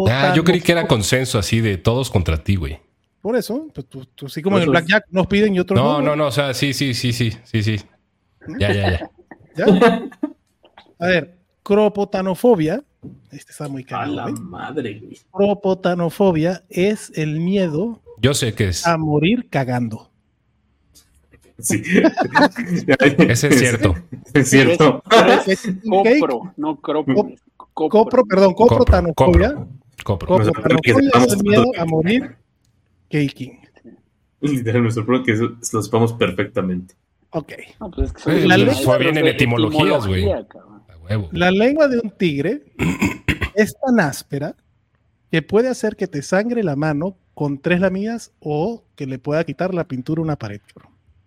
Ah, 0.10 0.34
yo 0.35 0.43
creí 0.43 0.61
que 0.61 0.72
era 0.72 0.88
consenso 0.88 1.38
así 1.38 1.61
de 1.61 1.77
todos 1.77 2.10
contra 2.10 2.43
ti, 2.43 2.56
güey. 2.56 2.80
Por 3.22 3.35
eso, 3.35 3.68
pues 3.72 3.85
tú, 3.88 4.03
tú 4.15 4.30
sí 4.30 4.41
como 4.41 4.57
en 4.57 4.64
el 4.64 4.69
Blackjack 4.69 5.06
nos 5.11 5.27
piden 5.27 5.53
y 5.53 5.60
otros 5.60 5.80
no. 5.80 6.02
No, 6.02 6.02
no, 6.02 6.15
no, 6.15 6.26
o 6.26 6.31
sea, 6.31 6.56
sí, 6.56 6.73
sí, 6.73 6.95
sí, 6.95 7.14
sí, 7.14 7.31
sí, 7.43 7.61
sí. 7.61 7.80
Ya, 8.59 8.73
ya, 8.73 8.91
ya. 8.91 9.09
¿Ya? 9.57 10.09
A 10.99 11.05
ver, 11.07 11.38
cropotanofobia. 11.63 12.84
Este 13.31 13.51
está 13.51 13.67
muy 13.67 13.84
caro. 13.84 14.03
A 14.03 14.07
la 14.07 14.27
madre, 14.27 14.99
güey. 14.99 15.17
Cropotanofobia 15.31 16.63
es 16.69 17.11
el 17.15 17.39
miedo. 17.39 18.01
Yo 18.22 18.34
sé 18.34 18.53
que 18.53 18.69
es. 18.69 18.85
A 18.85 18.97
morir 18.97 19.47
cagando. 19.49 20.11
Sí. 21.59 21.81
Ese 23.17 23.47
es 23.47 23.59
cierto. 23.59 23.95
Es 24.34 24.49
cierto. 24.49 25.01
copro, 25.89 26.53
no 26.57 26.76
cropo. 26.81 27.31
Copro, 27.73 28.26
perdón, 28.26 28.53
coprotanofobia. 28.53 29.67
Copro. 30.03 30.27
Coprotanofobia 30.27 31.11
es 31.15 31.34
el 31.34 31.43
miedo 31.43 31.65
a 31.77 31.85
morir 31.85 32.35
caking. 33.09 33.59
Literal, 34.41 34.84
nuestro 34.84 35.05
problema 35.05 35.34
es 35.34 35.69
que 35.69 35.76
lo 35.77 35.81
sepamos 35.81 36.13
perfectamente. 36.13 36.95
Ok. 37.38 37.52
No, 37.82 37.91
pues 37.91 38.12
es 38.16 38.24
que 38.24 38.48
La 38.48 38.56
Eh, 38.56 38.60
ley- 38.60 38.84
fue 38.84 38.98
bien 38.98 39.18
en 39.18 39.28
etimologías, 39.28 40.07
güey. 40.07 40.26
La 41.32 41.52
lengua 41.52 41.88
de 41.90 41.99
un 41.99 42.10
tigre 42.12 42.64
es 43.56 43.76
tan 43.86 43.99
áspera 43.99 44.56
que 45.32 45.41
puede 45.41 45.68
hacer 45.68 45.98
que 45.98 46.07
te 46.07 46.22
sangre 46.22 46.64
la 46.64 46.76
mano 46.78 47.18
con 47.34 47.60
tres 47.62 47.82
lamidas 47.82 48.32
o 48.40 48.84
que 48.95 49.06
le 49.06 49.20
pueda 49.20 49.44
quitar 49.44 49.74
la 49.74 49.84
pintura 49.84 50.22
a 50.22 50.24
una 50.24 50.36
pared. 50.38 50.62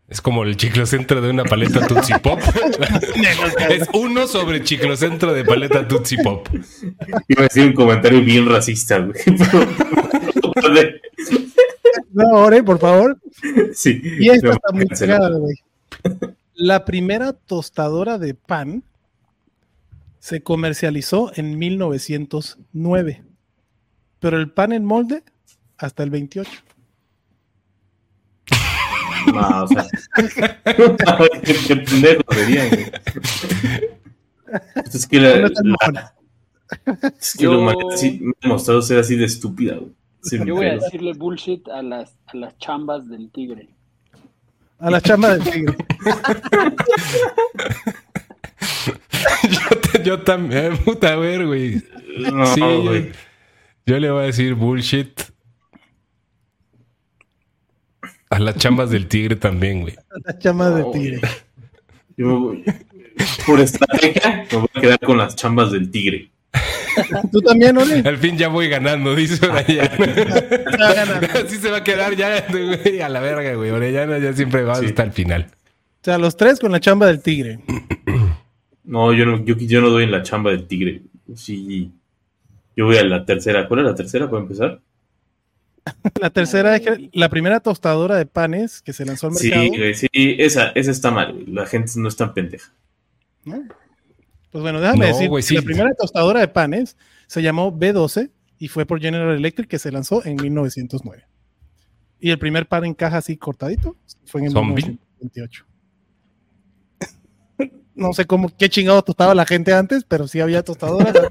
Es 0.08 0.22
como 0.22 0.42
el 0.44 0.56
chiclocentro 0.56 1.20
de 1.20 1.28
una 1.28 1.44
paleta 1.44 1.86
Tootsie 1.86 2.18
Pop. 2.20 2.40
es 3.68 3.86
uno 3.92 4.26
sobre 4.26 4.62
chiclocentro 4.64 5.34
de 5.34 5.44
paleta 5.44 5.86
Tootsie 5.86 6.22
Pop. 6.24 6.48
Iba 7.28 7.40
a 7.40 7.42
decir 7.42 7.66
un 7.66 7.74
comentario 7.74 8.22
bien 8.22 8.48
racista, 8.48 8.98
güey. 9.00 9.18
No, 12.12 12.30
Ore, 12.30 12.62
por 12.62 12.78
favor. 12.78 13.18
sí. 13.74 14.00
Y 14.02 14.30
esta 14.30 14.48
me 14.48 14.54
está 14.54 14.72
muy 14.72 14.86
cagada, 14.86 15.38
güey. 15.38 15.54
La 16.60 16.84
primera 16.84 17.32
tostadora 17.34 18.18
de 18.18 18.34
pan 18.34 18.82
se 20.18 20.42
comercializó 20.42 21.30
en 21.36 21.56
1909, 21.56 23.22
pero 24.18 24.38
el 24.38 24.50
pan 24.50 24.72
en 24.72 24.84
molde 24.84 25.22
hasta 25.76 26.02
el 26.02 26.10
28. 26.10 26.50
No, 29.32 29.62
o 29.64 29.68
sea. 29.68 29.86
qué, 31.44 31.84
serían. 32.32 32.68
Es 34.92 35.06
que 35.06 35.20
la, 35.20 35.36
la- 35.36 36.14
es 37.20 37.34
que 37.36 37.44
Yo- 37.44 37.52
la 37.52 37.58
humanidad 37.58 37.96
sí 37.96 38.20
me 38.20 38.32
ha 38.42 38.48
mostrado 38.48 38.82
ser 38.82 38.98
así 38.98 39.14
de 39.16 39.26
estúpida, 39.26 39.76
güey. 39.76 39.92
Sí, 40.22 40.38
Yo 40.44 40.56
voy 40.56 40.66
a 40.66 40.74
decirle 40.74 41.12
bullshit 41.12 41.68
a 41.68 41.82
las, 41.82 42.18
a 42.26 42.36
las 42.36 42.58
chambas 42.58 43.08
del 43.08 43.30
tigre. 43.30 43.68
A 44.80 44.90
la 44.90 45.00
chamba 45.00 45.36
del 45.36 45.50
tigre. 45.50 45.76
yo, 49.50 49.80
te- 49.80 50.02
yo 50.04 50.20
también, 50.22 50.76
puta, 50.78 51.12
a 51.12 51.16
ver, 51.16 51.46
güey. 51.46 51.82
No, 52.32 52.46
Sí, 52.46 52.60
güey. 52.60 53.12
yo 53.86 53.98
le 53.98 54.10
voy 54.10 54.22
a 54.22 54.26
decir 54.26 54.54
bullshit 54.54 55.20
a 58.30 58.38
las 58.38 58.56
chambas 58.56 58.90
del 58.90 59.06
tigre 59.08 59.36
también, 59.36 59.82
güey. 59.82 59.94
A 59.96 60.32
la 60.32 60.38
chamba 60.38 60.70
del 60.70 60.90
tigre. 60.92 61.20
Yo 62.16 62.54
por 63.46 63.60
estrategia, 63.60 64.46
me 64.50 64.58
voy 64.58 64.68
a 64.74 64.80
quedar 64.80 64.98
con 65.00 65.18
las 65.18 65.36
chambas 65.36 65.72
del 65.72 65.90
tigre. 65.90 66.30
¿Tú 67.32 67.40
también, 67.40 67.76
Ore? 67.76 68.02
Al 68.04 68.16
fin 68.18 68.36
ya 68.36 68.48
voy 68.48 68.68
ganando, 68.68 69.14
dice 69.14 69.44
Orellana. 69.46 69.96
Va 70.80 70.88
a 70.88 70.94
ganar. 70.94 71.24
Así 71.44 71.56
se 71.56 71.70
va 71.70 71.78
a 71.78 71.84
quedar 71.84 72.14
ya, 72.16 72.44
güey, 72.48 73.00
a 73.00 73.08
la 73.08 73.20
verga, 73.20 73.54
güey. 73.54 73.70
Orellana 73.70 74.18
ya 74.18 74.32
siempre 74.32 74.62
va 74.62 74.76
Sí. 74.76 74.86
hasta 74.86 75.02
el 75.02 75.12
final. 75.12 75.46
O 76.00 76.04
sea, 76.04 76.18
los 76.18 76.36
tres 76.36 76.60
con 76.60 76.72
la 76.72 76.80
chamba 76.80 77.06
del 77.06 77.22
tigre. 77.22 77.60
No, 78.84 79.12
yo 79.12 79.26
no, 79.26 79.44
yo, 79.44 79.54
yo 79.58 79.82
no 79.82 79.90
doy 79.90 80.04
en 80.04 80.10
la 80.10 80.22
chamba 80.22 80.50
del 80.50 80.66
tigre. 80.66 81.02
Sí. 81.36 81.92
Yo 82.74 82.86
voy 82.86 82.96
a 82.96 83.04
la 83.04 83.26
tercera. 83.26 83.68
¿Cuál 83.68 83.80
es 83.80 83.86
la 83.86 83.94
tercera 83.94 84.30
para 84.30 84.40
empezar? 84.42 84.80
La 86.18 86.30
tercera 86.30 86.74
es 86.74 86.80
que 86.80 87.10
la 87.12 87.28
primera 87.28 87.60
tostadora 87.60 88.16
de 88.16 88.24
panes 88.24 88.80
que 88.80 88.94
se 88.94 89.04
lanzó 89.04 89.26
al 89.26 89.34
mercado. 89.34 89.62
Sí, 89.62 89.68
güey, 89.76 89.94
sí, 89.94 90.08
esa, 90.12 90.68
esa 90.68 90.90
está 90.90 91.10
mal. 91.10 91.34
La 91.48 91.66
gente 91.66 91.92
no 91.96 92.08
es 92.08 92.16
tan 92.16 92.32
pendeja. 92.32 92.70
¿no? 93.44 93.62
Pues 94.50 94.62
bueno, 94.62 94.80
déjame 94.80 94.98
No, 95.00 95.06
decir, 95.06 95.28
güey, 95.28 95.42
que 95.42 95.48
sí. 95.48 95.54
la 95.56 95.62
primera 95.62 95.90
tostadora 95.94 96.40
de 96.40 96.48
panes 96.48 96.96
se 97.26 97.42
llamó 97.42 97.72
B12 97.72 98.30
y 98.58 98.68
fue 98.68 98.86
por 98.86 99.00
General 99.00 99.34
Electric 99.36 99.68
que 99.68 99.78
se 99.78 99.92
lanzó 99.92 100.24
en 100.24 100.36
1909. 100.36 101.24
Y 102.20 102.30
el 102.30 102.38
primer 102.38 102.66
pan 102.66 102.84
en 102.84 102.94
caja 102.94 103.18
así 103.18 103.36
cortadito 103.36 103.96
fue 104.26 104.42
en 104.42 104.50
Zombie. 104.50 104.84
1928. 105.20 105.64
No 107.94 108.12
sé 108.12 108.26
cómo, 108.26 108.48
qué 108.56 108.68
chingado 108.68 109.02
tostaba 109.02 109.34
la 109.34 109.44
gente 109.44 109.72
antes, 109.74 110.04
pero 110.06 110.28
sí 110.28 110.38
había 110.40 110.62
tostadoras. 110.62 111.14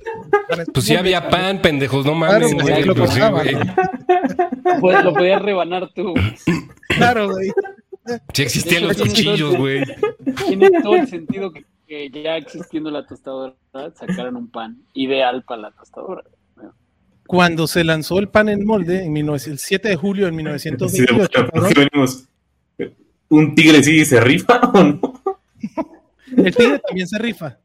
Pues 0.74 0.86
sí 0.86 0.96
había 0.96 1.30
pan, 1.30 1.62
pendejos, 1.62 2.06
no 2.06 2.14
mames, 2.16 2.38
Claro, 2.54 2.64
güey. 2.64 2.76
sí 2.78 2.84
lo 2.84 2.96
Pues 2.96 3.10
sí, 3.12 3.20
compraba. 3.20 3.44
güey. 3.44 3.56
Pues 4.82 5.04
lo 5.04 5.14
podías 5.14 5.42
rebanar 5.42 5.90
tú. 5.94 6.14
Claro, 6.96 7.30
güey. 7.30 7.52
Sí 8.34 8.42
existían 8.44 8.88
los 8.88 8.98
cuchillos, 8.98 9.56
güey. 9.58 9.84
Tiene 10.48 10.70
todo 10.82 10.96
el 10.96 11.08
sentido 11.08 11.52
que, 11.52 11.66
que 11.88 12.10
ya 12.10 12.36
existiendo 12.38 12.92
la 12.92 13.06
tostadora, 13.06 13.56
sacaron 13.96 14.36
un 14.36 14.50
pan 14.50 14.78
ideal 14.94 15.44
para 15.44 15.62
la 15.64 15.72
tostadora. 15.72 16.24
Cuando 17.26 17.68
se 17.68 17.84
lanzó 17.84 18.20
el 18.20 18.30
pan 18.30 18.50
en 18.50 18.66
molde, 18.66 19.04
en 19.04 19.14
19 19.14 19.52
el 19.52 19.60
7 19.60 19.90
de 19.90 19.96
julio 19.96 20.26
de 20.26 20.32
Sí, 20.32 20.38
de- 20.38 20.44
1928, 20.44 21.30
¿por 21.32 21.52
cabrón, 21.52 21.74
qué 21.74 21.88
venimos? 21.92 22.28
¿Un 23.30 23.56
tigre 23.56 23.84
sí 23.84 24.06
se 24.06 24.22
rifa 24.22 24.60
o 24.74 24.84
no? 24.84 25.22
El 26.38 26.56
tigre 26.56 26.80
también 26.80 27.08
se 27.08 27.18
rifa. 27.18 27.58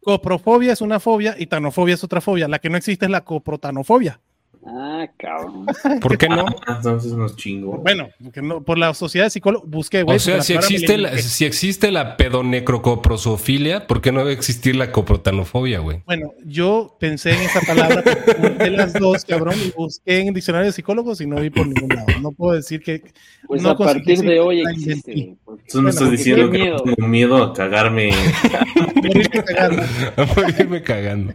Coprofobia 0.00 0.72
es 0.72 0.80
una 0.80 1.00
fobia 1.00 1.34
y 1.36 1.46
tanofobia 1.46 1.94
es 1.94 2.04
otra 2.04 2.20
fobia. 2.20 2.46
La 2.46 2.60
que 2.60 2.70
no 2.70 2.76
existe 2.76 3.06
es 3.06 3.10
la 3.10 3.24
coprotanofobia. 3.24 4.20
Ah, 4.66 5.06
cabrón. 5.16 5.66
¿Por 6.02 6.18
qué 6.18 6.28
no? 6.28 6.44
Ah, 6.66 6.74
entonces 6.76 7.12
nos 7.12 7.36
chingo. 7.36 7.78
Bueno, 7.78 8.08
porque 8.22 8.42
no, 8.42 8.62
por 8.62 8.76
la 8.78 8.92
sociedad 8.94 9.26
de 9.26 9.30
psicólogos 9.30 9.68
busqué, 9.70 10.02
güey. 10.02 10.16
O 10.16 10.20
sea, 10.20 10.42
si 10.42 10.54
existe, 10.54 10.98
la, 10.98 11.16
si 11.18 11.44
existe 11.44 11.90
la 11.90 12.16
pedonecrocoprosofilia, 12.16 13.86
¿por 13.86 14.00
qué 14.00 14.12
no 14.12 14.20
debe 14.20 14.32
existir 14.32 14.76
la 14.76 14.92
coprotanofobia, 14.92 15.78
güey? 15.80 16.02
Bueno, 16.06 16.32
yo 16.44 16.96
pensé 17.00 17.30
en 17.32 17.40
esa 17.42 17.60
palabra, 17.62 18.02
de 18.02 18.70
las 18.70 18.92
dos, 18.94 19.24
cabrón, 19.24 19.54
y 19.64 19.70
busqué 19.76 20.20
en 20.20 20.28
el 20.28 20.34
diccionario 20.34 20.66
de 20.66 20.72
psicólogos 20.72 21.20
y 21.20 21.26
no 21.26 21.36
vi 21.40 21.50
por 21.50 21.66
ningún 21.66 21.88
lado. 21.94 22.06
No 22.20 22.32
puedo 22.32 22.54
decir 22.54 22.82
que. 22.82 23.02
Pues 23.46 23.62
no 23.62 23.70
a 23.70 23.78
partir 23.78 24.18
de 24.20 24.40
hoy 24.40 24.62
existe. 24.62 25.12
güey, 25.12 25.36
porque- 25.44 25.62
Entonces 25.68 25.82
me 25.82 25.90
estás 25.90 26.02
Bueno, 26.08 26.16
diciendo 26.18 26.50
que 26.50 26.58
miedo. 26.58 26.76
tengo 26.82 27.08
miedo 27.08 27.42
a 27.42 27.52
cagarme. 27.54 28.10
morirme 28.96 29.42
cagando, 29.44 29.82
A 30.16 30.24
morirme 30.36 30.82
cagando. 30.82 31.34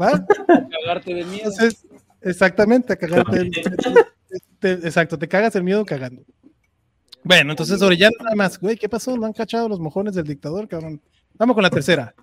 ¿va? 0.00 0.24
Cagarte 0.46 1.14
de 1.14 1.24
miedo. 1.24 1.50
Entonces, 1.50 1.86
exactamente, 2.22 2.92
a 2.92 2.96
cagarte. 2.96 3.38
el- 3.38 3.50
te- 4.58 4.72
exacto, 4.72 5.18
te 5.18 5.28
cagas 5.28 5.54
el 5.56 5.64
miedo 5.64 5.84
cagando. 5.84 6.22
Bueno, 7.22 7.52
entonces 7.52 7.80
Orellana 7.82 8.16
nada 8.22 8.36
más, 8.36 8.58
güey, 8.58 8.76
¿qué 8.76 8.88
pasó? 8.88 9.16
¿No 9.16 9.26
han 9.26 9.32
cachado 9.32 9.68
los 9.68 9.78
mojones 9.80 10.14
del 10.14 10.26
dictador, 10.26 10.68
cabrón? 10.68 11.00
Vamos 11.34 11.54
con 11.54 11.62
la 11.62 11.70
tercera. 11.70 12.14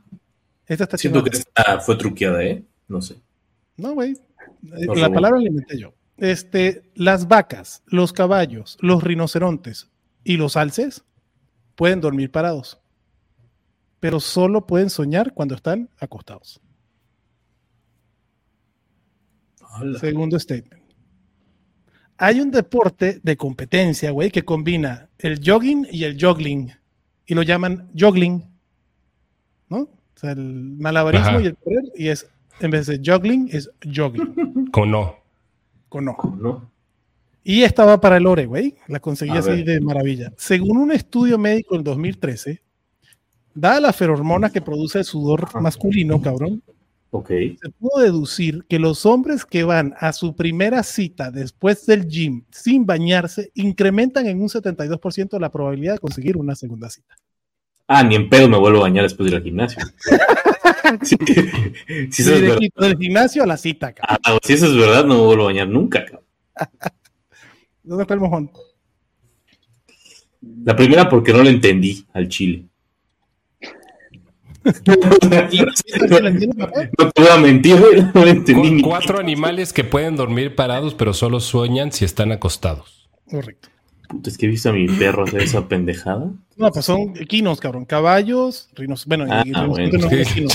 Esta 0.66 0.84
está 0.86 0.98
Siento 0.98 1.20
chingona. 1.20 1.32
que 1.32 1.38
esta 1.38 1.80
fue 1.80 1.96
truqueada, 1.98 2.44
¿eh? 2.44 2.64
No 2.88 3.02
sé. 3.02 3.16
No, 3.78 3.94
güey. 3.94 4.12
Eh, 4.14 4.88
La 4.96 5.10
palabra 5.12 5.40
la 5.40 5.48
inventé 5.48 5.80
yo. 5.80 5.94
Este, 6.18 6.90
las 6.96 7.28
vacas, 7.28 7.84
los 7.86 8.12
caballos, 8.12 8.78
los 8.82 9.04
rinocerontes 9.04 9.88
y 10.24 10.38
los 10.38 10.58
alces 10.58 11.04
pueden 11.76 12.02
dormir 12.02 12.32
parados, 12.32 12.80
pero 14.00 14.20
solo 14.20 14.66
pueden 14.66 14.90
soñar 14.90 15.34
cuando 15.34 15.54
están 15.54 15.90
acostados. 16.00 16.60
Hola. 19.82 20.00
Segundo 20.00 20.40
statement. 20.40 20.84
Hay 22.18 22.40
un 22.40 22.50
deporte 22.50 23.20
de 23.22 23.38
competencia, 23.38 24.12
güey, 24.12 24.32
que 24.32 24.44
combina 24.44 25.10
el 25.20 25.40
jogging 25.46 25.88
y 25.92 26.04
el 26.04 26.18
joggling. 26.20 26.72
Y 27.26 27.36
lo 27.36 27.44
llaman 27.44 27.90
joggling. 27.98 28.44
¿No? 29.70 29.78
O 29.80 29.90
sea, 30.16 30.32
el 30.32 30.78
malabarismo 30.80 31.28
Ajá. 31.28 31.42
y 31.42 31.46
el 31.46 31.56
correr. 31.58 31.84
Y 31.96 32.08
es, 32.08 32.28
en 32.60 32.72
vez 32.72 32.88
de 32.88 33.00
joggling, 33.06 33.50
es 33.52 33.70
jogging. 33.84 34.70
Con 34.72 34.92
no. 34.92 35.16
Con 35.90 36.08
ojo. 36.08 36.36
¿No? 36.40 36.72
Y 37.44 37.62
esta 37.64 37.86
va 37.86 38.02
para 38.02 38.18
el 38.18 38.26
Ore, 38.26 38.46
güey. 38.46 38.76
La 38.88 39.00
conseguí 39.00 39.32
A 39.32 39.40
así 39.40 39.50
ver. 39.50 39.64
de 39.66 39.80
maravilla. 39.82 40.34
Según 40.38 40.78
un 40.78 40.92
estudio 40.92 41.38
médico 41.38 41.76
en 41.76 41.84
2013, 41.84 42.62
dada 43.54 43.80
la 43.80 43.94
feromona 43.94 44.50
que 44.50 44.62
produce 44.62 45.00
el 45.00 45.06
sudor 45.06 45.62
masculino, 45.62 46.22
cabrón, 46.22 46.62
Se 47.10 47.70
pudo 47.80 48.02
deducir 48.02 48.66
que 48.68 48.80
los 48.80 49.06
hombres 49.06 49.46
que 49.46 49.64
van 49.64 49.94
a 50.00 50.12
su 50.12 50.36
primera 50.36 50.84
cita 50.84 51.32
después 51.32 51.86
del 51.86 52.08
gym 52.08 52.44
sin 52.52 52.86
bañarse 52.86 53.52
incrementan 53.56 54.28
en 54.28 54.42
un 54.42 54.50
72% 54.50 55.40
la 55.40 55.52
probabilidad 55.52 55.94
de 55.94 56.00
conseguir 56.00 56.38
una 56.38 56.56
segunda 56.56 56.90
cita. 56.90 57.16
Ah, 57.88 58.04
ni 58.04 58.16
en 58.16 58.30
pedo 58.30 58.50
me 58.50 58.58
vuelvo 58.58 58.80
a 58.80 58.82
bañar 58.82 59.04
después 59.04 59.26
de 59.26 59.36
ir 59.36 59.38
al 59.38 59.44
gimnasio. 59.44 59.82
sí, 61.04 61.16
si, 62.12 62.22
eso 62.22 62.34
es 62.36 62.42
Directito 62.42 62.84
del 62.84 62.98
gimnasio 62.98 63.44
a 63.44 63.48
la 63.48 63.56
cita, 63.56 63.94
cabrón. 63.94 64.18
ah, 64.24 64.38
si 64.44 64.54
eso 64.54 64.66
es 64.66 64.76
verdad, 64.76 65.06
no 65.06 65.16
me 65.16 65.22
vuelvo 65.22 65.44
a 65.44 65.48
bañar 65.48 65.70
nunca, 65.70 66.04
cabrón. 66.04 66.26
¿Dónde 67.84 68.04
está 68.04 68.14
el 68.14 68.20
mojón? 68.20 68.52
La 70.66 70.76
primera 70.76 71.10
porque 71.10 71.32
no 71.32 71.42
lo 71.42 71.50
entendí 71.50 72.06
al 72.14 72.28
chile. 72.28 72.66
No 76.98 77.12
te 77.12 77.22
voy 77.22 77.30
a 77.32 77.38
mentir, 77.38 77.76
no 78.14 78.22
lo 78.26 78.28
entendí. 78.28 78.82
Cuatro 78.82 79.20
animales 79.20 79.74
que 79.74 79.84
pueden 79.84 80.16
dormir 80.16 80.56
parados, 80.56 80.94
pero 80.94 81.14
solo 81.14 81.40
sueñan 81.40 81.92
si 81.92 82.06
están 82.06 82.32
acostados. 82.32 83.10
Correcto. 83.30 83.70
Puta, 84.10 84.30
es 84.30 84.38
que 84.38 84.46
he 84.46 84.50
visto 84.50 84.70
a 84.70 84.74
mi 84.74 84.88
perro 84.88 85.26
hacer 85.26 85.42
esa 85.42 85.68
pendejada. 85.68 86.32
No, 86.56 86.72
pues 86.72 86.86
son 86.86 87.14
equinos, 87.20 87.60
cabrón. 87.60 87.84
Caballos, 87.84 88.70
rinos, 88.74 89.06
bueno, 89.06 89.26
Ah, 89.30 89.44
y 89.46 89.52
bueno. 89.52 89.76
rinoceronte 89.76 90.46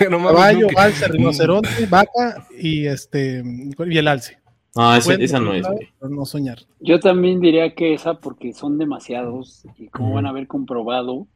no. 0.00 0.10
No 0.10 0.18
mames, 0.18 0.36
Caballo, 0.36 0.66
alce, 0.76 1.08
rinoceronte, 1.08 1.86
vaca 1.88 2.46
y 2.58 2.86
este 2.86 3.42
y 3.88 3.96
el 3.98 4.06
alce. 4.08 4.38
No, 4.74 4.94
esa, 4.94 5.38
no 5.38 5.52
es, 5.54 5.66
no 6.00 6.24
soñar. 6.26 6.58
Yo 6.80 6.98
también 7.00 7.40
diría 7.40 7.74
que 7.74 7.94
esa 7.94 8.14
porque 8.14 8.52
son 8.52 8.76
demasiados 8.78 9.64
y 9.78 9.88
cómo 9.88 10.06
Ujú. 10.08 10.14
van 10.16 10.26
a 10.26 10.30
haber 10.30 10.46
comprobado 10.46 11.14
co- 11.20 11.26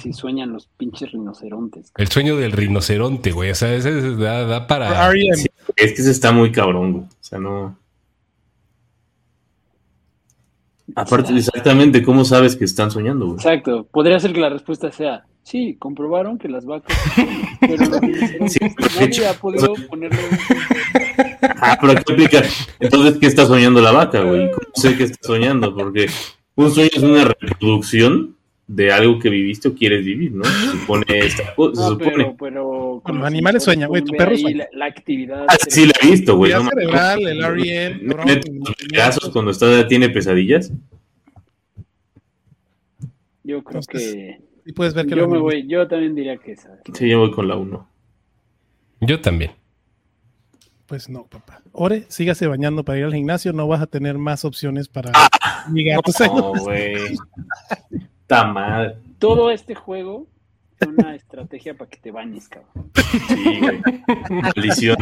si 0.00 0.12
sueñan 0.12 0.52
los 0.52 0.66
pinches 0.76 1.12
rinocerontes. 1.12 1.92
El 1.96 2.08
sueño 2.08 2.36
del 2.36 2.52
rinoceronte, 2.52 3.32
güey. 3.32 3.50
O 3.50 3.54
sea, 3.54 3.74
ese 3.74 3.98
es- 3.98 4.18
da, 4.18 4.44
da 4.46 4.66
para. 4.66 5.10
Sí, 5.34 5.48
Es 5.76 5.92
que 5.92 6.00
ese 6.02 6.10
está 6.10 6.32
muy 6.32 6.50
cabrón, 6.52 6.92
güey. 6.92 7.04
O 7.04 7.08
sea, 7.20 7.38
no. 7.38 7.76
Aparte, 10.96 11.32
exactamente, 11.36 12.02
¿cómo 12.02 12.24
sabes 12.24 12.56
que 12.56 12.64
están 12.64 12.90
soñando, 12.90 13.26
güey? 13.26 13.36
Exacto. 13.36 13.86
Podría 13.92 14.18
ser 14.18 14.32
que 14.32 14.40
la 14.40 14.48
respuesta 14.48 14.90
sea, 14.90 15.24
sí, 15.44 15.76
comprobaron 15.78 16.36
que 16.36 16.48
las 16.48 16.64
vacas 16.66 16.96
pero 17.60 17.76
los 17.76 18.52
Sí, 18.52 18.58
nadie 18.98 19.28
ha 19.28 19.34
podido 19.34 19.74
ponerle 19.88 20.18
un 20.18 20.38
Ah, 21.62 21.78
pero 21.80 21.94
¿qué 21.94 22.12
aplica? 22.12 22.42
Entonces, 22.80 23.18
¿qué 23.18 23.26
está 23.26 23.46
soñando 23.46 23.80
la 23.80 23.92
vaca, 23.92 24.22
güey? 24.22 24.50
¿Cómo 24.50 24.66
sé 24.74 24.96
que 24.96 25.04
está 25.04 25.18
soñando? 25.26 25.74
Porque 25.74 26.06
un 26.56 26.70
sueño 26.72 26.90
es 26.92 27.02
una 27.02 27.24
reproducción 27.24 28.36
de 28.72 28.92
algo 28.92 29.18
que 29.18 29.28
viviste 29.28 29.66
o 29.66 29.74
quieres 29.74 30.04
vivir, 30.04 30.30
¿no? 30.30 30.44
Se 30.44 30.78
supone 30.78 31.04
esta 31.08 31.54
cosa, 31.56 31.74
se 31.74 31.80
No, 31.82 31.88
supone. 31.88 32.10
pero, 32.12 32.36
pero 32.38 33.02
Los 33.04 33.26
animales 33.26 33.64
sueñan, 33.64 33.88
güey, 33.88 34.02
tu 34.02 34.12
perro 34.12 34.36
sueña. 34.36 34.58
La, 34.72 34.78
la 34.78 34.84
actividad. 34.86 35.44
Ah, 35.48 35.56
sí, 35.68 35.86
la 35.86 35.92
he 36.00 36.10
visto, 36.10 36.36
güey. 36.36 36.52
No 36.52 36.68
cerebral, 36.68 37.26
el 37.26 37.42
R.E.M., 37.42 38.00
¿No 38.04 38.72
pedazos 38.88 39.30
cuando 39.30 39.50
está, 39.50 39.88
tiene 39.88 40.08
pesadillas. 40.08 40.72
Yo 43.42 43.64
creo 43.64 43.80
Entonces, 43.80 44.12
que. 44.14 44.40
Y 44.66 44.72
puedes 44.72 44.94
ver 44.94 45.06
que 45.06 45.16
Yo 45.16 45.26
me 45.26 45.38
voy, 45.38 45.66
yo 45.66 45.88
también 45.88 46.14
diría 46.14 46.36
que 46.36 46.52
esa. 46.52 46.78
Sí, 46.94 47.08
yo 47.08 47.18
voy 47.18 47.32
con 47.32 47.48
la 47.48 47.56
1. 47.56 47.88
Yo 49.00 49.20
también. 49.20 49.50
Pues 50.86 51.08
no, 51.08 51.24
papá. 51.26 51.60
Ore, 51.72 52.04
sígase 52.06 52.46
bañando 52.46 52.84
para 52.84 52.98
ir 53.00 53.04
al 53.04 53.14
gimnasio, 53.14 53.52
no 53.52 53.66
vas 53.66 53.80
a 53.82 53.86
tener 53.88 54.16
más 54.16 54.44
opciones 54.44 54.86
para 54.86 55.10
tus 56.04 56.14
sueños. 56.14 56.36
No, 56.36 56.52
güey. 56.62 57.16
Está 58.30 58.44
mal. 58.44 59.02
Todo 59.18 59.50
este 59.50 59.74
juego 59.74 60.28
es 60.78 60.86
una 60.86 61.16
estrategia 61.16 61.76
para 61.76 61.90
que 61.90 61.98
te 61.98 62.12
bañes, 62.12 62.48
cabrón. 62.48 62.92
Sí, 63.26 63.58
güey. 63.58 63.82
Maldición. 64.30 64.96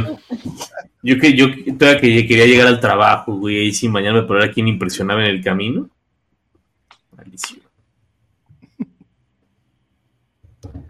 Yo 1.02 1.18
que 1.18 1.36
yo 1.36 1.48
todavía 1.76 2.00
que 2.00 2.26
quería 2.26 2.46
llegar 2.46 2.68
al 2.68 2.80
trabajo, 2.80 3.36
güey, 3.36 3.66
y 3.66 3.72
sin 3.74 3.92
bañarme 3.92 4.22
para 4.22 4.40
ver 4.40 4.48
a 4.48 4.52
quién 4.54 4.66
impresionaba 4.66 5.22
en 5.22 5.28
el 5.28 5.44
camino. 5.44 5.90
Maldición. 7.14 7.60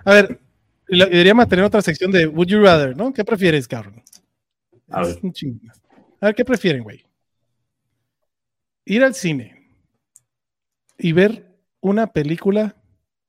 A 0.04 0.12
ver, 0.12 0.38
deberíamos 0.86 1.48
tener 1.48 1.64
otra 1.64 1.82
sección 1.82 2.12
de 2.12 2.28
Would 2.28 2.46
You 2.46 2.62
Rather, 2.62 2.96
¿no? 2.96 3.12
¿Qué 3.12 3.24
prefieres, 3.24 3.66
cabrón? 3.66 4.00
A 4.90 5.00
ver. 5.00 5.10
Es 5.10 5.24
un 5.24 5.32
chingo. 5.32 5.58
A 6.20 6.26
ver, 6.26 6.36
¿qué 6.36 6.44
prefieren, 6.44 6.84
güey? 6.84 7.04
Ir 8.84 9.02
al 9.02 9.16
cine 9.16 9.72
y 11.00 11.10
ver 11.10 11.47
una 11.80 12.08
película 12.08 12.76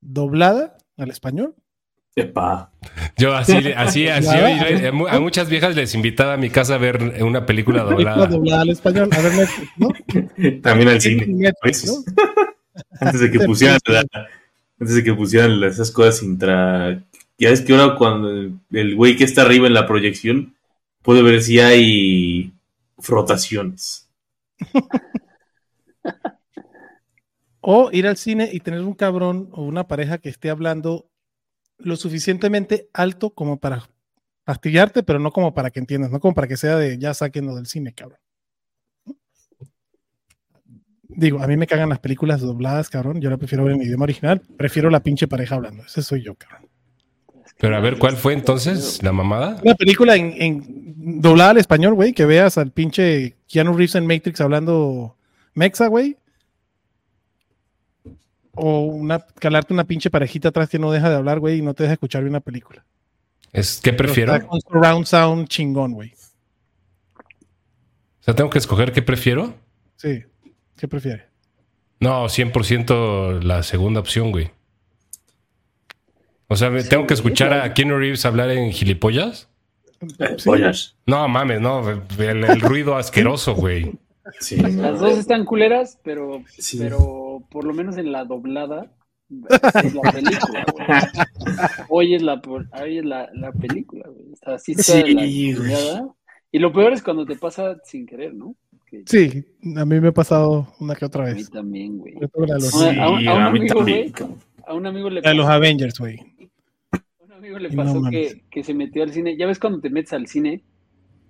doblada 0.02 0.78
al 0.98 1.10
español. 1.10 1.56
Epa. 2.16 2.72
Yo 3.18 3.34
así, 3.36 3.54
así, 3.76 4.08
así. 4.10 4.28
Yo- 4.82 4.90
a 4.90 4.92
mu- 4.92 5.08
a 5.08 5.20
muchas 5.20 5.50
viejas 5.50 5.76
les 5.76 5.94
invitaba 5.96 6.34
a 6.34 6.38
mi 6.38 6.50
casa 6.50 6.76
a 6.76 6.78
ver 6.78 7.22
una 7.24 7.46
película 7.46 7.84
Película 7.86 8.12
doblada. 8.16 8.28
doblada 8.36 8.62
al 8.62 8.70
español. 8.70 9.10
A 9.12 9.22
ver, 9.22 9.34
Netflix, 9.34 9.70
¿no? 9.78 9.90
También 10.62 10.90
al 10.90 11.02
cine. 11.02 11.26
Antes 13.02 13.20
de 13.22 13.32
que 13.32 13.40
pusieran 13.42 13.80
la- 13.88 14.04
antes 14.82 14.96
de 14.96 15.04
que 15.04 15.14
pusieran 15.14 15.62
esas 15.64 15.92
cosas 15.92 16.24
intra. 16.24 17.02
Ya 17.38 17.50
ves 17.50 17.62
que 17.62 17.74
ahora 17.76 17.96
cuando 17.96 18.30
el- 18.32 18.54
el 18.72 18.96
güey 18.96 19.16
que 19.18 19.26
está 19.26 19.42
arriba 19.42 19.68
en 19.68 19.74
la 19.74 19.86
proyección 19.86 20.56
puede 21.02 21.22
ver 21.22 21.42
si 21.42 21.60
hay 21.60 22.54
frotaciones. 22.98 24.08
O 27.62 27.90
ir 27.92 28.08
al 28.08 28.18
cine 28.18 28.50
y 28.52 28.60
tener 28.62 28.82
un 28.82 28.94
cabrón 28.94 29.50
o 29.52 29.64
una 29.64 29.88
pareja 29.88 30.18
que 30.18 30.30
esté 30.30 30.50
hablando 30.50 31.10
lo 31.78 31.96
suficientemente 31.96 32.90
alto 32.94 33.32
como 33.32 33.60
para 33.60 33.90
fastidiarte, 34.46 35.04
pero 35.04 35.20
no 35.20 35.32
como 35.32 35.54
para 35.54 35.70
que 35.72 35.80
entiendas, 35.80 36.12
no 36.12 36.20
como 36.20 36.34
para 36.34 36.48
que 36.48 36.58
sea 36.58 36.76
de 36.78 36.98
ya 36.98 37.14
sáquenlo 37.14 37.56
del 37.56 37.68
cine, 37.68 37.94
cabrón. 37.94 38.20
Digo, 41.12 41.42
a 41.42 41.48
mí 41.48 41.58
me 41.58 41.68
cagan 41.68 41.90
las 41.90 42.00
películas 42.00 42.40
dobladas, 42.42 42.90
cabrón. 42.90 43.20
Yo 43.20 43.30
la 43.30 43.38
prefiero 43.38 43.64
ver 43.64 43.74
en 43.76 43.82
idioma 43.82 44.04
original. 44.04 44.42
Prefiero 44.58 44.90
la 44.90 45.02
pinche 45.02 45.28
pareja 45.28 45.56
hablando. 45.56 45.84
Ese 45.84 46.04
soy 46.04 46.24
yo, 46.24 46.36
cabrón. 46.36 46.70
Pero 47.58 47.76
a 47.76 47.80
ver, 47.80 47.98
¿cuál 47.98 48.16
fue 48.16 48.34
entonces 48.34 49.02
la 49.04 49.12
mamada? 49.12 49.60
Una 49.64 49.74
película 49.76 50.16
en, 50.16 50.34
en- 50.42 51.22
doblada 51.22 51.50
al 51.52 51.58
español, 51.58 51.94
güey, 51.96 52.14
que 52.14 52.26
veas 52.26 52.58
al 52.58 52.72
pinche 52.72 53.36
Keanu 53.48 53.74
Reeves 53.74 53.96
en 53.96 54.06
Matrix 54.08 54.40
hablando 54.40 55.18
mexa, 55.56 55.88
güey. 55.88 56.16
O 58.56 58.82
una, 58.82 59.20
calarte 59.20 59.74
una 59.74 59.86
pinche 59.86 60.10
parejita 60.10 60.50
atrás 60.50 60.70
que 60.70 60.80
no 60.80 60.92
deja 60.92 61.10
de 61.10 61.16
hablar, 61.16 61.40
güey, 61.40 61.60
y 61.60 61.62
no 61.62 61.74
te 61.74 61.84
deja 61.84 61.94
escuchar 61.94 62.24
bien 62.24 62.32
una 62.32 62.40
película. 62.40 62.86
Es, 63.52 63.80
¿Qué 63.82 63.94
Pero 63.94 64.06
prefiero? 64.08 64.36
está 64.36 64.48
con 64.48 64.62
surround 64.62 65.06
sound 65.06 65.48
chingón, 65.48 65.94
güey. 65.94 66.14
O 68.20 68.24
sea, 68.24 68.36
tengo 68.36 68.50
que 68.50 68.60
escoger 68.60 68.92
qué 68.92 69.02
prefiero. 69.02 69.56
Sí. 69.96 70.24
¿Qué 70.78 70.88
prefieres? 70.88 71.24
No, 72.00 72.26
100% 72.26 73.42
la 73.42 73.64
segunda 73.64 74.00
opción, 74.00 74.32
güey. 74.32 74.52
O 76.48 76.56
sea, 76.56 76.70
¿me 76.70 76.84
¿tengo 76.84 77.06
que 77.06 77.14
escuchar 77.14 77.54
a 77.54 77.74
Keanu 77.74 77.98
Reeves 77.98 78.26
hablar 78.26 78.50
en 78.52 78.72
gilipollas? 78.72 79.50
Sí. 80.38 80.46
Pollas. 80.46 80.96
No, 81.06 81.28
mames, 81.28 81.60
no. 81.60 81.90
El, 81.90 82.44
el 82.44 82.62
ruido 82.62 82.96
asqueroso, 82.96 83.54
güey. 83.54 83.92
Sí. 84.40 84.58
Las 84.58 85.00
dos 85.00 85.18
están 85.18 85.46
culeras, 85.46 86.00
pero, 86.04 86.44
Sí. 86.50 86.78
pero 86.80 87.44
por 87.50 87.66
lo 87.66 87.74
menos 87.74 87.98
en 87.98 88.12
la 88.12 88.26
doblada 88.26 88.92
es 89.84 89.94
la 89.94 90.12
película, 90.12 90.66
güey. 90.74 90.88
Hoy 91.90 92.16
es 92.16 92.22
la, 92.22 92.42
hoy 92.82 92.98
es 93.00 93.06
la, 93.06 93.30
la 93.34 93.52
película, 93.52 94.08
güey. 94.08 94.34
Está 94.34 94.56
así 94.56 94.72
está 94.74 94.84
Sí, 94.84 95.14
la 95.14 95.22
güey. 95.22 95.52
doblada. 95.54 96.08
Y 96.52 96.60
lo 96.60 96.74
peor 96.74 96.94
es 96.94 97.04
cuando 97.04 97.26
te 97.26 97.36
pasa 97.36 97.78
sin 97.84 98.06
querer, 98.08 98.34
¿no? 98.34 98.56
Que 98.88 99.04
Sí, 99.06 99.46
a 99.78 99.86
mí 99.86 100.00
me 100.00 100.08
ha 100.08 100.12
pasado 100.12 100.74
una 100.80 100.96
que 100.96 101.06
otra 101.06 101.24
a 101.26 101.28
mí 101.28 101.34
vez. 101.36 101.50
también, 101.52 101.98
güey. 102.00 102.16
A 102.16 102.20
un- 102.34 102.52
a 102.52 103.10
un 103.12 103.28
a 103.28 103.52
mí 103.52 103.60
amigo, 103.60 103.82
güey. 103.82 104.12
A 104.66 104.74
un 104.74 104.86
amigo 104.88 105.10
le 105.10 105.22
la 105.22 105.30
de 105.30 105.36
los 105.36 105.46
pasó, 105.46 105.56
Avengers, 105.58 106.00
güey. 106.00 106.18
a 106.92 107.24
un 107.24 107.32
amigo 107.34 107.60
le 107.60 107.70
no 107.70 107.76
pasó 107.84 108.00
mames. 108.02 108.34
que, 108.34 108.42
que 108.50 108.64
se 108.64 108.74
metió 108.74 109.04
al 109.04 109.12
cine. 109.14 109.38
Ya 109.38 109.46
ves 109.46 109.60
cuando 109.60 109.80
te 109.80 109.92
metes 109.92 110.14
al 110.14 110.26
cine 110.28 110.64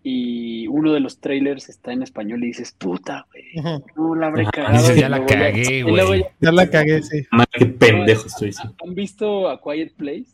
y 0.03 0.67
uno 0.67 0.93
de 0.93 0.99
los 1.01 1.19
trailers 1.19 1.67
está 1.69 1.91
en 1.91 2.03
español 2.03 2.43
y 2.43 2.47
dices, 2.47 2.71
puta, 2.77 3.27
güey. 3.31 3.81
No 3.95 4.15
la 4.15 4.27
habré 4.27 4.45
cagado. 4.45 4.77
Dices, 4.77 4.97
y 4.97 5.01
ya 5.01 5.09
la 5.09 5.17
luego 5.17 5.33
cagué, 5.33 5.83
güey. 5.83 6.21
ya- 6.21 6.31
Ya 6.39 6.51
la 6.51 6.69
cagué, 6.69 7.01
sí. 7.03 7.21
Madre, 7.31 7.49
qué 7.53 7.65
pendejo 7.65 8.27
estoy. 8.27 8.53
sí. 8.53 8.67
¿Han 8.85 8.95
visto 8.95 9.49
A 9.49 9.61
Quiet 9.61 9.93
Place? 9.95 10.27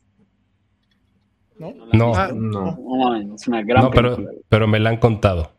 ¿No? 1.57 1.67
han 1.69 1.89
No. 1.97 2.15
Ah, 2.15 2.31
No. 2.33 2.77
No, 2.77 3.35
es 3.35 3.47
una 3.47 3.63
gran 3.63 3.83
No, 3.85 3.91
pero, 3.91 4.15
película. 4.15 4.39
pero 4.49 4.67
me 4.67 4.79
la 4.79 4.89
han 4.89 4.97
contado. 4.97 5.51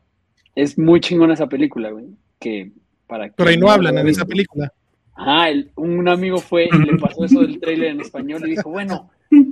Es 0.55 0.79
muy 0.79 1.01
chingona 1.01 1.35
esa 1.35 1.49
película, 1.49 1.91
güey. 1.91 2.07
Que 2.39 2.73
para 3.07 3.31
Pero 3.31 3.51
ahí 3.51 3.57
no 3.57 3.71
hablan 3.71 3.95
la 3.97 4.01
en 4.03 4.09
esa 4.09 4.25
película. 4.25 4.73
Ajá, 5.15 5.49
el- 5.49 5.71
un 5.77 6.07
amigo 6.09 6.39
fue 6.39 6.69
y 6.71 6.79
le 6.79 6.99
pasó 6.99 7.25
eso 7.25 7.41
del 7.41 7.59
tráiler 7.59 7.89
en 7.93 8.01
español 8.03 8.43
y 8.47 8.51
dijo, 8.51 8.71
bueno, 8.71 9.11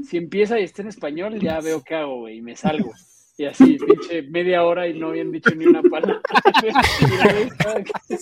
si 0.09 0.19
empieza 0.19 0.61
y 0.61 0.65
está 0.65 0.83
en 0.83 0.89
español, 0.89 1.39
ya 1.41 1.61
veo 1.61 1.83
qué 1.83 1.95
hago, 1.95 2.21
güey, 2.21 2.39
y 2.39 2.43
me 2.43 2.55
salgo. 2.55 2.93
Y 3.37 3.45
así, 3.47 3.79
pinche 3.79 4.23
media 4.23 4.65
hora 4.65 4.87
y 4.87 4.99
no 4.99 5.09
habían 5.09 5.33
dicho 5.33 5.51
ni 5.55 5.67
una 5.67 5.83
palabra. 5.83 6.21
Estaba 6.63 7.83
que- 7.83 8.19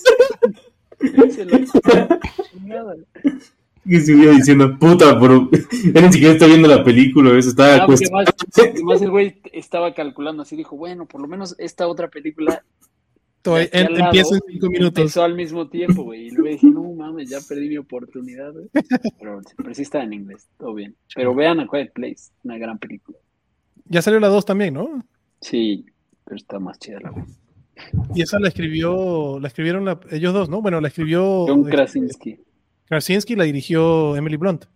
estuviera 3.85 4.33
diciendo, 4.33 4.79
puta, 4.79 5.19
pero 5.19 5.49
él 5.95 6.03
ni 6.07 6.13
siquiera 6.13 6.33
está 6.35 6.47
viendo 6.47 6.69
la 6.69 6.85
película, 6.85 7.37
eso 7.37 7.51
está 7.51 7.83
Ah, 7.83 7.87
más, 7.89 8.01
además 8.57 9.03
el 9.03 9.11
güey 9.11 9.41
estaba 9.53 9.93
calculando 9.95 10.43
así, 10.43 10.57
dijo, 10.57 10.77
bueno, 10.77 11.07
por 11.07 11.21
lo 11.21 11.29
menos 11.29 11.57
esta 11.59 11.89
otra 11.89 12.09
película 12.09 12.63
empiezo 13.45 14.37
en 14.37 14.41
cinco 14.47 14.69
minutos. 14.71 14.99
Empezó 14.99 15.25
al 15.25 15.35
mismo 15.35 15.69
tiempo, 15.69 16.05
güey. 16.05 16.29
Y 16.29 16.31
luego 16.31 16.49
dije, 16.49 16.67
no 16.69 16.85
mames, 16.93 17.29
ya 17.29 17.39
perdí 17.41 17.69
mi 17.69 17.77
oportunidad, 17.79 18.53
güey. 18.53 18.69
Pero, 19.19 19.41
pero 19.57 19.75
sí 19.75 19.83
está 19.83 20.03
en 20.05 20.13
inglés, 20.13 20.47
todo 20.59 20.75
bien. 20.75 20.95
Pero 21.15 21.35
vean 21.35 21.59
A 21.59 21.67
Quiet 21.67 21.93
Place, 21.93 22.31
una 22.45 22.57
gran 22.59 22.79
película. 22.79 23.19
Ya 23.87 24.03
salió 24.03 24.21
la 24.21 24.29
2 24.29 24.45
también, 24.45 24.75
¿no? 24.75 25.05
Sí, 25.41 25.87
pero 26.25 26.37
está 26.37 26.59
más 26.59 26.79
chida 26.79 27.01
la 27.01 27.11
güey. 27.11 27.25
Y 28.15 28.23
esa 28.23 28.39
la 28.39 28.49
escribió, 28.49 29.39
la 29.41 29.49
escribieron 29.49 29.99
ellos 30.11 30.33
dos, 30.33 30.49
¿no? 30.49 30.63
Bueno, 30.63 30.81
la 30.81 30.89
escribió. 30.89 31.47
John 31.47 31.65
Krasinski. 31.65 32.39
Krasinski 32.87 33.35
la 33.35 33.45
dirigió 33.45 34.17
Emily 34.17 34.37
Blunt. 34.37 34.67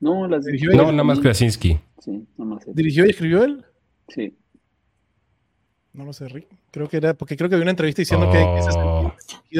No, 0.00 0.26
la 0.28 0.38
dirigió. 0.38 0.72
No, 0.72 0.90
nada 0.92 1.04
más 1.04 1.20
Krasinski. 1.20 1.78
Sí, 1.98 2.26
nada 2.36 2.54
más. 2.54 2.74
¿Dirigió 2.74 3.04
y 3.06 3.10
escribió 3.10 3.44
él? 3.44 3.64
Sí. 4.08 4.34
No 5.92 6.04
lo 6.04 6.12
sé, 6.12 6.28
Rick. 6.28 6.46
Creo 6.70 6.88
que 6.88 6.98
era, 6.98 7.14
porque 7.14 7.36
creo 7.36 7.48
que 7.48 7.56
había 7.56 7.64
una 7.64 7.72
entrevista 7.72 8.02
diciendo 8.02 8.30
que, 8.30 8.40
ese 8.58 8.68
es 8.68 8.76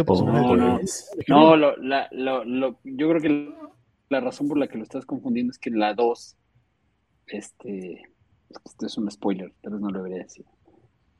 por 0.04 0.24
No, 0.24 0.56
no. 0.56 0.80
no 1.26 1.56
lo, 1.56 1.76
la, 1.78 2.08
lo, 2.12 2.44
lo, 2.44 2.78
yo 2.84 3.08
creo 3.08 3.20
que 3.20 3.54
la 4.08 4.20
razón 4.20 4.46
por 4.46 4.58
la 4.58 4.68
que 4.68 4.78
lo 4.78 4.84
estás 4.84 5.04
confundiendo 5.04 5.50
es 5.50 5.58
que 5.58 5.70
la 5.70 5.94
2, 5.94 6.36
este, 7.26 8.02
esto 8.64 8.86
es 8.86 8.96
un 8.98 9.10
spoiler, 9.10 9.52
tal 9.62 9.74
vez 9.74 9.80
no 9.80 9.90
lo 9.90 9.98
debería 10.02 10.22
decir, 10.24 10.44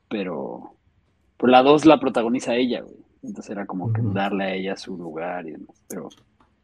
pero 0.09 0.75
por 1.37 1.49
la 1.49 1.63
2 1.63 1.85
la 1.85 1.99
protagoniza 1.99 2.55
ella, 2.55 2.81
güey. 2.81 2.97
Entonces 3.21 3.51
era 3.51 3.65
como 3.65 3.91
que 3.91 4.01
darle 4.01 4.43
a 4.45 4.53
ella 4.53 4.77
su 4.77 4.97
lugar 4.97 5.45
y 5.45 5.51
demás, 5.51 5.83
pero, 5.89 6.09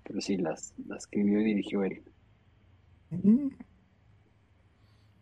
pero 0.04 0.22
sí, 0.22 0.38
las, 0.38 0.74
las 0.88 1.00
escribió 1.00 1.42
y 1.42 1.44
dirigió 1.44 1.84
él. 1.84 2.02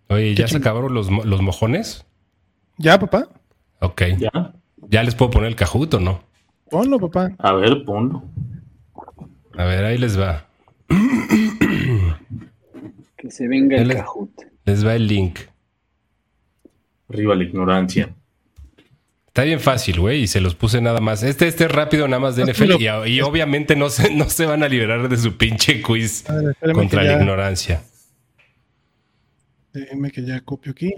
Oye, 0.10 0.36
¿ya 0.36 0.48
se 0.48 0.58
acabaron 0.58 0.94
los, 0.94 1.10
los 1.10 1.42
mojones? 1.42 2.06
¿Ya, 2.78 3.00
papá? 3.00 3.28
Ok. 3.82 4.02
¿Ya? 4.20 4.54
¿Ya 4.90 5.04
les 5.04 5.16
puedo 5.16 5.32
poner 5.32 5.50
el 5.50 5.56
cajuto 5.56 5.98
o 5.98 6.00
no? 6.00 6.22
Ponlo, 6.70 7.00
papá. 7.00 7.32
A 7.40 7.54
ver, 7.54 7.84
ponlo. 7.84 8.24
A 9.58 9.66
ver, 9.66 9.86
ahí 9.86 9.98
les 9.98 10.20
va. 10.20 10.48
Que 13.18 13.32
se 13.32 13.48
venga 13.48 13.78
el 13.78 13.94
cajuto. 13.94 14.44
Les 14.66 14.86
va 14.86 14.96
el 14.96 15.08
link. 15.08 15.40
Arriba 17.10 17.36
la 17.36 17.44
ignorancia. 17.44 18.14
Está 19.28 19.44
bien 19.44 19.60
fácil, 19.60 20.00
güey, 20.00 20.22
y 20.22 20.28
se 20.28 20.42
los 20.42 20.54
puse 20.54 20.80
nada 20.80 21.00
más. 21.00 21.24
Este, 21.24 21.48
este 21.48 21.66
es 21.66 21.72
rápido 21.72 22.08
nada 22.08 22.20
más 22.20 22.36
de 22.36 22.46
NFL 22.46 22.74
y, 23.08 23.22
obviamente 23.22 23.76
no 23.76 23.90
se, 23.90 24.14
no 24.14 24.30
se 24.30 24.46
van 24.46 24.62
a 24.62 24.68
liberar 24.70 25.10
de 25.10 25.18
su 25.18 25.38
pinche 25.38 25.82
quiz 25.82 26.24
contra 26.74 27.04
la 27.04 27.14
ignorancia. 27.14 27.82
Déjenme 29.74 30.12
que 30.12 30.24
ya 30.24 30.40
copio 30.42 30.72
aquí. 30.72 30.94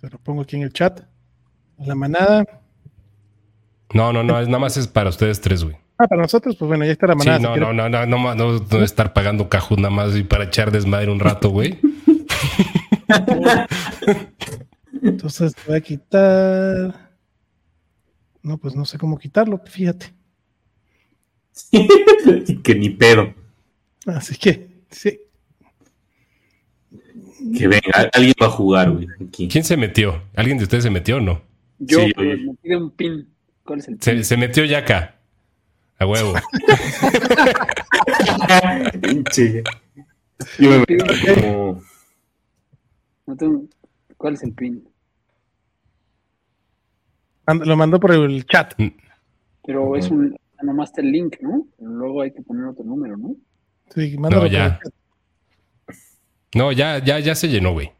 Te 0.00 0.10
lo 0.10 0.18
pongo 0.18 0.42
aquí 0.42 0.56
en 0.56 0.62
el 0.62 0.72
chat. 0.72 1.00
La 1.78 1.94
manada. 1.94 2.44
No, 3.92 4.12
no, 4.12 4.24
no, 4.24 4.40
es 4.40 4.48
nada 4.48 4.58
más 4.58 4.76
es 4.76 4.88
para 4.88 5.10
ustedes 5.10 5.40
tres, 5.40 5.62
güey. 5.62 5.76
Ah, 5.96 6.08
para 6.08 6.22
nosotros, 6.22 6.56
pues 6.56 6.66
bueno, 6.68 6.84
ya 6.84 6.92
está 6.92 7.06
la 7.06 7.14
manada. 7.14 7.38
Sí, 7.38 7.44
no, 7.44 7.56
no, 7.56 7.72
no, 7.72 7.88
no, 7.88 8.06
no, 8.06 8.34
no, 8.34 8.58
no, 8.58 8.82
estar 8.82 9.12
pagando 9.12 9.48
cajón 9.48 9.82
nada 9.82 9.94
más 9.94 10.16
y 10.16 10.24
para 10.24 10.44
echar 10.44 10.72
desmadre 10.72 11.10
un 11.10 11.20
rato, 11.20 11.50
güey. 11.50 11.78
Entonces 15.02 15.54
voy 15.66 15.76
a 15.76 15.80
quitar. 15.80 17.10
No, 18.42 18.58
pues 18.58 18.74
no 18.74 18.84
sé 18.84 18.98
cómo 18.98 19.18
quitarlo, 19.18 19.60
fíjate. 19.64 20.12
que 22.62 22.74
ni 22.74 22.90
pedo. 22.90 23.32
Así 24.06 24.36
que, 24.36 24.68
sí. 24.90 25.20
Que 27.56 27.68
venga, 27.68 28.10
alguien 28.12 28.34
va 28.42 28.46
a 28.46 28.50
jugar, 28.50 28.90
güey. 28.90 29.06
¿Quién 29.30 29.64
se 29.64 29.76
metió? 29.76 30.22
¿Alguien 30.34 30.58
de 30.58 30.64
ustedes 30.64 30.84
se 30.84 30.90
metió 30.90 31.18
o 31.18 31.20
no? 31.20 31.42
Yo, 31.78 32.00
sí, 32.00 32.12
me 32.16 32.54
pide 32.62 32.76
un 32.76 32.90
pin. 32.90 33.28
¿Cuál 33.64 33.78
es 33.78 33.88
el 33.88 33.94
pin? 33.96 34.02
Se, 34.02 34.24
se 34.24 34.36
metió 34.36 34.64
Yaka. 34.64 35.13
A 36.04 36.06
huevo. 36.06 36.34
Yo 40.58 40.70
me 40.70 40.84
pido 40.84 41.06
como... 41.34 41.82
no 43.26 43.36
tengo... 43.36 43.64
¿Cuál 44.18 44.34
es 44.34 44.42
el 44.42 44.52
pin? 44.52 44.86
Lo 47.46 47.76
mandó 47.76 47.98
por 47.98 48.12
el 48.12 48.44
chat. 48.46 48.74
Mm. 48.78 48.88
Pero 49.66 49.96
es 49.96 50.10
un. 50.10 50.36
Nomás 50.62 50.90
está 50.90 51.00
el 51.02 51.12
link, 51.12 51.36
¿no? 51.40 51.66
Luego 51.78 52.22
hay 52.22 52.32
que 52.32 52.42
poner 52.42 52.66
otro 52.66 52.84
número, 52.84 53.16
¿no? 53.16 53.36
Sí, 53.94 54.16
mándalo 54.18 54.44
no, 54.44 54.48
ya. 54.48 54.80
No, 56.54 56.72
ya, 56.72 57.04
ya, 57.04 57.18
ya 57.18 57.34
se 57.34 57.48
llenó, 57.48 57.72
güey. 57.72 57.90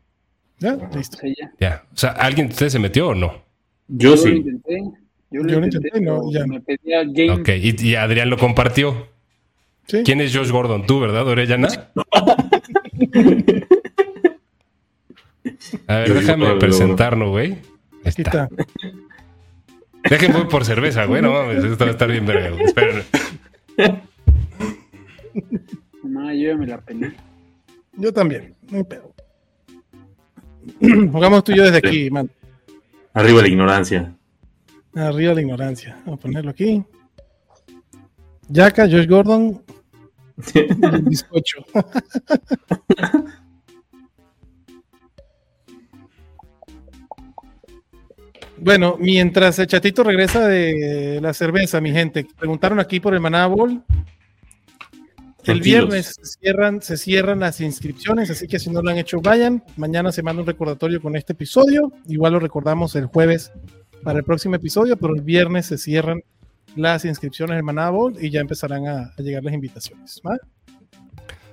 Ya, 0.60 0.76
listo. 0.94 1.18
ya. 1.59 1.85
O 1.93 1.97
sea, 1.97 2.10
¿alguien 2.12 2.48
de 2.48 2.52
ustedes 2.52 2.72
se 2.72 2.78
metió 2.78 3.09
o 3.09 3.14
no? 3.14 3.43
Yo, 3.89 4.10
yo 4.10 4.16
sí. 4.16 4.31
Lo 4.31 4.36
intenté. 4.36 5.03
Yo 5.35 5.43
lo, 5.43 5.48
yo 5.48 5.56
intenté, 5.56 5.89
intenté, 5.89 6.01
no, 6.01 6.31
ya. 6.31 6.47
Me 6.47 6.61
pedía 6.61 7.02
James. 7.12 7.40
Ok, 7.40 7.48
y, 7.48 7.89
y, 7.89 7.97
Adrián 7.97 8.31
lo 8.31 8.39
compartió. 8.39 9.09
¿Sí? 9.89 10.05
¿Quién 10.05 10.20
es 10.20 10.32
Josh 10.35 10.52
Gordon? 10.52 10.86
¿Tú, 10.86 11.01
verdad, 11.01 11.27
Orellana? 11.27 11.66
A 15.89 15.97
ver, 15.97 16.15
déjame 16.15 16.55
presentarnos, 16.55 17.31
güey. 17.31 17.59
Está. 18.05 18.48
Déjenme 20.09 20.44
por 20.44 20.65
cerveza, 20.65 21.05
güey. 21.06 21.20
No 21.20 21.32
mames, 21.32 21.65
esto 21.65 21.85
va 21.85 21.90
a 21.90 21.94
estar 21.94 22.09
bien 22.09 22.27
verga, 22.27 22.56
Esperen. 22.62 23.02
Mamá, 26.05 26.32
yo 26.32 26.56
me 26.56 26.66
la 26.69 26.81
peleé. 26.81 27.12
Yo 27.94 28.12
también, 28.12 28.55
no 28.70 28.78
hay 28.78 28.85
pedo. 28.85 29.12
Jugamos 31.11 31.43
tú 31.43 31.51
y 31.51 31.56
yo 31.56 31.65
desde 31.65 31.78
aquí, 31.78 32.09
man. 32.09 32.31
Arriba 33.15 33.43
la 33.43 33.48
ignorancia. 33.48 34.15
Arriba 34.96 35.34
la 35.34 35.40
ignorancia. 35.40 35.96
Vamos 36.04 36.20
a 36.20 36.22
ponerlo 36.22 36.50
aquí. 36.50 36.84
Yaka, 38.48 38.88
Josh 38.88 39.08
Gordon. 39.08 39.62
bizcocho. 41.02 41.64
bueno, 48.58 48.96
mientras 49.00 49.58
el 49.58 49.66
chatito 49.66 50.04
regresa 50.04 50.46
de 50.46 51.20
la 51.20 51.34
cerveza, 51.34 51.80
mi 51.80 51.90
gente, 51.92 52.26
preguntaron 52.38 52.78
aquí 52.80 53.00
por 53.00 53.14
el 53.14 53.20
Maná 53.20 53.46
Bowl. 53.46 53.82
El 55.44 55.60
viernes 55.60 56.14
se 56.20 56.38
cierran, 56.38 56.80
se 56.80 56.96
cierran 56.96 57.40
las 57.40 57.60
inscripciones, 57.60 58.30
así 58.30 58.46
que 58.48 58.58
si 58.58 58.70
no 58.70 58.80
lo 58.80 58.90
han 58.90 58.96
hecho, 58.96 59.20
vayan. 59.20 59.62
Mañana 59.76 60.10
se 60.10 60.22
manda 60.22 60.40
un 60.40 60.46
recordatorio 60.46 61.02
con 61.02 61.16
este 61.16 61.34
episodio. 61.34 61.92
Igual 62.06 62.32
lo 62.34 62.40
recordamos 62.40 62.96
el 62.96 63.04
jueves 63.06 63.52
para 64.05 64.18
el 64.18 64.24
próximo 64.24 64.55
episodio, 64.55 64.97
pero 64.97 65.14
el 65.14 65.22
viernes 65.22 65.66
se 65.66 65.78
cierran 65.78 66.22
las 66.76 67.05
inscripciones 67.05 67.56
del 67.56 67.64
Maná 67.64 67.90
Bowl 67.90 68.16
y 68.20 68.31
ya 68.31 68.40
empezarán 68.40 68.86
a, 68.86 69.12
a 69.16 69.22
llegar 69.22 69.43
las 69.43 69.55
invitaciones. 69.55 70.20
¿va? 70.26 70.36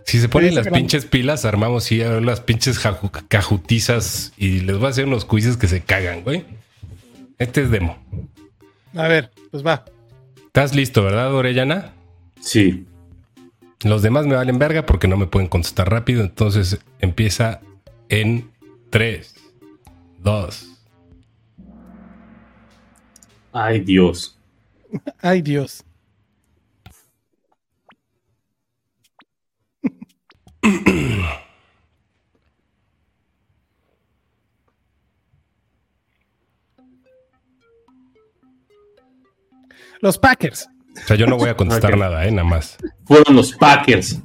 Si 0.06 0.20
se 0.20 0.28
ponen 0.28 0.56
las 0.56 0.68
pinches 0.68 1.06
pilas, 1.06 1.46
armamos 1.46 1.86
sí, 1.86 2.00
las 2.00 2.42
pinches 2.42 2.80
cajutizas 3.28 4.34
y 4.36 4.60
les 4.60 4.78
voy 4.78 4.88
a 4.88 4.90
hacer 4.90 5.06
unos 5.06 5.26
quizzes 5.26 5.58
que 5.58 5.68
se 5.68 5.82
cagan, 5.82 6.24
güey. 6.24 6.44
Este 7.38 7.64
es 7.64 7.72
demo. 7.72 7.98
A 8.94 9.08
ver, 9.08 9.32
pues 9.52 9.66
va. 9.66 9.86
¿Estás 10.48 10.76
listo, 10.76 11.02
verdad, 11.02 11.34
Orellana? 11.34 11.94
Sí. 12.42 12.86
Los 13.84 14.02
demás 14.02 14.28
me 14.28 14.36
valen 14.36 14.60
verga 14.60 14.86
porque 14.86 15.08
no 15.08 15.16
me 15.18 15.28
pueden 15.28 15.48
contestar 15.48 15.90
rápido. 15.90 16.24
Entonces 16.24 16.80
empieza 17.00 17.62
en 18.10 18.52
3, 18.90 19.34
2. 20.20 20.71
Ay, 23.54 23.80
Dios. 23.82 24.38
Ay, 25.22 25.42
Dios. 25.42 25.84
Los 40.02 40.18
Packers. 40.18 40.68
O 40.96 41.08
sea, 41.08 41.16
yo 41.16 41.28
no 41.28 41.38
voy 41.38 41.50
a 41.50 41.56
contestar 41.56 41.92
okay. 41.92 42.00
nada, 42.00 42.26
¿eh? 42.26 42.32
Nada 42.32 42.48
más. 42.48 42.78
Fueron 43.06 43.36
los 43.36 43.54
Packers. 43.54 44.20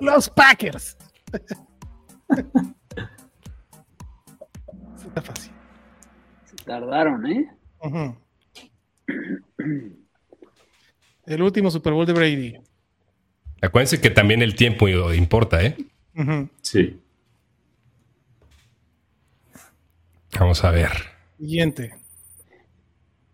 Los 0.00 0.28
Packers. 0.28 0.96
Está 5.06 5.22
fácil. 5.22 5.52
Se 6.44 6.56
tardaron, 6.64 7.26
¿eh? 7.26 7.48
Uh 7.80 7.88
-huh. 7.88 8.16
El 11.26 11.42
último 11.42 11.70
Super 11.70 11.92
Bowl 11.92 12.06
de 12.06 12.12
Brady. 12.12 12.56
Acuérdense 13.60 14.00
que 14.00 14.10
también 14.10 14.42
el 14.42 14.54
tiempo 14.54 14.88
importa, 14.88 15.62
¿eh? 15.62 15.76
Uh 16.14 16.22
-huh. 16.22 16.48
Sí. 16.60 17.00
Vamos 20.38 20.64
a 20.64 20.70
ver. 20.70 20.90
Siguiente. 21.38 21.94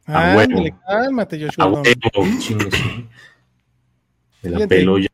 A 0.07 0.33
ah, 0.33 0.37
huevo. 0.37 0.65
cálmate, 0.87 1.39
Joshua. 1.41 1.65
A 1.65 1.69
huevo, 1.69 1.85
chingos. 2.41 2.75
Me 4.43 4.51
la 4.51 4.67
pelo 4.67 4.99
ya. 4.99 5.09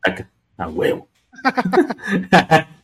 A 0.57 0.67
huevo. 0.69 1.07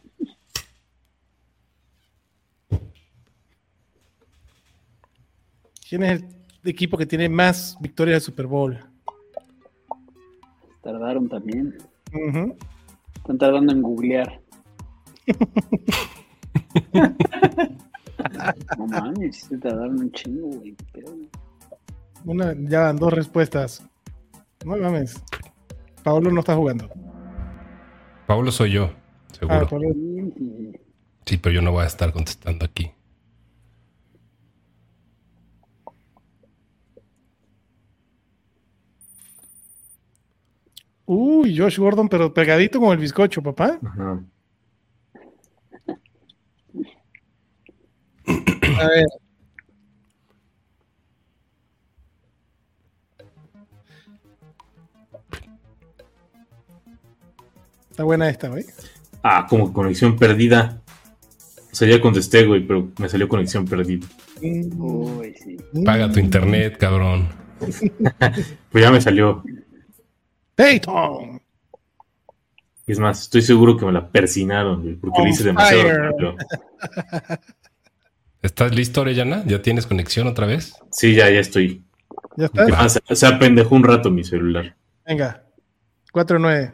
¿Quién 5.87 6.03
es 6.03 6.21
el 6.21 6.40
equipo 6.63 6.97
que 6.97 7.05
tiene 7.05 7.27
más 7.29 7.75
victorias 7.81 8.21
de 8.21 8.25
Super 8.25 8.45
Bowl? 8.47 8.77
Tardaron 10.83 11.27
también. 11.29 11.77
Uh 12.13 12.17
-huh. 12.31 12.55
Están 13.15 13.37
tardando 13.37 13.71
en 13.73 13.81
googlear. 13.81 14.39
No 18.77 18.87
mames, 18.87 19.47
te 19.49 19.57
tardaron 19.57 19.99
un 19.99 20.11
chingo, 20.11 20.47
güey. 20.47 20.75
Una, 22.25 22.53
ya 22.57 22.81
van 22.81 22.97
dos 22.97 23.13
respuestas. 23.13 23.83
No 24.65 24.77
mames. 24.77 25.21
Pablo 26.03 26.31
no 26.31 26.39
está 26.39 26.55
jugando. 26.55 26.89
Pablo 28.27 28.51
soy 28.51 28.71
yo, 28.71 28.91
seguro. 29.31 29.57
Ah, 29.61 29.67
Pablo- 29.69 29.89
Sí, 31.25 31.37
pero 31.37 31.53
yo 31.55 31.61
no 31.61 31.71
voy 31.71 31.83
a 31.83 31.87
estar 31.87 32.11
contestando 32.11 32.65
aquí. 32.65 32.91
Uy, 41.13 41.57
Josh 41.57 41.77
Gordon, 41.77 42.07
pero 42.07 42.33
pegadito 42.33 42.79
como 42.79 42.93
el 42.93 42.97
bizcocho, 42.97 43.43
papá. 43.43 43.77
Ajá. 43.85 44.23
A 48.79 48.87
ver. 48.87 49.05
Está 57.89 58.05
buena 58.05 58.29
esta, 58.29 58.47
güey. 58.47 58.63
Ah, 59.21 59.45
como 59.49 59.73
conexión 59.73 60.17
perdida. 60.17 60.81
O 61.73 61.75
sea, 61.75 61.89
ya 61.89 61.99
contesté, 61.99 62.45
güey, 62.45 62.65
pero 62.65 62.89
me 62.97 63.09
salió 63.09 63.27
conexión 63.27 63.65
perdida. 63.65 64.07
Uy, 64.41 65.35
sí. 65.43 65.57
Paga 65.83 66.09
tu 66.09 66.21
internet, 66.21 66.77
cabrón. 66.77 67.27
Pues 68.71 68.85
ya 68.85 68.89
me 68.89 69.01
salió. 69.01 69.43
Peyton. 70.55 71.41
Es 72.87 72.99
más, 72.99 73.21
estoy 73.21 73.41
seguro 73.41 73.77
que 73.77 73.85
me 73.85 73.91
la 73.91 74.09
persinaron, 74.09 74.97
porque 74.99 75.21
le 75.21 75.29
hice 75.29 75.43
demasiado. 75.43 76.11
¿Estás 78.41 78.75
listo, 78.75 79.01
Orellana? 79.01 79.43
¿Ya 79.45 79.61
tienes 79.61 79.85
conexión 79.85 80.27
otra 80.27 80.47
vez? 80.47 80.73
Sí, 80.91 81.15
ya, 81.15 81.29
ya 81.29 81.39
estoy. 81.39 81.83
¿Ya 82.35 82.45
está? 82.45 82.65
Ah, 82.75 82.89
se, 82.89 82.99
se 83.15 83.27
apendejó 83.27 83.75
un 83.75 83.83
rato 83.83 84.09
mi 84.09 84.23
celular. 84.23 84.75
Venga. 85.05 85.43
4-9. 86.11 86.73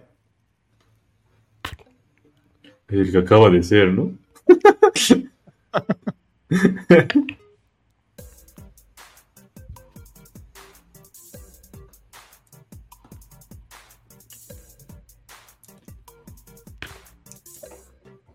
El 2.88 3.12
que 3.12 3.18
acaba 3.18 3.50
de 3.50 3.64
ser, 3.64 3.90
¿no? 3.90 4.14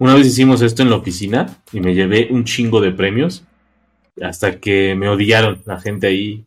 Una 0.02 0.14
vez 0.16 0.26
hicimos 0.26 0.60
esto 0.62 0.82
en 0.82 0.90
la 0.90 0.96
oficina 0.96 1.62
y 1.72 1.78
me 1.78 1.94
llevé 1.94 2.26
un 2.32 2.42
chingo 2.42 2.80
de 2.80 2.90
premios 2.90 3.44
hasta 4.20 4.58
que 4.58 4.96
me 4.96 5.08
odiaron 5.08 5.62
la 5.64 5.78
gente 5.78 6.08
ahí 6.08 6.44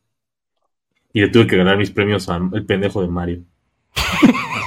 y 1.13 1.21
le 1.21 1.29
tuve 1.29 1.47
que 1.47 1.55
ganar 1.55 1.77
mis 1.77 1.89
premios 1.89 2.27
al 2.27 2.65
pendejo 2.65 3.01
de 3.01 3.07
Mario. 3.07 3.43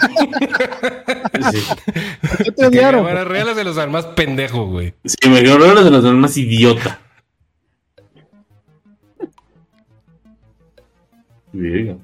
Sí. 1.52 1.62
¿Qué 2.44 2.50
te 2.50 2.66
odiaron? 2.66 3.06
Regalas 3.06 3.56
de 3.56 3.64
los 3.64 3.78
al 3.78 3.90
más 3.90 4.06
pendejo, 4.06 4.66
güey. 4.66 4.94
Sí, 5.04 5.28
me 5.28 5.42
quedó 5.42 5.58
de 5.58 5.90
los 5.90 6.04
más 6.14 6.36
idiota. 6.36 6.98
Verga. 11.52 11.96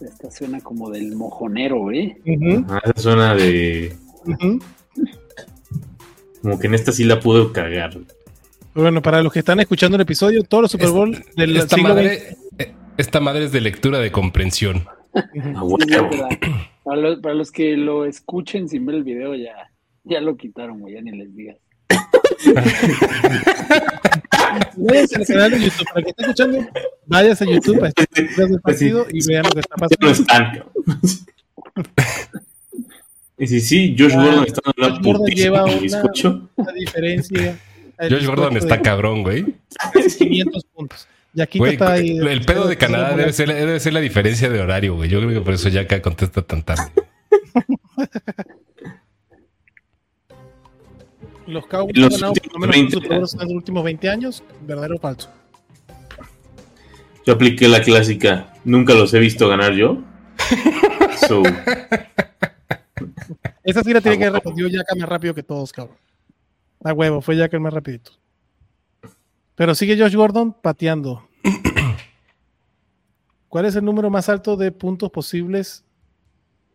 Esta 0.00 0.30
suena 0.30 0.60
como 0.60 0.90
del 0.90 1.16
mojonero, 1.16 1.90
¿eh? 1.90 2.16
Ah, 2.68 2.80
esa 2.84 3.02
suena 3.02 3.34
de. 3.34 3.96
Como 6.42 6.58
que 6.58 6.66
en 6.66 6.74
esta 6.74 6.92
sí 6.92 7.04
la 7.04 7.20
puedo 7.20 7.52
cagar. 7.52 7.96
Bueno, 8.74 9.02
para 9.02 9.22
los 9.22 9.32
que 9.32 9.38
están 9.38 9.60
escuchando 9.60 9.96
el 9.96 10.02
episodio, 10.02 10.42
todos 10.42 10.62
los 10.62 10.70
Super 10.72 10.90
Bowl 10.90 11.24
del 11.36 11.56
Esta 11.56 11.76
siglo 11.76 11.94
madre, 11.94 12.36
eh, 12.58 12.72
esta 12.96 13.20
madre 13.20 13.44
es 13.44 13.52
de 13.52 13.60
lectura 13.60 13.98
de 13.98 14.10
comprensión. 14.10 14.84
XX. 15.14 15.56
A 15.56 15.62
Sí, 15.78 15.86
para 16.82 17.00
los, 17.00 17.20
para 17.20 17.34
los 17.34 17.50
que 17.50 17.76
lo 17.76 18.04
escuchen 18.04 18.68
sin 18.68 18.84
ver 18.84 18.96
el 18.96 19.04
video, 19.04 19.34
ya, 19.34 19.70
ya 20.02 20.20
lo 20.20 20.36
quitaron, 20.36 20.80
güey, 20.80 20.94
ya 20.94 21.00
ni 21.02 21.12
les 21.12 21.34
digas. 21.34 21.56
Váyanse 24.76 25.16
al 25.16 25.26
canal 25.26 25.50
de 25.50 25.60
YouTube. 25.60 25.86
Para 25.92 26.02
que 26.04 26.10
esté 26.10 26.22
escuchando, 26.22 26.68
váyase 27.06 27.44
a 27.44 27.46
YouTube 27.46 27.84
estar 27.84 28.48
del 28.48 28.60
partido 28.60 29.06
y 29.10 29.26
vean 29.26 29.44
lo 29.44 29.50
que 29.50 29.60
está 29.60 29.74
no 29.76 29.88
pasando. 29.88 30.10
están. 30.10 30.64
Y 33.36 33.46
si 33.48 33.60
sí, 33.60 33.96
Josh 33.98 34.12
Ah, 34.14 34.22
Gordon 34.24 34.44
está 34.46 34.60
en 34.64 34.72
Josh 34.84 34.92
la 34.94 35.00
Gordon 35.02 35.26
lleva 35.30 35.64
una- 35.64 36.72
diferencia. 36.74 37.58
Josh 37.98 38.26
Gordon 38.26 38.56
está 38.56 38.76
de 38.76 38.82
cabrón, 38.82 39.22
güey. 39.22 39.44
500 40.18 40.64
puntos. 40.72 41.08
Y 41.36 41.40
aquí 41.42 41.58
Güey, 41.58 41.72
está 41.72 41.92
ahí. 41.94 42.16
el 42.16 42.44
pedo 42.44 42.68
de 42.68 42.76
Canadá 42.76 43.16
debe 43.16 43.32
ser, 43.32 43.52
debe 43.52 43.80
ser 43.80 43.92
la 43.92 43.98
diferencia 44.00 44.48
de 44.48 44.60
horario, 44.60 44.94
güey. 44.94 45.08
Yo 45.10 45.18
creo 45.20 45.32
que 45.32 45.40
por 45.40 45.54
eso 45.54 45.68
ya 45.68 45.80
acá 45.80 46.00
contesta 46.00 46.42
tan 46.42 46.62
tarde. 46.62 46.84
Los 51.54 51.66
Cowboys 51.66 51.96
Los 51.96 52.14
han 52.14 52.20
ganado 52.20 52.34
por 52.34 52.60
lo 52.60 52.66
menos 52.66 52.92
Super 52.92 53.12
en 53.12 53.20
los 53.20 53.34
últimos 53.34 53.84
20 53.84 54.08
años. 54.08 54.42
¿Verdadero 54.66 54.96
o 54.96 54.98
falso? 54.98 55.30
Yo 57.24 57.34
apliqué 57.34 57.68
la 57.68 57.80
clásica. 57.80 58.52
Nunca 58.64 58.92
los 58.92 59.14
he 59.14 59.20
visto 59.20 59.48
ganar 59.48 59.72
yo. 59.72 60.02
So, 61.28 61.42
Esa 63.62 63.82
sí 63.82 63.92
la 63.94 64.00
tiene 64.00 64.18
que 64.18 64.28
respondió 64.28 64.66
Yaka 64.68 64.94
más 64.96 65.08
rápido 65.08 65.32
que 65.32 65.42
todos, 65.42 65.72
cabrón. 65.72 65.96
A 66.82 66.92
huevo, 66.92 67.22
fue 67.22 67.36
Yaka 67.36 67.56
el 67.56 67.62
más 67.62 67.72
rapidito. 67.72 68.10
Pero 69.54 69.74
sigue 69.74 69.96
Josh 69.96 70.16
Gordon 70.16 70.52
pateando. 70.52 71.26
¿Cuál 73.48 73.66
es 73.66 73.76
el 73.76 73.84
número 73.84 74.10
más 74.10 74.28
alto 74.28 74.56
de 74.56 74.72
puntos 74.72 75.10
posibles 75.10 75.84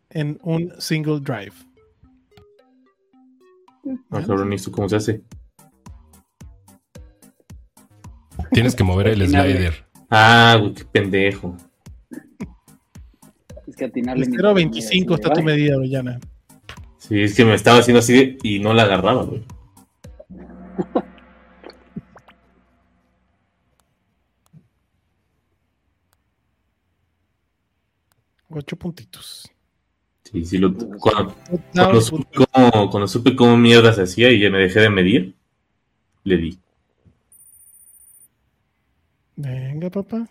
en 0.10 0.40
un 0.42 0.74
single 0.80 1.20
drive? 1.20 1.54
Ah, 4.12 4.22
cabrón, 4.26 4.54
¿esto 4.54 4.72
cómo 4.72 4.88
se 4.90 4.96
hace? 4.98 5.24
Tienes 8.52 8.76
que 8.76 8.84
mover 8.84 9.08
el 9.08 9.22
slider. 9.28 9.86
Ah, 10.10 10.58
güey, 10.60 10.74
qué 10.74 10.86
pendejo. 10.86 11.56
Es 13.68 13.76
que 13.76 13.86
atinarle. 13.86 14.26
De 14.26 14.30
mientras 14.32 14.54
0.25 14.56 15.00
miras, 15.02 15.20
está 15.20 15.34
tu 15.34 15.44
medida, 15.44 15.78
Orellana. 15.78 16.20
Sí, 16.98 17.22
es 17.22 17.36
que 17.36 17.46
me 17.46 17.54
estaba 17.54 17.80
haciendo 17.80 18.00
así 18.00 18.14
de- 18.14 18.38
y 18.44 18.60
no 18.60 18.74
la 18.74 18.84
agarraba, 18.84 19.24
güey. 19.24 19.44
Ocho 28.50 28.76
puntitos. 28.78 29.50
Sí, 30.32 30.46
sí, 30.46 30.58
lo, 30.60 30.74
cuando, 30.76 31.36
No, 31.74 31.84
cuando, 31.86 32.02
supe 32.02 32.28
cómo, 32.54 32.90
cuando 32.92 33.08
supe 33.08 33.36
cómo 33.36 33.58
mierda 33.58 33.94
se 33.94 34.04
hacía 34.04 34.32
y 34.32 34.40
ya 34.40 34.50
me 34.52 34.60
dejé 34.60 34.80
de 34.82 34.90
medir, 34.90 35.36
le 36.24 36.38
di. 36.38 36.60
Venga, 39.36 39.90
papá. 39.90 40.28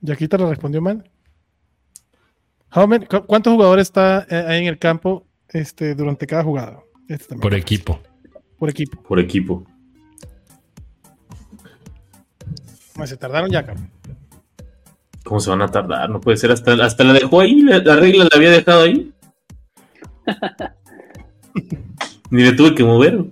Yaquita 0.00 0.36
le 0.38 0.48
respondió 0.48 0.80
mal. 0.80 1.08
How 2.74 2.86
many- 2.86 3.06
cu- 3.06 3.24
¿Cuántos 3.26 3.52
jugadores 3.52 3.88
está 3.88 4.26
eh, 4.30 4.44
ahí 4.48 4.60
en 4.62 4.66
el 4.66 4.78
campo 4.78 5.26
este, 5.48 5.94
durante 5.94 6.26
cada 6.26 6.42
jugada? 6.42 6.80
Este. 7.08 7.36
Por 7.36 7.54
equipo. 7.54 8.00
Por 8.58 8.70
equipo. 8.70 9.02
Por 9.02 9.20
equipo. 9.20 9.66
Bueno, 12.94 13.06
se 13.06 13.16
tardaron 13.16 13.50
ya, 13.50 13.64
cabrón. 13.64 13.90
¿Cómo 15.24 15.40
se 15.40 15.50
van 15.50 15.62
a 15.62 15.68
tardar? 15.68 16.10
No 16.10 16.20
puede 16.20 16.36
ser. 16.36 16.50
Hasta, 16.50 16.72
hasta 16.84 17.04
la 17.04 17.12
dejó 17.12 17.40
ahí. 17.40 17.62
La, 17.62 17.78
la 17.78 17.96
regla 17.96 18.24
la 18.24 18.36
había 18.36 18.50
dejado 18.50 18.82
ahí. 18.82 19.12
Ni 22.30 22.42
le 22.42 22.52
tuve 22.52 22.74
que 22.74 22.84
mover. 22.84 23.24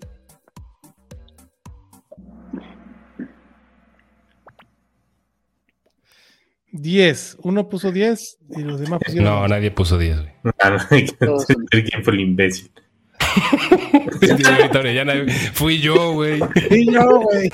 10. 6.83 7.39
Uno 7.43 7.69
puso 7.69 7.93
10 7.93 8.39
y 8.57 8.63
los 8.63 8.81
demás 8.81 9.01
pusieron. 9.05 9.29
No, 9.29 9.47
nadie 9.49 9.71
puso 9.71 9.99
10, 9.99 10.21
güey. 10.21 10.33
Ah, 10.61 10.71
no, 10.71 10.79
hay 10.91 11.05
que 11.07 11.27
Todos 11.27 11.51
entender 11.51 11.85
quién 11.85 12.05
fue 12.05 12.15
el 12.15 12.21
imbécil. 12.21 12.71
Fui 15.53 15.81
yo, 15.81 16.15
güey. 16.15 16.41
Sí, 16.71 16.87
yo, 16.91 17.21
güey. 17.21 17.51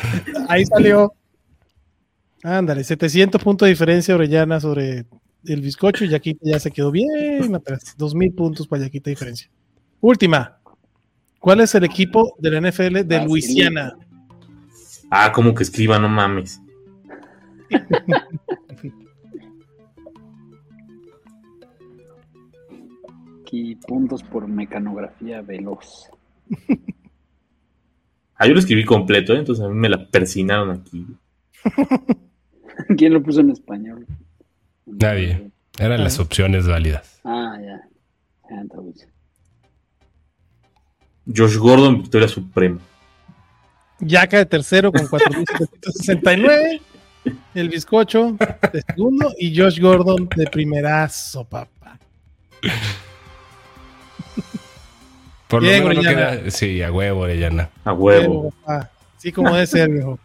Ahí 0.48 0.65
salió. 0.66 1.12
Ándale, 2.44 2.84
700 2.84 3.42
puntos 3.42 3.64
de 3.64 3.70
diferencia 3.70 4.14
Orellana 4.14 4.60
sobre 4.60 5.06
el 5.46 5.62
bizcocho 5.62 6.04
y 6.04 6.10
Yaquita 6.10 6.40
ya 6.42 6.60
se 6.60 6.70
quedó 6.70 6.90
bien 6.90 7.54
atrás. 7.54 7.94
2000 7.96 8.34
puntos 8.34 8.68
para 8.68 8.82
Yaquita 8.82 9.04
de 9.04 9.12
diferencia. 9.12 9.48
Última. 10.02 10.58
¿Cuál 11.38 11.60
es 11.60 11.74
el 11.74 11.84
equipo 11.84 12.34
de 12.38 12.50
la 12.50 12.70
NFL 12.70 13.04
de. 13.06 13.24
Luisiana? 13.24 13.94
Ah, 15.10 15.32
como 15.32 15.54
que 15.54 15.62
escriba, 15.62 15.98
no 15.98 16.10
mames. 16.10 16.60
Aquí 23.40 23.76
puntos 23.88 24.22
por 24.22 24.46
mecanografía 24.46 25.40
veloz. 25.40 26.10
Ah, 28.34 28.46
yo 28.46 28.52
lo 28.52 28.58
escribí 28.58 28.84
completo, 28.84 29.32
¿eh? 29.32 29.38
entonces 29.38 29.64
a 29.64 29.68
mí 29.68 29.76
me 29.76 29.88
la 29.88 30.06
persinaron 30.10 30.70
aquí. 30.70 31.06
¿Quién 32.96 33.12
lo 33.12 33.22
puso 33.22 33.40
en 33.40 33.51
español? 33.51 34.06
Nadie. 34.86 35.51
Eran 35.78 36.05
las 36.05 36.18
opciones 36.18 36.66
válidas. 36.66 37.20
Ah, 37.24 37.59
ya. 37.60 37.80
Josh 41.34 41.56
Gordon, 41.56 42.02
victoria 42.02 42.28
suprema. 42.28 42.78
Yaka 44.01 44.38
de 44.38 44.46
tercero 44.46 44.92
con 44.92 45.06
4.769. 45.06 46.80
el 47.55 47.68
bizcocho 47.70 48.36
de 48.72 48.82
segundo 48.82 49.32
y 49.38 49.56
Josh 49.56 49.80
Gordon 49.80 50.28
de 50.36 50.46
primerazo, 50.46 51.44
papá. 51.44 51.98
Por 55.48 55.62
lo 55.62 55.68
menos 55.68 55.94
no 55.94 56.02
queda. 56.02 56.51
Sí, 56.51 56.82
a 56.82 56.92
huevo, 56.92 57.20
Orellana. 57.20 57.70
A 57.84 57.92
huevo. 57.92 58.52
Sí, 59.16 59.32
como 59.32 59.55
debe 59.55 59.66
ser, 59.66 59.90
viejo. 59.90 60.18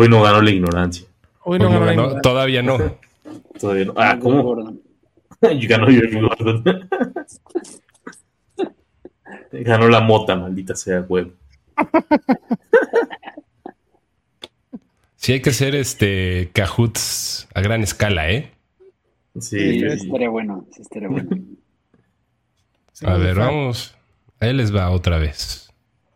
Hoy 0.00 0.08
no 0.08 0.22
ganó 0.22 0.40
la 0.40 0.50
ignorancia. 0.52 1.08
Hoy 1.42 1.58
no, 1.58 1.68
ganó, 1.70 2.20
Todavía 2.20 2.62
no. 2.62 2.78
Todavía 3.60 3.86
no. 3.86 3.94
Ah, 3.96 4.16
¿cómo? 4.22 4.54
ganó 5.40 5.86
Josh 5.86 6.20
Gordon. 6.20 6.88
ganó 9.52 9.88
la 9.88 10.00
mota, 10.00 10.36
maldita 10.36 10.76
sea, 10.76 11.00
huevo. 11.00 11.32
Sí 15.16 15.32
hay 15.32 15.42
que 15.42 15.50
hacer 15.50 15.74
este 15.74 16.52
cajuts 16.52 17.48
a 17.52 17.60
gran 17.60 17.82
escala, 17.82 18.30
¿eh? 18.30 18.52
Sí, 19.40 19.80
sí 19.80 19.84
estaría 19.84 20.28
bueno, 20.28 20.64
sí 20.70 20.82
estaría 20.82 21.08
bueno. 21.08 21.28
a 23.02 23.14
ver, 23.14 23.34
vamos. 23.34 23.96
Ahí 24.38 24.52
les 24.52 24.72
va 24.72 24.90
otra 24.90 25.18
vez. 25.18 25.72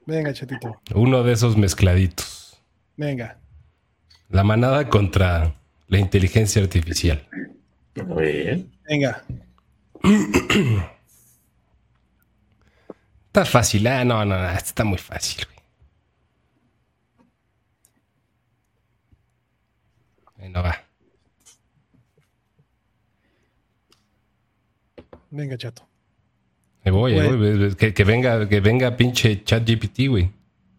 Venga, 0.07 0.33
chatito. 0.33 0.81
Uno 0.95 1.25
de 1.25 1.33
esos 1.33 1.57
mezcladitos. 1.57 2.63
Venga. 2.97 3.42
La 4.33 4.43
manada 4.43 4.89
contra 4.89 5.55
la 5.89 5.99
inteligencia 5.99 6.63
artificial. 6.63 7.29
Venga. 7.95 9.23
Está 13.27 13.45
fácil, 13.45 13.87
ah, 13.87 14.05
no, 14.05 14.25
no, 14.25 14.39
no, 14.39 14.51
está 14.51 14.85
muy 14.85 14.99
fácil. 14.99 15.47
no 20.51 20.63
va. 20.63 20.85
Venga, 25.31 25.57
chato. 25.57 25.83
Me 26.85 26.91
voy, 26.91 27.15
voy. 27.15 27.75
Que, 27.77 28.05
venga, 28.05 28.49
que 28.49 28.61
venga 28.61 28.97
pinche 28.97 29.45
chat 29.45 29.63
GPT, 29.67 30.09
güey. 30.09 30.31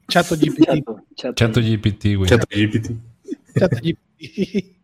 Chato 0.07 0.35
GPT. 0.35 0.83
Chato, 1.15 1.61
GPT, 1.61 2.17
güey. 2.17 2.29
Chato 2.29 2.45
GPT. 2.51 3.12
Chato 3.59 3.77
GPT. 3.77 4.77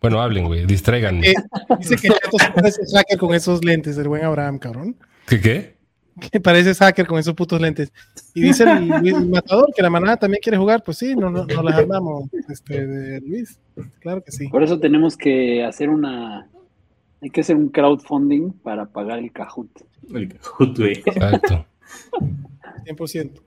Bueno, 0.00 0.20
hablen, 0.20 0.46
güey, 0.46 0.66
distráiganme. 0.66 1.30
Eh, 1.30 1.34
dice 1.80 1.96
que 1.96 2.08
Chato 2.08 2.38
se 2.38 2.96
hacker 2.96 3.18
con 3.18 3.34
esos 3.34 3.64
lentes, 3.64 3.98
el 3.98 4.08
buen 4.08 4.24
Abraham, 4.24 4.58
cabrón. 4.58 4.96
¿Qué 5.26 5.40
qué? 5.40 5.75
Que 6.18 6.40
parece 6.40 6.74
hacker 6.74 7.06
con 7.06 7.18
esos 7.18 7.34
putos 7.34 7.60
lentes. 7.60 7.92
Y 8.34 8.40
dice 8.42 8.64
el, 8.64 9.28
matador 9.28 9.66
que 9.74 9.82
la 9.82 9.90
manada 9.90 10.16
también 10.16 10.40
quiere 10.42 10.56
jugar, 10.56 10.82
pues 10.82 10.96
sí, 10.96 11.14
no, 11.14 11.28
no, 11.30 11.44
no 11.44 11.62
las 11.62 11.74
armamos, 11.74 12.30
este, 12.48 12.86
de 12.86 13.20
Luis. 13.20 13.58
Claro 14.00 14.22
que 14.24 14.32
sí. 14.32 14.48
Por 14.48 14.62
eso 14.62 14.80
tenemos 14.80 15.16
que 15.16 15.62
hacer 15.62 15.90
una. 15.90 16.48
Hay 17.20 17.30
que 17.30 17.42
hacer 17.42 17.56
un 17.56 17.68
crowdfunding 17.68 18.52
para 18.62 18.86
pagar 18.86 19.18
el 19.18 19.30
Kahoot. 19.30 19.70
El 20.14 20.28
Kahoot, 20.28 20.78
güey. 20.78 21.02
Exacto. 21.04 21.66
100%. 22.86 23.42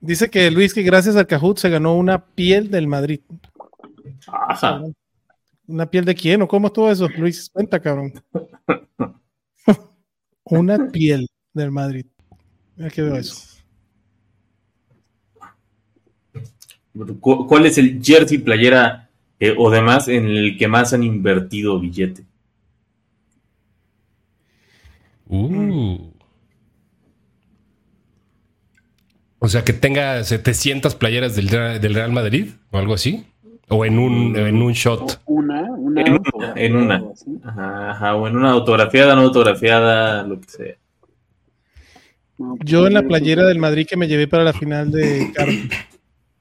Dice 0.00 0.30
que 0.30 0.50
Luis, 0.50 0.72
que 0.72 0.82
gracias 0.82 1.16
al 1.16 1.26
Kahoot 1.26 1.58
se 1.58 1.70
ganó 1.70 1.96
una 1.96 2.24
piel 2.24 2.70
del 2.70 2.86
Madrid. 2.86 3.20
¿Una 5.66 5.86
piel 5.90 6.04
de 6.04 6.14
quién 6.14 6.42
o 6.42 6.48
cómo 6.48 6.70
todo 6.72 6.90
eso, 6.90 7.08
Luis? 7.16 7.50
Cuenta, 7.50 7.80
cabrón. 7.80 8.12
Una 10.44 10.90
piel 10.90 11.26
del 11.52 11.70
Madrid. 11.70 12.06
Mira 12.76 12.90
que 12.90 13.02
veo 13.02 13.16
eso. 13.16 13.54
¿Cuál 17.20 17.66
es 17.66 17.78
el 17.78 18.00
jersey 18.02 18.38
playera 18.38 19.10
eh, 19.40 19.54
o 19.56 19.70
demás 19.70 20.06
en 20.08 20.26
el 20.26 20.56
que 20.56 20.68
más 20.68 20.92
han 20.92 21.02
invertido 21.02 21.80
billete? 21.80 22.24
Uh. 25.26 25.98
O 29.40 29.48
sea, 29.48 29.64
que 29.64 29.72
tenga 29.72 30.22
700 30.22 30.94
playeras 30.94 31.36
del, 31.36 31.48
del 31.48 31.94
Real 31.94 32.12
Madrid 32.12 32.50
o 32.70 32.78
algo 32.78 32.94
así. 32.94 33.26
O 33.68 33.84
en 33.84 33.98
un, 33.98 34.36
en 34.36 34.62
un 34.62 34.72
shot. 34.72 35.20
Una, 35.26 35.68
una. 36.02 36.54
En 36.56 36.76
una. 36.76 37.02
En 37.44 37.56
una. 37.56 37.90
Ajá, 37.90 38.16
o 38.16 38.28
en 38.28 38.36
una 38.36 38.50
autografiada, 38.50 39.14
no 39.14 39.22
autografiada, 39.22 40.22
lo 40.24 40.40
que 40.40 40.48
sea. 40.48 40.74
Pues 42.36 42.60
Yo 42.64 42.86
en 42.86 42.94
la 42.94 43.02
playera 43.02 43.44
del 43.44 43.58
Madrid 43.58 43.86
que 43.88 43.96
me 43.96 44.08
llevé 44.08 44.26
para 44.26 44.44
la 44.44 44.52
final 44.52 44.90
de 44.90 45.30
Carlos. 45.34 45.56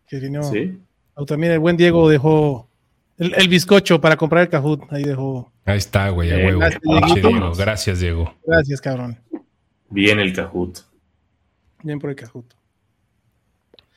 Que 0.07 0.19
vino. 0.19 0.43
Sí. 0.43 0.77
También 1.25 1.53
el 1.53 1.59
buen 1.59 1.75
Diego 1.75 2.07
dejó 2.07 2.69
el, 3.17 3.47
bizcocho 3.47 3.99
para 3.99 4.15
comprar 4.15 4.43
el 4.43 4.49
Cajut. 4.49 4.81
Ahí 4.91 5.03
dejó. 5.03 5.51
Ahí 5.65 5.77
está, 5.77 6.09
güey, 6.09 6.31
a 6.31 6.35
huevo. 6.35 6.59
Gracias 6.59 7.15
Diego. 7.15 7.53
Gracias, 7.55 7.99
Diego. 7.99 8.35
Gracias, 8.45 8.81
cabrón. 8.81 9.19
Bien 9.89 10.19
el 10.19 10.34
Cajut. 10.34 10.80
Bien 11.81 11.99
por 11.99 12.09
el 12.09 12.15
Cajut. 12.15 12.45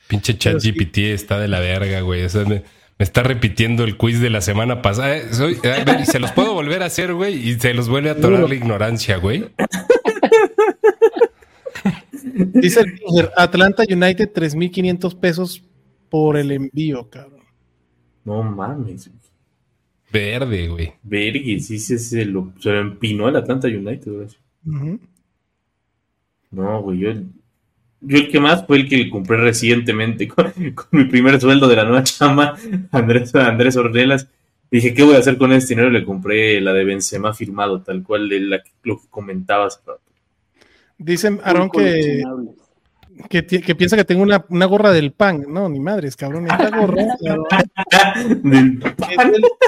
Pinche 0.07 0.37
chat 0.37 0.55
GPT 0.63 0.99
está 1.13 1.37
de 1.39 1.47
la 1.47 1.59
verga, 1.59 2.01
güey. 2.01 2.23
O 2.23 2.29
sea, 2.29 2.45
me 2.45 2.63
está 2.99 3.23
repitiendo 3.23 3.83
el 3.83 3.97
quiz 3.97 4.19
de 4.19 4.29
la 4.29 4.41
semana 4.41 4.81
pasada. 4.81 5.17
Eh, 5.17 5.23
a 5.63 5.83
ver, 5.83 6.05
se 6.05 6.19
los 6.19 6.31
puedo 6.31 6.53
volver 6.53 6.83
a 6.83 6.85
hacer, 6.85 7.13
güey, 7.13 7.49
y 7.49 7.59
se 7.59 7.73
los 7.73 7.89
vuelve 7.89 8.09
a 8.09 8.13
atorar 8.17 8.47
la 8.47 8.55
ignorancia, 8.55 9.17
güey. 9.17 9.45
Dice 12.33 12.81
el 12.81 13.29
Atlanta 13.35 13.83
United 13.83 14.31
3.500 14.33 15.19
pesos 15.19 15.63
por 16.09 16.37
el 16.37 16.51
envío, 16.51 17.09
cabrón. 17.09 17.41
No 18.23 18.43
mames. 18.43 19.09
Verde, 20.11 20.67
güey. 20.67 20.93
Verde, 21.03 21.59
sí, 21.59 21.79
sí, 21.79 21.97
se 21.97 22.25
lo, 22.25 22.53
se 22.59 22.69
lo 22.69 22.79
empinó 22.79 23.27
el 23.27 23.35
Atlanta 23.35 23.67
United, 23.67 24.11
güey. 24.11 24.27
No, 26.51 26.81
güey, 26.81 26.99
yo 26.99 27.09
yo 28.01 28.17
el 28.17 28.29
que 28.29 28.39
más 28.39 28.65
fue 28.65 28.77
el 28.77 28.89
que 28.89 29.09
compré 29.09 29.37
recientemente 29.37 30.27
con, 30.27 30.53
mi 30.91 31.05
primer 31.05 31.39
sueldo 31.39 31.67
de 31.67 31.75
la 31.75 31.83
nueva 31.83 32.03
chama, 32.03 32.55
Andrés, 32.91 33.33
Andrés 33.35 33.75
Ornelas. 33.77 34.27
Dije, 34.69 34.93
¿qué 34.93 35.03
voy 35.03 35.15
a 35.15 35.19
hacer 35.19 35.37
con 35.37 35.53
este 35.53 35.75
dinero? 35.75 35.89
Le 35.89 36.03
compré 36.03 36.59
la 36.59 36.73
de 36.73 36.83
Benzema 36.83 37.33
firmado, 37.33 37.81
tal 37.81 38.03
cual 38.03 38.27
de 38.27 38.41
la, 38.41 38.63
lo 38.83 38.99
que 38.99 39.07
comentabas. 39.09 39.81
Dicen, 40.97 41.39
Aaron, 41.43 41.69
que, 41.69 42.21
que, 43.29 43.43
piensa 43.75 43.95
que 43.95 44.03
tengo 44.03 44.23
una, 44.23 44.45
una, 44.49 44.65
gorra 44.65 44.91
del 44.91 45.13
pan. 45.13 45.45
No, 45.47 45.69
ni 45.69 45.79
madres, 45.79 46.17
cabrón. 46.17 46.47
Esta 46.47 46.77
gorra 46.77 47.01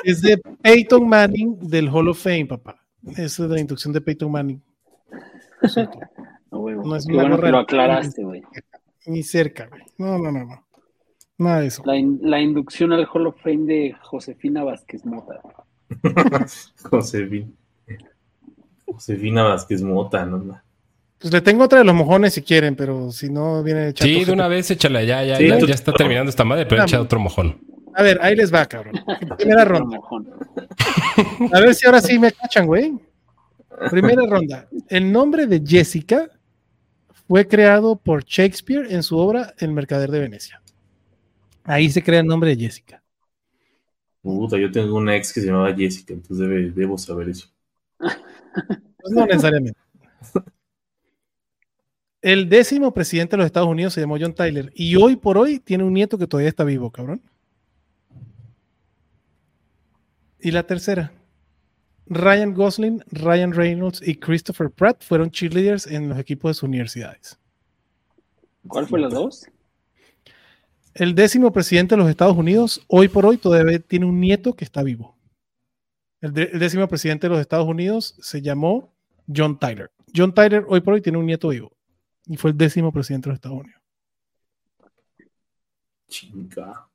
es, 0.03 0.21
de 0.21 0.37
Peyton 0.61 1.07
Manning 1.07 1.59
del 1.61 1.87
Hall 1.87 2.09
of 2.09 2.21
Fame, 2.21 2.47
papá. 2.47 2.75
Es 3.15 3.37
de 3.37 3.47
la 3.47 3.59
inducción 3.59 3.93
de 3.93 4.01
Peyton 4.01 4.31
Manning. 4.31 4.61
No, 6.51 6.95
es 6.95 7.05
una 7.05 7.27
bueno 7.27 7.37
lo 7.37 7.59
aclaraste, 7.59 8.23
güey. 8.23 8.41
Ni 9.05 9.23
cerca, 9.23 9.67
güey. 9.67 9.83
No, 9.97 10.17
no, 10.17 10.31
no, 10.31 10.45
no. 10.45 10.65
Nada 11.37 11.61
de 11.61 11.67
eso. 11.67 11.83
La, 11.85 12.41
inducción 12.41 12.91
al 12.91 13.07
Hall 13.11 13.27
of 13.27 13.41
Fame 13.41 13.65
de 13.65 13.95
Josefina 14.01 14.63
Vázquez 14.63 15.05
Mota. 15.05 15.39
Josefina. 16.89 17.47
Josefina 18.85 19.43
Vázquez 19.43 19.81
Mota, 19.81 20.25
no 20.25 20.59
Pues 21.17 21.31
le 21.33 21.41
tengo 21.41 21.63
otra 21.63 21.79
de 21.79 21.85
los 21.85 21.95
mojones 21.95 22.33
si 22.33 22.41
quieren, 22.41 22.75
pero 22.75 23.11
si 23.11 23.29
no 23.29 23.63
viene 23.63 23.93
chato, 23.93 24.05
Sí, 24.05 24.25
de 24.25 24.31
una 24.33 24.47
vez 24.47 24.69
échala, 24.71 25.03
ya, 25.03 25.23
ya, 25.23 25.39
ya, 25.39 25.59
ya, 25.59 25.73
está 25.73 25.93
terminando 25.93 26.29
esta 26.29 26.43
madre, 26.43 26.65
pero 26.65 26.83
echa 26.83 26.99
otro 26.99 27.19
mojón. 27.19 27.57
A 27.95 28.03
ver, 28.03 28.19
ahí 28.21 28.35
les 28.35 28.53
va, 28.53 28.65
cabrón. 28.65 28.95
Primera 29.37 29.65
ronda. 29.65 29.97
A 31.53 31.59
ver 31.59 31.73
si 31.73 31.85
ahora 31.85 32.01
sí 32.01 32.19
me 32.19 32.31
cachan, 32.31 32.65
güey. 32.65 32.93
Primera 33.89 34.23
ronda. 34.27 34.67
El 34.89 35.11
nombre 35.11 35.47
de 35.47 35.61
Jessica 35.65 36.29
fue 37.29 37.47
creado 37.47 37.95
por 37.95 38.25
Shakespeare 38.25 38.91
en 38.91 39.03
su 39.03 39.15
obra 39.15 39.53
El 39.59 39.71
Mercader 39.71 40.09
de 40.09 40.19
Venecia. 40.19 40.63
Ahí 41.63 41.87
se 41.91 42.01
crea 42.01 42.21
el 42.21 42.25
nombre 42.25 42.49
de 42.49 42.63
Jessica. 42.63 43.03
Puta, 44.23 44.57
yo 44.57 44.71
tengo 44.71 44.97
una 44.97 45.15
ex 45.15 45.31
que 45.31 45.41
se 45.41 45.45
llamaba 45.45 45.71
Jessica, 45.75 46.15
entonces 46.15 46.75
debo 46.75 46.97
saber 46.97 47.29
eso. 47.29 47.47
Pues 47.99 49.13
no 49.13 49.27
necesariamente. 49.27 49.79
El 52.19 52.49
décimo 52.49 52.91
presidente 52.95 53.35
de 53.35 53.37
los 53.37 53.45
Estados 53.45 53.69
Unidos 53.69 53.93
se 53.93 54.01
llamó 54.01 54.17
John 54.19 54.33
Tyler 54.33 54.71
y 54.73 54.95
hoy 54.95 55.15
por 55.15 55.37
hoy 55.37 55.59
tiene 55.59 55.83
un 55.83 55.93
nieto 55.93 56.17
que 56.17 56.25
todavía 56.25 56.49
está 56.49 56.63
vivo, 56.63 56.89
cabrón. 56.89 57.21
Y 60.39 60.49
la 60.49 60.63
tercera. 60.63 61.11
Ryan 62.09 62.53
Gosling, 62.53 63.03
Ryan 63.11 63.53
Reynolds 63.53 64.01
y 64.05 64.15
Christopher 64.15 64.71
Pratt 64.71 65.03
fueron 65.03 65.29
cheerleaders 65.29 65.85
en 65.85 66.09
los 66.09 66.17
equipos 66.17 66.49
de 66.49 66.53
sus 66.55 66.63
universidades. 66.63 67.39
¿Cuál 68.67 68.87
fue 68.87 68.99
la 68.99 69.09
dos? 69.09 69.45
El 70.95 71.13
décimo 71.13 71.53
presidente 71.53 71.95
de 71.95 72.01
los 72.01 72.09
Estados 72.09 72.35
Unidos, 72.35 72.83
hoy 72.87 73.07
por 73.07 73.25
hoy, 73.25 73.37
todavía 73.37 73.79
tiene 73.79 74.05
un 74.05 74.19
nieto 74.19 74.55
que 74.55 74.65
está 74.65 74.81
vivo. 74.81 75.15
El, 76.19 76.37
el 76.37 76.59
décimo 76.59 76.87
presidente 76.87 77.27
de 77.27 77.31
los 77.31 77.39
Estados 77.39 77.67
Unidos 77.67 78.15
se 78.19 78.41
llamó 78.41 78.91
John 79.33 79.57
Tyler. 79.59 79.91
John 80.13 80.33
Tyler, 80.33 80.65
hoy 80.67 80.81
por 80.81 80.95
hoy, 80.95 81.01
tiene 81.01 81.19
un 81.19 81.27
nieto 81.27 81.49
vivo. 81.49 81.71
Y 82.25 82.37
fue 82.37 82.51
el 82.51 82.57
décimo 82.57 82.91
presidente 82.91 83.29
de 83.29 83.31
los 83.31 83.37
Estados 83.37 83.59
Unidos. 83.59 83.81
Chinga. 86.07 86.89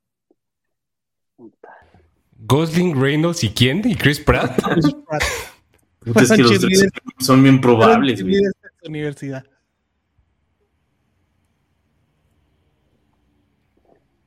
Gosling, 2.47 3.01
Reynolds 3.01 3.43
y 3.45 3.49
quién? 3.51 3.83
¿Y 3.89 3.95
Chris 3.95 4.21
Pratt? 4.21 4.61
Puta, 6.01 6.23
es 6.23 6.33
que 6.33 6.43
los 6.43 6.59
tres 6.61 6.89
son 7.19 7.43
bien 7.43 7.61
probables, 7.61 8.23
güey. 8.23 8.35
Cheerleaders 8.35 8.63
de 8.63 8.69
su 8.83 8.89
universidad. 8.91 9.45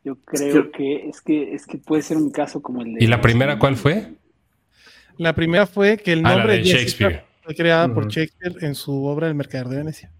Yo 0.03 0.15
creo 0.23 0.71
que 0.71 1.09
es 1.09 1.21
que 1.21 1.53
es 1.53 1.65
que 1.67 1.77
puede 1.77 2.01
ser 2.01 2.17
un 2.17 2.31
caso 2.31 2.61
como 2.61 2.81
el 2.81 2.93
de. 2.95 3.03
¿Y 3.03 3.07
la 3.07 3.19
primera 3.21 3.59
cuál 3.59 3.75
fue? 3.75 4.13
La 5.17 5.33
primera 5.33 5.67
fue 5.67 5.97
que 5.97 6.13
el 6.13 6.25
Ah, 6.25 6.35
nombre 6.35 6.57
de 6.57 6.63
Shakespeare. 6.63 7.23
fue 7.43 7.55
creada 7.55 7.93
por. 7.93 8.07
Shakespeare 8.07 8.55
en 8.61 8.73
su 8.75 9.03
obra 9.05 9.27
El 9.27 9.35
Mercader 9.35 9.67
de 9.67 9.77
Venecia. 9.77 10.11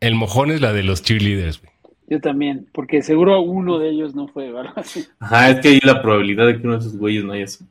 El 0.00 0.14
mojón 0.14 0.50
es 0.50 0.60
la 0.60 0.72
de 0.72 0.82
los 0.82 1.02
cheerleaders, 1.02 1.60
güey. 1.60 1.72
Yo 2.10 2.20
también, 2.20 2.66
porque 2.72 3.02
seguro 3.02 3.40
uno 3.42 3.78
de 3.78 3.90
ellos 3.90 4.14
no 4.14 4.28
fue, 4.28 4.50
¿verdad? 4.50 4.72
Ajá, 5.18 5.50
es 5.50 5.60
que 5.60 5.68
hay 5.68 5.80
la 5.82 6.00
probabilidad 6.00 6.46
de 6.46 6.54
que 6.58 6.66
uno 6.66 6.74
de 6.74 6.80
esos 6.80 6.96
güeyes 6.96 7.24
no 7.24 7.32
haya 7.32 7.46
sido. 7.46 7.68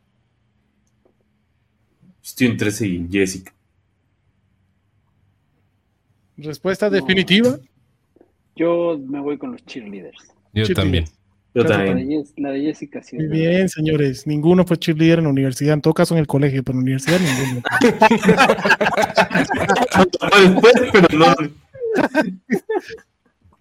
Estoy 2.23 2.47
en 2.47 2.57
13 2.57 2.87
y 2.87 3.07
Jessica. 3.11 3.53
Respuesta 6.37 6.89
definitiva. 6.89 7.57
Yo 8.55 8.99
me 9.07 9.19
voy 9.19 9.37
con 9.37 9.51
los 9.53 9.65
cheerleaders. 9.65 10.17
Yo 10.53 10.65
Cheerleaders. 10.65 10.75
también. 10.75 11.05
Yo 11.55 11.63
La 11.63 11.69
también. 11.69 12.09
de, 12.09 12.25
la 12.37 12.51
de 12.51 12.61
Jessica 12.61 13.01
sí. 13.01 13.15
Muy 13.15 13.25
verdad. 13.27 13.39
bien, 13.39 13.69
señores. 13.69 14.27
Ninguno 14.27 14.63
fue 14.65 14.77
cheerleader 14.77 15.19
en 15.19 15.23
la 15.25 15.31
universidad. 15.31 15.73
En 15.73 15.81
todo 15.81 15.93
caso, 15.95 16.13
en 16.13 16.19
el 16.19 16.27
colegio, 16.27 16.63
pero 16.63 16.77
en 16.77 16.79
la 16.79 16.83
universidad 16.83 17.19
ninguno. 17.19 17.61
Después, 20.43 20.73
pero 20.91 21.07
no. 21.17 21.33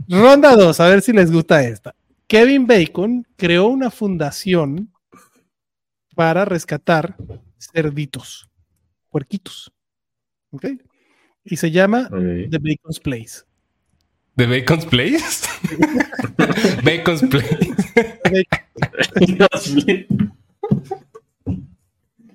Ronda 0.09 0.55
2, 0.55 0.81
a 0.81 0.89
ver 0.89 1.03
si 1.03 1.13
les 1.13 1.31
gusta 1.31 1.63
esta. 1.63 1.95
Kevin 2.27 2.67
Bacon 2.67 3.27
creó 3.37 3.69
una 3.69 3.91
fundación 3.91 4.93
para 6.15 6.45
rescatar 6.45 7.17
cerditos, 7.59 8.49
puerquitos. 9.11 9.73
¿Ok? 10.51 10.67
Y 11.45 11.57
se 11.57 11.71
llama. 11.71 12.09
The 12.11 12.59
Bacon's 12.59 13.01
Place. 13.01 13.43
¿De 14.35 14.47
Bacon's 14.47 14.87
Place? 14.87 15.47
Bacon's 16.85 17.23
Place. 17.23 17.75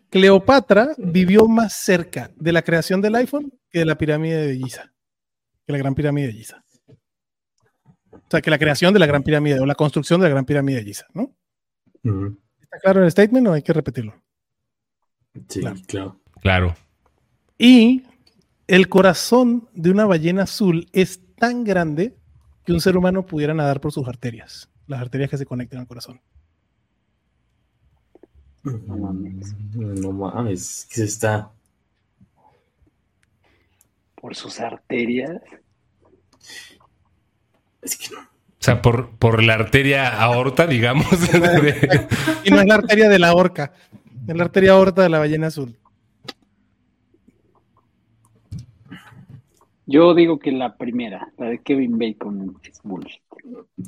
Cleopatra 0.10 0.89
vivió 0.98 1.48
más 1.48 1.73
cerca 1.73 2.31
de 2.35 2.52
la 2.52 2.61
creación 2.61 3.02
del 3.02 3.15
iPhone 3.15 3.53
que 3.69 3.80
de 3.80 3.85
la 3.85 3.98
pirámide 3.98 4.45
de 4.45 4.57
Giza. 4.57 4.91
Que 5.65 5.72
la 5.72 5.77
gran 5.77 5.95
pirámide 5.95 6.27
de 6.27 6.34
Giza. 6.34 6.64
O 8.32 8.34
sea, 8.34 8.41
que 8.41 8.49
la 8.49 8.58
creación 8.58 8.94
de 8.94 8.99
la 9.02 9.08
gran 9.08 9.24
pirámide 9.24 9.60
o 9.60 9.66
la 9.66 9.76
construcción 9.76 10.22
de 10.22 10.28
la 10.28 10.30
gran 10.30 10.45
pirámide 10.45 10.78
de 10.78 10.86
Giza, 10.86 11.06
¿no? 11.14 11.36
¿Está 12.62 12.80
claro 12.80 13.03
el 13.03 13.12
statement 13.12 13.45
o 13.48 13.52
hay 13.52 13.62
que 13.62 13.74
repetirlo? 13.74 14.14
Sí, 15.49 15.60
Claro. 15.60 15.80
claro. 15.86 16.22
Claro. 16.40 16.76
Y 17.58 18.03
el 18.68 18.88
corazón 18.88 19.68
de 19.74 19.91
una 19.91 20.06
ballena 20.06 20.44
azul 20.44 20.88
es 20.94 21.20
tan 21.36 21.66
grande 21.66 22.16
que 22.64 22.72
un 22.72 22.80
ser 22.80 22.95
humano 22.95 23.26
pudiera 23.26 23.53
nadar 23.53 23.82
por 23.82 23.91
sus 23.91 24.08
arterias, 24.08 24.70
las 24.88 25.02
arterias 25.02 25.30
que 25.30 25.38
se 25.38 25.45
conectan 25.45 25.82
al 25.82 25.88
corazón. 25.88 26.22
No 28.64 28.95
mames. 28.95 29.53
No 29.76 30.14
mames, 30.14 30.88
¿qué 30.90 30.95
se 30.95 31.03
está? 31.03 31.52
Por 34.16 34.38
sus 34.38 34.62
arterias. 34.62 35.41
Es 37.82 37.98
que 37.98 38.14
no. 38.14 38.22
O 38.22 38.64
sea, 38.64 38.82
por, 38.82 39.10
por 39.18 39.41
la 39.44 39.56
arteria 39.56 40.22
aorta, 40.22 40.68
digamos. 40.68 41.10
de- 41.32 42.08
Y 42.45 42.52
no 42.52 42.60
es 42.62 42.66
la 42.68 42.76
arteria 42.76 43.10
de 43.10 43.18
la 43.20 43.34
orca, 43.34 43.74
es 44.28 44.36
la 44.36 44.44
arteria 44.44 44.74
aorta 44.74 45.02
de 45.02 45.10
la 45.10 45.18
ballena 45.20 45.48
azul. 45.48 45.76
Yo 49.88 50.14
digo 50.14 50.40
que 50.40 50.52
la 50.52 50.78
primera, 50.78 51.32
la 51.38 51.48
de 51.48 51.60
Kevin 51.60 51.98
Bacon, 51.98 52.56
es 52.64 52.80
bullshit. 52.84 53.22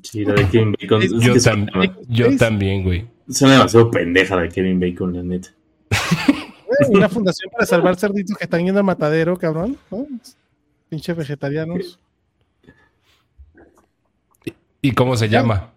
Sí, 0.02 0.26
la 0.26 0.34
de 0.34 0.50
Kevin 0.50 0.76
Bacon. 0.82 1.02
es 1.04 1.12
yo, 1.12 1.34
que 1.34 1.40
tam- 1.40 1.72
suena, 1.72 1.98
yo 2.10 2.38
también, 2.38 2.84
güey. 2.84 3.06
suena 3.30 3.56
demasiado 3.56 3.92
pendeja 3.92 4.36
la 4.36 4.42
de 4.44 4.50
Kevin 4.50 4.80
Bacon, 4.80 5.14
la 5.16 5.24
neta. 5.24 5.50
Eh, 5.92 6.88
Una 6.90 7.08
fundación 7.08 7.52
para 7.52 7.66
salvar 7.68 7.96
cerditos 7.98 8.36
que 8.36 8.46
están 8.46 8.66
yendo 8.66 8.80
al 8.80 8.86
matadero, 8.86 9.38
cabrón. 9.38 9.78
¿no? 9.92 10.08
Pinches 10.90 11.16
vegetarianos. 11.16 12.00
¿Y 14.84 14.92
cómo 14.92 15.16
se 15.16 15.30
llama? 15.30 15.74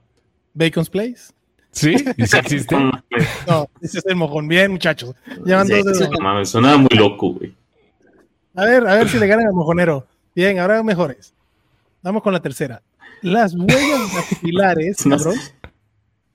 Bacon's 0.52 0.90
Place. 0.90 1.32
¿Sí? 1.70 1.94
¿Y 2.16 2.26
si 2.26 2.36
existe? 2.38 2.74
No 2.76 3.70
ese 3.80 3.98
es 3.98 4.06
el 4.06 4.16
mojón. 4.16 4.48
Bien, 4.48 4.72
muchachos. 4.72 5.14
Llevan 5.44 5.68
sí, 5.68 5.80
dos 5.80 6.10
mames, 6.20 6.48
sonaba 6.48 6.76
muy 6.76 6.88
loco, 6.90 7.34
güey. 7.34 7.54
A 8.56 8.64
ver, 8.64 8.84
a 8.84 8.96
ver 8.96 9.08
si 9.08 9.18
le 9.20 9.28
ganan 9.28 9.46
al 9.46 9.52
mojonero. 9.52 10.08
Bien, 10.34 10.58
ahora 10.58 10.82
mejores. 10.82 11.34
Vamos 12.02 12.20
con 12.20 12.32
la 12.32 12.40
tercera. 12.42 12.82
Las 13.22 13.54
huellas 13.54 14.12
dactilares, 14.30 14.96
cabrón, 15.08 15.36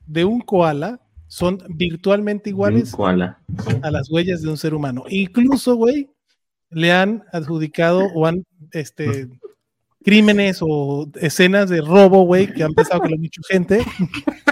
de 0.08 0.24
un 0.24 0.40
koala 0.40 1.02
son 1.28 1.62
virtualmente 1.68 2.52
iguales 2.52 2.92
koala. 2.92 3.42
a 3.82 3.92
las 3.92 4.10
huellas 4.10 4.42
de 4.42 4.50
un 4.50 4.58
ser 4.58 4.74
humano. 4.74 5.04
Incluso, 5.10 5.76
güey, 5.76 6.10
le 6.70 6.94
han 6.94 7.26
adjudicado 7.34 8.06
o 8.16 8.26
han, 8.26 8.46
este, 8.72 9.28
crímenes 10.04 10.60
o 10.62 11.08
escenas 11.20 11.70
de 11.70 11.82
robo, 11.82 12.24
güey, 12.24 12.52
que 12.52 12.64
han 12.64 12.74
pensado 12.74 13.02
que 13.02 13.10
lo 13.10 13.16
ha 13.16 13.26
hecho 13.26 13.42
gente. 13.48 13.86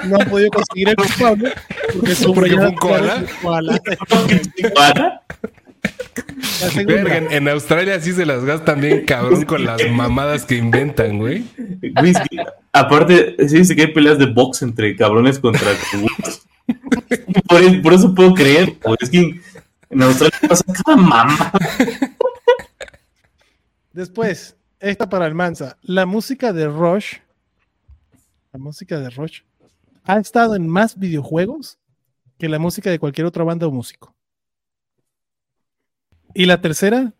No 0.08 0.18
han 0.20 0.30
podido 0.30 0.52
conseguir 0.52 0.90
el 0.90 0.96
culpable 0.96 1.54
porque 1.94 2.12
es 2.12 2.22
un 2.26 2.76
koala. 2.76 3.26
¿Koala? 3.42 3.82
Verga, 6.86 7.18
en, 7.18 7.32
en 7.32 7.48
Australia 7.48 8.00
sí 8.00 8.12
se 8.12 8.26
las 8.26 8.44
gastan 8.44 8.82
bien 8.82 9.06
cabrón 9.06 9.46
con 9.46 9.64
las 9.64 9.82
mamadas 9.90 10.46
que 10.46 10.56
inventan, 10.56 11.18
güey. 11.18 11.46
Güey, 11.96 12.12
es 12.12 12.18
que, 12.30 12.44
aparte, 12.74 13.36
sí 13.48 13.58
dice 13.58 13.76
que 13.76 13.84
hay 13.84 13.94
peleas 13.94 14.20
de 14.20 14.26
box 14.26 14.62
entre 14.62 14.96
cabrones 14.96 15.40
contra 15.40 15.72
por, 17.48 17.82
por 17.82 17.94
eso 17.94 18.14
puedo 18.14 18.34
creer, 18.34 18.78
güey. 18.84 18.98
Es 19.00 19.10
que 19.10 19.40
en 19.90 20.02
Australia 20.04 20.38
pasa 20.48 20.64
cada 20.84 20.98
mamá. 20.98 21.52
Después, 23.94 24.56
esta 24.80 25.10
para 25.10 25.28
el 25.28 25.36
Mansa. 25.36 25.78
La 25.82 26.06
música 26.06 26.54
de 26.54 26.68
Rush, 26.68 27.18
la 28.52 28.60
música 28.60 29.00
de 29.00 29.10
Rush, 29.10 29.42
ha 30.04 30.18
estado 30.18 30.56
en 30.56 30.68
más 30.68 30.98
videojuegos 30.98 31.78
que 32.38 32.50
la 32.50 32.60
música 32.60 32.90
de 32.90 33.00
cualquier 33.00 33.28
otra 33.28 33.44
banda 33.44 33.68
o 33.68 33.72
músico. 33.72 34.16
Y 36.34 36.46
la 36.46 36.62
tercera, 36.62 37.14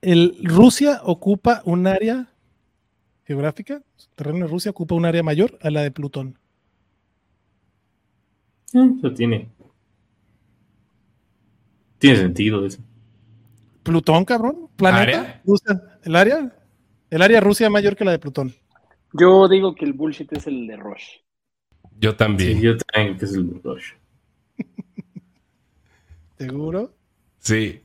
el 0.00 0.38
Rusia 0.42 1.00
ocupa 1.04 1.62
un 1.64 1.86
área 1.86 2.32
geográfica, 3.24 3.82
su 3.96 4.08
terreno 4.14 4.46
de 4.46 4.50
Rusia 4.50 4.70
ocupa 4.70 4.94
un 4.94 5.04
área 5.04 5.22
mayor 5.22 5.58
a 5.62 5.70
la 5.70 5.82
de 5.82 5.90
Plutón. 5.90 6.38
Eso 8.72 9.12
tiene. 9.14 9.48
Tiene 11.98 12.16
sentido 12.16 12.64
eso. 12.64 12.80
Plutón, 13.82 14.24
cabrón, 14.24 14.68
planeta, 14.76 15.20
¿Área? 15.20 15.42
Rusia, 15.44 15.98
el 16.04 16.16
área, 16.16 16.54
el 17.10 17.22
área 17.22 17.40
Rusia 17.40 17.66
es 17.66 17.72
mayor 17.72 17.96
que 17.96 18.04
la 18.04 18.12
de 18.12 18.18
Plutón. 18.18 18.54
Yo 19.12 19.48
digo 19.48 19.74
que 19.74 19.84
el 19.84 19.92
bullshit 19.94 20.32
es 20.32 20.46
el 20.46 20.66
de 20.66 20.76
Rush. 20.76 21.04
Yo 21.98 22.10
Sí, 22.12 22.16
también. 22.16 22.60
yo 22.60 22.76
también 22.76 23.18
que 23.18 23.24
es 23.24 23.34
el 23.34 23.60
Rush. 23.62 23.92
¿Seguro? 26.38 26.94
Sí. 27.38 27.82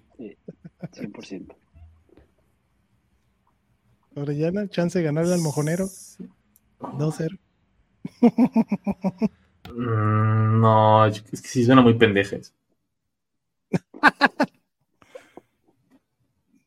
100%. 0.93 1.55
Orellana, 4.15 4.67
chance 4.69 4.97
de 4.99 5.05
ganarle 5.05 5.33
al 5.33 5.41
mojonero. 5.41 5.87
2-0. 6.79 7.37
Mm, 9.67 10.59
no, 10.61 11.05
es 11.07 11.21
que 11.21 11.35
sí 11.37 11.65
suena 11.65 11.81
muy 11.81 11.95
pendeja 11.95 12.35
eso. 12.37 12.53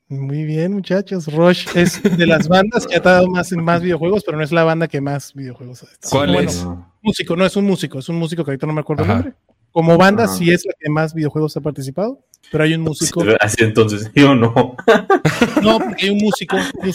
Muy 0.09 0.45
bien, 0.45 0.73
muchachos. 0.73 1.27
Rush 1.27 1.67
es 1.75 2.03
de 2.03 2.27
las 2.27 2.49
bandas 2.49 2.87
que 2.87 2.97
ha 2.97 3.01
dado 3.01 3.29
más 3.29 3.53
en 3.53 3.63
más 3.63 3.83
videojuegos, 3.83 4.25
pero 4.25 4.39
no 4.39 4.45
es 4.45 4.51
la 4.53 4.65
banda 4.65 4.89
que 4.89 5.03
más 5.03 5.35
videojuegos 5.35 5.83
ha 5.83 5.87
estado. 5.87 6.11
¿Cuál 6.11 6.33
Bueno, 6.33 6.49
es? 6.49 6.67
Músico, 7.03 7.37
no 7.37 7.45
es 7.45 7.57
un 7.57 7.67
músico, 7.67 7.99
es 7.99 8.09
un 8.09 8.17
músico 8.17 8.43
que 8.43 8.53
ahorita 8.53 8.67
no 8.67 8.73
me 8.73 8.81
acuerdo 8.81 9.03
el 9.03 9.09
nombre. 9.09 9.35
Como 9.71 9.99
banda 9.99 10.25
Ajá. 10.25 10.33
sí 10.33 10.51
es 10.51 10.65
la 10.65 10.73
que 10.81 10.89
más 10.89 11.13
videojuegos 11.13 11.55
ha 11.59 11.61
participado, 11.61 12.25
pero 12.51 12.65
hay 12.65 12.73
un 12.73 12.81
músico. 12.81 13.23
Así 13.41 13.63
entonces, 13.63 14.11
yo 14.15 14.35
no. 14.35 14.77
No, 15.63 15.79
porque 15.79 16.07
hay 16.07 16.11
un 16.11 16.19
músico, 16.19 16.57
que. 16.83 16.93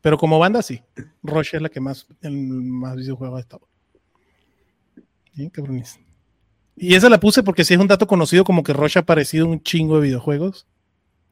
Pero 0.00 0.16
como 0.16 0.38
banda 0.38 0.62
sí. 0.62 0.80
Rush 1.22 1.54
es 1.56 1.62
la 1.62 1.68
que 1.68 1.80
más 1.80 2.06
en 2.22 2.70
más 2.70 2.96
videojuegos 2.96 3.36
ha 3.36 3.40
estado. 3.40 3.68
Bien, 5.34 5.50
cabrones. 5.50 6.00
Y 6.74 6.94
esa 6.94 7.10
la 7.10 7.20
puse 7.20 7.42
porque 7.42 7.64
sí 7.64 7.74
es 7.74 7.80
un 7.80 7.86
dato 7.86 8.06
conocido 8.06 8.44
como 8.44 8.62
que 8.62 8.72
Rush 8.72 8.96
ha 8.96 9.00
aparecido 9.02 9.44
en 9.44 9.52
un 9.52 9.62
chingo 9.62 9.96
de 9.96 10.06
videojuegos. 10.06 10.66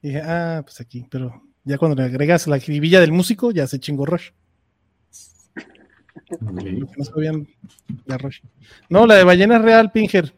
Y 0.03 0.09
dije, 0.09 0.23
ah, 0.25 0.63
pues 0.65 0.81
aquí, 0.81 1.07
pero 1.11 1.43
ya 1.65 1.77
cuando 1.79 1.97
le 2.01 2.09
agregas 2.09 2.47
la 2.47 2.59
jiribilla 2.59 3.01
del 3.01 3.13
músico, 3.13 3.51
ya 3.51 3.67
se 3.67 3.79
chingó 3.79 4.07
Rush. 4.07 4.31
Lo 6.41 6.55
que 6.55 6.73
no 6.97 7.05
sabían 7.05 7.47
de 8.07 8.19
Rush. 8.19 8.41
No, 8.89 9.07
la 9.07 9.17
de 9.17 9.25
ballena 9.25 9.59
real, 9.59 9.91
Pinger. 9.93 10.33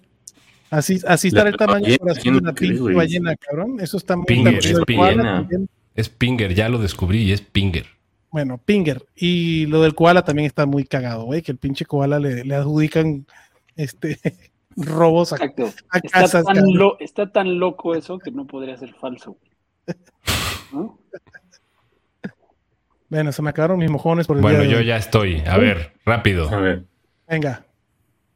Así, 0.71 0.99
así 1.07 1.29
La 1.31 1.41
estará 1.41 1.51
el 1.51 1.57
tamaño 1.57 1.83
ballena, 1.83 1.99
corazón 1.99 2.23
¿quién 2.23 2.35
de 2.37 2.41
la 2.41 2.55
cree, 2.55 2.69
pinche 2.71 2.83
güey? 2.83 2.95
ballena, 2.97 3.37
cabrón. 3.37 3.77
Eso 3.81 3.97
está 3.99 4.17
muy 4.17 4.25
Pinger, 4.27 4.55
está 4.55 4.69
muy- 4.79 4.81
es 4.81 4.97
koala. 4.97 5.49
Es 5.95 6.09
Pinger, 6.09 6.55
ya 6.55 6.69
lo 6.71 6.79
descubrí 6.79 7.23
y 7.25 7.33
es 7.33 7.43
Pinger. 7.43 7.85
Bueno, 8.31 8.57
Pinger. 8.57 9.05
Y 9.15 9.67
lo 9.67 9.83
del 9.83 9.95
koala 9.95 10.25
también 10.25 10.47
está 10.47 10.65
muy 10.65 10.85
cagado, 10.85 11.25
güey, 11.25 11.43
que 11.43 11.53
el 11.53 11.59
pinche 11.59 11.85
koala 11.85 12.19
le, 12.19 12.45
le 12.45 12.55
adjudican 12.55 13.27
este 13.77 14.19
robos 14.77 15.35
a, 15.35 15.37
a 15.37 15.45
Está 15.45 16.01
casas. 16.11 16.45
tan, 16.47 16.73
lo- 16.75 16.99
está 17.01 17.31
tan 17.31 17.59
loco 17.59 17.95
eso 17.95 18.19
que 18.19 18.31
no 18.31 18.47
podría 18.47 18.77
ser 18.79 18.95
falso. 18.95 19.37
¿No? 20.73 20.99
Bueno, 23.09 23.31
se 23.31 23.43
me 23.43 23.51
acabaron 23.51 23.79
mis 23.79 23.91
mojones 23.91 24.27
por 24.27 24.37
el 24.39 24.43
Bueno, 24.43 24.61
día 24.61 24.69
de 24.69 24.73
yo 24.73 24.79
hoy. 24.79 24.87
ya 24.87 24.97
estoy. 24.97 25.43
A 25.47 25.59
ver, 25.59 25.93
rápido. 26.07 26.49
A 26.49 26.57
ver. 26.57 26.85
Venga. 27.29 27.67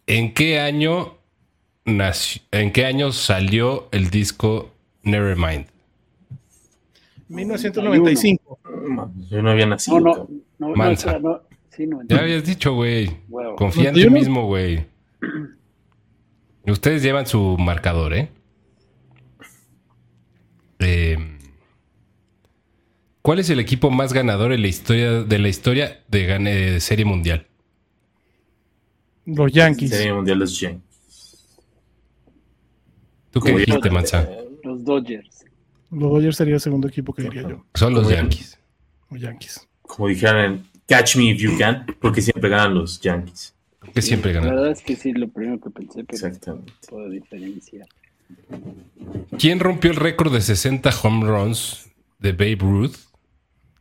¿En 0.06 0.34
qué 0.34 0.60
año 0.60 1.16
nació, 1.86 2.42
en 2.50 2.70
qué 2.72 2.84
año 2.84 3.10
salió 3.10 3.88
el 3.90 4.10
disco 4.10 4.74
Nevermind? 5.02 5.64
1995. 7.28 8.60
Yo 9.30 9.40
no 9.40 9.50
había 9.50 9.64
nacido. 9.64 9.98
No, 10.00 10.14
no, 10.14 10.28
no, 10.58 10.68
no, 10.68 10.76
Mansa. 10.76 11.18
no. 11.20 11.40
Sí, 11.70 11.86
no, 11.86 12.00
Ya 12.06 12.18
habías 12.18 12.44
dicho, 12.44 12.74
güey. 12.74 13.16
Confía 13.56 13.88
en 13.88 13.94
ti 13.94 14.04
91. 14.04 14.10
mismo, 14.10 14.46
güey. 14.46 14.84
Ustedes 16.66 17.02
llevan 17.02 17.26
su 17.26 17.56
marcador, 17.58 18.12
¿eh? 18.12 18.28
Eh, 20.80 21.35
¿Cuál 23.26 23.40
es 23.40 23.50
el 23.50 23.58
equipo 23.58 23.90
más 23.90 24.12
ganador 24.12 24.52
en 24.52 24.62
la 24.62 24.68
historia 24.68 25.24
de 25.24 25.38
la 25.40 25.48
historia 25.48 26.00
de, 26.06 26.26
gane- 26.26 26.54
de 26.54 26.80
serie 26.80 27.04
mundial? 27.04 27.44
Los 29.24 29.50
Yankees. 29.50 29.90
Serie 29.90 30.12
Mundial 30.12 30.38
los 30.38 30.60
Yankees. 30.60 31.58
¿Tú 33.32 33.40
qué 33.40 33.48
Como 33.50 33.58
dijiste, 33.58 33.88
yo- 33.88 33.92
Manza? 33.92 34.28
Los 34.62 34.84
Dodgers. 34.84 35.44
Los 35.90 36.08
Dodgers 36.12 36.36
sería 36.36 36.54
el 36.54 36.60
segundo 36.60 36.86
equipo 36.86 37.12
que 37.12 37.22
diría 37.24 37.42
yo. 37.48 37.64
Son 37.74 37.92
los 37.94 38.08
Yankees. 38.08 38.60
Los 39.10 39.20
Yankees. 39.20 39.68
Como 39.82 40.06
dijeron 40.06 40.36
en 40.38 40.66
Catch 40.86 41.16
Me 41.16 41.24
If 41.32 41.40
You 41.40 41.58
Can, 41.58 41.84
porque 42.00 42.22
siempre 42.22 42.48
ganan 42.48 42.74
los 42.74 43.00
Yankees. 43.00 43.56
Que 43.92 44.02
siempre 44.02 44.32
La 44.34 44.38
ganan. 44.40 44.54
verdad 44.54 44.70
es 44.70 44.82
que 44.82 44.94
sí, 44.94 45.10
lo 45.12 45.26
primero 45.26 45.58
que 45.60 45.70
pensé, 45.70 46.04
pero 46.04 46.16
Exactamente. 46.28 46.72
puedo 46.88 47.10
diferenciar. 47.10 47.88
¿Quién 49.36 49.58
rompió 49.58 49.90
el 49.90 49.96
récord 49.96 50.32
de 50.32 50.40
60 50.42 50.90
home 51.02 51.26
runs 51.26 51.90
de 52.20 52.30
Babe 52.30 52.58
Ruth 52.60 52.94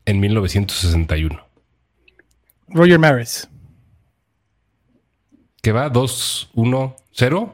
en 0.05 0.19
1961? 0.19 1.39
Roger 2.67 2.99
Maris. 2.99 3.47
¿Qué 5.61 5.71
va? 5.71 5.91
¿2-1-0? 5.91 7.53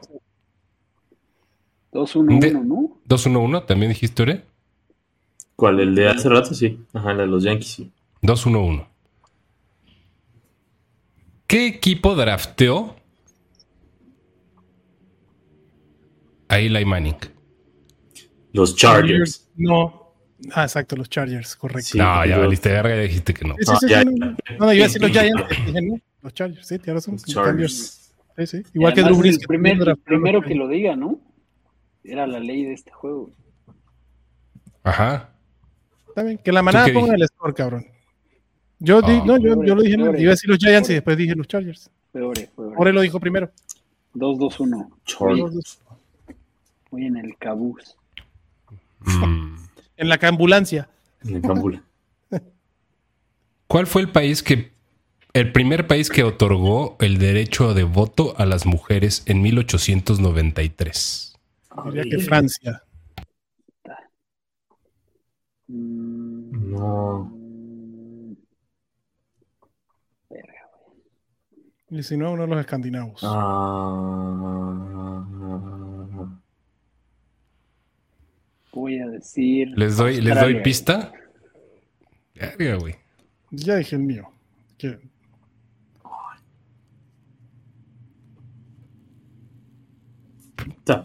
2-1-1, 1.92 2.38
De- 2.40 2.52
¿no? 2.52 2.98
¿2-1-1? 3.06 3.66
¿También 3.66 3.90
dijiste, 3.92 4.22
Ore? 4.22 4.44
¿Cuál? 5.56 5.80
¿El 5.80 5.94
de 5.94 6.08
hace 6.08 6.28
rato? 6.28 6.54
Sí. 6.54 6.78
Ajá, 6.92 7.12
el 7.12 7.18
de 7.18 7.26
los 7.26 7.42
Yankees, 7.44 7.68
sí. 7.68 7.92
2-1-1. 8.22 8.86
¿Qué 11.46 11.66
equipo 11.66 12.14
drafteó 12.14 12.96
a 16.48 16.58
Eli 16.58 16.84
Manning? 16.84 17.16
Los 18.52 18.74
Chargers. 18.76 19.48
No. 19.56 20.01
Ah, 20.54 20.64
exacto, 20.64 20.96
los 20.96 21.08
Chargers, 21.08 21.54
correcto. 21.56 21.90
Sí, 21.92 21.98
no, 21.98 22.24
ya 22.26 22.34
yo- 22.36 22.40
valiste 22.42 22.68
verga, 22.70 22.96
ya 22.96 23.02
dijiste 23.02 23.32
que 23.34 23.44
no. 23.46 23.54
Sí, 23.58 23.64
sí, 23.64 23.72
Ah, 23.72 23.78
sí, 23.80 23.88
ya. 23.88 24.04
no, 24.04 24.10
no, 24.10 24.66
yo 24.66 24.72
iba 24.72 24.84
a 24.84 24.88
decir 24.88 25.00
los 25.02 25.10
Giants. 25.10 25.42
dije, 25.66 25.82
no, 25.82 25.96
Los 26.22 26.34
Chargers, 26.34 26.66
sí, 26.66 26.78
tienes 26.78 26.94
razón. 27.04 27.14
Los 27.14 27.26
los 27.26 27.34
Chargers. 27.34 28.14
Sí, 28.38 28.46
sí. 28.46 28.62
Igual 28.74 28.94
que 28.94 29.02
Drew 29.02 29.16
Brees. 29.18 29.38
el, 29.40 29.46
primer- 29.46 29.88
el 29.88 29.96
primero 29.98 30.40
que 30.42 30.54
lo 30.54 30.68
diga, 30.68 30.96
¿no? 30.96 31.18
Era 32.04 32.26
la 32.26 32.40
ley 32.40 32.64
de 32.64 32.72
este 32.74 32.90
juego. 32.90 33.30
Ajá. 34.82 35.30
Está 36.08 36.22
bien, 36.22 36.38
que 36.38 36.52
la 36.52 36.62
manada 36.62 36.88
ponga 36.92 37.14
el 37.14 37.26
score, 37.26 37.54
cabrón. 37.54 37.86
Yo, 38.78 39.00
di- 39.02 39.12
Ah. 39.20 39.22
no, 39.24 39.36
yo, 39.38 39.62
yo 39.64 39.74
lo 39.74 39.82
dije, 39.82 39.94
iba 39.96 40.08
a 40.10 40.12
decir 40.12 40.50
los 40.50 40.58
Giants 40.58 40.90
y 40.90 40.94
después 40.94 41.16
dije 41.16 41.34
los 41.36 41.46
Chargers. 41.46 41.90
Fue 42.10 42.22
ore, 42.22 42.50
fue 42.54 42.66
ore. 42.66 42.76
Ahora 42.76 42.92
lo 42.92 43.00
dijo 43.00 43.20
primero. 43.20 43.50
2-2-1. 44.14 44.90
Chargers. 45.04 45.78
Muy 46.90 47.06
en 47.06 47.16
el 47.16 47.36
cabuz. 47.38 47.96
Mm. 49.00 49.56
En 49.96 50.08
la 50.08 50.18
ambulancia. 50.22 50.88
En 51.24 51.40
Cambula. 51.40 51.82
¿Cuál 53.66 53.86
fue 53.86 54.02
el 54.02 54.10
país 54.10 54.42
que 54.42 54.72
el 55.32 55.52
primer 55.52 55.86
país 55.86 56.10
que 56.10 56.24
otorgó 56.24 56.96
el 57.00 57.16
derecho 57.18 57.72
de 57.72 57.84
voto 57.84 58.34
a 58.36 58.44
las 58.44 58.66
mujeres 58.66 59.22
en 59.26 59.40
1893? 59.40 61.38
Diría 61.86 62.02
que 62.04 62.18
Francia. 62.18 62.82
No. 65.68 67.30
mm, 67.32 68.34
verga, 70.28 70.68
güey. 70.86 72.00
Y 72.00 72.02
si 72.02 72.18
no, 72.18 72.32
uno 72.32 72.42
de 72.42 72.48
los 72.48 72.60
escandinavos. 72.60 73.20
Ah. 73.22 74.42
Voy 78.72 78.98
a 79.00 79.06
decir. 79.08 79.68
¿Les 79.76 79.96
doy, 79.96 80.20
¿les 80.20 80.38
doy 80.40 80.62
pista? 80.62 81.12
Verga, 82.34 82.76
güey. 82.76 82.94
Ya 83.50 83.76
dije 83.76 83.96
el 83.96 84.02
mío. 84.02 84.28
Que- 84.78 84.98
Puta. 90.56 91.04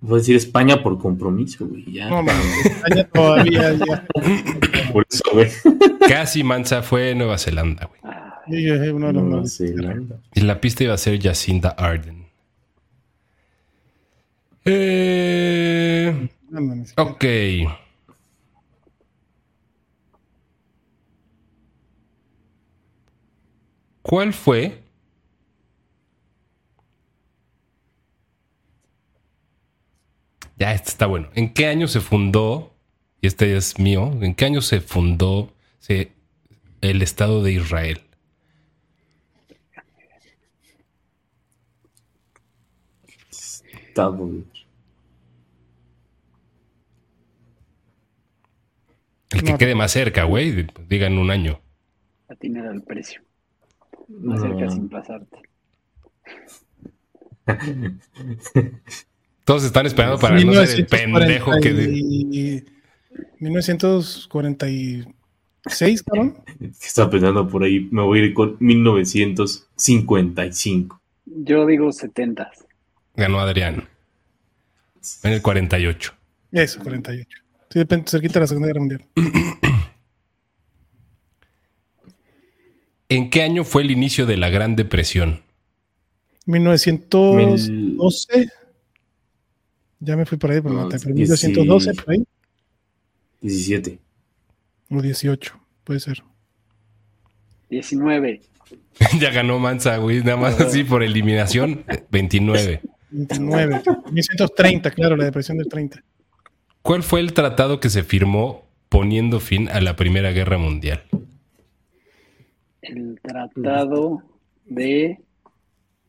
Voy 0.00 0.14
a 0.16 0.18
decir 0.18 0.36
España 0.36 0.82
por 0.82 0.98
compromiso, 0.98 1.66
güey. 1.66 1.90
Ya. 1.90 2.10
no, 2.10 2.22
man, 2.22 2.36
España 2.64 3.08
todavía. 3.08 3.72
Ya, 3.72 4.06
Por 4.92 5.06
eso, 5.10 5.24
güey. 5.32 5.48
Casi 6.08 6.44
Mansa 6.44 6.82
fue 6.82 7.14
Nueva 7.14 7.38
Zelanda, 7.38 7.86
güey. 7.86 8.00
Yo 8.46 8.74
dije 8.74 8.92
uno 8.92 9.06
de 9.06 9.12
los 9.14 9.22
Nueva 9.24 9.46
Zelanda. 9.46 10.20
Y 10.34 10.40
la 10.42 10.60
pista 10.60 10.84
iba 10.84 10.92
a 10.94 10.98
ser 10.98 11.20
Jacinda 11.22 11.70
Arden. 11.70 12.23
Eh, 14.64 16.28
ok. 16.96 17.24
¿Cuál 24.02 24.32
fue 24.32 24.82
Ya, 30.56 30.72
este 30.72 30.90
está 30.90 31.06
bueno. 31.06 31.28
¿En 31.34 31.52
qué 31.52 31.66
año 31.66 31.88
se 31.88 32.00
fundó, 32.00 32.74
y 33.20 33.26
este 33.26 33.56
es 33.56 33.78
mío, 33.78 34.12
en 34.22 34.34
qué 34.34 34.44
año 34.46 34.60
se 34.62 34.80
fundó 34.80 35.52
se- 35.80 36.12
el 36.80 37.02
Estado 37.02 37.42
de 37.42 37.52
Israel? 37.52 38.02
Está, 43.88 44.10
El 49.34 49.42
que 49.42 49.52
No. 49.52 49.58
quede 49.58 49.74
más 49.74 49.92
cerca, 49.92 50.24
güey, 50.24 50.66
digan 50.88 51.18
un 51.18 51.30
año. 51.30 51.60
atinar 52.28 52.66
al 52.66 52.82
precio. 52.82 53.20
Más 54.08 54.40
cerca 54.40 54.70
sin 54.70 54.88
pasarte. 54.88 55.38
Todos 59.44 59.64
están 59.64 59.86
esperando 59.86 60.18
para 60.18 60.38
no 60.40 60.52
ser 60.66 60.80
el 60.80 60.86
pendejo 60.86 61.52
que... 61.60 61.72
de- 61.72 62.64
1946, 63.38 66.02
cabrón. 66.02 66.36
está 66.60 67.08
pensando 67.10 67.46
por 67.48 67.62
ahí, 67.62 67.86
me 67.90 68.02
voy 68.02 68.20
a 68.20 68.24
ir 68.24 68.34
con 68.34 68.56
1955. 68.58 71.00
Yo 71.26 71.64
digo 71.66 71.92
70. 71.92 72.50
ganó 73.16 73.38
Adrián. 73.40 73.88
En 75.22 75.32
el 75.32 75.42
48. 75.42 76.12
Eso, 76.52 76.80
48. 76.82 77.38
Sí, 77.74 77.80
depende, 77.80 78.08
cerquita 78.08 78.34
de 78.34 78.40
la 78.40 78.46
Segunda 78.46 78.68
Guerra 78.68 78.78
Mundial. 78.78 79.04
¿En 83.08 83.30
qué 83.30 83.42
año 83.42 83.64
fue 83.64 83.82
el 83.82 83.90
inicio 83.90 84.26
de 84.26 84.36
la 84.36 84.48
Gran 84.48 84.76
Depresión? 84.76 85.42
1912. 86.46 88.48
Ya 89.98 90.16
me 90.16 90.24
fui 90.24 90.38
por 90.38 90.52
ahí, 90.52 90.60
pero 90.60 90.72
no, 90.72 90.86
1912, 90.86 91.94
por 91.94 92.12
ahí. 92.12 92.24
17. 93.40 93.98
O 94.90 95.02
18, 95.02 95.60
puede 95.82 95.98
ser. 95.98 96.22
19. 97.70 98.40
ya 99.18 99.30
ganó 99.32 99.58
Mansa, 99.58 99.96
güey, 99.96 100.20
nada 100.20 100.36
más 100.36 100.60
así 100.60 100.84
por 100.84 101.02
eliminación. 101.02 101.84
29. 102.08 102.82
29. 103.10 103.82
1930, 104.12 104.92
claro, 104.92 105.16
la 105.16 105.24
depresión 105.24 105.58
del 105.58 105.66
30. 105.66 106.04
¿Cuál 106.84 107.02
fue 107.02 107.20
el 107.20 107.32
tratado 107.32 107.80
que 107.80 107.88
se 107.88 108.02
firmó 108.02 108.66
poniendo 108.90 109.40
fin 109.40 109.70
a 109.70 109.80
la 109.80 109.96
Primera 109.96 110.32
Guerra 110.32 110.58
Mundial? 110.58 111.02
El 112.82 113.18
tratado 113.22 114.22
de. 114.66 115.18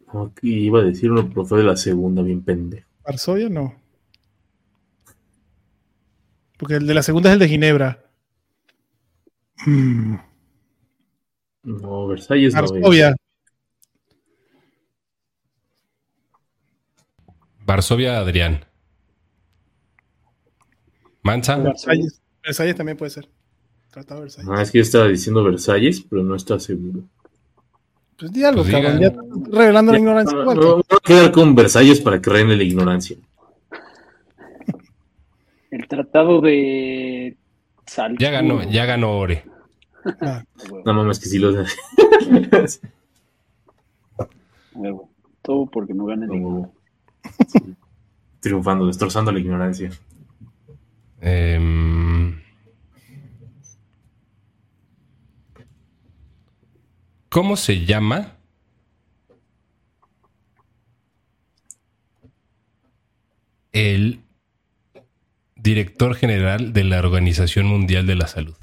Aquí 0.09 0.65
iba 0.65 0.81
a 0.81 0.83
decir 0.83 1.11
uno, 1.11 1.29
pero 1.29 1.45
fue 1.45 1.59
de 1.59 1.63
la 1.63 1.77
segunda, 1.77 2.21
bien 2.23 2.43
pendejo. 2.43 2.89
Varsovia 3.05 3.47
no. 3.47 3.73
Porque 6.57 6.73
el 6.73 6.87
de 6.87 6.93
la 6.93 7.03
segunda 7.03 7.29
es 7.29 7.35
el 7.35 7.39
de 7.39 7.47
Ginebra. 7.47 8.03
Hmm. 9.65 10.15
No, 11.63 12.07
Versalles 12.07 12.53
Varsovia. 12.53 13.11
no. 13.11 13.15
Varsovia, 17.65 18.19
Adrián. 18.19 18.65
Mansa. 21.25 21.57
Versalles. 21.57 22.21
Versalles 22.43 22.75
también 22.75 22.97
puede 22.97 23.09
ser. 23.09 23.27
Tratado 23.89 24.19
de 24.19 24.25
Versalles. 24.25 24.51
Ah, 24.53 24.61
es 24.61 24.69
que 24.69 24.77
yo 24.77 24.83
estaba 24.83 25.07
diciendo 25.07 25.43
Versalles, 25.43 26.05
pero 26.07 26.23
no 26.23 26.35
está 26.35 26.59
seguro. 26.59 27.01
Pues 28.17 28.31
di 28.31 28.43
algo, 28.43 28.61
pues 28.61 28.71
cabrón. 28.71 28.99
Ya 28.99 29.11
revelando 29.51 29.91
la 29.91 29.97
ignorancia. 29.97 30.37
No, 30.37 30.45
no, 30.45 30.53
no, 30.53 30.75
voy 30.75 30.83
a 30.91 30.99
quedar 31.03 31.31
con 31.31 31.55
Versalles 31.55 31.99
para 31.99 32.21
que 32.21 32.29
reine 32.29 32.55
la 32.55 32.63
ignorancia. 32.63 33.17
El 35.71 35.87
tratado 35.87 36.41
de 36.41 37.35
Sal. 37.87 38.17
Ya 38.19 38.29
ganó, 38.29 38.61
ya 38.69 38.85
ganó 38.85 39.17
Ore. 39.17 39.45
Ah. 40.21 40.43
No 40.85 40.93
mames, 40.93 41.19
que 41.19 41.25
sí 41.25 41.39
lo 41.39 41.51
Todo 45.41 45.65
porque 45.65 45.95
no 45.95 46.05
gane 46.05 46.27
ninguno. 46.27 46.71
Triunfando, 48.39 48.85
destrozando 48.85 49.31
la 49.31 49.39
ignorancia. 49.39 49.89
Em, 51.25 52.39
¿Cómo 57.29 57.57
se 57.57 57.83
llama? 57.83 58.37
El 63.73 64.21
director 65.55 66.13
general 66.13 66.73
de 66.73 66.83
la 66.83 66.99
Organización 66.99 67.65
Mundial 67.65 68.05
de 68.05 68.15
la 68.15 68.27
Salud. 68.27 68.55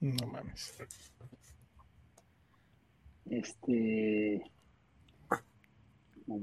No 0.00 0.26
mames. 0.26 0.74
Este. 3.30 4.42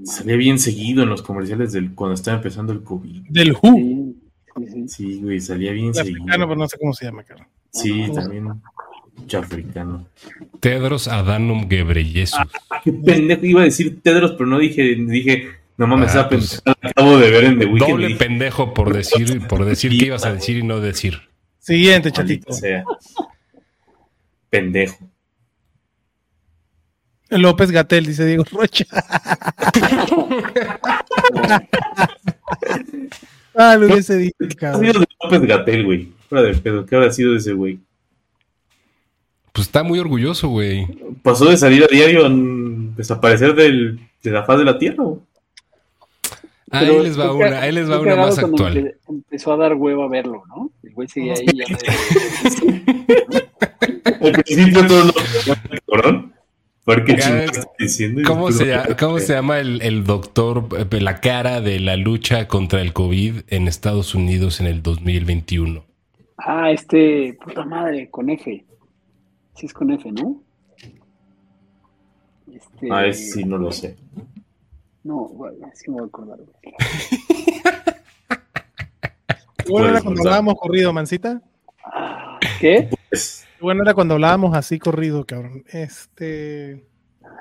Salía 0.04 0.36
bien 0.36 0.58
seguido 0.58 1.04
en 1.04 1.08
los 1.08 1.22
comerciales 1.22 1.72
del 1.72 1.94
cuando 1.94 2.14
estaba 2.14 2.38
empezando 2.38 2.72
el 2.72 2.82
COVID. 2.82 3.28
Del 3.30 3.52
WHO. 3.52 3.74
Sí, 3.76 4.03
güey, 5.20 5.40
salía 5.40 5.72
bien 5.72 5.88
el 5.88 5.94
seguido. 5.94 6.22
Africano, 6.22 6.48
pero 6.48 6.58
no 6.58 6.68
sé 6.68 6.78
cómo 6.78 6.92
se 6.92 7.06
llama. 7.06 7.24
Sí, 7.70 8.06
también. 8.14 8.60
Mucho 9.16 9.38
africano. 9.38 10.06
Tedros 10.60 11.08
Adhanom 11.08 11.68
Ghebreyesus. 11.68 12.38
Ah, 12.70 12.80
qué 12.82 12.92
pendejo 12.92 13.46
iba 13.46 13.60
a 13.62 13.64
decir 13.64 14.00
Tedros, 14.02 14.32
pero 14.32 14.46
no 14.46 14.58
dije, 14.58 14.82
dije, 14.82 15.48
no 15.76 15.86
mames, 15.86 16.14
ah, 16.16 16.28
pues, 16.28 16.62
acabo 16.64 17.18
de 17.18 17.30
ver 17.30 17.44
en 17.44 17.58
The 17.58 17.66
Weeknd. 17.66 17.88
Doble 17.88 18.16
pendejo 18.16 18.74
por 18.74 18.92
decir, 18.92 19.46
por 19.46 19.64
decir 19.64 19.98
que 19.98 20.06
ibas 20.06 20.24
a 20.24 20.32
decir 20.32 20.58
y 20.58 20.62
no 20.62 20.80
decir. 20.80 21.20
Siguiente, 21.58 22.10
chatito. 22.10 22.52
Sea. 22.52 22.84
Pendejo. 24.50 24.98
López 27.30 27.70
Gatel, 27.70 28.06
dice 28.06 28.26
Diego 28.26 28.44
Rocha. 28.52 28.84
ah, 33.56 33.76
lo 33.76 33.86
hubiese 33.86 34.16
dicho, 34.16 34.34
cabrón. 34.58 34.82
¿Qué 34.82 34.88
ha 34.88 34.92
sido 34.92 35.00
de 35.00 35.06
López 35.22 35.42
Gatel, 35.48 35.84
güey? 35.84 36.12
Fuera 36.28 36.44
de 36.44 36.54
pedo, 36.54 36.86
¿qué 36.86 36.96
habrá 36.96 37.12
sido 37.12 37.32
de 37.32 37.38
ese 37.38 37.52
güey? 37.52 37.78
Pues 39.52 39.66
está 39.66 39.82
muy 39.82 39.98
orgulloso, 39.98 40.48
güey. 40.48 40.86
Pasó 41.22 41.46
de 41.46 41.56
salir 41.56 41.84
a 41.84 41.86
diario 41.86 42.26
a 42.26 42.30
desaparecer 42.96 43.54
del, 43.54 44.00
de 44.22 44.30
la 44.30 44.44
faz 44.44 44.58
de 44.58 44.64
la 44.64 44.78
tierra, 44.78 45.04
güey. 45.04 45.20
Ahí 46.70 47.02
les 47.02 47.18
va 47.18 47.32
una, 47.32 47.60
ahí 47.60 47.70
les 47.70 47.88
va 47.88 48.00
una 48.00 48.16
más 48.16 48.36
actual. 48.38 48.96
Empezó 49.08 49.52
a 49.52 49.56
dar 49.56 49.74
huevo 49.74 50.02
a 50.02 50.08
verlo, 50.08 50.42
¿no? 50.48 50.72
El 50.82 50.92
güey 50.92 51.06
seguía 51.06 51.34
ahí. 51.34 51.46
Ya 51.54 51.66
Al 54.20 54.32
principio 54.32 54.84
todo 54.86 55.04
lo 55.04 55.12
porque 56.84 57.16
¿Cómo, 58.26 58.52
se 58.52 58.66
llama, 58.66 58.96
¿Cómo 58.98 59.18
se 59.18 59.32
llama 59.32 59.58
el, 59.58 59.80
el, 59.80 60.04
doctor, 60.04 60.68
eh, 60.78 61.00
la 61.00 61.20
cara 61.20 61.62
de 61.62 61.80
la 61.80 61.96
lucha 61.96 62.46
contra 62.46 62.82
el 62.82 62.92
COVID 62.92 63.42
en 63.48 63.68
Estados 63.68 64.14
Unidos 64.14 64.60
en 64.60 64.66
el 64.66 64.82
2021? 64.82 65.84
Ah, 66.36 66.70
este, 66.70 67.38
puta 67.42 67.64
madre, 67.64 68.10
con 68.10 68.28
F. 68.28 68.64
Sí 69.54 69.66
es 69.66 69.72
con 69.72 69.90
F, 69.92 70.12
¿no? 70.12 70.42
Este... 72.52 72.88
Ah, 72.90 73.06
ese 73.06 73.32
sí 73.32 73.44
no 73.44 73.56
lo 73.56 73.72
sé. 73.72 73.96
No, 75.02 75.28
bueno, 75.28 75.70
sí 75.74 75.90
me 75.90 75.96
voy 75.96 76.04
a 76.04 76.06
acordar. 76.06 76.38
bueno 79.68 79.88
era 79.88 80.02
cuando 80.02 80.20
hablábamos 80.20 80.54
corrido, 80.56 80.92
Mancita? 80.92 81.40
¿Qué? 82.60 82.90
Pues, 83.08 83.46
bueno 83.64 83.82
era 83.82 83.94
cuando 83.94 84.14
hablábamos 84.14 84.54
así 84.54 84.78
corrido, 84.78 85.24
cabrón. 85.24 85.64
Este. 85.68 86.86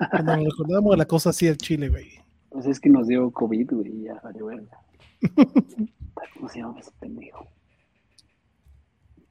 Cuando 0.10 0.38
nos 0.38 0.46
recordábamos 0.46 0.92
de 0.92 0.98
la 0.98 1.06
cosa 1.06 1.30
así 1.30 1.46
del 1.46 1.58
Chile, 1.58 1.90
güey. 1.90 2.20
Pues 2.50 2.66
es 2.66 2.80
que 2.80 2.90
nos 2.90 3.08
dio 3.08 3.30
COVID, 3.32 3.72
güey, 3.72 4.04
ya 4.04 4.20
vale 4.24 4.42
verga. 4.42 4.80
¿Cómo 6.34 6.50
se 6.50 6.60
llama 6.60 6.80
ese 6.80 6.92
pendejo? 7.00 7.48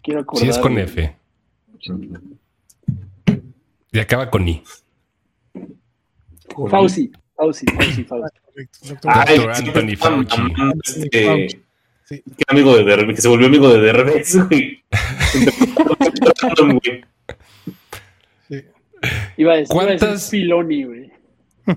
Quiero 0.02 0.20
acordar. 0.20 0.44
Sí, 0.44 0.50
es 0.50 0.58
con 0.58 0.78
F. 0.78 1.16
Y 3.92 3.98
acaba 3.98 4.30
con 4.30 4.46
I. 4.46 4.62
Fauci. 6.68 7.10
Fauci, 7.34 7.66
Fauci, 7.66 8.04
Fauci. 8.04 8.38
Ah, 9.06 9.24
Doctor 9.26 9.50
Anthony 9.50 9.96
Fauci. 9.96 10.42
Este, 10.84 11.62
sí. 12.04 12.22
Que, 12.36 12.44
amigo 12.48 12.76
de 12.76 12.84
Derbe, 12.84 13.14
que 13.14 13.20
se 13.20 13.28
volvió 13.28 13.46
amigo 13.46 13.72
de 13.72 13.80
Derbez, 13.80 14.36
güey. 14.48 14.82
sí. 18.48 18.64
Iba 19.36 19.54
a 19.54 19.56
decir, 19.56 19.68
¿Cuántas... 19.68 20.00
Iba 20.02 20.10
a 20.10 20.14
decir 20.14 20.40
Filoni, 20.40 20.84
güey. 20.84 21.12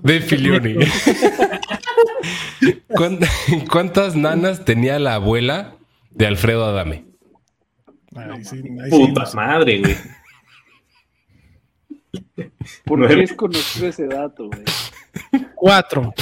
De 0.02 0.20
Filioni. 0.20 0.76
¿Cuántas 3.70 4.16
nanas 4.16 4.64
tenía 4.64 4.98
la 4.98 5.14
abuela 5.14 5.76
de 6.10 6.26
Alfredo 6.26 6.64
Adame? 6.64 7.04
Ay, 8.14 8.44
sí, 8.44 8.62
Puta 8.90 9.26
sí, 9.26 9.36
madre, 9.36 9.80
güey. 9.80 9.96
¿Por 12.84 13.06
qué 13.06 13.22
es 13.22 13.32
conocido 13.34 13.88
ese 13.88 14.06
dato, 14.06 14.48
güey? 14.48 14.64
Cuatro. 15.54 16.12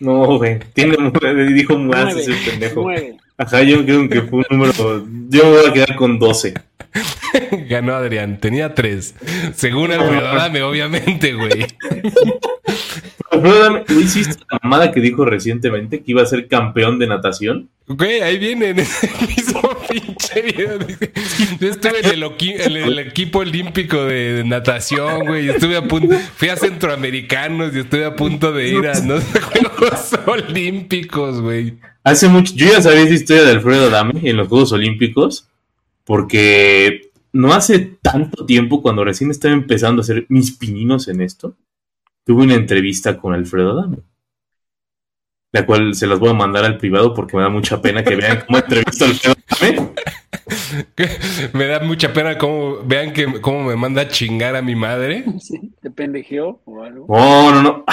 No, 0.00 0.38
güey. 0.38 0.58
Tiene, 0.72 0.96
dijo 1.52 1.78
más 1.78 2.16
ese 2.16 2.32
pendejo. 2.48 2.82
Nueve. 2.82 3.16
Ajá, 3.36 3.62
yo 3.62 3.84
creo 3.84 4.08
que 4.08 4.22
fue 4.22 4.38
un 4.38 4.58
número. 4.58 5.06
Yo 5.28 5.44
me 5.44 5.50
voy 5.50 5.66
a 5.66 5.72
quedar 5.72 5.96
con 5.96 6.18
12. 6.18 6.54
Ganó 7.68 7.94
Adrián, 7.94 8.38
tenía 8.38 8.74
3. 8.74 9.14
Según 9.54 9.90
el 9.90 10.00
Adame, 10.00 10.62
obviamente, 10.62 11.34
güey. 11.34 11.66
Adame, 13.30 13.84
¿no 13.88 14.00
hiciste 14.00 14.44
la 14.50 14.60
mamada 14.62 14.92
que 14.92 15.00
dijo 15.00 15.24
recientemente 15.24 15.98
que 15.98 16.12
iba 16.12 16.22
a 16.22 16.26
ser 16.26 16.46
campeón 16.46 17.00
de 17.00 17.08
natación? 17.08 17.68
Güey, 17.88 18.20
ahí 18.20 18.38
viene 18.38 18.70
en 18.70 18.78
ese 18.78 19.10
mismo. 19.26 19.60
Yo 21.60 21.68
estuve 21.68 22.00
en 22.00 22.06
el, 22.06 22.22
en 22.22 22.76
el 22.76 22.98
equipo 22.98 23.40
olímpico 23.40 24.04
de, 24.04 24.42
natación, 24.44 25.26
güey. 25.26 25.48
Estuve 25.48 25.76
a 25.76 25.82
punto, 25.86 26.16
fui 26.36 26.48
a 26.48 26.56
centroamericanos 26.56 27.74
y 27.74 27.80
estuve 27.80 28.04
a 28.04 28.16
punto 28.16 28.52
de 28.52 28.68
ir 28.68 28.86
a 28.86 29.00
no 29.00 29.20
sé, 29.20 29.40
Juegos 29.40 30.14
Olímpicos, 30.26 31.40
güey. 31.40 31.78
Hace 32.02 32.28
mucho, 32.28 32.52
yo 32.54 32.66
ya 32.66 32.82
sabía 32.82 33.02
esa 33.02 33.14
historia 33.14 33.44
de 33.44 33.52
Alfredo 33.52 33.88
Adame 33.88 34.20
en 34.22 34.36
los 34.36 34.48
Juegos 34.48 34.72
Olímpicos, 34.72 35.48
porque 36.04 37.10
no 37.32 37.52
hace 37.52 37.78
tanto 38.02 38.46
tiempo, 38.46 38.82
cuando 38.82 39.04
recién 39.04 39.30
estaba 39.30 39.54
empezando 39.54 40.00
a 40.00 40.04
hacer 40.04 40.26
mis 40.28 40.52
pininos 40.52 41.08
en 41.08 41.20
esto, 41.20 41.56
tuve 42.24 42.44
una 42.44 42.54
entrevista 42.54 43.18
con 43.18 43.34
Alfredo 43.34 43.72
Adame. 43.72 43.98
La 45.54 45.64
cual 45.64 45.94
se 45.94 46.08
las 46.08 46.18
voy 46.18 46.30
a 46.30 46.34
mandar 46.34 46.64
al 46.64 46.78
privado 46.78 47.14
porque 47.14 47.36
me 47.36 47.42
da 47.44 47.48
mucha 47.48 47.80
pena 47.80 48.02
que 48.02 48.16
vean 48.16 48.42
cómo 48.44 48.58
entrevisto 48.58 49.04
al 49.04 49.12
Adame. 49.48 49.92
me 51.52 51.66
da 51.66 51.78
mucha 51.78 52.12
pena 52.12 52.36
cómo 52.36 52.78
vean 52.84 53.12
que 53.12 53.40
cómo 53.40 53.62
me 53.62 53.76
manda 53.76 54.02
a 54.02 54.08
chingar 54.08 54.56
a 54.56 54.62
mi 54.62 54.74
madre. 54.74 55.24
Sí, 55.40 55.70
te 55.80 55.92
pendejeó 55.92 56.60
o 56.64 56.82
algo. 56.82 57.06
No, 57.08 57.52
no, 57.52 57.62
no. 57.62 57.84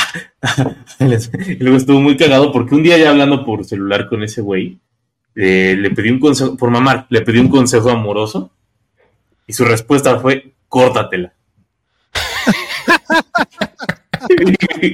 luego 1.60 1.78
estuvo 1.78 2.02
muy 2.02 2.18
cagado 2.18 2.52
porque 2.52 2.74
un 2.74 2.82
día 2.82 2.98
ya 2.98 3.12
hablando 3.12 3.46
por 3.46 3.64
celular 3.64 4.10
con 4.10 4.24
ese 4.24 4.42
güey, 4.42 4.80
eh, 5.36 5.76
le 5.78 5.92
pedí 5.92 6.10
un 6.10 6.20
consejo, 6.20 6.58
por 6.58 6.72
mamar, 6.72 7.06
le 7.10 7.22
pedí 7.22 7.38
un 7.38 7.50
consejo 7.50 7.92
amoroso 7.92 8.50
y 9.46 9.54
su 9.54 9.66
respuesta 9.66 10.20
fue, 10.20 10.56
córtatela. 10.68 11.32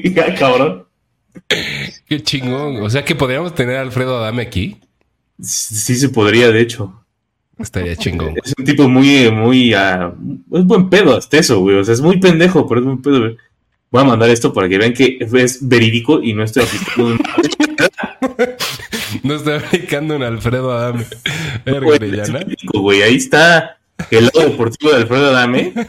ya, 0.03 0.35
cabrón. 0.35 0.87
Qué 1.47 2.23
chingón. 2.23 2.81
O 2.81 2.89
sea 2.89 3.03
que 3.03 3.15
podríamos 3.15 3.53
tener 3.55 3.77
a 3.77 3.81
Alfredo 3.81 4.17
Adame 4.17 4.43
aquí. 4.43 4.77
Sí, 5.41 5.95
se 5.95 6.09
podría, 6.09 6.51
de 6.51 6.61
hecho. 6.61 7.03
Estaría 7.59 7.95
chingón. 7.95 8.35
Es 8.43 8.53
un 8.57 8.65
tipo 8.65 8.87
muy, 8.87 9.31
muy. 9.31 9.73
Uh, 9.73 10.57
es 10.57 10.65
buen 10.65 10.89
pedo 10.89 11.15
hasta 11.17 11.37
eso, 11.37 11.59
güey. 11.59 11.77
O 11.77 11.83
sea, 11.83 11.93
es 11.93 12.01
muy 12.01 12.19
pendejo, 12.19 12.67
pero 12.67 12.81
es 12.81 12.85
buen 12.85 13.01
pedo, 13.01 13.19
güey. 13.19 13.37
Voy 13.89 14.01
a 14.01 14.05
mandar 14.05 14.29
esto 14.29 14.53
para 14.53 14.67
que 14.67 14.77
vean 14.77 14.93
que 14.93 15.17
es 15.19 15.67
verídico 15.67 16.21
y 16.21 16.33
no 16.33 16.43
estoy 16.43 16.63
aplicando 16.63 17.07
un... 17.07 17.19
no 19.23 19.35
estoy 19.35 19.53
aplicando 19.53 20.17
un 20.17 20.23
Alfredo 20.23 20.73
Adame. 20.73 21.05
güey. 22.73 23.01
Ahí 23.01 23.15
está 23.15 23.77
el 24.11 24.25
lado 24.25 24.41
deportivo 24.49 24.91
de 24.91 24.97
Alfredo 24.97 25.29
Adame. 25.29 25.73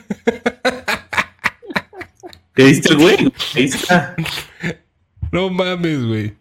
¿Qué 2.55 2.65
diste, 2.65 2.95
güey? 2.95 3.17
Ahí 3.55 3.65
está. 3.65 4.15
No 5.33 5.51
mames, 5.51 6.05
güey. 6.05 6.35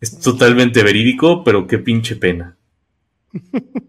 Es 0.00 0.18
totalmente 0.18 0.82
verídico, 0.82 1.44
pero 1.44 1.66
qué 1.66 1.78
pinche 1.78 2.16
pena. 2.16 2.56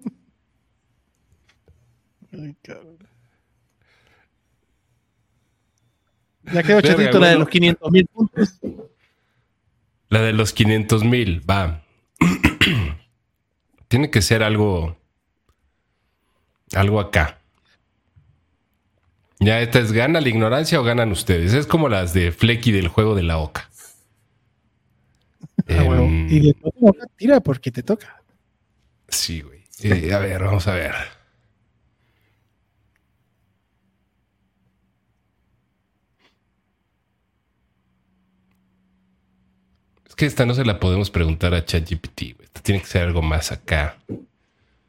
Ay, 2.32 2.56
Ya 6.54 6.62
quedó 6.64 6.82
chatito 6.82 7.20
la 7.20 7.30
de 7.30 7.38
los 7.38 7.48
500 7.50 7.92
mil 7.92 8.06
puntos. 8.08 8.60
La 10.10 10.22
de 10.22 10.34
los 10.34 10.54
500 10.54 11.04
mil, 11.04 11.42
va. 11.50 11.84
Tiene 13.88 14.12
que 14.12 14.22
ser 14.22 14.44
algo. 14.44 14.98
Algo 16.74 17.00
acá. 17.00 17.43
Ya, 19.44 19.60
esta 19.60 19.80
es 19.80 19.92
gana 19.92 20.22
la 20.22 20.30
ignorancia 20.30 20.80
o 20.80 20.84
ganan 20.84 21.12
ustedes. 21.12 21.54
Es 21.54 21.68
como 21.68 21.90
las 21.90 22.14
de 22.14 22.32
Flecky 22.32 22.72
del 22.72 22.88
juego 22.88 23.14
de 23.14 23.24
la 23.24 23.40
oca. 23.40 23.70
Ah, 25.68 25.84
em, 25.84 26.30
y 26.30 26.40
de 26.40 26.54
toca, 26.54 27.06
tira 27.18 27.40
porque 27.42 27.72
te 27.72 27.84
toca. 27.84 28.22
Sí, 29.10 29.42
güey. 29.42 29.64
Eh, 29.82 30.14
a 30.14 30.20
ver, 30.20 30.44
vamos 30.44 30.68
a 30.68 30.74
ver. 30.74 30.94
Es 40.08 40.16
que 40.16 40.26
esta 40.26 40.46
no 40.46 40.54
se 40.54 40.64
la 40.64 40.80
podemos 40.80 41.10
preguntar 41.10 41.54
a 41.54 41.66
ChatGPT. 41.66 42.40
Esta 42.42 42.62
tiene 42.62 42.82
que 42.82 42.88
ser 42.88 43.04
algo 43.04 43.22
más 43.22 43.52
acá. 43.52 43.98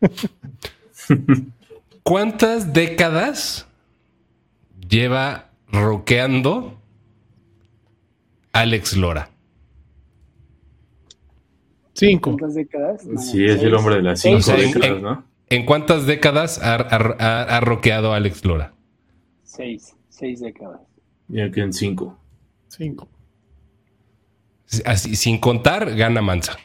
¿Cuántas 2.02 2.72
décadas 2.72 3.66
lleva 4.88 5.50
roqueando 5.68 6.80
Alex 8.52 8.96
Lora? 8.96 9.30
Cinco. 11.94 12.30
¿Cuántas 12.30 12.54
décadas? 12.54 13.06
sí, 13.30 13.44
es 13.44 13.62
el 13.62 13.74
hombre 13.74 13.96
de 13.96 14.02
las 14.02 14.20
cinco 14.20 14.52
décadas, 14.52 15.02
¿no? 15.02 15.24
¿En 15.48 15.66
cuántas 15.66 16.06
décadas 16.06 16.60
ha, 16.62 17.60
roqueado 17.60 18.12
Alex 18.12 18.44
Lora? 18.44 18.74
Seis. 19.42 19.94
Seis 20.08 20.40
décadas. 20.40 20.80
Ya 21.28 21.50
quedan 21.50 21.72
cinco. 21.72 22.18
Cinco. 22.68 23.08
Así, 24.84 25.14
sin 25.16 25.38
contar, 25.38 25.94
gana 25.94 26.22
Mansa. 26.22 26.58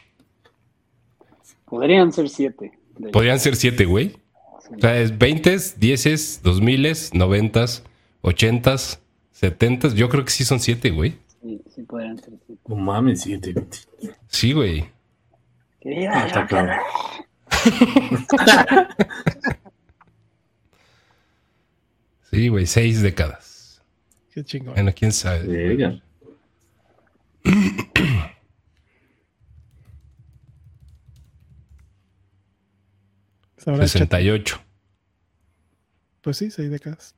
Podrían 1.66 2.12
ser 2.12 2.28
siete. 2.28 2.72
Podrían 3.12 3.38
ser 3.38 3.56
siete, 3.56 3.84
güey. 3.84 4.16
O 4.76 4.80
sea, 4.80 4.98
es 5.00 5.16
20, 5.16 5.56
10, 5.78 6.42
2000, 6.42 6.92
90, 7.12 7.64
80, 8.22 8.76
70. 9.32 9.88
Yo 9.94 10.08
creo 10.08 10.24
que 10.24 10.30
sí 10.30 10.44
son 10.44 10.60
siete, 10.60 10.90
güey. 10.90 11.18
Sí, 11.42 11.60
sí 11.74 11.82
podrían 11.82 12.18
ser 12.18 12.34
siete. 12.46 12.60
No 12.66 12.76
mames, 12.76 13.22
siete. 13.22 13.54
Sí, 14.28 14.52
güey. 14.52 14.90
Ah, 16.10 16.26
está 16.26 16.46
claro. 16.46 16.72
sí, 22.30 22.48
güey, 22.48 22.66
seis 22.66 23.00
décadas. 23.00 23.82
Qué 24.32 24.44
chingón. 24.44 24.74
Bueno, 24.74 24.92
quién 24.94 25.12
sabe. 25.12 26.00
68. 33.56 34.60
Pues 36.22 36.36
sí, 36.36 36.50
seis 36.50 36.70
décadas. 36.70 37.14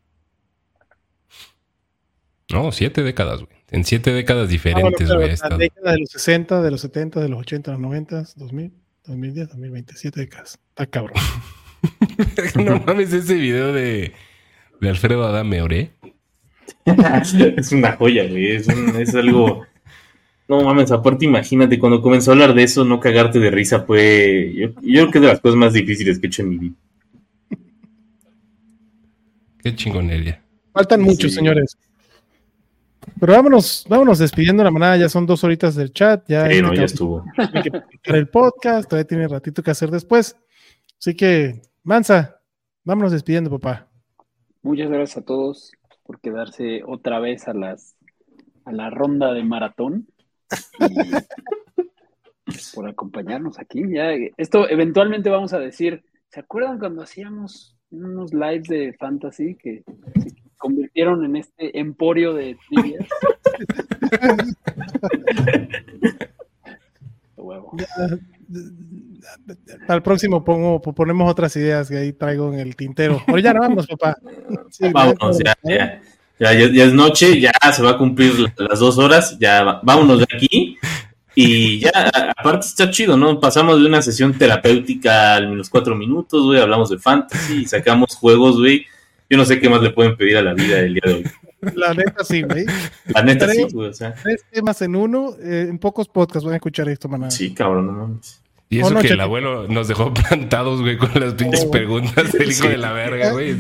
No, 2.53 2.73
siete 2.73 3.03
décadas, 3.03 3.41
güey. 3.41 3.53
En 3.71 3.85
siete 3.85 4.13
décadas 4.13 4.49
diferentes, 4.49 5.13
güey. 5.13 5.31
Ah, 5.43 5.49
la 5.51 5.57
década 5.57 5.93
de 5.93 5.99
los 6.01 6.11
60, 6.11 6.63
de 6.63 6.71
los 6.71 6.81
70, 6.83 7.21
de 7.21 7.29
los 7.29 7.41
80, 7.41 7.71
de 7.71 7.77
los 7.77 7.83
90, 7.83 8.25
2000, 8.37 8.73
2010, 9.07 9.49
2020, 9.49 9.95
siete 9.97 10.21
décadas. 10.21 10.59
Está 10.71 10.87
cabrón. 10.87 11.17
no 12.65 12.81
mames 12.87 13.13
ese 13.13 13.35
video 13.35 13.73
de, 13.73 14.13
de 14.81 14.89
Alfredo 14.89 15.25
Adame, 15.25 15.63
¿oré? 15.63 15.93
es 17.57 17.73
una 17.73 17.93
joya, 17.93 18.29
güey. 18.29 18.57
Es, 18.57 18.69
es 18.69 19.15
algo 19.15 19.65
no 20.49 20.63
mames, 20.63 20.91
aparte 20.91 21.25
imagínate, 21.25 21.79
cuando 21.79 22.03
comenzó 22.03 22.31
a 22.31 22.35
hablar 22.35 22.55
de 22.55 22.63
eso, 22.65 22.85
no 22.85 23.01
cagarte 23.01 23.39
de 23.39 23.51
risa 23.51 23.81
fue, 23.83 24.53
yo, 24.55 24.75
creo 24.75 25.11
que 25.11 25.19
es 25.19 25.23
de 25.23 25.29
las 25.29 25.41
cosas 25.41 25.57
más 25.57 25.73
difíciles 25.73 26.19
que 26.19 26.27
he 26.27 26.29
hecho 26.29 26.43
en 26.43 26.49
mi 26.49 26.59
vida. 26.59 26.75
Qué 29.63 29.75
chingonería. 29.75 30.43
Faltan 30.73 31.03
muchos, 31.03 31.33
señores. 31.33 31.77
Pero 33.23 33.35
vámonos, 33.35 33.87
vámonos 33.89 34.19
despidiendo 34.19 34.65
la 34.65 34.73
manada, 34.73 34.97
ya 34.97 35.09
son 35.09 35.27
dos 35.27 35.45
horitas 35.45 35.77
del 35.77 35.93
chat, 35.93 36.25
ya, 36.27 36.51
ya 36.51 36.83
estuvo. 36.83 37.25
Hay 37.37 37.63
que 37.63 37.71
publicar 37.71 38.17
el 38.17 38.29
podcast, 38.29 38.91
todavía 38.91 39.07
tiene 39.07 39.29
ratito 39.29 39.63
que 39.63 39.71
hacer 39.71 39.93
después. 39.93 40.37
Así 40.99 41.15
que, 41.15 41.63
Mansa, 41.85 42.41
vámonos 42.83 43.13
despidiendo, 43.13 43.49
papá. 43.49 43.87
Muchas 44.63 44.91
gracias 44.91 45.19
a 45.19 45.25
todos 45.25 45.71
por 46.03 46.21
quedarse 46.21 46.83
otra 46.85 47.21
vez 47.21 47.47
a 47.47 47.55
las 47.55 47.95
a 48.65 48.73
la 48.73 48.91
ronda 48.91 49.33
de 49.33 49.45
maratón 49.45 50.09
por 52.75 52.89
acompañarnos 52.89 53.61
aquí. 53.61 53.85
Ya, 53.89 54.11
esto 54.37 54.69
eventualmente 54.69 55.31
vamos 55.31 55.53
a 55.53 55.61
decir, 55.61 56.03
¿se 56.29 56.41
acuerdan 56.41 56.81
cuando 56.81 57.03
hacíamos 57.03 57.77
unos 57.93 58.35
lives 58.35 58.65
de 58.65 58.93
fantasy 58.95 59.55
que 59.55 59.85
convirtieron 60.63 61.25
en 61.25 61.37
este 61.37 61.79
emporio 61.79 62.33
de 62.33 62.57
trivias? 62.69 63.07
Para 69.87 69.97
el 69.97 70.03
próximo 70.03 70.45
pongo, 70.45 70.81
ponemos 70.81 71.31
otras 71.31 71.55
ideas 71.57 71.89
que 71.89 71.97
ahí 71.97 72.13
traigo 72.13 72.53
en 72.53 72.61
el 72.61 72.77
tintero. 72.77 73.23
Pero 73.27 73.39
ya 73.39 73.53
no 73.53 73.61
vamos, 73.61 73.87
papá. 73.87 74.17
Vamos, 74.93 75.39
ya, 75.39 75.57
ya. 75.65 76.01
Ya, 76.39 76.53
ya, 76.55 76.85
es 76.85 76.93
noche, 76.93 77.41
ya 77.41 77.53
se 77.73 77.83
va 77.83 77.91
a 77.91 77.99
cumplir 77.99 78.53
las 78.57 78.81
dos 78.81 78.99
horas, 78.99 79.39
ya 79.39 79.81
vámonos 79.83 80.19
de 80.19 80.27
aquí. 80.35 80.77
Y 81.35 81.81
ya, 81.81 81.91
aparte 82.37 82.67
está 82.67 82.91
chido, 82.91 83.17
¿no? 83.17 83.39
Pasamos 83.39 83.81
de 83.81 83.87
una 83.87 84.03
sesión 84.03 84.37
terapéutica 84.37 85.37
al 85.37 85.49
menos 85.49 85.71
cuatro 85.71 85.95
minutos, 85.95 86.45
güey, 86.45 86.61
hablamos 86.61 86.91
de 86.91 86.99
fantasy, 86.99 87.65
sacamos 87.67 88.17
juegos, 88.17 88.59
güey. 88.59 88.87
Yo 89.33 89.39
no 89.39 89.47
sé 89.47 89.59
qué 89.61 89.71
más 89.71 89.81
le 89.81 89.89
pueden 89.93 90.15
pedir 90.15 90.37
a 90.37 90.43
la 90.43 90.53
vida 90.53 90.81
el 90.81 90.93
día 90.93 91.03
de 91.07 91.15
hoy. 91.15 91.25
La 91.75 91.95
neta 91.95 92.23
sí, 92.23 92.43
güey. 92.43 92.67
La 93.07 93.23
neta 93.23 93.49
sí, 93.49 93.65
güey. 93.73 93.89
O 93.89 93.95
sea. 93.95 94.13
Tres 94.13 94.45
temas 94.51 94.83
en 94.83 94.95
uno, 94.95 95.35
eh, 95.43 95.69
en 95.71 95.79
pocos 95.79 96.07
podcasts 96.07 96.45
van 96.45 96.53
a 96.53 96.57
escuchar 96.57 96.87
esto, 96.91 97.09
maná. 97.09 97.31
Sí, 97.31 97.55
cabrón, 97.55 97.87
no 97.87 97.93
mames. 97.93 98.43
Y 98.69 98.81
eso 98.81 98.95
que 98.97 99.09
el 99.09 99.21
abuelo 99.23 99.67
nos 99.69 99.89
dejó 99.89 100.13
plantados, 100.13 100.83
güey, 100.83 100.99
con 100.99 101.13
las 101.15 101.33
pinches 101.33 101.65
oh. 101.67 101.71
preguntas 101.71 102.31
del 102.33 102.51
hijo 102.51 102.69
de 102.69 102.77
la 102.77 102.93
verga, 102.93 103.33
güey. 103.33 103.57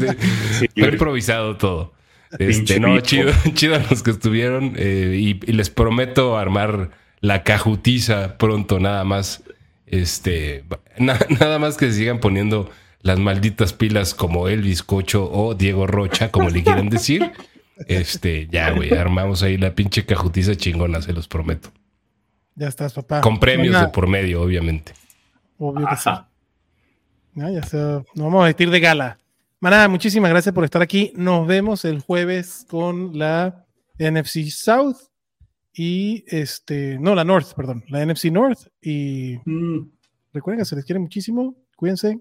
Sí, 0.58 0.66
improvisado 0.74 1.56
todo. 1.56 1.94
Este, 2.38 2.78
no, 2.78 3.00
chido, 3.00 3.32
chido 3.54 3.76
a 3.76 3.78
los 3.78 4.02
que 4.02 4.10
estuvieron 4.10 4.74
eh, 4.76 5.16
y, 5.18 5.52
les 5.52 5.70
prometo 5.70 6.36
armar 6.36 6.90
la 7.22 7.44
cajutiza 7.44 8.36
pronto, 8.36 8.78
nada 8.78 9.04
más. 9.04 9.42
Este, 9.86 10.64
nada 10.98 11.58
más 11.58 11.78
que 11.78 11.90
sigan 11.92 12.20
poniendo 12.20 12.70
las 13.02 13.18
malditas 13.18 13.72
pilas 13.72 14.14
como 14.14 14.48
el 14.48 14.62
bizcocho 14.62 15.30
o 15.30 15.54
Diego 15.54 15.86
Rocha, 15.86 16.30
como 16.30 16.48
le 16.48 16.62
quieran 16.62 16.88
decir. 16.88 17.32
Este, 17.88 18.46
ya, 18.48 18.70
güey, 18.70 18.94
armamos 18.94 19.42
ahí 19.42 19.56
la 19.56 19.74
pinche 19.74 20.06
cajutiza 20.06 20.54
chingona, 20.54 21.02
se 21.02 21.12
los 21.12 21.26
prometo. 21.26 21.70
Ya 22.54 22.68
estás, 22.68 22.92
papá. 22.92 23.20
Con 23.20 23.40
premios 23.40 23.80
de 23.80 23.88
por 23.88 24.06
medio, 24.06 24.42
obviamente. 24.42 24.92
Obvio 25.58 25.86
que 25.88 25.96
sí. 25.96 26.10
ya 27.34 27.62
se, 27.62 27.76
nos 27.76 28.04
vamos 28.14 28.42
a 28.42 28.46
vestir 28.46 28.70
de 28.70 28.80
gala. 28.80 29.18
Manada, 29.58 29.88
muchísimas 29.88 30.30
gracias 30.30 30.54
por 30.54 30.64
estar 30.64 30.82
aquí. 30.82 31.12
Nos 31.16 31.46
vemos 31.46 31.84
el 31.84 32.00
jueves 32.00 32.66
con 32.68 33.18
la 33.18 33.64
NFC 33.98 34.48
South 34.50 34.96
y 35.72 36.24
este, 36.26 36.98
no, 36.98 37.14
la 37.14 37.24
North, 37.24 37.54
perdón, 37.54 37.84
la 37.88 38.04
NFC 38.04 38.26
North. 38.26 38.68
Y 38.80 39.38
mm. 39.44 39.90
recuerden 40.32 40.60
que 40.60 40.66
se 40.66 40.76
les 40.76 40.84
quiere 40.84 40.98
muchísimo. 40.98 41.56
Cuídense. 41.76 42.20